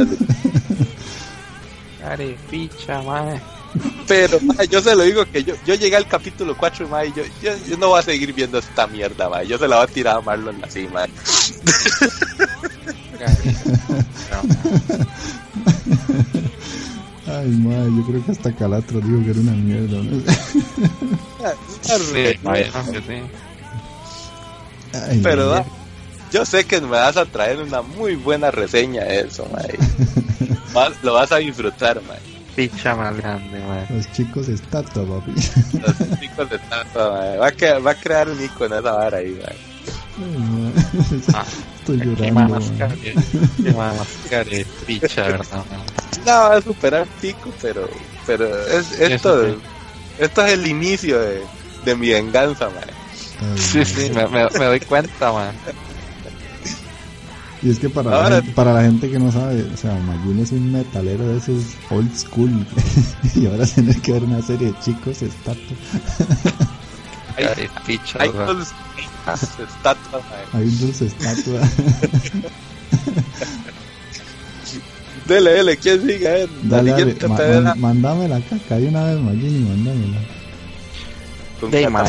Carepicha, 2.08 3.02
madre. 3.02 3.42
Pero 4.08 4.40
yo 4.70 4.82
se 4.82 4.96
lo 4.96 5.04
digo 5.04 5.26
que 5.26 5.44
yo, 5.44 5.56
yo 5.66 5.76
llegué 5.76 5.98
al 5.98 6.08
capítulo 6.08 6.56
4 6.58 6.88
y 7.06 7.14
yo, 7.14 7.24
yo, 7.42 7.78
no 7.78 7.90
voy 7.90 8.00
a 8.00 8.02
seguir 8.02 8.34
viendo 8.34 8.60
esta 8.60 8.88
mierda, 8.88 9.28
madre. 9.28 9.48
yo 9.48 9.58
se 9.58 9.68
la 9.68 9.76
voy 9.76 9.84
a 9.84 9.88
tirar 9.88 10.16
a 10.18 10.22
Marlon 10.22 10.64
así, 10.64 10.88
madre. 10.88 11.12
Ay, 17.28 17.50
madre, 17.50 17.92
yo 17.98 18.06
creo 18.06 18.26
que 18.26 18.32
hasta 18.32 18.56
Calatro 18.56 19.02
dijo 19.02 19.22
que 19.26 19.32
era 19.32 19.40
una 19.42 19.52
mierda. 19.52 20.02
¿no? 20.02 20.24
Ay, 24.94 25.20
Pero 25.22 25.66
yo 26.32 26.46
sé 26.46 26.64
que 26.64 26.80
me 26.80 26.88
vas 26.88 27.18
a 27.18 27.26
traer 27.26 27.62
una 27.62 27.82
muy 27.82 28.16
buena 28.16 28.50
reseña 28.50 29.04
de 29.04 29.20
eso, 29.22 29.46
madre. 29.52 29.78
Lo 31.04 31.14
vas 31.14 31.32
a 31.32 31.38
disfrutar, 31.38 32.02
madre. 32.04 32.22
Picha 32.56 32.96
más 32.96 33.16
grande, 33.18 33.60
madre. 33.60 33.88
Los 33.96 34.12
chicos 34.14 34.48
estatua, 34.50 35.04
papi. 35.06 35.32
Los 35.32 36.20
chicos 36.20 36.52
estatua, 36.52 37.12
madre. 37.12 37.38
Va 37.38 37.48
a, 37.48 37.80
va 37.80 37.92
a 37.92 37.96
crear 37.96 38.30
un 38.30 38.44
icono 38.44 38.80
esa 38.80 38.92
vara 38.92 39.18
ahí, 39.18 39.32
madre. 39.42 39.58
Ah, 41.34 41.46
Estoy 41.80 41.98
llorando. 41.98 42.60
Qué 43.64 43.72
más 43.74 43.98
de 44.30 44.66
picha, 44.86 45.24
¿verdad? 45.24 45.64
No, 46.26 46.32
va 46.32 46.56
a 46.56 46.62
superar 46.62 47.08
pico, 47.22 47.54
pero, 47.62 47.88
pero 48.26 48.68
es, 48.68 48.92
esto, 49.00 49.56
esto 50.18 50.46
es 50.46 50.54
el 50.54 50.68
inicio 50.68 51.20
de, 51.20 51.44
de 51.86 51.96
mi 51.96 52.10
venganza, 52.10 52.70
man. 52.70 53.58
Sí, 53.58 53.86
sí, 53.86 54.10
me, 54.10 54.28
me, 54.28 54.66
doy 54.66 54.80
cuenta, 54.82 55.32
man. 55.32 55.56
Y 57.64 57.72
es 57.72 57.80
que 57.80 57.90
para, 57.90 58.12
la 58.12 58.36
gente, 58.36 58.52
para 58.52 58.74
la 58.74 58.84
gente 58.84 59.10
que 59.10 59.18
no 59.18 59.32
sabe, 59.32 59.64
o 59.64 59.78
sea, 59.78 59.96
Mayun 59.96 60.40
es 60.40 60.52
un 60.52 60.72
metalero 60.72 61.28
de 61.28 61.38
esos 61.38 61.64
old 61.90 62.16
school. 62.16 62.52
y 63.36 63.48
ahora 63.48 63.66
tiene 63.66 64.00
que 64.00 64.14
ver 64.14 64.24
una 64.24 64.42
serie 64.42 64.68
de 64.68 64.80
chicos 64.80 65.22
estatua. 65.24 65.78
hay, 67.36 67.68
picha, 67.86 68.20
hay 68.22 68.30
dos 68.30 68.74
estatuas, 69.28 70.24
Hay 70.54 70.70
dos 70.70 71.02
estatua. 71.02 71.62
Dele, 75.28 75.52
dele, 75.52 75.76
¿quién 75.76 76.02
sigue? 76.02 76.44
Eh? 76.44 76.48
Dale, 76.64 76.92
dale, 76.92 77.16
ma, 77.28 77.38
man, 77.38 77.80
mándame 77.82 78.30
la 78.30 78.40
caca 78.40 78.78
de 78.78 78.88
una 78.88 79.04
vez, 79.04 79.20
Magini, 79.20 79.60
mándamela. 79.68 80.20
De, 81.70 81.90
ma, 81.90 82.06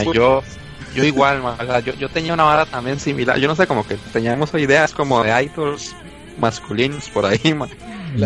yo, 0.95 1.05
igual, 1.05 1.43
yo, 1.85 1.95
yo 1.95 2.09
tenía 2.09 2.35
una 2.35 2.45
vara 2.45 2.67
también 2.67 2.99
similar. 3.01 3.39
Yo 3.39 3.49
no 3.49 3.57
sé, 3.57 3.67
como 3.67 3.87
que 3.87 3.97
teníamos 4.13 4.53
ideas 4.55 4.93
como 4.93 5.23
de 5.23 5.43
idols 5.45 5.95
masculinos 6.39 7.09
por 7.11 7.27
ahí, 7.27 7.55
ma. 7.55 7.69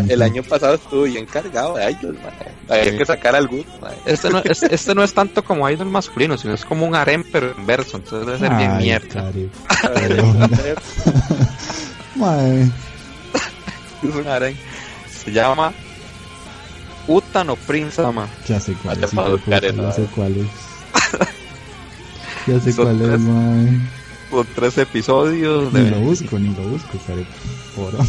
el 0.07 0.21
año 0.21 0.43
pasado 0.43 0.75
estuve 0.75 1.09
bien 1.09 1.25
cargado 1.25 1.75
de 1.75 1.91
idols, 1.91 2.17
ma. 2.21 2.29
Había 2.75 2.97
que 2.97 3.05
sacar 3.05 3.35
alguno, 3.35 3.65
ma. 3.81 3.89
Este 4.05 4.29
no, 4.29 4.39
es, 4.43 4.63
este 4.63 4.95
no 4.95 5.03
es 5.03 5.13
tanto 5.13 5.43
como 5.43 5.69
idol 5.69 5.89
masculino, 5.89 6.37
sino 6.37 6.53
es 6.53 6.65
como 6.65 6.85
un 6.85 6.95
harem, 6.95 7.23
pero 7.31 7.53
inverso. 7.57 7.97
Entonces 7.97 8.25
debe 8.27 8.39
ser 8.39 8.55
bien 8.57 8.77
mierda. 8.77 9.31
Es 14.03 14.15
un 14.15 14.27
harem. 14.27 14.55
Se 15.09 15.31
llama 15.31 15.73
Utano 17.07 17.55
Prince 17.55 17.95
Sama. 18.01 18.27
Ya 18.47 18.59
sé 18.59 18.73
cuál 19.15 19.41
Vete 19.45 19.67
es. 19.69 19.75
la- 19.75 19.91
sé 19.91 20.03
cuál 20.13 20.37
es. 20.37 20.47
Ya 22.47 22.59
sé 22.59 22.71
Son 22.73 22.85
cuál 22.85 23.01
es, 23.13 23.19
mae. 23.21 23.79
Con 24.29 24.47
tres 24.55 24.77
episodios 24.77 25.71
Ni 25.73 25.81
de. 25.81 25.91
lo 25.91 25.99
busco, 25.99 26.39
ni 26.39 26.53
lo 26.55 26.63
busco, 26.69 26.97
cari. 27.07 27.25
Por 27.75 27.93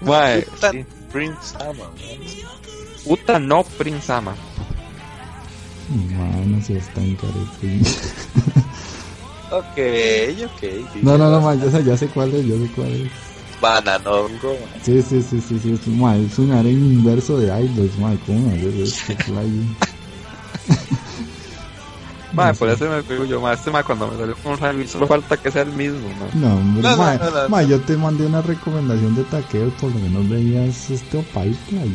Mae, 0.00 0.44
sí. 0.70 0.84
Prince 1.12 1.36
Sama, 1.42 1.72
ma. 1.74 1.90
Uta 3.04 3.38
no 3.38 3.64
Prince 3.64 4.06
Sama. 4.06 4.34
Mae, 5.88 6.46
no 6.46 6.60
seas 6.62 6.88
tan 6.94 7.16
cari. 7.16 7.46
Ok, 9.52 9.76
ok. 10.46 10.62
No, 11.02 11.18
no, 11.18 11.30
no, 11.30 11.40
mae, 11.42 11.58
ya 11.58 11.70
sé, 11.70 11.84
ya 11.84 11.94
sé 11.94 12.06
cuál 12.08 12.32
es, 12.34 12.46
ya 12.46 12.54
sé 12.56 12.70
cuál 12.74 12.90
es. 12.90 13.10
Bananongo, 13.60 14.54
ma. 14.54 14.82
Sí, 14.82 15.02
sí, 15.02 15.20
sí, 15.22 15.42
sí, 15.46 15.58
sí, 15.62 15.72
es, 15.74 15.86
mae, 15.88 16.24
es 16.24 16.38
un 16.38 16.52
harem 16.52 16.70
inverso 16.92 17.36
de 17.38 17.48
idols, 17.48 17.98
mae, 17.98 18.16
¿cómo 18.26 18.48
me 18.48 18.54
haces 18.56 19.08
esto, 19.10 19.12
No 22.34 22.54
por 22.54 22.68
eso 22.70 22.88
me 22.88 23.02
digo 23.02 23.24
yo, 23.24 23.40
mae, 23.40 23.54
este 23.54 23.70
mae 23.70 23.84
cuando 23.84 24.08
me 24.08 24.16
salió 24.16 24.34
con 24.36 24.58
Rally, 24.58 24.86
solo 24.88 25.06
falta 25.06 25.36
que 25.36 25.50
sea 25.50 25.62
el 25.62 25.72
mismo. 25.72 26.08
No, 26.34 26.54
hombre, 26.54 26.82
No, 26.82 26.96
no, 26.96 27.30
no, 27.30 27.48
mae, 27.48 27.66
yo 27.68 27.80
te 27.80 27.96
mandé 27.96 28.26
una 28.26 28.42
recomendación 28.42 29.14
de 29.14 29.24
taqueo, 29.24 29.70
por 29.80 29.90
lo 29.92 29.98
menos 30.00 30.28
veías 30.28 30.90
este 30.90 31.18
playa, 31.32 31.56
mae. 31.72 31.86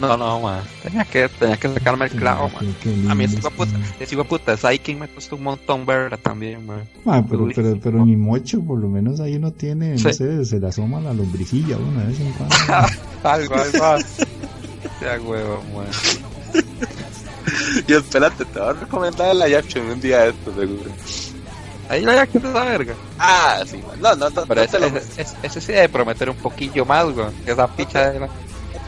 No, 0.00 0.16
no, 0.16 0.40
mae. 0.40 0.60
Tenía 0.82 1.04
que, 1.04 1.28
tenía 1.28 1.56
que 1.56 1.72
sacarme 1.72 2.06
el 2.06 2.10
clavo, 2.12 2.50
mae. 2.50 2.66
Qué- 2.82 2.94
qué 3.04 3.10
A 3.10 3.14
mí 3.14 3.24
ese 3.24 3.36
hijo 3.36 3.48
de 3.50 3.54
puta, 3.56 3.72
ese 4.00 4.14
hijo 4.14 4.22
de 4.24 4.28
puta, 4.28 4.56
me 4.98 5.08
costó 5.08 5.36
un 5.36 5.42
montón 5.44 5.86
verla 5.86 6.16
también, 6.16 6.66
mae. 6.66 6.82
Mae, 7.04 7.22
pero, 7.22 7.48
pero, 7.54 7.78
pero 7.80 8.04
ni 8.04 8.16
mocho, 8.16 8.60
por 8.60 8.78
lo 8.80 8.88
menos 8.88 9.20
ahí 9.20 9.36
uno 9.36 9.52
tiene, 9.52 9.94
no 9.96 10.12
sé, 10.12 10.44
se 10.44 10.58
le 10.58 10.66
asoma 10.66 11.00
la 11.00 11.14
lombricilla 11.14 11.76
una 11.76 12.04
vez 12.04 12.18
en 12.20 12.32
cuando. 12.32 12.56
algo, 13.22 13.54
algo. 13.54 14.04
Sea 15.00 15.20
huevo, 15.20 15.62
mae. 15.74 15.86
Y 17.88 17.92
espérate, 17.92 18.44
te 18.44 18.58
voy 18.58 18.68
a 18.68 18.72
recomendar 18.72 19.34
la 19.36 19.48
Yaption 19.48 19.86
un 19.90 20.00
día 20.00 20.20
de 20.22 20.30
esto, 20.30 20.54
seguro. 20.54 20.90
Ahí 21.88 22.02
la 22.02 22.14
ya 22.14 22.26
que 22.26 22.38
esa 22.38 22.64
verga. 22.64 22.94
Ah, 23.18 23.62
sí. 23.66 23.82
No, 24.00 24.14
no, 24.16 24.30
no, 24.30 24.44
Pero 24.46 24.54
no 24.54 24.62
ese, 24.62 24.80
lo, 24.80 24.86
ese, 24.86 25.26
ese- 25.42 25.60
sí 25.60 25.72
debe 25.72 25.88
prometer 25.90 26.30
un 26.30 26.36
poquillo 26.36 26.84
más, 26.86 27.04
güey. 27.12 27.26
Que 27.44 27.52
esa 27.52 27.66
picha 27.68 28.10
de 28.10 28.20
la... 28.20 28.28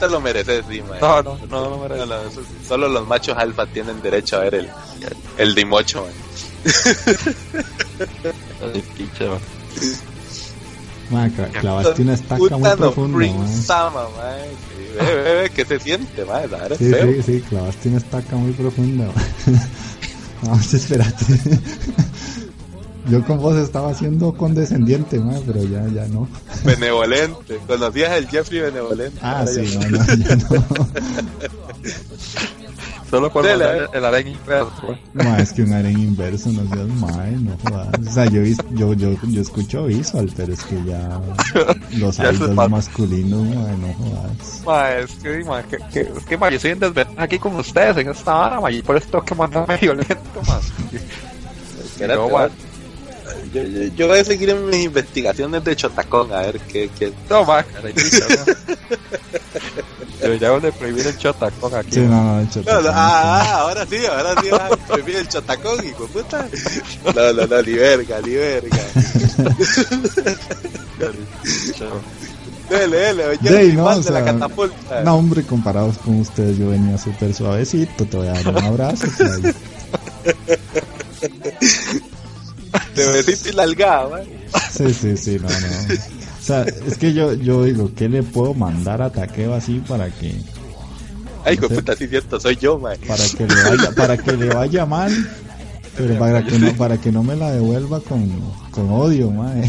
te 0.01 0.09
lo 0.09 0.21
mereces, 0.21 0.65
sí, 0.69 0.81
ma. 0.83 0.99
No, 0.99 1.23
no, 1.23 1.39
no, 1.51 1.71
no, 1.71 1.79
me 1.89 1.97
No, 1.97 2.07
no, 2.07 2.21
eso 2.23 2.41
sí, 2.41 2.67
solo 2.67 2.89
los 2.89 3.07
machos 3.07 3.37
alfa 3.37 3.67
tienen 3.67 4.01
derecho 4.01 4.37
a 4.37 4.41
ver 4.41 4.55
el, 4.57 4.71
el 5.37 5.55
dimocho, 5.55 6.05
ma. 6.07 6.73
Ay, 8.73 8.83
picha, 8.97 9.25
mae. 9.27 9.41
Cla- 11.11 11.51
clavaste 11.61 12.03
una 12.03 12.15
estaca 12.15 12.57
muy 12.57 12.71
profunda, 12.77 13.19
mae. 13.19 13.63
Sama, 13.63 14.03
ma. 14.03 14.35
Sí, 14.41 15.51
¿qué 15.55 15.65
se 15.65 15.79
siente, 15.79 16.25
ma? 16.25 16.41
La 16.41 16.47
verdad 16.59 16.73
es 16.73 16.79
Sí, 16.79 16.91
feo. 16.91 17.13
sí, 17.13 17.23
sí, 17.23 17.41
clavaste 17.49 17.89
una 17.89 17.99
estaca 17.99 18.37
muy 18.37 18.53
profunda. 18.53 19.07
Vamos, 20.43 20.75
espérate. 20.75 21.25
Yo 23.09 23.25
con 23.25 23.39
vos 23.39 23.57
estaba 23.57 23.95
siendo 23.95 24.33
condescendiente, 24.35 25.21
mae, 25.21 25.41
pero 25.47 25.63
ya, 25.63 25.87
ya 25.95 26.09
no. 26.09 26.29
Benevolente. 26.65 27.61
¿Conocías 27.69 28.11
el 28.17 28.27
Jeffrey 28.29 28.61
Benevolente? 28.63 29.17
Ah, 29.23 29.45
sí, 29.47 29.65
ya 29.65 29.89
no, 29.89 29.99
no, 29.99 30.15
ya 30.17 30.37
no. 30.37 30.67
Solo 33.17 33.33
por 33.33 33.45
mandar 33.45 33.91
el 33.93 34.05
harén 34.05 34.29
inverso, 34.29 34.73
güey. 34.83 34.99
Mae, 35.15 35.43
es 35.43 35.53
que 35.53 35.63
un 35.63 35.73
harén 35.73 35.99
inverso, 35.99 36.51
no 36.51 36.63
seas 36.75 36.89
mae, 36.89 37.33
no 37.33 37.57
jodas. 37.63 37.89
O 38.09 38.13
sea, 38.13 38.25
yo, 38.27 38.43
yo, 38.73 38.93
yo, 38.95 39.11
yo 39.23 39.41
escucho 39.43 39.85
visual, 39.87 40.31
pero 40.37 40.53
es 40.53 40.63
que 40.65 40.77
ya 40.85 41.21
los 41.99 42.17
pasa. 42.17 42.69
masculinos, 42.69 43.43
mae, 43.45 43.77
no 43.79 43.95
jodas. 43.95 44.63
Ma, 44.67 44.93
es 44.93 45.11
que, 45.23 45.45
ma, 45.45 45.63
que, 45.63 45.79
que, 45.93 46.01
es 46.01 46.25
que, 46.25 46.37
ma, 46.37 46.51
yo 46.51 46.59
soy 46.61 46.73
en 46.73 46.81
desventaja 46.81 47.23
aquí 47.23 47.39
con 47.39 47.57
ustedes 47.57 47.97
en 47.99 48.09
esta 48.11 48.35
vara, 48.35 48.61
ma, 48.61 48.71
y 48.71 48.83
por 48.83 48.97
eso 48.97 49.09
tengo 49.11 49.25
que 49.25 49.35
mandarme 49.35 49.77
violento, 49.79 50.17
ma. 50.47 50.61
Espérate, 51.85 52.21
No, 52.21 52.29
ma. 52.29 52.49
ma. 52.49 52.51
Yo, 53.57 53.63
yo, 53.63 53.85
yo 53.95 54.09
voy 54.09 54.19
a 54.19 54.25
seguir 54.25 54.51
en 54.51 54.67
mis 54.67 54.85
investigaciones 54.85 55.65
de 55.65 55.75
Chotacón 55.75 56.31
a 56.31 56.43
ver 56.43 56.61
qué, 56.61 56.91
qué, 56.99 57.11
No, 57.31 57.43
ma, 57.45 57.63
caray, 57.63 57.95
picha, 57.95 58.27
ma. 58.29 58.77
Deberíamos 60.21 60.63
de 60.63 60.73
prohibir 60.73 61.07
el 61.07 61.17
chotacón 61.17 61.75
aquí. 61.75 61.93
Sí, 61.93 62.01
no, 62.01 62.23
no, 62.23 62.41
hecho, 62.41 62.63
No, 62.67 62.83
no, 62.83 62.91
ah, 62.91 63.43
ah, 63.43 63.61
ahora 63.61 63.87
sí, 63.87 64.05
ahora 64.05 64.35
sí, 64.43 64.49
ah, 64.53 64.69
prefiero 64.93 65.21
el 65.21 65.29
chotacón, 65.29 65.87
hijo 65.87 66.03
de 66.03 66.09
puta. 66.09 66.47
No, 67.15 67.33
no, 67.33 67.47
no, 67.47 67.63
ni 67.63 67.73
verga, 67.73 68.21
ni 68.21 68.35
verga. 68.35 68.85
Dele, 72.69 72.97
dele, 72.97 73.27
oye, 73.27 73.51
Dey, 73.51 73.73
no, 73.73 73.87
o 73.87 74.03
sea, 74.03 74.13
la 74.13 74.25
catapulta. 74.25 75.03
No, 75.03 75.17
hombre, 75.17 75.45
comparados 75.45 75.97
con 75.99 76.21
ustedes, 76.21 76.59
yo 76.59 76.71
venía 76.71 76.99
súper 76.99 77.33
suavecito, 77.33 78.05
te 78.05 78.17
voy 78.17 78.29
a 78.29 78.33
dar 78.33 78.49
un 78.49 78.65
abrazo. 78.65 79.07
Te 82.95 83.51
y 83.51 83.53
la 83.53 83.63
algada, 83.65 84.09
man. 84.09 84.23
Sí, 84.71 84.93
sí, 84.93 85.17
sí, 85.17 85.39
no, 85.41 85.49
no. 85.49 85.95
O 86.41 86.43
sea, 86.47 86.63
es 86.63 86.97
que 86.97 87.13
yo, 87.13 87.33
yo 87.35 87.65
digo, 87.65 87.91
¿qué 87.97 88.09
le 88.09 88.23
puedo 88.23 88.55
mandar 88.55 89.03
a 89.03 89.11
Taqueo 89.11 89.55
así 89.55 89.83
para 89.87 90.11
que, 90.11 90.35
Ay, 91.45 91.55
hijo 91.55 91.69
de 91.69 91.77
puta, 91.77 91.97
sí, 91.97 92.07
cierto, 92.07 92.39
soy 92.39 92.57
yo, 92.57 92.79
man. 92.79 92.97
para 93.07 93.25
que 93.29 93.47
le 93.47 93.63
vaya, 93.63 93.93
para 93.93 94.17
que 94.17 94.33
le 94.33 94.49
vaya 94.49 94.87
mal, 94.87 95.13
pero 95.97 96.19
para 96.19 96.45
que 96.45 96.59
no, 96.59 96.73
para 96.75 97.01
que 97.01 97.11
no 97.13 97.23
me 97.23 97.37
la 97.37 97.51
devuelva 97.51 98.01
con, 98.01 98.29
con 98.71 98.91
odio, 98.91 99.31
mae. 99.31 99.69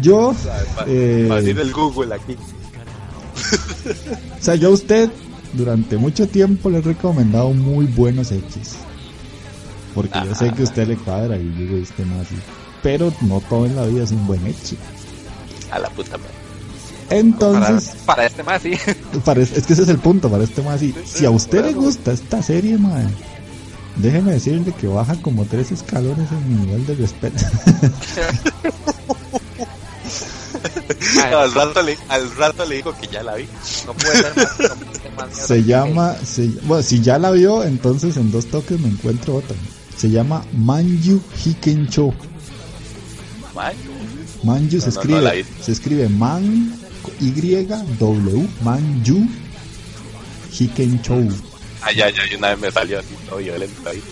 Yo, 0.00 0.34
eh, 0.86 1.26
Para 1.28 1.40
el 1.40 1.72
Google 1.72 2.14
aquí. 2.14 2.36
o 4.40 4.42
sea, 4.42 4.54
yo 4.54 4.68
a 4.68 4.72
usted 4.72 5.10
durante 5.52 5.96
mucho 5.96 6.26
tiempo 6.28 6.70
le 6.70 6.78
he 6.78 6.82
recomendado 6.82 7.50
muy 7.50 7.86
buenos 7.86 8.30
hechis. 8.32 8.76
Porque 9.94 10.18
yo 10.24 10.34
sé 10.34 10.50
que 10.52 10.62
a 10.62 10.64
usted 10.64 10.88
le 10.88 10.96
cuadra 10.96 11.36
y 11.36 11.48
digo, 11.50 11.76
este 11.76 12.04
no 12.04 12.20
así. 12.20 12.34
Pero 12.82 13.12
no 13.22 13.40
todo 13.48 13.66
en 13.66 13.76
la 13.76 13.84
vida 13.86 14.04
es 14.04 14.10
un 14.10 14.26
buen 14.26 14.44
hechi. 14.46 14.76
A 15.70 15.78
la 15.78 15.88
puta. 15.90 16.16
Para, 16.18 17.18
Entonces, 17.20 17.96
para 18.04 18.26
este 18.26 18.42
más, 18.42 18.62
sí. 18.62 18.72
para- 19.24 19.42
es 19.42 19.50
que 19.66 19.72
ese 19.72 19.82
es 19.82 19.88
el 19.88 19.98
punto 19.98 20.28
para 20.30 20.44
este 20.44 20.62
más 20.62 20.74
así. 20.76 20.94
Si 21.06 21.24
a 21.24 21.30
usted 21.30 21.64
le 21.64 21.72
gusta 21.72 22.12
esta 22.12 22.42
serie, 22.42 22.76
mae, 22.78 23.06
déjeme 23.96 24.32
decirle 24.32 24.72
que 24.72 24.86
baja 24.86 25.14
como 25.22 25.44
tres 25.44 25.70
escalones 25.72 26.30
en 26.32 26.48
mi 26.48 26.66
nivel 26.66 26.86
de 26.86 26.94
respeto. 26.96 27.44
Al, 31.24 31.52
rato 31.54 31.82
le, 31.82 31.98
al 32.08 32.34
rato 32.36 32.64
le 32.64 32.76
digo 32.76 32.94
que 32.98 33.06
ya 33.08 33.22
la 33.22 33.34
vi. 33.34 33.46
No 33.86 33.92
puede 33.94 34.16
ser 34.16 34.36
más. 34.36 34.58
No 34.58 34.74
puede 34.76 35.00
ser 35.00 35.12
más 35.16 35.26
mierda 35.28 35.46
Se 35.46 35.64
llama, 35.64 36.14
se- 36.24 36.48
bueno, 36.64 36.82
si 36.82 37.00
ya 37.00 37.18
la 37.18 37.30
vio, 37.30 37.62
entonces 37.64 38.16
en 38.16 38.30
dos 38.30 38.46
toques 38.46 38.78
me 38.80 38.88
encuentro 38.88 39.36
otra. 39.36 39.56
Se 39.96 40.10
llama 40.10 40.44
Manju 40.52 41.20
Hikencho. 41.44 42.12
Man, 43.54 43.72
Manju 44.42 44.80
se 44.80 44.90
No, 44.90 44.92
no, 44.94 45.00
escribe, 45.00 45.20
no 45.20 45.32
vi. 45.32 45.44
se 45.62 45.72
escribe 45.72 46.08
Man 46.08 46.74
Y 47.20 47.30
W 47.30 48.48
Manju 48.62 49.26
Hikencho. 50.58 51.14
Ay, 51.82 52.00
ay, 52.00 52.14
ay, 52.18 52.36
una 52.36 52.48
vez 52.50 52.60
me 52.60 52.70
salió 52.70 52.98
así 52.98 53.14
todo 53.28 53.38
violento 53.38 53.88
ahí. 53.88 54.02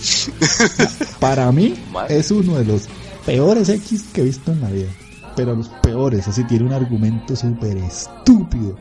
Para 1.19 1.51
mí 1.53 1.75
Man. 1.91 2.07
es 2.09 2.31
uno 2.31 2.59
de 2.59 2.65
los 2.65 2.83
peores 3.25 3.69
X 3.69 4.05
que 4.13 4.21
he 4.21 4.25
visto 4.25 4.53
en 4.53 4.61
la 4.61 4.69
vida. 4.71 4.91
Pero 5.35 5.55
los 5.57 5.69
peores, 5.83 6.29
así 6.29 6.45
tiene 6.45 6.67
un 6.67 6.73
argumento 6.75 7.35
súper 7.35 7.79
estúpido. 7.79 8.77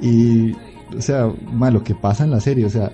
Y, 0.00 0.52
o 0.96 1.00
sea, 1.00 1.30
ma, 1.52 1.70
lo 1.70 1.84
que 1.84 1.94
pasa 1.94 2.24
en 2.24 2.30
la 2.30 2.40
serie, 2.40 2.64
o 2.64 2.70
sea, 2.70 2.90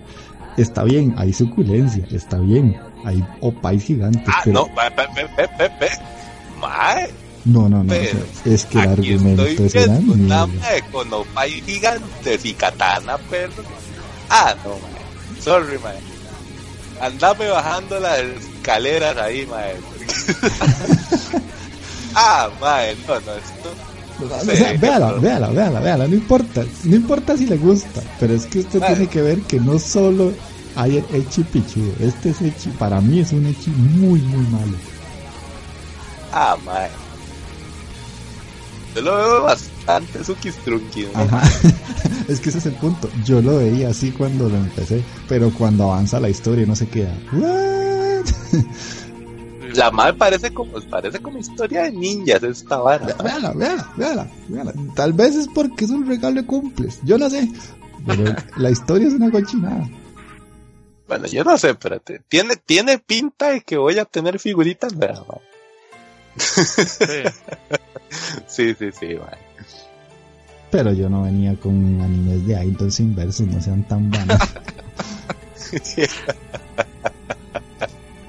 está 0.57 0.83
bien, 0.83 1.15
hay 1.17 1.33
suculencia, 1.33 2.05
está 2.11 2.39
bien, 2.39 2.77
hay 3.05 3.25
opais 3.41 3.83
gigantes, 3.85 4.23
Ah, 4.27 4.41
pero 4.45 4.61
no, 4.61 4.75
ve, 4.75 4.91
ve, 4.97 5.07
ve, 5.15 5.29
ve, 5.37 5.49
ve, 5.59 5.71
ve. 5.81 5.91
Mae, 6.61 7.09
no, 7.45 7.69
no, 7.69 7.83
no, 7.85 7.93
o 7.93 7.97
pero 7.97 8.19
sea, 8.45 8.53
es 8.53 8.65
que 8.67 8.79
el 8.81 8.89
argumento 8.89 9.47
es 9.47 9.75
una 9.75 9.99
viendo 9.99 10.13
una 10.15 10.47
mae 10.47 10.83
con 10.91 11.13
opay 11.13 11.63
gigantes 11.63 12.45
y 12.45 12.53
katana, 12.55 13.17
perro. 13.31 13.63
Ah, 14.29 14.55
no, 14.65 14.71
mae. 14.71 15.43
Sorry, 15.43 15.79
mae. 15.79 15.99
Andame 17.01 17.49
bajando 17.49 18.01
las 18.01 18.21
escaleras 18.21 19.17
ahí, 19.17 19.47
mae. 19.47 19.77
ah, 22.15 22.51
mae, 22.61 22.97
no, 23.07 23.15
no, 23.21 23.35
esto. 23.35 23.73
véala, 24.81 25.13
véala, 25.13 25.49
véala, 25.51 25.81
véala, 25.81 26.09
no 26.09 26.15
importa, 26.15 26.65
no 26.85 26.97
importa 26.97 27.37
si 27.37 27.47
le 27.47 27.57
gusta, 27.57 28.03
pero 28.19 28.35
es 28.35 28.47
que 28.47 28.59
usted 28.61 28.81
tiene 28.81 29.07
que 29.07 29.23
ver 29.23 29.41
que 29.43 29.61
no 29.61 29.79
solo 29.79 30.33
hay 30.77 31.05
Echi 31.13 31.43
pichudo, 31.45 31.93
este 32.01 32.31
es 32.31 32.43
Echi, 32.43 32.71
para 32.71 33.01
mí 33.01 33.21
es 33.21 33.33
un 33.33 33.47
Echi 33.47 33.71
muy, 33.71 34.21
muy 34.21 34.47
malo. 34.47 34.77
Ah, 36.33 36.57
mae. 36.65 36.89
Yo 38.95 39.03
lo 39.03 39.17
veo 39.17 39.43
bastante 39.43 40.25
Suki 40.25 40.51
Strunky. 40.51 41.07
Ajá. 41.15 41.43
es 42.29 42.41
que 42.41 42.49
ese 42.49 42.59
es 42.59 42.67
el 42.67 42.75
punto. 42.75 43.09
Yo 43.25 43.41
lo 43.41 43.59
veía 43.59 43.91
así 43.91 44.11
cuando 44.11 44.49
lo 44.49 44.57
empecé, 44.57 45.03
pero 45.29 45.51
cuando 45.53 45.85
avanza 45.85 46.21
la 46.21 46.29
historia 46.29 46.67
no 46.67 46.75
se 46.75 46.89
queda. 46.89 47.15
La 49.75 49.91
madre 49.91 50.15
parece 50.15 50.51
como, 50.51 50.73
parece 50.91 51.19
como 51.21 51.39
historia 51.39 51.83
de 51.83 51.93
ninjas 51.93 52.43
esta 52.43 52.79
vara. 52.79 53.15
Véala, 53.23 53.53
véala, 53.53 53.93
véala, 53.97 54.31
véala. 54.49 54.73
Tal 54.95 55.13
vez 55.13 55.37
es 55.37 55.47
porque 55.49 55.85
es 55.85 55.91
un 55.91 56.07
regalo 56.07 56.41
de 56.41 56.47
cumples. 56.47 56.99
Yo 57.05 57.19
no 57.19 57.29
sé. 57.29 57.51
Pero 58.07 58.35
la 58.57 58.71
historia 58.71 59.09
es 59.09 59.15
una 59.15 59.31
cochinada. 59.31 59.89
Bueno, 61.09 61.27
yo 61.27 61.43
no 61.43 61.57
sé, 61.57 61.71
espérate. 61.71 62.21
Tiene, 62.29 62.57
tiene 62.57 62.99
pinta 62.99 63.51
de 63.51 63.63
que 63.63 63.79
voy 63.79 63.99
a 63.99 64.05
tener 64.05 64.39
figuritas, 64.39 64.97
¿verdad? 64.97 65.25
Sí, 68.47 68.75
sí, 68.75 68.91
sí, 68.99 69.17
man. 69.17 69.37
Pero 70.71 70.93
yo 70.93 71.09
no 71.09 71.23
venía 71.23 71.55
con 71.57 72.01
animes 72.01 72.47
de 72.47 72.65
idols 72.65 73.01
inversos, 73.01 73.47
no 73.47 73.61
sean 73.61 73.87
tan 73.87 74.11
vanos. 74.11 74.39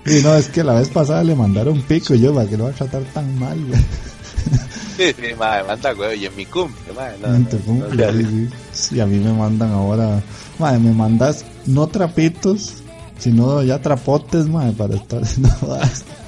y 0.05 0.21
no, 0.21 0.35
es 0.35 0.49
que 0.49 0.63
la 0.63 0.73
vez 0.73 0.89
pasada 0.89 1.23
le 1.23 1.35
mandaron 1.35 1.81
pico 1.83 2.13
y 2.13 2.19
yo, 2.21 2.33
¿para 2.33 2.49
que 2.49 2.57
lo 2.57 2.65
va 2.65 2.71
a 2.71 2.73
tratar 2.73 3.03
tan 3.13 3.39
mal? 3.39 3.57
sí, 3.67 3.73
sí, 4.99 5.35
madre, 5.37 5.63
manda 5.65 5.93
huevo, 5.93 6.13
y 6.13 6.25
en 6.25 6.35
mi 6.35 6.45
cumple, 6.45 6.93
madre, 6.93 7.17
no, 7.21 7.49
cumple, 7.65 8.13
sí. 8.13 8.49
Sí, 8.71 8.99
a 8.99 9.05
mí 9.05 9.17
me 9.19 9.33
mandan 9.33 9.71
ahora, 9.71 10.21
madre, 10.57 10.79
me 10.79 10.91
mandas 10.91 11.45
no 11.65 11.87
trapitos, 11.87 12.75
sino 13.17 13.61
ya 13.63 13.81
trapotes, 13.81 14.47
madre, 14.47 14.73
para 14.73 14.95
estar 14.95 15.21
haciendo 15.23 15.79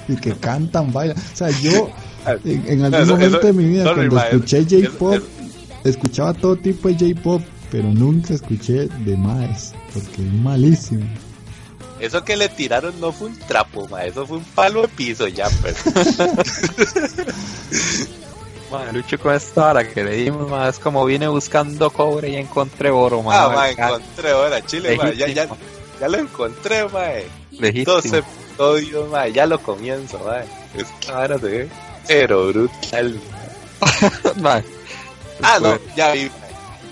y 0.07 0.15
que 0.15 0.34
cantan, 0.34 0.91
bailan. 0.91 1.18
O 1.18 1.35
sea, 1.35 1.49
yo 1.61 1.89
en, 2.45 2.64
en 2.68 2.84
algún 2.85 3.02
Eso- 3.02 3.11
momento 3.14 3.38
eso- 3.38 3.48
de 3.48 3.53
mi 3.53 3.65
vida, 3.65 3.84
sorry, 3.84 4.10
cuando 4.10 4.35
escuché 4.38 4.60
es- 4.60 4.88
J-pop, 4.89 5.14
es- 5.15 5.23
escuchaba 5.95 6.34
todo 6.34 6.56
tipo 6.56 6.89
de 6.89 6.95
J-pop, 7.14 7.41
pero 7.72 7.91
nunca 7.93 8.34
escuché 8.34 8.88
de 8.88 9.18
Maes, 9.18 9.73
porque 9.93 10.22
es 10.22 10.34
malísimo. 10.34 11.06
Eso 11.99 12.23
que 12.23 12.35
le 12.35 12.49
tiraron 12.49 12.99
no 12.99 13.11
fue 13.11 13.27
un 13.27 13.38
trapo, 13.38 13.88
ma, 13.88 14.03
eso 14.03 14.26
fue 14.26 14.38
un 14.38 14.43
palo 14.43 14.81
de 14.81 14.88
piso 14.88 15.27
ya, 15.27 15.48
pues. 15.61 15.76
Madre, 18.72 18.93
Lucho 18.93 19.19
con 19.19 19.34
esta 19.34 19.69
hora 19.72 19.88
que 19.88 20.03
le 20.03 20.11
dimos, 20.15 20.49
madre, 20.49 20.69
es 20.69 20.80
como 20.80 21.03
vine 21.06 21.27
buscando 21.27 21.89
cobre 21.89 22.30
y 22.30 22.35
encontré 22.38 22.89
oro, 22.89 23.19
ah, 23.19 23.23
madre. 23.23 23.56
ma, 23.56 23.64
Acá, 23.65 23.88
encontré 23.89 24.30
ahora, 24.31 24.65
Chile, 24.65 24.95
ma, 24.98 25.11
ya, 25.14 25.27
ya, 25.27 25.48
ya 25.99 26.07
lo 26.07 26.18
encontré, 26.18 26.88
ma. 26.88 27.06
legítimo. 27.52 27.95
12 27.95 28.18
episodios, 28.19 29.10
ma, 29.10 29.27
ya 29.27 29.45
lo 29.45 29.60
comienzo, 29.60 30.19
ma. 30.19 30.38
Esta 30.76 31.14
vara 31.14 31.38
se 31.38 31.45
ve, 31.48 31.69
pero 32.07 32.48
brutal. 32.48 33.19
Madre, 34.41 34.64
Ah, 35.43 35.57
no, 35.60 35.77
ya 35.95 36.11
vi. 36.14 36.31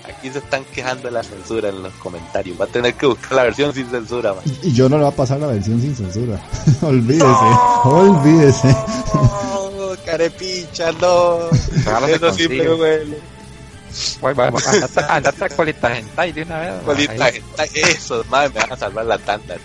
Aquí 0.04 0.30
se 0.30 0.38
están 0.38 0.64
quejando 0.64 1.04
de 1.04 1.10
la 1.10 1.22
censura 1.22 1.68
en 1.68 1.82
los 1.82 1.92
comentarios. 1.94 2.60
Va 2.60 2.64
a 2.64 2.68
tener 2.68 2.94
que 2.94 3.06
buscar 3.06 3.32
la 3.32 3.44
versión 3.44 3.72
sin 3.74 3.88
censura, 3.90 4.34
ma. 4.34 4.40
Y, 4.62 4.72
yo 4.72 4.88
no 4.88 4.96
le 4.96 5.04
voy 5.04 5.12
a 5.12 5.16
pasar 5.16 5.38
la 5.40 5.48
versión 5.48 5.80
sin 5.80 5.94
censura. 5.94 6.40
olvídese, 6.82 7.26
olvídese. 7.84 8.68
No, 8.68 9.96
carepicha, 10.04 10.92
no. 10.92 11.50
Eso 12.08 12.32
sí 12.32 12.48
me 12.48 12.68
huele. 12.70 13.18
Voy, 14.20 14.34
voy, 14.34 14.50
voy, 14.50 14.62
andate, 15.08 15.44
a 15.44 15.48
colita 15.48 15.96
hentai 15.96 16.32
de 16.32 16.42
una 16.42 16.60
vez. 16.60 16.70
madre. 16.70 16.84
Colita, 16.84 17.24
Ahí, 17.58 17.70
eso, 17.74 18.24
madre, 18.28 18.50
me 18.50 18.60
van 18.60 18.72
a 18.72 18.76
salvar 18.76 19.04
la 19.04 19.18
tanda. 19.18 19.56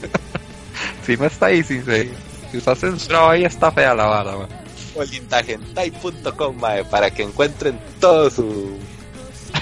Si 1.06 1.16
no 1.16 1.26
está 1.26 1.48
ahí, 1.48 1.64
si, 1.64 1.82
se, 1.84 2.10
si 2.52 2.58
está 2.58 2.76
censurado 2.76 3.30
ahí, 3.30 3.46
está 3.46 3.72
fea 3.72 3.94
la 3.94 4.06
vara, 4.06 4.32
madre. 4.36 4.56
politagentai.com 4.96 6.58
mae, 6.58 6.84
para 6.86 7.12
que 7.12 7.22
encuentren 7.22 7.80
todos 8.00 8.34
su, 8.34 8.80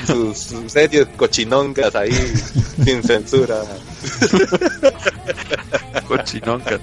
sus, 0.08 0.38
sus 0.38 0.72
series 0.72 1.08
cochinongas 1.18 1.96
ahí 1.96 2.12
sin 2.84 3.02
censura. 3.04 3.62
Cochinón, 6.08 6.62
que- 6.62 6.80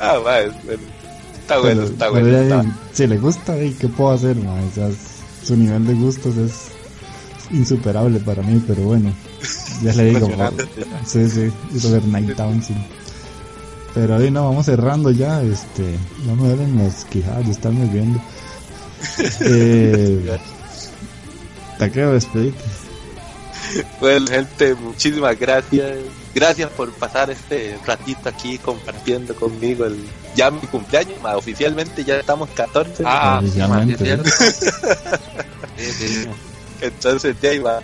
Ah, 0.00 0.16
es 0.40 0.64
bueno. 0.64 0.82
está 1.40 1.58
bueno, 1.58 1.80
Pero- 1.82 1.92
está 1.92 2.10
bueno. 2.10 2.38
está- 2.38 2.64
si 2.92 3.06
le 3.06 3.18
gusta, 3.18 3.62
¿y 3.62 3.70
qué 3.72 3.88
puedo 3.88 4.12
hacer? 4.12 4.36
ma? 4.36 4.52
O 4.54 4.74
sea, 4.74 4.88
su 5.44 5.56
nivel 5.56 5.86
de 5.86 5.94
gustos 5.94 6.36
es 6.36 6.52
insuperable 7.50 8.18
para 8.20 8.42
mí, 8.42 8.62
pero 8.66 8.82
bueno, 8.82 9.12
ya 9.82 9.92
le 9.94 10.04
digo. 10.06 10.28
Sí, 11.06 11.28
sí, 11.30 11.50
hizo 11.74 11.90
ver 11.92 12.04
Night 12.06 12.30
Dancing. 12.36 12.76
Pero 13.94 14.16
ahí 14.16 14.30
no, 14.30 14.44
vamos 14.48 14.66
cerrando 14.66 15.10
ya. 15.12 15.40
Este, 15.42 15.96
no 16.26 16.34
me 16.34 16.48
duelen 16.48 16.78
las 16.82 17.04
quijadas 17.04 17.46
de 17.46 17.52
estarme 17.52 17.86
viendo. 17.86 18.20
Eh, 19.40 20.38
te 21.78 21.90
quiero 21.90 22.12
despedirte. 22.12 22.64
Bueno, 24.00 24.26
gente, 24.26 24.74
muchísimas 24.74 25.38
gracias. 25.38 25.98
Gracias 26.34 26.70
por 26.70 26.92
pasar 26.92 27.30
este 27.30 27.78
ratito 27.86 28.28
aquí 28.28 28.58
compartiendo 28.58 29.34
conmigo 29.34 29.84
el 29.84 30.04
ya 30.34 30.50
mi 30.50 30.60
cumpleaños. 30.60 31.20
mae, 31.22 31.34
oficialmente 31.34 32.04
ya 32.04 32.16
estamos 32.18 32.50
14. 32.50 33.02
Ah, 33.06 33.40
Oficialmente. 33.42 34.18
Entonces, 36.80 37.36
ahí 37.44 37.58
va. 37.58 37.80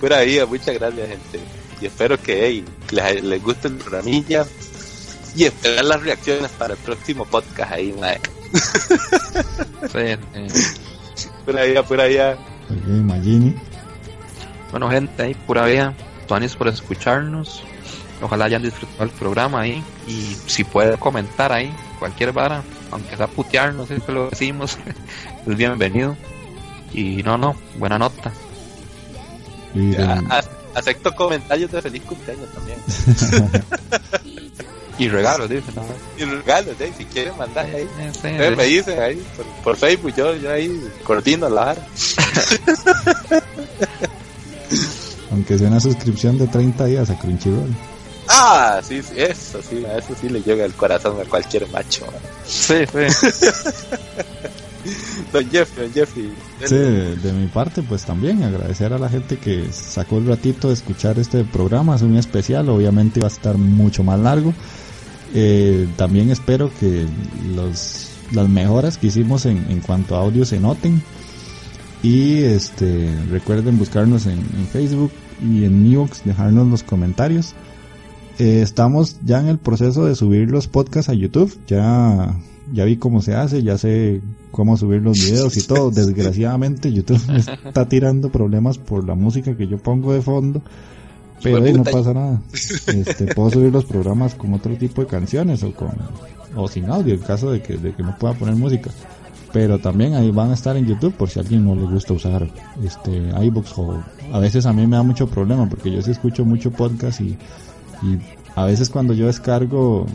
Pura 0.00 0.20
vida, 0.20 0.46
muchas 0.46 0.74
gracias, 0.74 1.08
gente. 1.08 1.40
Y 1.80 1.86
espero 1.86 2.20
que 2.20 2.46
hey, 2.46 2.64
les, 2.90 3.22
les 3.22 3.42
guste 3.42 3.68
el 3.68 3.74
programilla. 3.74 4.46
Y 5.34 5.44
esperar 5.44 5.84
las 5.86 6.02
reacciones 6.02 6.50
para 6.52 6.74
el 6.74 6.80
próximo 6.80 7.24
podcast 7.24 7.72
ahí, 7.72 7.94
mae. 7.98 8.20
Sí, 9.92 10.16
sí. 10.48 10.78
Pura 11.44 11.64
vida, 11.64 11.82
pura 11.82 12.04
vida. 12.06 12.38
Bueno, 14.70 14.88
gente, 14.90 15.22
ahí 15.22 15.34
pura 15.34 15.66
vida. 15.66 15.94
Tuanis 16.28 16.54
por 16.56 16.68
escucharnos. 16.68 17.62
Ojalá 18.22 18.44
hayan 18.46 18.62
disfrutado 18.62 19.04
el 19.04 19.10
programa 19.10 19.60
ahí. 19.62 19.82
Y 20.06 20.36
si 20.46 20.64
puede 20.64 20.96
comentar 20.96 21.52
ahí, 21.52 21.74
cualquier 21.98 22.32
vara, 22.32 22.62
aunque 22.90 23.16
sea 23.16 23.26
putearnos, 23.26 23.88
siempre 23.88 24.14
lo 24.14 24.30
decimos, 24.30 24.78
es 25.46 25.56
bienvenido. 25.56 26.16
Y 26.94 27.22
no, 27.22 27.36
no, 27.36 27.54
buena 27.78 27.98
nota. 27.98 28.32
Y 29.74 29.96
a- 29.96 30.22
acepto 30.74 31.12
comentarios 31.14 31.70
de 31.72 31.82
feliz 31.82 32.02
cumpleaños 32.04 32.48
también. 32.54 32.78
Y 34.98 35.08
regalos, 35.08 35.48
dicen. 35.48 35.74
¿no? 35.74 35.84
Y 36.18 36.24
regalos, 36.24 36.80
eh, 36.80 36.92
si 36.96 37.04
quieren 37.06 37.36
mandar 37.36 37.66
ahí. 37.66 37.88
Sí, 37.96 38.08
Ustedes 38.10 38.50
sí. 38.50 38.56
me 38.56 38.64
dicen 38.64 39.00
ahí 39.00 39.22
por, 39.36 39.46
por 39.64 39.76
Facebook, 39.76 40.14
yo, 40.14 40.34
yo 40.36 40.50
ahí 40.50 40.80
coordino 41.04 41.48
la 41.48 41.64
vara. 41.64 41.86
aunque 45.32 45.58
sea 45.58 45.68
una 45.68 45.80
suscripción 45.80 46.38
de 46.38 46.46
30 46.46 46.84
días 46.84 47.10
a 47.10 47.18
Crunchyroll. 47.18 47.74
Ah, 48.28 48.80
sí, 48.86 49.02
sí, 49.02 49.14
eso 49.16 49.60
sí, 49.62 49.84
a 49.84 49.98
eso 49.98 50.14
sí 50.20 50.28
le 50.28 50.40
llega 50.42 50.64
el 50.64 50.72
corazón 50.74 51.20
a 51.20 51.24
cualquier 51.24 51.68
macho. 51.70 52.06
mae. 52.06 52.20
Sí, 52.46 52.74
sí. 52.86 53.28
Don 55.32 55.48
Jeffrey, 55.48 55.86
don 55.86 55.94
Jeffrey. 55.94 56.32
Sí, 56.64 56.74
de, 56.74 57.16
de 57.16 57.32
mi 57.32 57.46
parte, 57.46 57.82
pues 57.82 58.04
también 58.04 58.42
agradecer 58.42 58.92
a 58.92 58.98
la 58.98 59.08
gente 59.08 59.38
que 59.38 59.70
sacó 59.72 60.18
el 60.18 60.26
ratito 60.26 60.68
de 60.68 60.74
escuchar 60.74 61.20
este 61.20 61.44
programa, 61.44 61.94
es 61.94 62.02
muy 62.02 62.18
especial, 62.18 62.68
obviamente 62.68 63.20
va 63.20 63.28
a 63.28 63.30
estar 63.30 63.56
mucho 63.56 64.02
más 64.02 64.18
largo. 64.18 64.52
Eh, 65.34 65.88
también 65.96 66.30
espero 66.30 66.70
que 66.78 67.06
los, 67.54 68.10
las 68.32 68.48
mejoras 68.48 68.98
que 68.98 69.08
hicimos 69.08 69.46
en, 69.46 69.64
en 69.70 69.80
cuanto 69.80 70.16
a 70.16 70.20
audio 70.20 70.44
se 70.44 70.60
noten. 70.60 71.02
Y 72.02 72.38
este 72.42 73.08
recuerden 73.30 73.78
buscarnos 73.78 74.26
en, 74.26 74.38
en 74.38 74.66
Facebook 74.72 75.12
y 75.40 75.64
en 75.64 75.88
Newbox, 75.88 76.24
dejarnos 76.24 76.68
los 76.68 76.82
comentarios. 76.82 77.54
Eh, 78.38 78.62
estamos 78.62 79.18
ya 79.24 79.40
en 79.40 79.48
el 79.48 79.58
proceso 79.58 80.04
de 80.04 80.14
subir 80.14 80.50
los 80.50 80.66
podcasts 80.68 81.08
a 81.10 81.14
YouTube. 81.14 81.56
Ya, 81.66 82.34
ya 82.72 82.84
vi 82.84 82.96
cómo 82.96 83.22
se 83.22 83.34
hace, 83.34 83.62
ya 83.62 83.78
sé 83.78 84.20
cómo 84.50 84.76
subir 84.76 85.02
los 85.02 85.18
videos 85.18 85.56
y 85.56 85.62
todo. 85.62 85.90
Desgraciadamente 85.94 86.92
YouTube 86.92 87.20
me 87.28 87.38
está 87.38 87.88
tirando 87.88 88.30
problemas 88.30 88.78
por 88.78 89.06
la 89.06 89.14
música 89.14 89.56
que 89.56 89.66
yo 89.66 89.78
pongo 89.78 90.12
de 90.12 90.22
fondo. 90.22 90.62
Pero 91.42 91.64
ahí 91.64 91.72
no 91.72 91.84
pasa 91.84 92.12
nada. 92.14 92.40
Este, 92.86 93.34
puedo 93.34 93.50
subir 93.50 93.72
los 93.72 93.84
programas 93.84 94.34
con 94.34 94.52
otro 94.54 94.74
tipo 94.76 95.02
de 95.02 95.06
canciones 95.08 95.62
o 95.62 95.72
con 95.72 95.90
o 96.54 96.68
sin 96.68 96.90
audio 96.90 97.14
en 97.14 97.20
caso 97.20 97.50
de 97.50 97.62
que, 97.62 97.76
de 97.76 97.94
que 97.94 98.02
no 98.02 98.16
pueda 98.18 98.34
poner 98.34 98.54
música. 98.56 98.90
Pero 99.52 99.78
también 99.78 100.14
ahí 100.14 100.30
van 100.30 100.50
a 100.50 100.54
estar 100.54 100.76
en 100.76 100.86
YouTube 100.86 101.14
por 101.14 101.28
si 101.28 101.38
a 101.38 101.42
alguien 101.42 101.64
no 101.64 101.74
le 101.74 101.82
gusta 101.82 102.14
usar 102.14 102.48
este 102.82 103.30
iBox 103.44 103.78
o 103.78 104.02
a 104.32 104.38
veces 104.38 104.64
a 104.64 104.72
mí 104.72 104.86
me 104.86 104.96
da 104.96 105.02
mucho 105.02 105.26
problema 105.28 105.68
porque 105.68 105.90
yo 105.90 106.00
sí 106.00 106.10
escucho 106.10 106.44
mucho 106.44 106.70
podcast 106.70 107.20
y, 107.20 107.36
a 108.54 108.64
veces 108.64 108.90
cuando 108.90 109.14
yo 109.14 109.26
descargo 109.26 110.06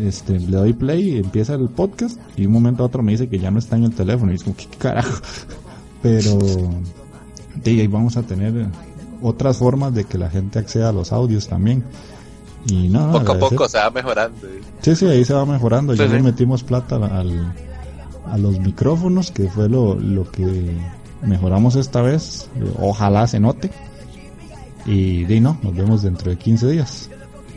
este, 0.00 0.38
le 0.38 0.56
doy 0.56 0.72
play, 0.72 1.16
y 1.16 1.18
empieza 1.18 1.54
el 1.54 1.68
podcast 1.68 2.18
y 2.36 2.46
un 2.46 2.52
momento 2.52 2.82
a 2.82 2.86
otro 2.86 3.02
me 3.02 3.12
dice 3.12 3.28
que 3.28 3.38
ya 3.38 3.50
no 3.50 3.58
está 3.58 3.76
en 3.76 3.84
el 3.84 3.94
teléfono 3.94 4.32
y 4.32 4.36
es 4.36 4.44
como, 4.44 4.56
¿qué 4.56 4.66
carajo? 4.78 5.20
Pero, 6.02 6.38
de 7.62 7.70
ahí 7.70 7.86
vamos 7.86 8.16
a 8.16 8.22
tener 8.22 8.68
otras 9.22 9.58
formas 9.58 9.94
de 9.94 10.04
que 10.04 10.18
la 10.18 10.30
gente 10.30 10.58
acceda 10.58 10.90
a 10.90 10.92
los 10.92 11.12
audios 11.12 11.48
también. 11.48 11.84
Y 12.66 12.88
no, 12.88 13.10
poco 13.10 13.32
a 13.32 13.38
poco 13.38 13.68
se 13.68 13.78
va 13.78 13.90
mejorando. 13.90 14.46
Sí, 14.80 14.94
sí, 14.94 15.06
ahí 15.06 15.24
se 15.24 15.34
va 15.34 15.44
mejorando. 15.44 15.94
Sí, 15.94 15.98
ya 15.98 16.06
le 16.06 16.22
metimos 16.22 16.62
plata 16.62 16.96
al, 16.96 17.52
a 18.26 18.38
los 18.38 18.58
micrófonos, 18.60 19.30
que 19.30 19.48
fue 19.48 19.68
lo, 19.68 19.94
lo 19.96 20.30
que 20.30 20.76
mejoramos 21.22 21.74
esta 21.76 22.02
vez. 22.02 22.48
Ojalá 22.78 23.26
se 23.26 23.40
note. 23.40 23.70
Y 24.86 25.24
Dino, 25.24 25.58
nos 25.62 25.74
vemos 25.74 26.02
dentro 26.02 26.30
de 26.30 26.38
15 26.38 26.68
días. 26.68 27.10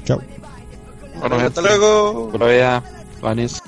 Chao. 0.05 0.21
Bueno, 1.19 1.35
hasta 1.35 1.61
luego. 1.61 2.29
Por 2.31 2.43
allá, 2.43 2.83
Vanis. 3.21 3.61